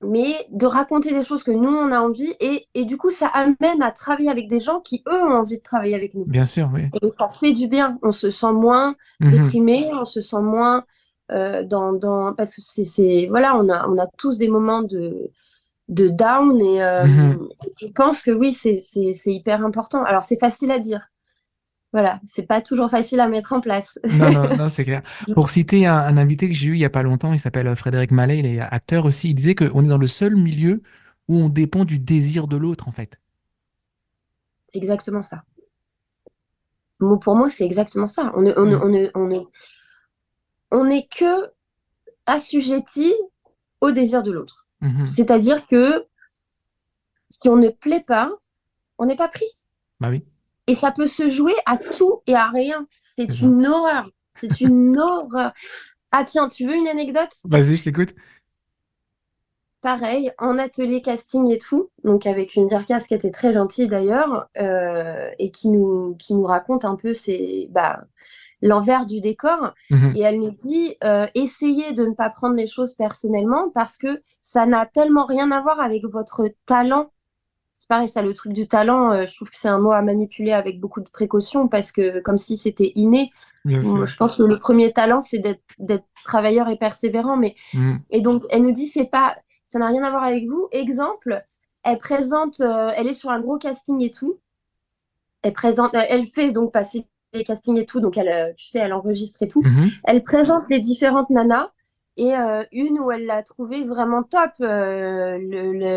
mais 0.02 0.46
de 0.50 0.66
raconter 0.66 1.12
des 1.14 1.24
choses 1.24 1.42
que 1.42 1.50
nous 1.50 1.70
on 1.70 1.90
a 1.90 2.00
envie, 2.00 2.34
et, 2.40 2.66
et 2.74 2.84
du 2.84 2.96
coup, 2.96 3.10
ça 3.10 3.26
amène 3.28 3.82
à 3.82 3.90
travailler 3.90 4.28
avec 4.30 4.48
des 4.48 4.60
gens 4.60 4.80
qui 4.80 5.02
eux 5.08 5.22
ont 5.22 5.32
envie 5.32 5.58
de 5.58 5.62
travailler 5.62 5.94
avec 5.94 6.14
nous. 6.14 6.24
Bien 6.26 6.44
sûr, 6.44 6.68
oui. 6.74 6.82
Et 7.02 7.12
ça 7.18 7.28
fait 7.30 7.52
du 7.52 7.68
bien. 7.68 7.98
On 8.02 8.12
se 8.12 8.30
sent 8.30 8.52
moins 8.52 8.96
Mhm. 9.20 9.30
déprimé, 9.32 9.90
on 9.94 10.04
se 10.04 10.20
sent 10.20 10.40
moins 10.42 10.84
euh, 11.32 11.62
dans, 11.64 11.92
dans... 11.94 12.34
Parce 12.34 12.54
que 12.54 12.60
c'est. 12.84 13.26
Voilà, 13.30 13.56
on 13.56 13.68
a, 13.70 13.88
on 13.88 13.96
a 13.98 14.06
tous 14.18 14.36
des 14.36 14.48
moments 14.48 14.82
de, 14.82 15.30
de 15.88 16.08
down 16.08 16.60
et 16.60 16.82
euh, 16.82 17.06
Mhm. 17.06 17.48
je 17.80 17.86
pense 17.94 18.20
que 18.22 18.30
oui, 18.30 18.52
c'est 18.52 18.82
hyper 19.26 19.64
important. 19.64 20.04
Alors, 20.04 20.22
c'est 20.22 20.38
facile 20.38 20.70
à 20.70 20.78
dire. 20.78 21.00
Voilà, 21.94 22.20
c'est 22.26 22.48
pas 22.48 22.60
toujours 22.60 22.90
facile 22.90 23.20
à 23.20 23.28
mettre 23.28 23.52
en 23.52 23.60
place. 23.60 24.00
Non, 24.10 24.32
non, 24.32 24.56
non, 24.56 24.68
c'est 24.68 24.84
clair. 24.84 25.02
Pour 25.34 25.48
citer 25.48 25.86
un, 25.86 25.94
un 25.94 26.16
invité 26.16 26.48
que 26.48 26.54
j'ai 26.54 26.66
eu 26.66 26.72
il 26.72 26.80
y 26.80 26.84
a 26.84 26.90
pas 26.90 27.04
longtemps, 27.04 27.32
il 27.32 27.38
s'appelle 27.38 27.68
euh, 27.68 27.76
Frédéric 27.76 28.10
Mallet, 28.10 28.40
il 28.40 28.46
est 28.46 28.58
acteur 28.58 29.04
aussi, 29.04 29.30
il 29.30 29.34
disait 29.34 29.54
qu'on 29.54 29.84
est 29.84 29.88
dans 29.88 29.96
le 29.96 30.08
seul 30.08 30.34
milieu 30.34 30.82
où 31.28 31.36
on 31.36 31.48
dépend 31.48 31.84
du 31.84 32.00
désir 32.00 32.48
de 32.48 32.56
l'autre, 32.56 32.88
en 32.88 32.90
fait. 32.90 33.20
C'est 34.70 34.80
exactement 34.80 35.22
ça. 35.22 35.44
Mot 36.98 37.16
pour 37.16 37.36
mot, 37.36 37.48
c'est 37.48 37.64
exactement 37.64 38.08
ça. 38.08 38.32
On 38.34 38.42
ne, 38.42 38.52
on 38.56 38.72
on 38.72 39.10
on 39.14 39.46
on 40.72 40.84
n'est 40.86 41.06
que 41.06 41.52
assujetti 42.26 43.14
au 43.80 43.92
désir 43.92 44.24
de 44.24 44.32
l'autre. 44.32 44.66
Mhm. 44.80 45.06
C'est-à-dire 45.06 45.64
que 45.66 46.06
si 47.30 47.48
on 47.48 47.56
ne 47.56 47.68
plaît 47.68 48.04
pas, 48.04 48.32
on 48.98 49.06
n'est 49.06 49.14
pas 49.14 49.28
pris. 49.28 49.46
Bah 50.00 50.08
oui, 50.10 50.24
Et 50.66 50.74
ça 50.74 50.92
peut 50.92 51.06
se 51.06 51.28
jouer 51.28 51.54
à 51.66 51.76
tout 51.76 52.22
et 52.26 52.34
à 52.34 52.48
rien. 52.48 52.86
C'est 53.16 53.40
une 53.40 53.66
horreur. 53.66 54.10
C'est 54.36 54.60
une 54.60 54.98
horreur. 54.98 55.52
Ah 56.12 56.24
tiens, 56.24 56.48
tu 56.48 56.66
veux 56.66 56.74
une 56.74 56.88
anecdote? 56.88 57.30
Vas-y, 57.44 57.76
je 57.76 57.84
t'écoute. 57.84 58.14
Pareil, 59.80 60.32
en 60.38 60.58
atelier 60.58 61.02
casting 61.02 61.50
et 61.50 61.58
tout, 61.58 61.90
donc 62.04 62.26
avec 62.26 62.54
une 62.54 62.66
dircas 62.66 63.00
qui 63.00 63.12
était 63.12 63.30
très 63.30 63.52
gentille 63.52 63.86
d'ailleurs, 63.86 64.48
euh, 64.56 65.28
et 65.38 65.50
qui 65.50 65.68
nous, 65.68 66.16
qui 66.18 66.34
nous 66.34 66.44
raconte 66.44 66.86
un 66.86 66.96
peu 66.96 67.12
ses, 67.12 67.68
bah, 67.70 68.04
l'envers 68.64 69.06
du 69.06 69.20
décor. 69.20 69.74
Mhm. 69.90 70.12
Et 70.16 70.20
elle 70.22 70.40
nous 70.40 70.50
dit, 70.50 70.96
euh, 71.04 71.26
essayez 71.34 71.92
de 71.92 72.06
ne 72.06 72.14
pas 72.14 72.30
prendre 72.30 72.56
les 72.56 72.66
choses 72.66 72.94
personnellement 72.94 73.70
parce 73.74 73.98
que 73.98 74.22
ça 74.40 74.66
n'a 74.66 74.86
tellement 74.86 75.26
rien 75.26 75.50
à 75.52 75.60
voir 75.60 75.78
avec 75.80 76.04
votre 76.04 76.44
talent 76.66 77.10
c'est 77.84 77.88
pareil, 77.88 78.08
ça, 78.08 78.22
le 78.22 78.32
truc 78.32 78.54
du 78.54 78.66
talent, 78.66 79.12
euh, 79.12 79.26
je 79.26 79.36
trouve 79.36 79.50
que 79.50 79.56
c'est 79.58 79.68
un 79.68 79.78
mot 79.78 79.92
à 79.92 80.00
manipuler 80.00 80.52
avec 80.52 80.80
beaucoup 80.80 81.02
de 81.02 81.08
précaution 81.10 81.68
parce 81.68 81.92
que 81.92 82.20
comme 82.20 82.38
si 82.38 82.56
c'était 82.56 82.92
inné. 82.94 83.30
Je 83.66 84.16
pense 84.16 84.36
que 84.36 84.42
le 84.42 84.58
premier 84.58 84.94
talent, 84.94 85.20
c'est 85.20 85.38
d'être 85.38 86.06
travailleur 86.24 86.70
et 86.70 86.76
persévérant. 86.76 87.36
Mais 87.36 87.54
Mm. 87.74 87.96
et 88.08 88.22
donc, 88.22 88.44
elle 88.48 88.62
nous 88.62 88.72
dit, 88.72 88.86
c'est 88.86 89.04
pas, 89.04 89.36
ça 89.66 89.78
n'a 89.78 89.88
rien 89.88 90.02
à 90.02 90.08
voir 90.08 90.22
avec 90.22 90.46
vous. 90.48 90.66
Exemple, 90.72 91.44
elle 91.82 91.98
présente, 91.98 92.60
euh, 92.60 92.90
elle 92.96 93.06
est 93.06 93.12
sur 93.12 93.28
un 93.28 93.40
gros 93.40 93.58
casting 93.58 94.00
et 94.00 94.10
tout. 94.10 94.38
Elle 95.42 95.52
présente, 95.52 95.94
euh, 95.94 96.00
elle 96.08 96.26
fait 96.28 96.52
donc 96.52 96.72
passer 96.72 97.06
les 97.34 97.44
castings 97.44 97.76
et 97.76 97.84
tout. 97.84 98.00
Donc, 98.00 98.16
elle, 98.16 98.54
tu 98.56 98.64
sais, 98.64 98.78
elle 98.78 98.94
enregistre 98.94 99.42
et 99.42 99.48
tout. 99.48 99.60
Mhm. 99.60 99.90
Elle 100.04 100.24
présente 100.24 100.70
les 100.70 100.78
différentes 100.78 101.28
nanas. 101.28 101.70
Et 102.16 102.34
euh, 102.36 102.62
une 102.72 102.98
où 103.00 103.10
elle 103.10 103.26
l'a 103.26 103.42
trouvée 103.42 103.84
vraiment 103.84 104.22
top, 104.22 104.52
euh, 104.60 105.38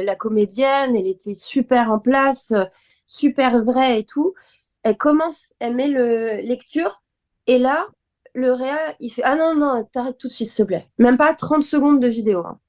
la 0.04 0.16
comédienne, 0.16 0.96
elle 0.96 1.08
était 1.08 1.36
super 1.36 1.92
en 1.92 2.00
place, 2.00 2.52
euh, 2.52 2.66
super 3.06 3.64
vraie 3.64 4.00
et 4.00 4.06
tout. 4.06 4.34
Elle 4.84 4.98
commence, 4.98 5.54
elle 5.60 5.76
met 5.76 5.88
le 5.88 6.38
lecture, 6.42 7.02
et 7.48 7.60
là, 7.60 7.88
le 8.34 8.52
réa, 8.54 8.96
il 9.00 9.12
fait 9.12 9.24
Ah 9.24 9.36
non, 9.36 9.56
non, 9.56 9.84
t'arrêtes 9.92 10.18
tout 10.18 10.28
de 10.28 10.34
suite, 10.34 10.50
s'il 10.50 10.64
te 10.66 10.68
plaît. 10.68 10.90
Même 10.98 11.18
pas 11.18 11.34
30 11.36 11.64
secondes 11.64 12.00
de 12.02 12.08
vidéo. 12.08 12.40
hein. 12.46 12.60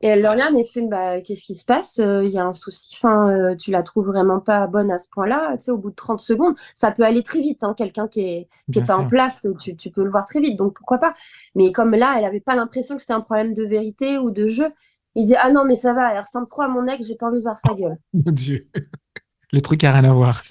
Et 0.00 0.08
elle 0.08 0.22
le 0.22 0.28
regarde 0.28 0.56
et 0.56 0.64
fait 0.64 0.82
bah, 0.82 1.20
Qu'est-ce 1.20 1.42
qui 1.42 1.54
se 1.54 1.64
passe? 1.64 1.98
Euh, 1.98 2.24
Il 2.24 2.30
y 2.30 2.38
a 2.38 2.44
un 2.44 2.52
souci. 2.52 2.94
Enfin, 2.96 3.30
euh, 3.30 3.56
tu 3.56 3.70
la 3.70 3.82
trouves 3.82 4.06
vraiment 4.06 4.40
pas 4.40 4.66
bonne 4.66 4.90
à 4.90 4.98
ce 4.98 5.08
point-là. 5.08 5.56
Tu 5.58 5.64
sais, 5.66 5.70
au 5.70 5.78
bout 5.78 5.90
de 5.90 5.94
30 5.96 6.20
secondes, 6.20 6.54
ça 6.74 6.90
peut 6.92 7.02
aller 7.04 7.22
très 7.22 7.40
vite. 7.40 7.62
hein. 7.64 7.74
Quelqu'un 7.76 8.08
qui 8.08 8.20
est, 8.20 8.48
qui 8.72 8.78
est 8.78 8.82
pas 8.86 8.96
en 8.96 9.06
place, 9.06 9.46
tu, 9.60 9.76
tu 9.76 9.90
peux 9.90 10.04
le 10.04 10.10
voir 10.10 10.26
très 10.26 10.40
vite. 10.40 10.56
Donc 10.58 10.74
pourquoi 10.74 10.98
pas? 10.98 11.14
Mais 11.54 11.72
comme 11.72 11.92
là, 11.92 12.14
elle 12.18 12.24
avait 12.24 12.40
pas 12.40 12.54
l'impression 12.56 12.94
que 12.96 13.00
c'était 13.00 13.14
un 13.14 13.20
problème 13.20 13.54
de 13.54 13.64
vérité 13.64 14.18
ou 14.18 14.30
de 14.30 14.48
jeu. 14.48 14.68
Il 15.14 15.24
dit 15.24 15.34
Ah 15.36 15.50
non, 15.50 15.64
mais 15.64 15.76
ça 15.76 15.94
va, 15.94 16.12
elle 16.12 16.20
ressemble 16.20 16.46
trop 16.46 16.62
à 16.62 16.68
mon 16.68 16.86
ex, 16.86 17.06
j'ai 17.06 17.16
pas 17.16 17.26
envie 17.26 17.38
de 17.38 17.42
voir 17.42 17.56
sa 17.58 17.74
gueule. 17.74 17.96
Mon 18.12 18.32
Dieu. 18.32 18.68
Le 19.52 19.60
truc 19.60 19.82
a 19.84 19.92
rien 19.92 20.04
à 20.04 20.12
voir. 20.12 20.42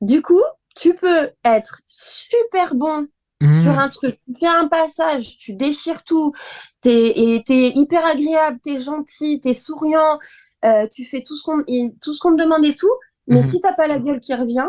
Du 0.00 0.22
coup, 0.22 0.40
tu 0.74 0.94
peux 0.94 1.30
être 1.44 1.80
super 1.86 2.74
bon 2.74 3.06
Mhm. 3.40 3.62
sur 3.62 3.78
un 3.78 3.88
truc, 3.88 4.18
tu 4.26 4.34
fais 4.38 4.46
un 4.46 4.68
passage, 4.68 5.36
tu 5.38 5.54
déchires 5.54 6.04
tout, 6.04 6.32
t'es, 6.80 7.42
t'es 7.46 7.70
hyper 7.74 8.04
agréable, 8.04 8.58
t'es 8.60 8.80
gentil, 8.80 9.40
t'es 9.40 9.54
souriant, 9.54 10.18
euh, 10.64 10.86
tu 10.92 11.04
fais 11.04 11.22
tout 11.22 11.36
ce 11.36 11.42
qu'on 11.42 11.62
et 11.66 11.94
tout 12.02 12.12
ce 12.14 12.20
qu'on 12.20 12.36
te 12.36 12.42
demande 12.42 12.64
et 12.64 12.74
tout, 12.74 12.92
mais 13.28 13.40
Mhm. 13.40 13.48
si 13.48 13.60
t'as 13.60 13.72
pas 13.72 13.86
la 13.86 13.98
gueule 13.98 14.20
qui 14.20 14.34
revient, 14.34 14.68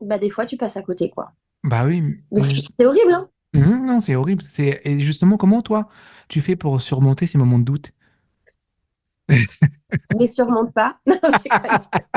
bah 0.00 0.18
des 0.18 0.30
fois 0.30 0.44
tu 0.46 0.56
passes 0.56 0.76
à 0.76 0.82
côté 0.82 1.08
quoi. 1.10 1.32
Bah 1.62 1.84
oui. 1.86 2.02
Donc 2.32 2.46
c'est 2.46 2.84
horrible, 2.86 3.12
hein. 3.12 3.28
Mhm, 3.54 3.86
non, 3.86 4.00
c'est 4.00 4.16
horrible. 4.16 4.42
C'est... 4.50 4.80
Et 4.84 4.98
justement, 5.00 5.36
comment 5.36 5.62
toi, 5.62 5.88
tu 6.28 6.40
fais 6.42 6.56
pour 6.56 6.80
surmonter 6.80 7.26
ces 7.26 7.38
moments 7.38 7.58
de 7.58 7.64
doute? 7.64 7.92
Je 9.28 10.18
les 10.18 10.26
surmonte 10.28 10.72
pas. 10.74 10.98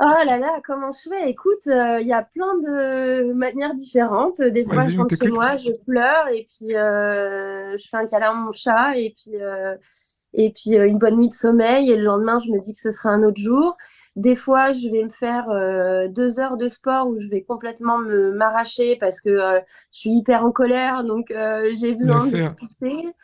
Oh 0.00 0.26
là 0.26 0.38
là, 0.38 0.60
comment 0.66 0.90
je 0.92 1.08
fais? 1.08 1.30
Écoute, 1.30 1.66
euh, 1.68 2.00
il 2.00 2.06
y 2.08 2.12
a 2.12 2.22
plein 2.22 2.58
de 2.58 3.32
manières 3.32 3.74
différentes. 3.74 4.40
Des 4.40 4.64
fois, 4.64 4.88
je 4.88 4.98
rentre 4.98 5.16
chez 5.16 5.28
moi, 5.28 5.56
je 5.56 5.70
pleure 5.84 6.26
et 6.28 6.48
puis 6.50 6.74
euh, 6.76 7.76
je 7.78 7.88
fais 7.88 7.96
un 7.98 8.06
câlin 8.06 8.30
à 8.30 8.34
mon 8.34 8.50
chat 8.50 8.96
et 8.96 9.14
puis, 9.16 9.40
euh, 9.40 9.76
et 10.32 10.50
puis 10.50 10.72
une 10.72 10.98
bonne 10.98 11.16
nuit 11.16 11.28
de 11.28 11.34
sommeil. 11.34 11.92
Et 11.92 11.96
le 11.96 12.02
lendemain, 12.02 12.40
je 12.40 12.50
me 12.50 12.60
dis 12.60 12.74
que 12.74 12.80
ce 12.80 12.90
sera 12.90 13.10
un 13.10 13.22
autre 13.22 13.40
jour. 13.40 13.76
Des 14.16 14.34
fois, 14.34 14.72
je 14.72 14.88
vais 14.88 15.04
me 15.04 15.10
faire 15.10 15.46
deux 16.10 16.40
heures 16.40 16.56
de 16.56 16.68
sport 16.68 17.08
où 17.08 17.20
je 17.20 17.28
vais 17.28 17.42
complètement 17.42 17.98
me 17.98 18.32
m'arracher 18.32 18.96
parce 18.96 19.20
que 19.20 19.30
je 19.30 19.98
suis 19.98 20.10
hyper 20.10 20.44
en 20.44 20.50
colère, 20.50 21.04
donc 21.04 21.32
j'ai 21.76 21.94
besoin 21.94 22.20
sûr. 22.20 22.38
d'expulser. 22.38 23.14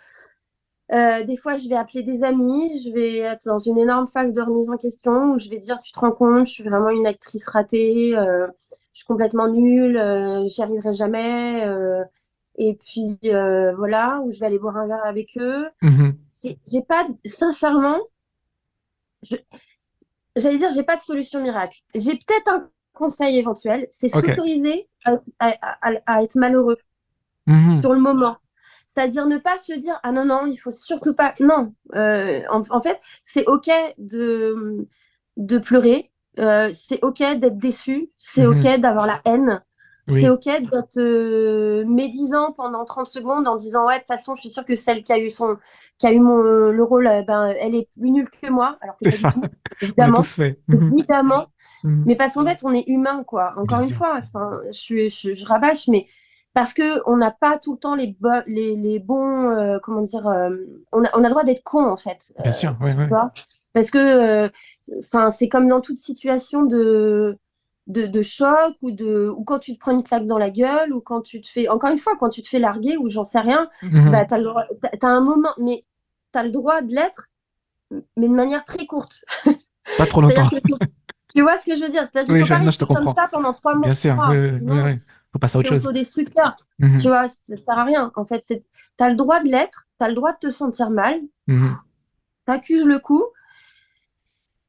Euh, 0.92 1.24
des 1.24 1.36
fois, 1.36 1.56
je 1.56 1.68
vais 1.68 1.76
appeler 1.76 2.02
des 2.02 2.24
amis, 2.24 2.82
je 2.84 2.90
vais 2.90 3.18
être 3.18 3.44
dans 3.46 3.58
une 3.60 3.78
énorme 3.78 4.08
phase 4.08 4.32
de 4.32 4.42
remise 4.42 4.70
en 4.70 4.76
question 4.76 5.32
où 5.34 5.38
je 5.38 5.48
vais 5.48 5.58
dire, 5.58 5.80
tu 5.82 5.92
te 5.92 6.00
rends 6.00 6.10
compte, 6.10 6.46
je 6.48 6.52
suis 6.52 6.64
vraiment 6.64 6.90
une 6.90 7.06
actrice 7.06 7.46
ratée, 7.48 8.16
euh, 8.18 8.48
je 8.92 8.98
suis 8.98 9.06
complètement 9.06 9.48
nulle, 9.48 9.96
euh, 9.96 10.46
j'y 10.48 10.62
arriverai 10.62 10.94
jamais. 10.94 11.64
et 12.56 12.74
puis 12.74 13.18
voilà, 13.22 14.20
où 14.24 14.32
je 14.32 14.40
vais 14.40 14.46
aller 14.46 14.58
boire 14.58 14.76
un 14.76 14.86
verre 14.88 15.04
avec 15.04 15.30
eux. 15.38 15.66
Mhm. 15.80 16.16
C'est- 16.32 16.58
J'ai 16.70 16.82
pas, 16.82 17.06
sincèrement, 17.24 17.98
j'allais 20.36 20.58
dire, 20.58 20.70
j'ai 20.74 20.82
pas 20.82 20.96
de 20.96 21.02
solution 21.02 21.40
miracle. 21.40 21.78
J'ai 21.94 22.12
peut-être 22.14 22.48
un 22.48 22.68
conseil 22.92 23.38
éventuel, 23.38 23.86
c'est 23.90 24.08
s'autoriser 24.08 24.88
à, 25.04 25.12
à- 25.38 25.88
à- 25.88 26.00
à 26.06 26.22
être 26.22 26.36
malheureux 26.36 26.76
Mhm. 27.46 27.80
sur 27.80 27.92
le 27.94 28.00
moment. 28.00 28.36
C'est-à-dire 28.92 29.26
ne 29.26 29.38
pas 29.38 29.56
se 29.58 29.72
dire 29.72 29.98
ah 30.02 30.12
non 30.12 30.24
non 30.24 30.46
il 30.46 30.56
faut 30.56 30.72
surtout 30.72 31.14
pas 31.14 31.34
non 31.40 31.74
Euh, 31.94 32.42
en, 32.50 32.62
en 32.70 32.82
fait 32.82 33.00
c'est 33.22 33.46
ok 33.46 33.70
de 33.98 34.88
de 35.36 35.58
pleurer 35.58 36.10
Euh, 36.38 36.70
c'est 36.74 37.00
ok 37.02 37.18
d'être 37.40 37.58
déçu 37.58 38.10
c'est 38.18 38.46
Mhm. 38.46 38.46
ok 38.46 38.80
d'avoir 38.80 39.06
la 39.06 39.20
haine 39.24 39.62
Oui. 40.08 40.26
c'est 40.26 40.28
ok 40.30 40.44
d'être 40.44 40.98
euh, 40.98 41.84
médisant 41.86 42.52
pendant 42.52 42.84
30 42.84 43.06
secondes 43.08 43.46
en 43.48 43.56
disant 43.56 43.86
ouais 43.86 43.96
de 43.96 44.00
toute 44.00 44.08
façon 44.08 44.36
je 44.36 44.42
suis 44.42 44.50
sûre 44.50 44.64
que 44.64 44.76
celle 44.76 45.02
qui 45.04 45.12
a 45.12 45.18
eu 45.18 45.28
son 45.30 45.56
qui 45.98 46.06
a 46.06 46.12
eu 46.12 46.20
mon 46.20 46.36
le 46.38 46.82
rôle 46.84 47.06
euh, 47.08 47.22
ben 47.22 47.46
elle 47.60 47.74
est 47.74 47.88
plus 47.92 48.10
nulle 48.10 48.30
que 48.30 48.48
moi 48.50 48.78
alors 48.80 48.96
que 48.98 49.10
ça. 49.10 49.34
évidemment. 49.80 50.32
Mhm. 50.68 50.98
évidemment 50.98 51.48
Mhm. 51.82 52.04
mais 52.04 52.16
parce 52.16 52.34
qu'en 52.34 52.44
fait, 52.44 52.60
on 52.64 52.72
est 52.74 52.84
humain, 52.88 53.24
quoi. 53.24 53.54
Encore 53.58 53.80
Bien 53.80 53.82
une 53.82 53.90
sûr. 53.90 53.96
fois, 53.96 54.18
enfin, 54.18 54.60
je, 54.72 55.08
je, 55.10 55.34
je 55.34 55.46
rabâche, 55.46 55.88
mais 55.88 56.06
parce 56.54 56.74
que 56.74 57.02
on 57.08 57.16
n'a 57.16 57.30
pas 57.30 57.58
tout 57.58 57.72
le 57.74 57.78
temps 57.78 57.94
les, 57.94 58.08
bo- 58.20 58.28
les, 58.46 58.76
les 58.76 58.98
bons, 58.98 59.50
euh, 59.50 59.78
comment 59.82 60.02
dire, 60.02 60.26
euh, 60.26 60.50
on 60.92 61.04
a, 61.04 61.10
on 61.14 61.20
a 61.24 61.28
le 61.28 61.30
droit 61.30 61.44
d'être 61.44 61.62
con, 61.62 61.84
en 61.86 61.96
fait. 61.96 62.32
Bien 62.42 62.52
sûr, 62.52 62.76
tu 62.80 62.84
ouais. 62.84 63.08
vois 63.08 63.32
parce 63.72 63.90
que, 63.92 63.98
euh, 63.98 64.48
enfin, 64.98 65.30
c'est 65.30 65.48
comme 65.48 65.68
dans 65.68 65.80
toute 65.80 65.98
situation 65.98 66.64
de, 66.64 67.38
de, 67.86 68.06
de 68.06 68.22
choc 68.22 68.74
ou 68.82 68.90
de, 68.90 69.28
ou 69.36 69.44
quand 69.44 69.60
tu 69.60 69.74
te 69.74 69.78
prends 69.78 69.92
une 69.92 70.02
claque 70.02 70.26
dans 70.26 70.38
la 70.38 70.50
gueule 70.50 70.92
ou 70.92 71.00
quand 71.00 71.20
tu 71.22 71.40
te 71.40 71.48
fais, 71.48 71.68
encore 71.68 71.90
une 71.90 71.98
fois, 71.98 72.16
quand 72.18 72.30
tu 72.30 72.42
te 72.42 72.48
fais 72.48 72.58
larguer 72.58 72.96
ou 72.96 73.08
j'en 73.08 73.22
sais 73.24 73.38
rien, 73.40 73.70
Mhm. 73.82 74.10
bah, 74.10 74.24
t'as, 74.24 74.38
t'as 75.00 75.08
un 75.08 75.20
moment, 75.20 75.50
mais 75.58 75.84
t'as 76.32 76.42
le 76.42 76.50
droit 76.50 76.82
de 76.82 76.92
l'être, 76.92 77.28
mais 78.16 78.28
de 78.28 78.34
manière 78.34 78.64
très 78.64 78.86
courte. 78.86 79.24
Pas 79.96 80.06
trop 80.06 80.20
longtemps. 80.20 80.48
Que 80.48 80.74
tu 81.34 81.42
vois 81.42 81.56
ce 81.56 81.64
que 81.66 81.76
je 81.76 81.82
veux 81.82 81.88
dire? 81.90 82.02
C'est-à-dire 82.06 82.26
qu'il 82.26 82.34
Oui, 82.34 82.40
faut 82.40 82.46
je- 82.46 82.54
pas 82.54 82.60
non, 82.60 82.70
je 82.70 82.78
te 82.78 82.84
comme 82.92 83.04
comprends. 83.04 83.14
ça 83.14 83.28
pendant 83.30 83.52
trois 83.52 83.74
mois, 83.74 83.88
Bien 83.88 83.94
sûr. 83.94 84.16
Oui, 84.26 84.36
oui, 84.36 84.60
oui, 84.66 84.80
oui. 84.80 85.00
Faut 85.32 85.38
passer 85.38 85.56
à 85.56 85.60
autre 85.60 85.68
c'est 85.68 85.74
chose. 85.76 85.86
autodestructeur. 85.86 86.56
Mhm. 86.78 86.98
Tu 87.00 87.06
vois, 87.08 87.28
ça 87.28 87.56
sert 87.56 87.78
à 87.78 87.84
rien. 87.84 88.10
En 88.16 88.24
fait, 88.24 88.42
c'est, 88.46 88.64
t'as 88.96 89.08
le 89.08 89.16
droit 89.16 89.40
de 89.40 89.48
l'être, 89.48 89.86
t'as 89.98 90.08
le 90.08 90.14
droit 90.14 90.32
de 90.32 90.38
te 90.38 90.50
sentir 90.50 90.90
mal, 90.90 91.20
Mhm. 91.46 91.76
t'accuses 92.46 92.84
le 92.84 92.98
coup, 92.98 93.22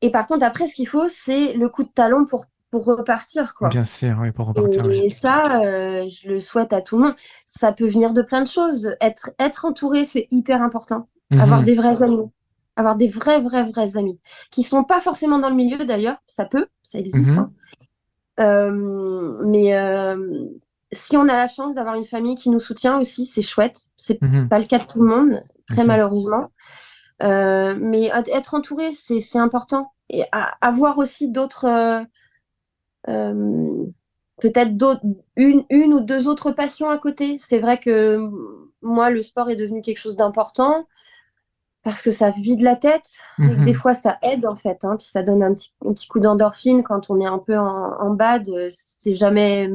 et 0.02 0.10
par 0.12 0.28
contre, 0.28 0.44
après, 0.46 0.68
ce 0.68 0.74
qu'il 0.76 0.88
faut, 0.88 1.08
c'est 1.10 1.54
le 1.54 1.70
coup 1.70 1.84
de 1.84 1.90
talon 1.90 2.26
pour, 2.26 2.46
pour 2.72 2.86
repartir, 2.86 3.54
quoi. 3.54 3.70
Bien 3.70 3.86
sûr, 3.86 4.18
oui, 4.22 4.32
pour 4.32 4.48
repartir. 4.48 4.86
oui. 4.86 5.02
Et 5.04 5.10
ça, 5.12 5.62
euh, 5.64 6.08
je 6.08 6.28
le 6.30 6.40
souhaite 6.40 6.74
à 6.74 6.82
tout 6.82 6.98
le 6.98 7.04
monde. 7.04 7.16
Ça 7.46 7.72
peut 7.72 7.88
venir 7.88 8.14
de 8.14 8.22
plein 8.22 8.42
de 8.42 8.48
choses. 8.48 8.96
Être, 9.02 9.32
être 9.40 9.66
entouré, 9.66 10.06
c'est 10.06 10.28
hyper 10.32 10.62
important. 10.62 11.08
Avoir 11.32 11.60
Mhm. 11.60 11.66
des 11.66 11.76
vrais 11.76 12.02
amis. 12.02 12.32
Avoir 12.76 12.96
des 12.96 13.08
vrais, 13.08 13.40
vrais, 13.42 13.64
vrais 13.64 13.96
amis. 13.98 14.20
Qui 14.50 14.64
sont 14.64 14.84
pas 14.84 15.02
forcément 15.02 15.38
dans 15.40 15.50
le 15.50 15.56
milieu 15.56 15.86
d'ailleurs. 15.86 16.18
Ça 16.28 16.46
peut, 16.46 16.68
ça 16.84 16.98
existe. 17.00 17.32
Mhm. 17.32 17.38
hein. 17.40 17.52
Euh, 18.40 19.38
mais 19.46 19.76
euh, 19.78 20.46
si 20.92 21.18
on 21.18 21.24
a 21.24 21.36
la 21.36 21.48
chance 21.48 21.76
d'avoir 21.76 21.96
une 21.96 22.06
famille 22.06 22.36
qui 22.36 22.50
nous 22.50 22.60
soutient 22.60 23.00
aussi, 23.00 23.26
c'est 23.26 23.42
chouette. 23.42 23.90
C'est 23.98 24.22
Mhm. 24.22 24.50
pas 24.50 24.60
le 24.60 24.66
cas 24.66 24.80
de 24.80 24.86
tout 24.86 25.02
le 25.02 25.08
monde, 25.08 25.44
très 25.68 25.86
malheureusement. 25.86 26.52
Euh, 27.24 27.76
mais 27.80 28.12
être 28.34 28.56
entouré, 28.56 28.92
c'est 28.94 29.38
important. 29.40 29.94
Et 30.10 30.24
à- 30.32 30.56
avoir 30.62 30.98
aussi 30.98 31.30
d'autres. 31.30 31.66
euh, 31.66 32.04
euh, 33.10 33.86
peut-être 34.42 34.76
d'autres, 34.78 35.02
une, 35.36 35.66
une 35.70 35.94
ou 35.94 36.00
deux 36.00 36.28
autres 36.28 36.52
passions 36.52 36.90
à 36.90 36.98
côté. 36.98 37.38
C'est 37.38 37.60
vrai 37.60 37.80
que 37.80 38.30
moi, 38.82 39.10
le 39.10 39.22
sport 39.22 39.50
est 39.50 39.56
devenu 39.56 39.82
quelque 39.82 40.00
chose 40.00 40.18
d'important 40.18 40.88
parce 41.84 42.02
que 42.02 42.12
ça 42.12 42.32
vide 42.32 42.62
la 42.62 42.76
tête 42.76 43.10
et 43.40 43.48
que 43.56 43.64
des 43.64 43.72
Mhm. 43.72 43.78
fois 43.78 43.94
ça 43.94 44.18
aide 44.22 44.46
en 44.46 44.56
fait. 44.56 44.84
hein, 44.84 44.96
puis 44.98 45.08
ça 45.08 45.24
donne 45.24 45.42
un 45.44 45.54
petit, 45.54 45.74
un 45.86 45.94
petit 45.94 46.08
coup 46.08 46.20
d'endorphine 46.20 46.84
quand 46.84 47.10
on 47.10 47.20
est 47.20 47.26
un 47.26 47.40
peu 47.40 47.58
en, 47.58 47.66
en 48.00 48.10
bad, 48.14 48.48
euh, 48.50 48.70
c'est 48.72 49.16
jamais 49.16 49.70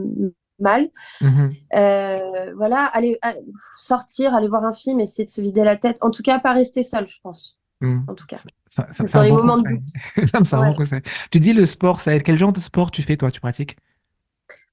mal. 0.58 0.88
Mhm. 1.20 1.52
Euh, 1.74 2.54
voilà, 2.56 2.84
aller, 2.86 3.18
aller- 3.22 3.44
sortir, 3.78 4.34
aller 4.34 4.48
voir 4.48 4.64
un 4.64 4.72
film, 4.72 5.00
essayer 5.00 5.26
de 5.26 5.30
se 5.30 5.40
vider 5.40 5.64
la 5.64 5.76
tête. 5.76 5.98
En 6.00 6.10
tout 6.10 6.22
cas, 6.22 6.38
pas 6.38 6.52
rester 6.52 6.82
seul, 6.82 7.06
je 7.08 7.18
pense. 7.22 7.58
Mhm. 7.80 8.04
En 8.08 8.14
tout 8.14 8.26
cas. 8.26 8.38
Ça- 8.68 8.86
ça- 8.94 9.04
Dans 9.04 9.22
les 9.22 9.30
bon 9.30 9.36
moments 9.38 9.58
de 9.58 9.62
conseil. 9.62 9.78
doute. 9.80 10.32
Non, 10.34 10.40
un 10.58 10.62
bon 10.62 10.70
Ouais. 10.70 10.76
conseil. 10.76 11.02
Tu 11.30 11.40
dis 11.40 11.52
le 11.52 11.66
sport, 11.66 12.00
ça 12.00 12.14
aide. 12.14 12.22
Quel 12.22 12.38
genre 12.38 12.52
de 12.52 12.60
sport 12.60 12.90
tu 12.90 13.02
fais, 13.02 13.16
toi, 13.16 13.30
tu 13.30 13.40
pratiques? 13.40 13.76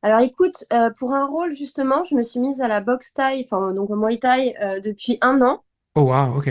Alors 0.02 0.20
écoute, 0.20 0.66
euh, 0.74 0.90
pour 0.98 1.14
un 1.14 1.26
rôle 1.26 1.56
justement, 1.56 2.04
je 2.04 2.16
me 2.16 2.24
suis 2.24 2.40
mise 2.40 2.62
à 2.62 2.68
la 2.68 2.82
boxe 2.82 3.14
thaï, 3.14 3.46
enfin 3.50 3.74
donc 3.74 3.90
au 3.90 3.96
Muay 3.96 4.18
Thai 4.20 4.54
euh, 4.62 4.80
depuis 4.82 5.18
un 5.22 5.42
an. 5.42 5.64
Oh, 5.96 6.04
wow, 6.06 6.36
ok. 6.38 6.48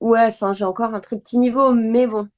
Ouais, 0.00 0.26
enfin 0.26 0.52
j'ai 0.52 0.64
encore 0.64 0.94
un 0.94 1.00
très 1.00 1.18
petit 1.18 1.38
niveau, 1.38 1.72
mais 1.72 2.06
bon, 2.06 2.28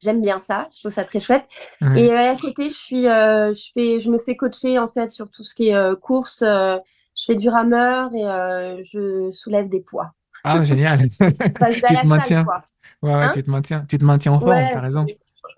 j'aime 0.00 0.20
bien 0.22 0.40
ça, 0.40 0.68
je 0.72 0.80
trouve 0.80 0.92
ça 0.92 1.04
très 1.04 1.20
chouette. 1.20 1.46
Et 1.94 2.10
euh, 2.12 2.32
à 2.32 2.36
côté, 2.36 2.68
je 2.70 2.74
suis, 2.74 3.06
euh, 3.08 3.54
je 3.54 3.70
fais, 3.72 4.00
je 4.00 4.10
me 4.10 4.18
fais 4.18 4.36
coacher 4.36 4.78
en 4.78 4.88
fait 4.88 5.10
sur 5.10 5.30
tout 5.30 5.44
ce 5.44 5.54
qui 5.54 5.68
est 5.68 5.74
euh, 5.74 5.96
course. 5.96 6.42
euh, 6.42 6.78
je 7.16 7.24
fais 7.24 7.36
du 7.36 7.48
rameur 7.48 8.10
et 8.14 8.84
je 8.84 9.30
soulève 9.32 9.68
des 9.70 9.80
poids. 9.80 10.12
Ah, 10.44 10.64
génial. 10.64 11.08
Enfin, 11.58 11.72
je 11.72 11.80
vais 11.80 11.88
à 11.88 11.92
Tu 11.92 11.98
la 12.00 12.00
te 12.00 12.06
salle, 12.06 12.06
maintiens. 12.06 12.44
quoi. 12.44 12.62
Ouais, 13.02 13.14
ouais, 13.16 13.30
Hein 13.30 13.30
tu 13.30 13.42
te 13.42 13.50
maintiens. 13.50 13.84
Tu 13.86 13.98
te 13.98 14.04
maintiens 14.04 14.32
en 14.32 14.40
forme, 14.40 14.70
Ouais, 14.70 14.70
t'as 14.70 14.80
raison. 14.80 15.12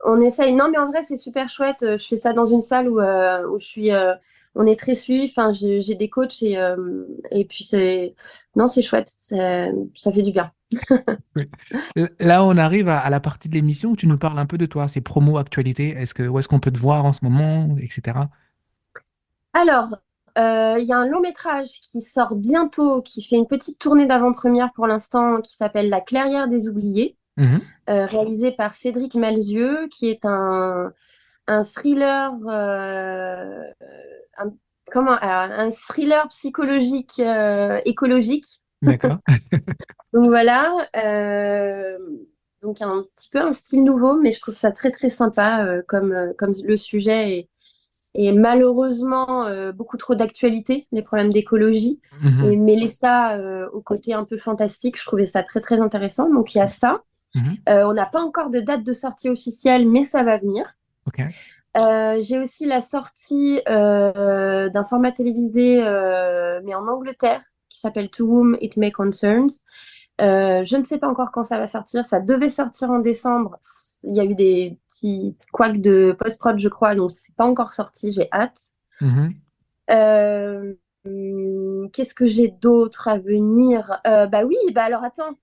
on 0.04 0.20
essaye. 0.20 0.52
Non, 0.54 0.70
mais 0.70 0.78
en 0.78 0.88
vrai, 0.88 1.02
c'est 1.02 1.16
super 1.16 1.48
chouette. 1.48 1.78
Je 1.82 2.06
fais 2.06 2.16
ça 2.16 2.32
dans 2.32 2.46
une 2.46 2.62
salle 2.62 2.88
où, 2.88 3.00
où 3.00 3.58
je 3.58 3.66
suis. 3.66 3.90
Euh, 4.58 4.62
on 4.62 4.66
est 4.66 4.78
très 4.78 4.94
suivi. 4.94 5.24
Enfin, 5.24 5.52
j'ai 5.52 5.94
des 5.94 6.08
coachs 6.10 6.42
et, 6.42 6.58
euh, 6.58 7.04
et 7.30 7.44
puis 7.44 7.64
c'est. 7.64 8.14
Non, 8.56 8.68
c'est 8.68 8.82
chouette. 8.82 9.08
Ça 9.16 10.12
fait 10.12 10.22
du 10.22 10.32
bien. 10.32 10.52
L- 11.96 12.10
Là, 12.20 12.44
on 12.44 12.56
arrive 12.56 12.88
à, 12.88 12.98
à 12.98 13.10
la 13.10 13.20
partie 13.20 13.48
de 13.48 13.54
l'émission 13.54 13.90
où 13.90 13.96
tu 13.96 14.06
nous 14.06 14.18
parles 14.18 14.38
un 14.38 14.46
peu 14.46 14.58
de 14.58 14.66
toi, 14.66 14.88
c'est 14.88 15.00
promo, 15.00 15.38
actualité. 15.38 15.90
Est-ce 15.90 16.14
que, 16.14 16.22
où 16.22 16.38
est-ce 16.38 16.48
qu'on 16.48 16.60
peut 16.60 16.72
te 16.72 16.78
voir 16.78 17.04
en 17.04 17.12
ce 17.12 17.24
moment, 17.24 17.68
etc. 17.80 18.18
Alors, 19.52 19.96
euh, 20.38 20.76
il 20.78 20.86
y 20.86 20.92
a 20.92 20.98
un 20.98 21.06
long 21.06 21.20
métrage 21.20 21.80
qui 21.82 22.00
sort 22.00 22.34
bientôt, 22.36 23.02
qui 23.02 23.22
fait 23.22 23.36
une 23.36 23.46
petite 23.46 23.78
tournée 23.78 24.06
d'avant-première 24.06 24.72
pour 24.74 24.86
l'instant, 24.86 25.40
qui 25.40 25.54
s'appelle 25.56 25.88
La 25.88 26.00
Clairière 26.00 26.48
des 26.48 26.68
Oubliés, 26.68 27.16
euh, 27.88 28.06
réalisé 28.06 28.52
par 28.52 28.74
Cédric 28.74 29.14
Malzieu, 29.14 29.88
qui 29.90 30.08
est 30.08 30.24
un, 30.24 30.92
un 31.48 31.64
thriller, 31.64 32.32
euh, 32.48 33.64
un, 34.38 34.52
comment, 34.92 35.12
un 35.22 35.50
un 35.66 35.70
thriller 35.70 36.28
psychologique 36.28 37.20
euh, 37.20 37.80
écologique. 37.84 38.46
D'accord. 38.82 39.18
Donc 40.12 40.26
voilà, 40.28 40.88
euh, 40.96 41.98
donc 42.62 42.80
un 42.82 43.04
petit 43.16 43.28
peu 43.30 43.40
un 43.40 43.52
style 43.52 43.84
nouveau, 43.84 44.18
mais 44.20 44.32
je 44.32 44.40
trouve 44.40 44.54
ça 44.54 44.72
très 44.72 44.90
très 44.90 45.10
sympa 45.10 45.64
euh, 45.66 45.82
comme, 45.86 46.12
euh, 46.12 46.32
comme 46.38 46.54
le 46.64 46.76
sujet 46.76 47.38
est, 47.38 47.48
est 48.14 48.32
malheureusement 48.32 49.46
euh, 49.46 49.72
beaucoup 49.72 49.96
trop 49.98 50.14
d'actualité, 50.14 50.88
les 50.92 51.02
problèmes 51.02 51.32
d'écologie, 51.32 52.00
Mhm. 52.22 52.44
et 52.52 52.56
mêler 52.56 52.88
ça 52.88 53.36
euh, 53.36 53.68
au 53.72 53.80
côté 53.82 54.14
un 54.14 54.24
peu 54.24 54.36
fantastique, 54.38 54.98
je 54.98 55.04
trouvais 55.06 55.26
ça 55.26 55.42
très 55.44 55.60
très 55.60 55.80
intéressant. 55.80 56.30
Donc 56.30 56.54
il 56.54 56.58
y 56.58 56.60
a 56.60 56.66
ça. 56.68 57.02
Mhm. 57.34 57.56
Euh, 57.68 57.84
on 57.88 57.94
n'a 57.94 58.06
pas 58.06 58.20
encore 58.22 58.50
de 58.50 58.60
date 58.60 58.84
de 58.84 58.92
sortie 58.94 59.28
officielle, 59.28 59.88
mais 59.88 60.04
ça 60.04 60.22
va 60.24 60.38
venir. 60.38 60.74
Euh, 61.76 62.20
j'ai 62.22 62.38
aussi 62.38 62.66
la 62.66 62.80
sortie 62.80 63.60
euh, 63.68 64.68
d'un 64.68 64.84
format 64.84 65.12
télévisé, 65.12 65.82
euh, 65.82 66.60
mais 66.64 66.74
en 66.74 66.86
Angleterre, 66.88 67.42
qui 67.68 67.78
s'appelle 67.78 68.10
To 68.10 68.26
Whom 68.26 68.56
It 68.60 68.76
May 68.76 68.90
Concerns. 68.90 69.62
Je 70.18 70.76
ne 70.76 70.84
sais 70.84 70.98
pas 70.98 71.08
encore 71.08 71.30
quand 71.32 71.44
ça 71.44 71.58
va 71.58 71.66
sortir. 71.66 72.04
Ça 72.04 72.20
devait 72.20 72.48
sortir 72.48 72.90
en 72.90 72.98
décembre. 72.98 73.58
Il 74.04 74.16
y 74.16 74.20
a 74.20 74.24
eu 74.24 74.34
des 74.34 74.78
petits 74.88 75.36
couacs 75.52 75.80
de 75.80 76.16
post-prod, 76.18 76.58
je 76.58 76.68
crois, 76.68 76.94
donc 76.94 77.10
c'est 77.10 77.34
pas 77.34 77.46
encore 77.46 77.72
sorti. 77.72 78.12
J'ai 78.12 78.28
hâte. 78.32 78.60
Mhm. 79.00 79.30
Euh, 79.90 80.74
hum, 81.04 81.90
qu'est-ce 81.92 82.14
que 82.14 82.26
j'ai 82.26 82.48
d'autre 82.48 83.08
à 83.08 83.18
venir? 83.18 84.00
Bah 84.04 84.44
oui, 84.44 84.56
bah 84.72 84.84
alors 84.84 85.04
attends. 85.04 85.36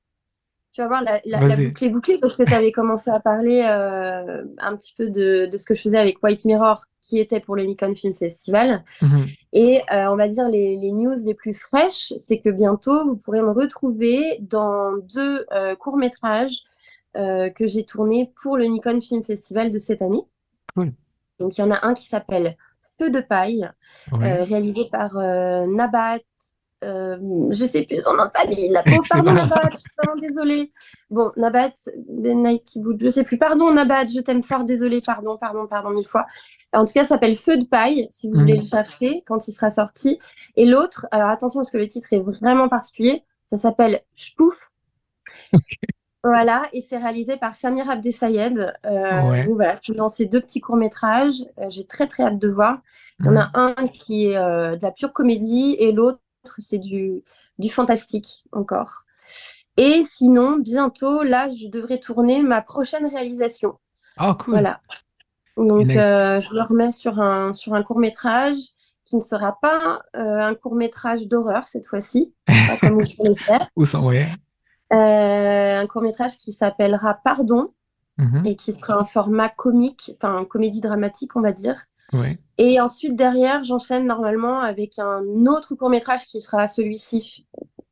Tu 0.75 0.81
vas 0.81 0.87
voir, 0.87 1.03
la, 1.03 1.21
la, 1.23 1.55
boucle 1.55 1.85
est 1.85 1.89
bouclée 1.89 2.17
parce 2.17 2.35
que 2.35 2.43
tu 2.43 2.53
avais 2.53 2.73
commencé 2.73 3.09
à 3.09 3.21
parler 3.21 3.61
euh, 3.65 4.43
un 4.57 4.75
petit 4.75 4.93
peu 4.93 5.09
de, 5.09 5.45
de 5.49 5.57
ce 5.57 5.65
que 5.65 5.73
je 5.73 5.81
faisais 5.81 5.97
avec 5.97 6.21
White 6.21 6.43
Mirror, 6.43 6.83
qui 7.01 7.17
était 7.17 7.39
pour 7.39 7.55
le 7.55 7.63
Nikon 7.63 7.95
Film 7.95 8.13
Festival. 8.13 8.83
Mhm. 9.01 9.25
Et 9.53 9.79
euh, 9.93 10.07
on 10.09 10.17
va 10.17 10.27
dire 10.27 10.49
les, 10.49 10.75
les 10.75 10.91
news 10.91 11.15
les 11.23 11.33
plus 11.33 11.53
fraîches, 11.53 12.11
c'est 12.17 12.39
que 12.39 12.49
bientôt, 12.49 13.05
vous 13.05 13.15
pourrez 13.15 13.41
me 13.41 13.51
retrouver 13.51 14.37
dans 14.41 14.97
deux 14.97 15.45
euh, 15.53 15.77
courts-métrages 15.77 16.61
que 17.13 17.65
j'ai 17.69 17.85
tournés 17.85 18.33
pour 18.43 18.57
le 18.57 18.65
Nikon 18.65 18.99
Film 18.99 19.23
Festival 19.23 19.71
de 19.71 19.77
cette 19.77 20.01
année. 20.01 20.23
Cool. 20.75 20.91
Donc 21.39 21.57
il 21.57 21.61
y 21.61 21.63
en 21.63 21.71
a 21.71 21.87
un 21.87 21.93
qui 21.93 22.09
s'appelle 22.09 22.57
Feu 22.99 23.09
de 23.09 23.21
paille, 23.21 23.69
Ouais. 24.11 24.43
réalisé 24.43 24.89
par 24.91 25.15
Nabat. 25.15 26.19
Euh, 26.83 27.17
je 27.51 27.65
sais 27.65 27.83
plus 27.83 28.01
son 28.01 28.13
nom 28.15 28.25
de 28.25 28.31
famille. 28.37 28.69
La... 28.69 28.83
C'est 28.83 28.99
pardon. 29.09 29.31
Nabat, 29.33 29.69
je 29.71 29.77
suis 29.77 29.89
vraiment 29.97 30.19
désolée. 30.19 30.71
Bon, 31.09 31.31
Nabat, 31.37 31.71
Benaïkiboud, 32.09 32.97
je 33.01 33.09
sais 33.09 33.23
plus. 33.23 33.37
Pardon 33.37 33.71
Nabat, 33.71 34.07
je 34.07 34.19
t'aime 34.19 34.43
fort, 34.43 34.65
désolée, 34.65 35.01
pardon, 35.01 35.37
pardon, 35.37 35.67
pardon 35.67 35.89
mille 35.89 36.07
fois. 36.07 36.25
En 36.73 36.85
tout 36.85 36.93
cas, 36.93 37.03
ça 37.03 37.09
s'appelle 37.09 37.37
Feu 37.37 37.57
de 37.57 37.63
paille, 37.65 38.07
si 38.09 38.29
vous 38.29 38.39
voulez 38.39 38.57
le 38.57 38.65
chercher 38.65 39.23
quand 39.25 39.47
il 39.47 39.53
sera 39.53 39.69
sorti. 39.71 40.19
Et 40.57 40.65
l'autre, 40.65 41.07
alors 41.11 41.29
attention 41.29 41.61
parce 41.61 41.71
que 41.71 41.77
le 41.77 41.87
titre 41.87 42.11
est 42.11 42.19
vraiment 42.19 42.67
particulier, 42.69 43.23
ça 43.45 43.57
s'appelle 43.57 44.01
Shpouf. 44.15 44.55
Voilà, 46.23 46.63
et 46.73 46.81
c'est 46.81 46.97
réalisé 46.97 47.37
par 47.37 47.53
Samir 47.53 47.87
Abdessayed. 47.89 48.57
Euh, 48.85 49.21
Ouais. 49.29 49.45
donc 49.45 49.55
voilà, 49.55 49.77
ces 50.09 50.25
deux 50.25 50.41
petits 50.41 50.59
courts-métrages. 50.59 51.43
Euh, 51.59 51.65
j'ai 51.69 51.85
très 51.85 52.07
très 52.07 52.23
hâte 52.23 52.39
de 52.39 52.49
voir. 52.49 52.79
Il 53.19 53.27
y 53.27 53.29
en 53.29 53.37
a 53.37 53.51
un 53.53 53.75
qui 53.87 54.27
est 54.31 54.37
euh, 54.37 54.75
de 54.75 54.81
la 54.81 54.91
pure 54.91 55.13
comédie 55.13 55.75
et 55.79 55.91
l'autre, 55.91 56.19
c'est 56.57 56.79
du, 56.79 57.23
du 57.59 57.69
fantastique 57.69 58.43
encore. 58.51 59.03
Et 59.77 60.03
sinon, 60.03 60.57
bientôt, 60.57 61.23
là, 61.23 61.49
je 61.49 61.67
devrais 61.67 61.99
tourner 61.99 62.41
ma 62.41 62.61
prochaine 62.61 63.05
réalisation. 63.07 63.77
Oh, 64.19 64.33
cool. 64.35 64.53
Voilà. 64.53 64.79
Donc, 65.57 65.89
euh, 65.89 66.41
je 66.41 66.53
me 66.53 66.61
remets 66.67 66.91
sur 66.91 67.19
un, 67.19 67.53
sur 67.53 67.73
un 67.73 67.83
court-métrage 67.83 68.57
qui 69.03 69.15
ne 69.15 69.21
sera 69.21 69.57
pas 69.61 70.01
euh, 70.15 70.39
un 70.39 70.55
court-métrage 70.55 71.27
d'horreur 71.27 71.67
cette 71.67 71.87
fois-ci, 71.87 72.33
pas 72.45 72.77
comme 72.79 73.01
vous 73.03 73.35
faire. 73.35 73.69
Où. 73.75 73.85
Euh, 74.93 75.81
un 75.81 75.87
court-métrage 75.87 76.37
qui 76.37 76.53
s'appellera 76.53 77.19
Pardon 77.23 77.71
Mhm. 78.17 78.45
et 78.45 78.55
qui 78.55 78.71
sera 78.71 78.97
un 78.97 79.05
format 79.05 79.49
comique, 79.49 80.15
enfin 80.15 80.45
comédie 80.45 80.81
dramatique, 80.81 81.35
on 81.35 81.41
va 81.41 81.51
dire. 81.51 81.85
Ouais. 82.13 82.37
Et 82.57 82.79
ensuite, 82.79 83.15
derrière, 83.15 83.63
j'enchaîne 83.63 84.05
normalement 84.05 84.59
avec 84.59 84.97
un 84.99 85.23
autre 85.47 85.75
court-métrage 85.75 86.25
qui 86.25 86.39
sera 86.41 86.67
celui-ci, 86.67 87.45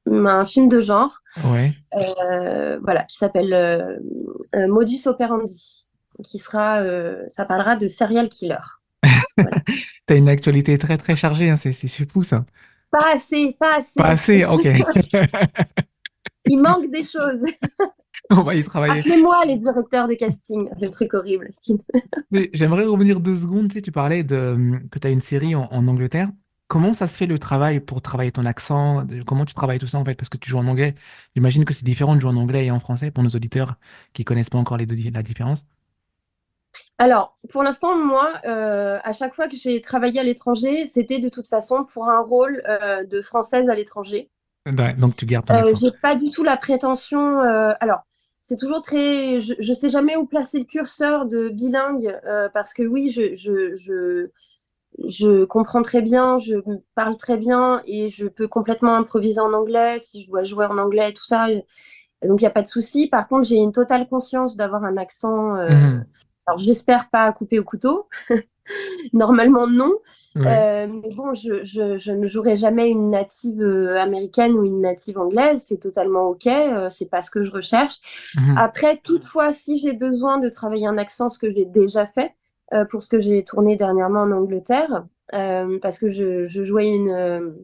un 0.05 0.45
film 0.45 0.69
de 0.69 0.79
genre, 0.79 1.19
Ouais. 1.43 1.73
euh, 1.95 2.79
voilà, 2.83 3.03
qui 3.03 3.17
s'appelle 3.17 3.53
euh, 3.53 3.97
euh, 4.55 4.67
Modus 4.67 5.01
Operandi, 5.07 5.87
qui 6.23 6.39
sera, 6.39 6.81
euh, 6.81 7.23
ça 7.29 7.45
parlera 7.45 7.75
de 7.75 7.87
serial 7.87 8.29
killer. 8.29 8.57
T'as 10.05 10.15
une 10.15 10.29
actualité 10.29 10.77
très 10.77 10.97
très 10.97 11.15
chargée, 11.15 11.49
hein, 11.49 11.57
c'est 11.57 11.71
c'est 11.71 11.87
c'est 11.87 12.09
fou 12.09 12.23
ça. 12.23 12.45
Pas 12.91 13.13
assez, 13.13 13.55
pas 13.59 13.77
assez. 13.77 13.91
Pas 13.95 14.09
assez, 14.09 14.45
ok. 14.45 14.65
Il 16.45 16.57
manque 16.61 16.91
des 16.91 17.03
choses. 17.03 17.41
On 18.31 18.43
va 18.43 18.55
y 18.55 18.63
travailler. 18.63 18.99
Appelez-moi 18.99 19.45
les 19.45 19.57
directeurs 19.57 20.07
de 20.07 20.13
casting, 20.13 20.69
le 20.79 20.89
truc 20.89 21.13
horrible. 21.13 21.49
J'aimerais 22.53 22.85
revenir 22.85 23.19
deux 23.19 23.35
secondes. 23.35 23.67
Tu 23.69 23.75
sais, 23.75 23.81
tu 23.81 23.91
parlais 23.91 24.23
de, 24.23 24.79
que 24.91 24.99
tu 24.99 25.07
as 25.07 25.09
une 25.11 25.21
série 25.21 25.55
en, 25.55 25.67
en 25.71 25.87
Angleterre. 25.87 26.29
Comment 26.67 26.93
ça 26.93 27.07
se 27.07 27.15
fait 27.15 27.27
le 27.27 27.37
travail 27.37 27.79
pour 27.79 28.01
travailler 28.01 28.31
ton 28.31 28.45
accent? 28.45 29.05
Comment 29.27 29.45
tu 29.45 29.53
travailles 29.53 29.77
tout 29.79 29.87
ça 29.87 29.99
en 29.99 30.05
fait? 30.05 30.15
Parce 30.15 30.29
que 30.29 30.37
tu 30.37 30.49
joues 30.49 30.57
en 30.57 30.65
anglais. 30.67 30.95
J'imagine 31.35 31.65
que 31.65 31.73
c'est 31.73 31.85
différent 31.85 32.15
de 32.15 32.21
jouer 32.21 32.31
en 32.31 32.37
anglais 32.37 32.65
et 32.65 32.71
en 32.71 32.79
français 32.79 33.11
pour 33.11 33.23
nos 33.23 33.29
auditeurs 33.29 33.75
qui 34.13 34.23
connaissent 34.23 34.49
pas 34.49 34.57
encore 34.57 34.77
les 34.77 34.85
deux, 34.85 34.95
la 35.11 35.21
différence. 35.21 35.65
Alors, 36.97 37.37
pour 37.51 37.63
l'instant, 37.63 37.95
moi, 37.95 38.33
euh, 38.45 38.99
à 39.03 39.13
chaque 39.13 39.35
fois 39.35 39.47
que 39.47 39.55
j'ai 39.55 39.81
travaillé 39.81 40.19
à 40.19 40.23
l'étranger, 40.23 40.85
c'était 40.85 41.19
de 41.19 41.29
toute 41.29 41.47
façon 41.47 41.83
pour 41.85 42.09
un 42.09 42.21
rôle 42.21 42.63
euh, 42.67 43.03
de 43.03 43.21
française 43.21 43.69
à 43.69 43.75
l'étranger. 43.75 44.31
Ouais, 44.65 44.93
donc 44.95 45.15
tu 45.15 45.25
gardes 45.25 45.45
ton 45.45 45.53
Euh, 45.53 45.57
accent. 45.71 45.75
j'ai 45.75 45.91
pas 45.91 46.15
du 46.15 46.29
tout 46.31 46.43
la 46.43 46.57
prétention. 46.57 47.39
alors, 47.79 48.03
c'est 48.43 48.57
toujours 48.57 48.83
très. 48.83 49.41
Je, 49.41 49.55
je 49.59 49.73
sais 49.73 49.91
jamais 49.91 50.17
où 50.17 50.27
placer 50.27 50.59
le 50.59 50.65
curseur 50.65 51.27
de 51.27 51.49
bilingue 51.49 52.19
euh, 52.27 52.49
parce 52.53 52.73
que 52.75 52.83
oui, 52.83 53.11
je, 53.11 53.35
je, 53.35 53.75
je, 53.77 54.29
je 55.07 55.45
comprends 55.45 55.81
très 55.83 56.01
bien, 56.01 56.39
je 56.39 56.55
parle 56.95 57.17
très 57.17 57.37
bien 57.37 57.81
et 57.87 58.09
je 58.09 58.27
peux 58.27 58.47
complètement 58.47 58.95
improviser 58.95 59.39
en 59.41 59.53
anglais 59.53 59.99
si 59.99 60.23
je 60.23 60.27
dois 60.29 60.43
jouer 60.43 60.65
en 60.65 60.77
anglais 60.79 61.11
et 61.11 61.13
tout 61.13 61.25
ça. 61.25 61.47
Donc, 62.23 62.41
il 62.41 62.43
n'y 62.43 62.47
a 62.47 62.51
pas 62.51 62.63
de 62.63 62.67
souci. 62.67 63.07
Par 63.09 63.27
contre, 63.27 63.45
j'ai 63.47 63.57
une 63.57 63.71
totale 63.73 64.07
conscience 64.09 64.57
d'avoir 64.57 64.83
un 64.85 64.97
accent. 64.97 65.57
euh, 65.57 65.69
Mhm. 65.69 66.05
Alors, 66.47 66.59
j'espère 66.59 67.09
pas 67.11 67.31
couper 67.33 67.59
au 67.59 67.63
couteau. 67.65 68.09
Normalement, 69.13 69.67
non. 69.67 69.93
Ouais. 70.35 70.47
Euh, 70.47 70.87
mais 70.87 71.13
bon, 71.13 71.33
je, 71.35 71.63
je, 71.63 71.97
je 71.97 72.11
ne 72.11 72.27
jouerai 72.27 72.55
jamais 72.55 72.89
une 72.89 73.09
native 73.09 73.61
euh, 73.61 73.99
américaine 73.99 74.53
ou 74.53 74.63
une 74.63 74.81
native 74.81 75.19
anglaise. 75.19 75.63
C'est 75.65 75.77
totalement 75.79 76.29
OK. 76.29 76.47
euh, 76.47 76.89
c'est 76.89 77.09
pas 77.09 77.21
ce 77.21 77.29
que 77.29 77.43
je 77.43 77.51
recherche. 77.51 77.95
Mhm. 78.35 78.57
Après, 78.57 78.97
toutefois, 79.03 79.53
si 79.53 79.77
j'ai 79.77 79.93
besoin 79.93 80.39
de 80.39 80.49
travailler 80.49 80.87
un 80.87 80.97
accent, 80.97 81.29
ce 81.29 81.37
que 81.37 81.49
j'ai 81.49 81.65
déjà 81.65 82.05
fait 82.07 82.31
euh, 82.73 82.85
pour 82.85 83.01
ce 83.01 83.09
que 83.09 83.19
j'ai 83.19 83.43
tourné 83.43 83.75
dernièrement 83.75 84.21
en 84.21 84.31
Angleterre, 84.31 85.05
parce 85.81 85.97
que 85.97 86.09
je, 86.09 86.45
je 86.45 86.63
jouais 86.63 86.89
une, 86.89 87.55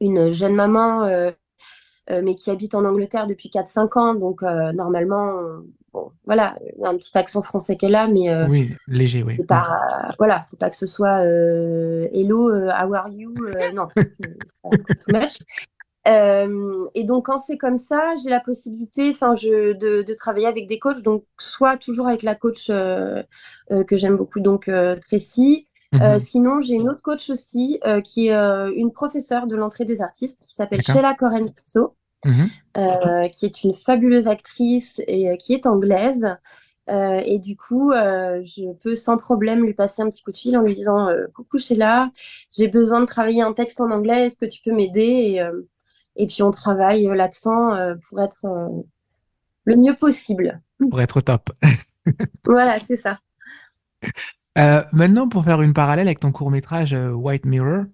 une 0.00 0.30
jeune 0.32 0.54
maman, 0.54 1.06
mais 2.10 2.34
qui 2.34 2.50
habite 2.50 2.74
en 2.74 2.84
Angleterre 2.86 3.26
depuis 3.26 3.50
4-5 3.50 3.98
ans. 3.98 4.14
Donc, 4.14 4.42
normalement, 4.42 5.60
bon, 5.92 6.12
voilà, 6.26 6.56
il 6.76 6.82
y 6.82 6.84
a 6.86 6.88
un 6.90 6.96
petit 6.96 7.16
accent 7.18 7.42
français 7.42 7.76
qu'elle 7.76 7.94
a, 7.94 8.06
mais 8.08 8.30
euh, 8.30 8.48
Oui, 8.48 8.74
léger, 8.88 9.22
oui. 9.22 9.44
pas, 9.48 10.14
voilà, 10.18 10.42
faut 10.50 10.56
pas 10.56 10.70
que 10.70 10.76
ce 10.76 10.86
soit 10.86 11.20
euh, 11.24 12.08
Hello, 12.12 12.50
euh, 12.50 12.68
how 12.70 12.94
are 12.94 13.08
you? 13.08 13.44
euh, 13.46 13.70
non, 13.72 13.88
c'est 13.92 14.12
c'est 14.14 14.36
un 14.64 14.82
peu 14.82 14.94
too 14.96 15.12
much. 15.12 15.38
Euh, 16.08 16.86
et 16.94 17.04
donc, 17.04 17.26
quand 17.26 17.40
c'est 17.40 17.58
comme 17.58 17.78
ça, 17.78 18.14
j'ai 18.22 18.30
la 18.30 18.40
possibilité 18.40 19.14
je, 19.14 19.74
de, 19.74 20.02
de 20.02 20.14
travailler 20.14 20.46
avec 20.46 20.68
des 20.68 20.78
coachs, 20.78 21.02
donc 21.02 21.24
soit 21.38 21.76
toujours 21.78 22.08
avec 22.08 22.22
la 22.22 22.34
coach 22.36 22.68
euh, 22.70 23.22
euh, 23.72 23.84
que 23.84 23.96
j'aime 23.98 24.16
beaucoup, 24.16 24.40
donc 24.40 24.68
euh, 24.68 24.96
Tracy. 24.96 25.68
Euh, 26.02 26.18
Mhm. 26.18 26.20
sinon, 26.20 26.62
j'ai 26.62 26.76
une 26.76 26.88
autre 26.90 27.02
coach 27.02 27.30
aussi, 27.30 27.80
euh, 27.86 28.00
qui 28.02 28.28
est 28.28 28.34
euh, 28.34 28.72
une 28.76 28.92
professeure 28.92 29.46
de 29.48 29.56
l'entrée 29.56 29.84
des 29.86 30.02
artistes, 30.02 30.40
qui 30.46 30.54
s'appelle. 30.54 30.82
Sheila 30.82 31.14
Coren-Pisso. 31.14 31.96
Mhm. 32.24 32.48
euh, 32.76 33.28
qui 33.28 33.46
est 33.46 33.62
une 33.64 33.74
fabuleuse 33.74 34.26
actrice 34.26 35.00
et 35.06 35.30
euh, 35.30 35.36
qui 35.36 35.54
est 35.54 35.66
anglaise. 35.66 36.36
Euh, 36.90 37.20
et 37.24 37.38
du 37.38 37.54
coup, 37.56 37.92
euh, 37.92 38.42
je 38.44 38.72
peux 38.82 38.96
sans 38.96 39.18
problème 39.18 39.62
lui 39.62 39.74
passer 39.74 40.02
un 40.02 40.10
petit 40.10 40.22
coup 40.22 40.32
de 40.32 40.36
fil 40.36 40.56
en 40.56 40.62
lui 40.62 40.74
disant 40.74 41.08
euh, 41.08 41.26
Coucou 41.34 41.58
Sheila, 41.58 42.10
j'ai 42.50 42.66
besoin 42.68 43.00
de 43.00 43.06
travailler 43.06 43.42
un 43.42 43.52
texte 43.52 43.80
en 43.80 43.90
anglais, 43.90 44.26
est-ce 44.26 44.38
que 44.38 44.46
tu 44.46 44.62
peux 44.62 44.72
m'aider? 44.72 45.02
Et, 45.36 45.42
et 46.16 46.26
puis 46.26 46.42
on 46.42 46.50
travaille 46.50 47.04
l'accent 47.14 47.76
pour 48.08 48.22
être 48.22 48.38
le 49.64 49.76
mieux 49.76 49.94
possible. 49.94 50.62
Pour 50.90 51.00
être 51.00 51.18
au 51.18 51.20
top. 51.20 51.50
Voilà, 52.46 52.80
c'est 52.80 52.96
ça. 52.96 53.18
Maintenant, 54.92 55.28
pour 55.28 55.44
faire 55.44 55.60
une 55.60 55.74
parallèle 55.74 56.08
avec 56.08 56.20
ton 56.20 56.32
court-métrage 56.32 56.94
euh, 56.94 57.10
White 57.10 57.44
Mirror, 57.44 57.84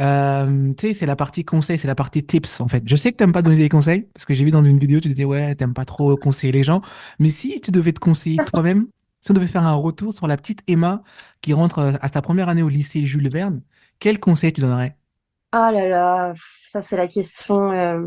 euh, 0.00 0.72
tu 0.74 0.88
sais, 0.88 0.94
c'est 0.94 1.06
la 1.06 1.16
partie 1.16 1.44
conseil, 1.44 1.78
c'est 1.78 1.86
la 1.88 1.94
partie 1.94 2.24
tips 2.24 2.60
en 2.60 2.68
fait. 2.68 2.82
Je 2.86 2.96
sais 2.96 3.12
que 3.12 3.16
t'aimes 3.18 3.32
pas 3.32 3.42
donner 3.42 3.56
des 3.56 3.68
conseils, 3.68 4.02
parce 4.14 4.24
que 4.24 4.34
j'ai 4.34 4.44
vu 4.44 4.50
dans 4.50 4.64
une 4.64 4.78
vidéo, 4.78 5.00
tu 5.00 5.08
disais 5.08 5.24
ouais, 5.24 5.54
t'aimes 5.54 5.74
pas 5.74 5.84
trop 5.84 6.16
conseiller 6.16 6.52
les 6.52 6.62
gens. 6.62 6.80
Mais 7.18 7.28
si 7.28 7.60
tu 7.60 7.70
devais 7.70 7.92
te 7.92 8.00
conseiller 8.00 8.38
toi-même, 8.44 8.88
si 9.20 9.30
on 9.30 9.34
devait 9.34 9.46
faire 9.46 9.66
un 9.66 9.74
retour 9.74 10.12
sur 10.14 10.26
la 10.26 10.36
petite 10.36 10.60
Emma 10.66 11.02
qui 11.42 11.52
rentre 11.52 11.78
euh, 11.80 11.92
à 12.00 12.08
sa 12.08 12.22
première 12.22 12.48
année 12.48 12.62
au 12.62 12.68
lycée 12.68 13.04
Jules 13.06 13.28
Verne, 13.30 13.62
quel 13.98 14.18
conseil 14.20 14.52
tu 14.52 14.60
donnerais? 14.62 14.96
Ah 15.52 15.72
là 15.72 15.88
là, 15.88 16.34
ça 16.70 16.82
c'est 16.82 16.96
la 16.96 17.08
question. 17.08 17.70
euh. 17.72 18.06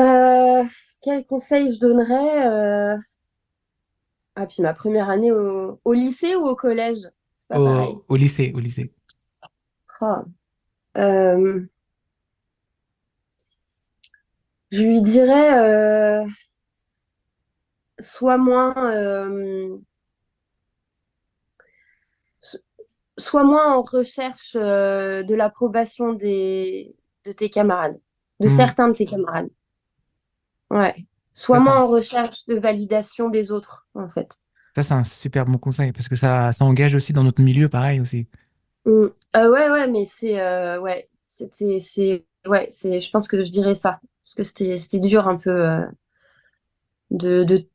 Euh, 0.00 0.64
quel 1.02 1.24
conseil 1.26 1.72
je 1.74 1.78
donnerais 1.78 2.98
Ah, 4.36 4.46
puis 4.46 4.62
ma 4.62 4.74
première 4.74 5.10
année 5.10 5.32
au, 5.32 5.80
au 5.84 5.92
lycée 5.92 6.34
ou 6.36 6.44
au 6.46 6.54
collège? 6.56 6.98
Pas 7.48 7.88
au 8.08 8.16
lycée, 8.16 8.52
au 8.54 8.58
lycée. 8.60 8.92
Ah. 10.00 10.24
Euh, 10.98 11.66
je 14.70 14.82
lui 14.82 15.00
dirais 15.02 15.58
euh, 15.58 16.26
sois 17.98 18.38
moins, 18.38 18.74
euh, 18.94 19.78
sois 23.18 23.44
moins 23.44 23.74
en 23.76 23.82
recherche 23.82 24.56
euh, 24.56 25.22
de 25.22 25.34
l'approbation 25.34 26.12
des, 26.12 26.94
de 27.24 27.32
tes 27.32 27.50
camarades, 27.50 27.98
de 28.40 28.48
Hmm, 28.48 28.48
certains 28.48 28.88
de 28.88 28.94
tes 28.94 29.06
camarades. 29.06 29.50
Ouais. 30.70 30.94
Sois 31.32 31.58
moins 31.58 31.80
en 31.80 31.88
recherche 31.88 32.44
de 32.46 32.56
validation 32.56 33.30
des 33.30 33.50
autres, 33.50 33.86
en 33.94 34.10
fait. 34.10 34.30
ça, 34.74 34.82
c'est 34.82 34.94
un 34.94 35.04
super 35.04 35.46
bon 35.46 35.58
conseil, 35.58 35.92
parce 35.92 36.08
que 36.08 36.16
ça, 36.16 36.52
ça 36.52 36.64
engage 36.64 36.94
aussi 36.94 37.12
dans 37.12 37.22
notre 37.24 37.42
milieu, 37.42 37.68
pareil 37.68 38.00
aussi. 38.00 38.28
Mm. 38.86 39.06
Euh, 39.36 39.50
ouais, 39.52 39.70
ouais, 39.70 39.86
mais 39.88 40.04
c'est 40.04 40.40
euh, 40.40 40.80
ouais, 40.80 41.08
c'était 41.26 41.78
c'est 41.80 42.24
ouais, 42.46 42.68
c'est 42.70 43.00
je 43.00 43.10
pense 43.10 43.28
que 43.28 43.42
je 43.44 43.50
dirais 43.50 43.74
ça 43.74 44.00
parce 44.24 44.34
que 44.34 44.42
c'était 44.42 44.78
c'était 44.78 45.00
dur 45.00 45.26
un 45.28 45.36
peu 45.36 45.50
euh, 45.50 45.80
de, 47.10 47.44
de 47.44 47.66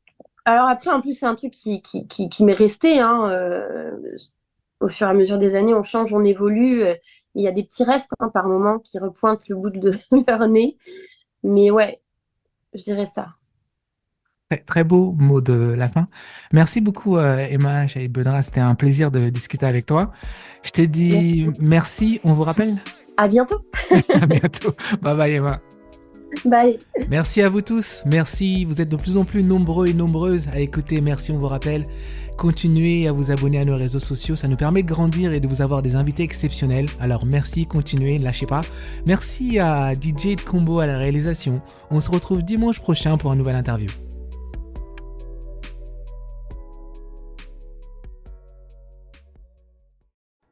alors 0.44 0.68
après 0.68 0.90
en 0.90 1.00
plus 1.00 1.14
c'est 1.18 1.26
un 1.26 1.34
truc 1.34 1.52
qui 1.52 2.44
m'est 2.44 2.52
resté 2.54 2.98
hein, 3.00 3.30
euh, 3.30 3.92
au 4.80 4.88
fur 4.88 5.06
et 5.06 5.10
à 5.10 5.14
mesure 5.14 5.38
des 5.38 5.54
années 5.56 5.74
on 5.74 5.82
change, 5.82 6.12
on 6.14 6.24
évolue, 6.24 6.84
il 7.34 7.42
y 7.42 7.48
a 7.48 7.52
des 7.52 7.64
petits 7.64 7.84
restes 7.84 8.12
hein, 8.20 8.30
par 8.30 8.48
moment 8.48 8.78
qui 8.78 8.98
repointent 8.98 9.48
le 9.48 9.56
bout 9.56 9.70
de 9.70 9.92
leur 10.28 10.48
nez, 10.48 10.78
mais 11.44 11.70
ouais, 11.70 12.02
je 12.74 12.84
dirais 12.84 13.06
ça. 13.06 13.28
Très, 14.50 14.58
très 14.58 14.82
beau 14.82 15.14
mot 15.16 15.40
de 15.40 15.52
la 15.52 15.88
fin. 15.88 16.08
Merci 16.52 16.80
beaucoup, 16.80 17.16
euh, 17.16 17.46
Emma 17.48 17.86
Benra. 18.10 18.42
C'était 18.42 18.58
un 18.58 18.74
plaisir 18.74 19.12
de 19.12 19.28
discuter 19.28 19.64
avec 19.64 19.86
toi. 19.86 20.10
Je 20.64 20.70
te 20.70 20.82
dis 20.82 21.44
Merci. 21.44 21.60
merci. 21.60 22.20
On 22.24 22.32
vous 22.32 22.42
rappelle? 22.42 22.78
À 23.16 23.28
bientôt. 23.28 23.60
À 24.20 24.26
bientôt. 24.26 24.74
Bye 25.02 25.16
bye, 25.16 25.32
Emma. 25.34 25.60
Bye. 26.44 26.78
Merci 27.08 27.42
à 27.42 27.48
vous 27.48 27.60
tous. 27.60 28.02
Merci. 28.06 28.64
Vous 28.64 28.80
êtes 28.80 28.88
de 28.88 28.96
plus 28.96 29.16
en 29.16 29.24
plus 29.24 29.44
nombreux 29.44 29.86
et 29.86 29.94
nombreuses 29.94 30.48
à 30.48 30.58
écouter. 30.58 31.00
Merci, 31.00 31.30
on 31.30 31.38
vous 31.38 31.46
rappelle. 31.46 31.86
Continuez 32.36 33.06
à 33.06 33.12
vous 33.12 33.30
abonner 33.30 33.60
à 33.60 33.64
nos 33.64 33.76
réseaux 33.76 34.00
sociaux. 34.00 34.34
Ça 34.34 34.48
nous 34.48 34.56
permet 34.56 34.82
de 34.82 34.88
grandir 34.88 35.32
et 35.32 35.38
de 35.38 35.46
vous 35.46 35.62
avoir 35.62 35.80
des 35.80 35.94
invités 35.94 36.24
exceptionnels. 36.24 36.86
Alors 36.98 37.24
merci, 37.24 37.66
continuez, 37.66 38.18
ne 38.18 38.24
lâchez 38.24 38.46
pas. 38.46 38.62
Merci 39.06 39.60
à 39.60 39.94
DJ 39.94 40.34
de 40.34 40.40
Combo 40.40 40.80
à 40.80 40.86
la 40.86 40.98
réalisation. 40.98 41.62
On 41.92 42.00
se 42.00 42.10
retrouve 42.10 42.42
dimanche 42.42 42.80
prochain 42.80 43.16
pour 43.16 43.30
un 43.30 43.36
nouvel 43.36 43.54
interview. 43.54 43.90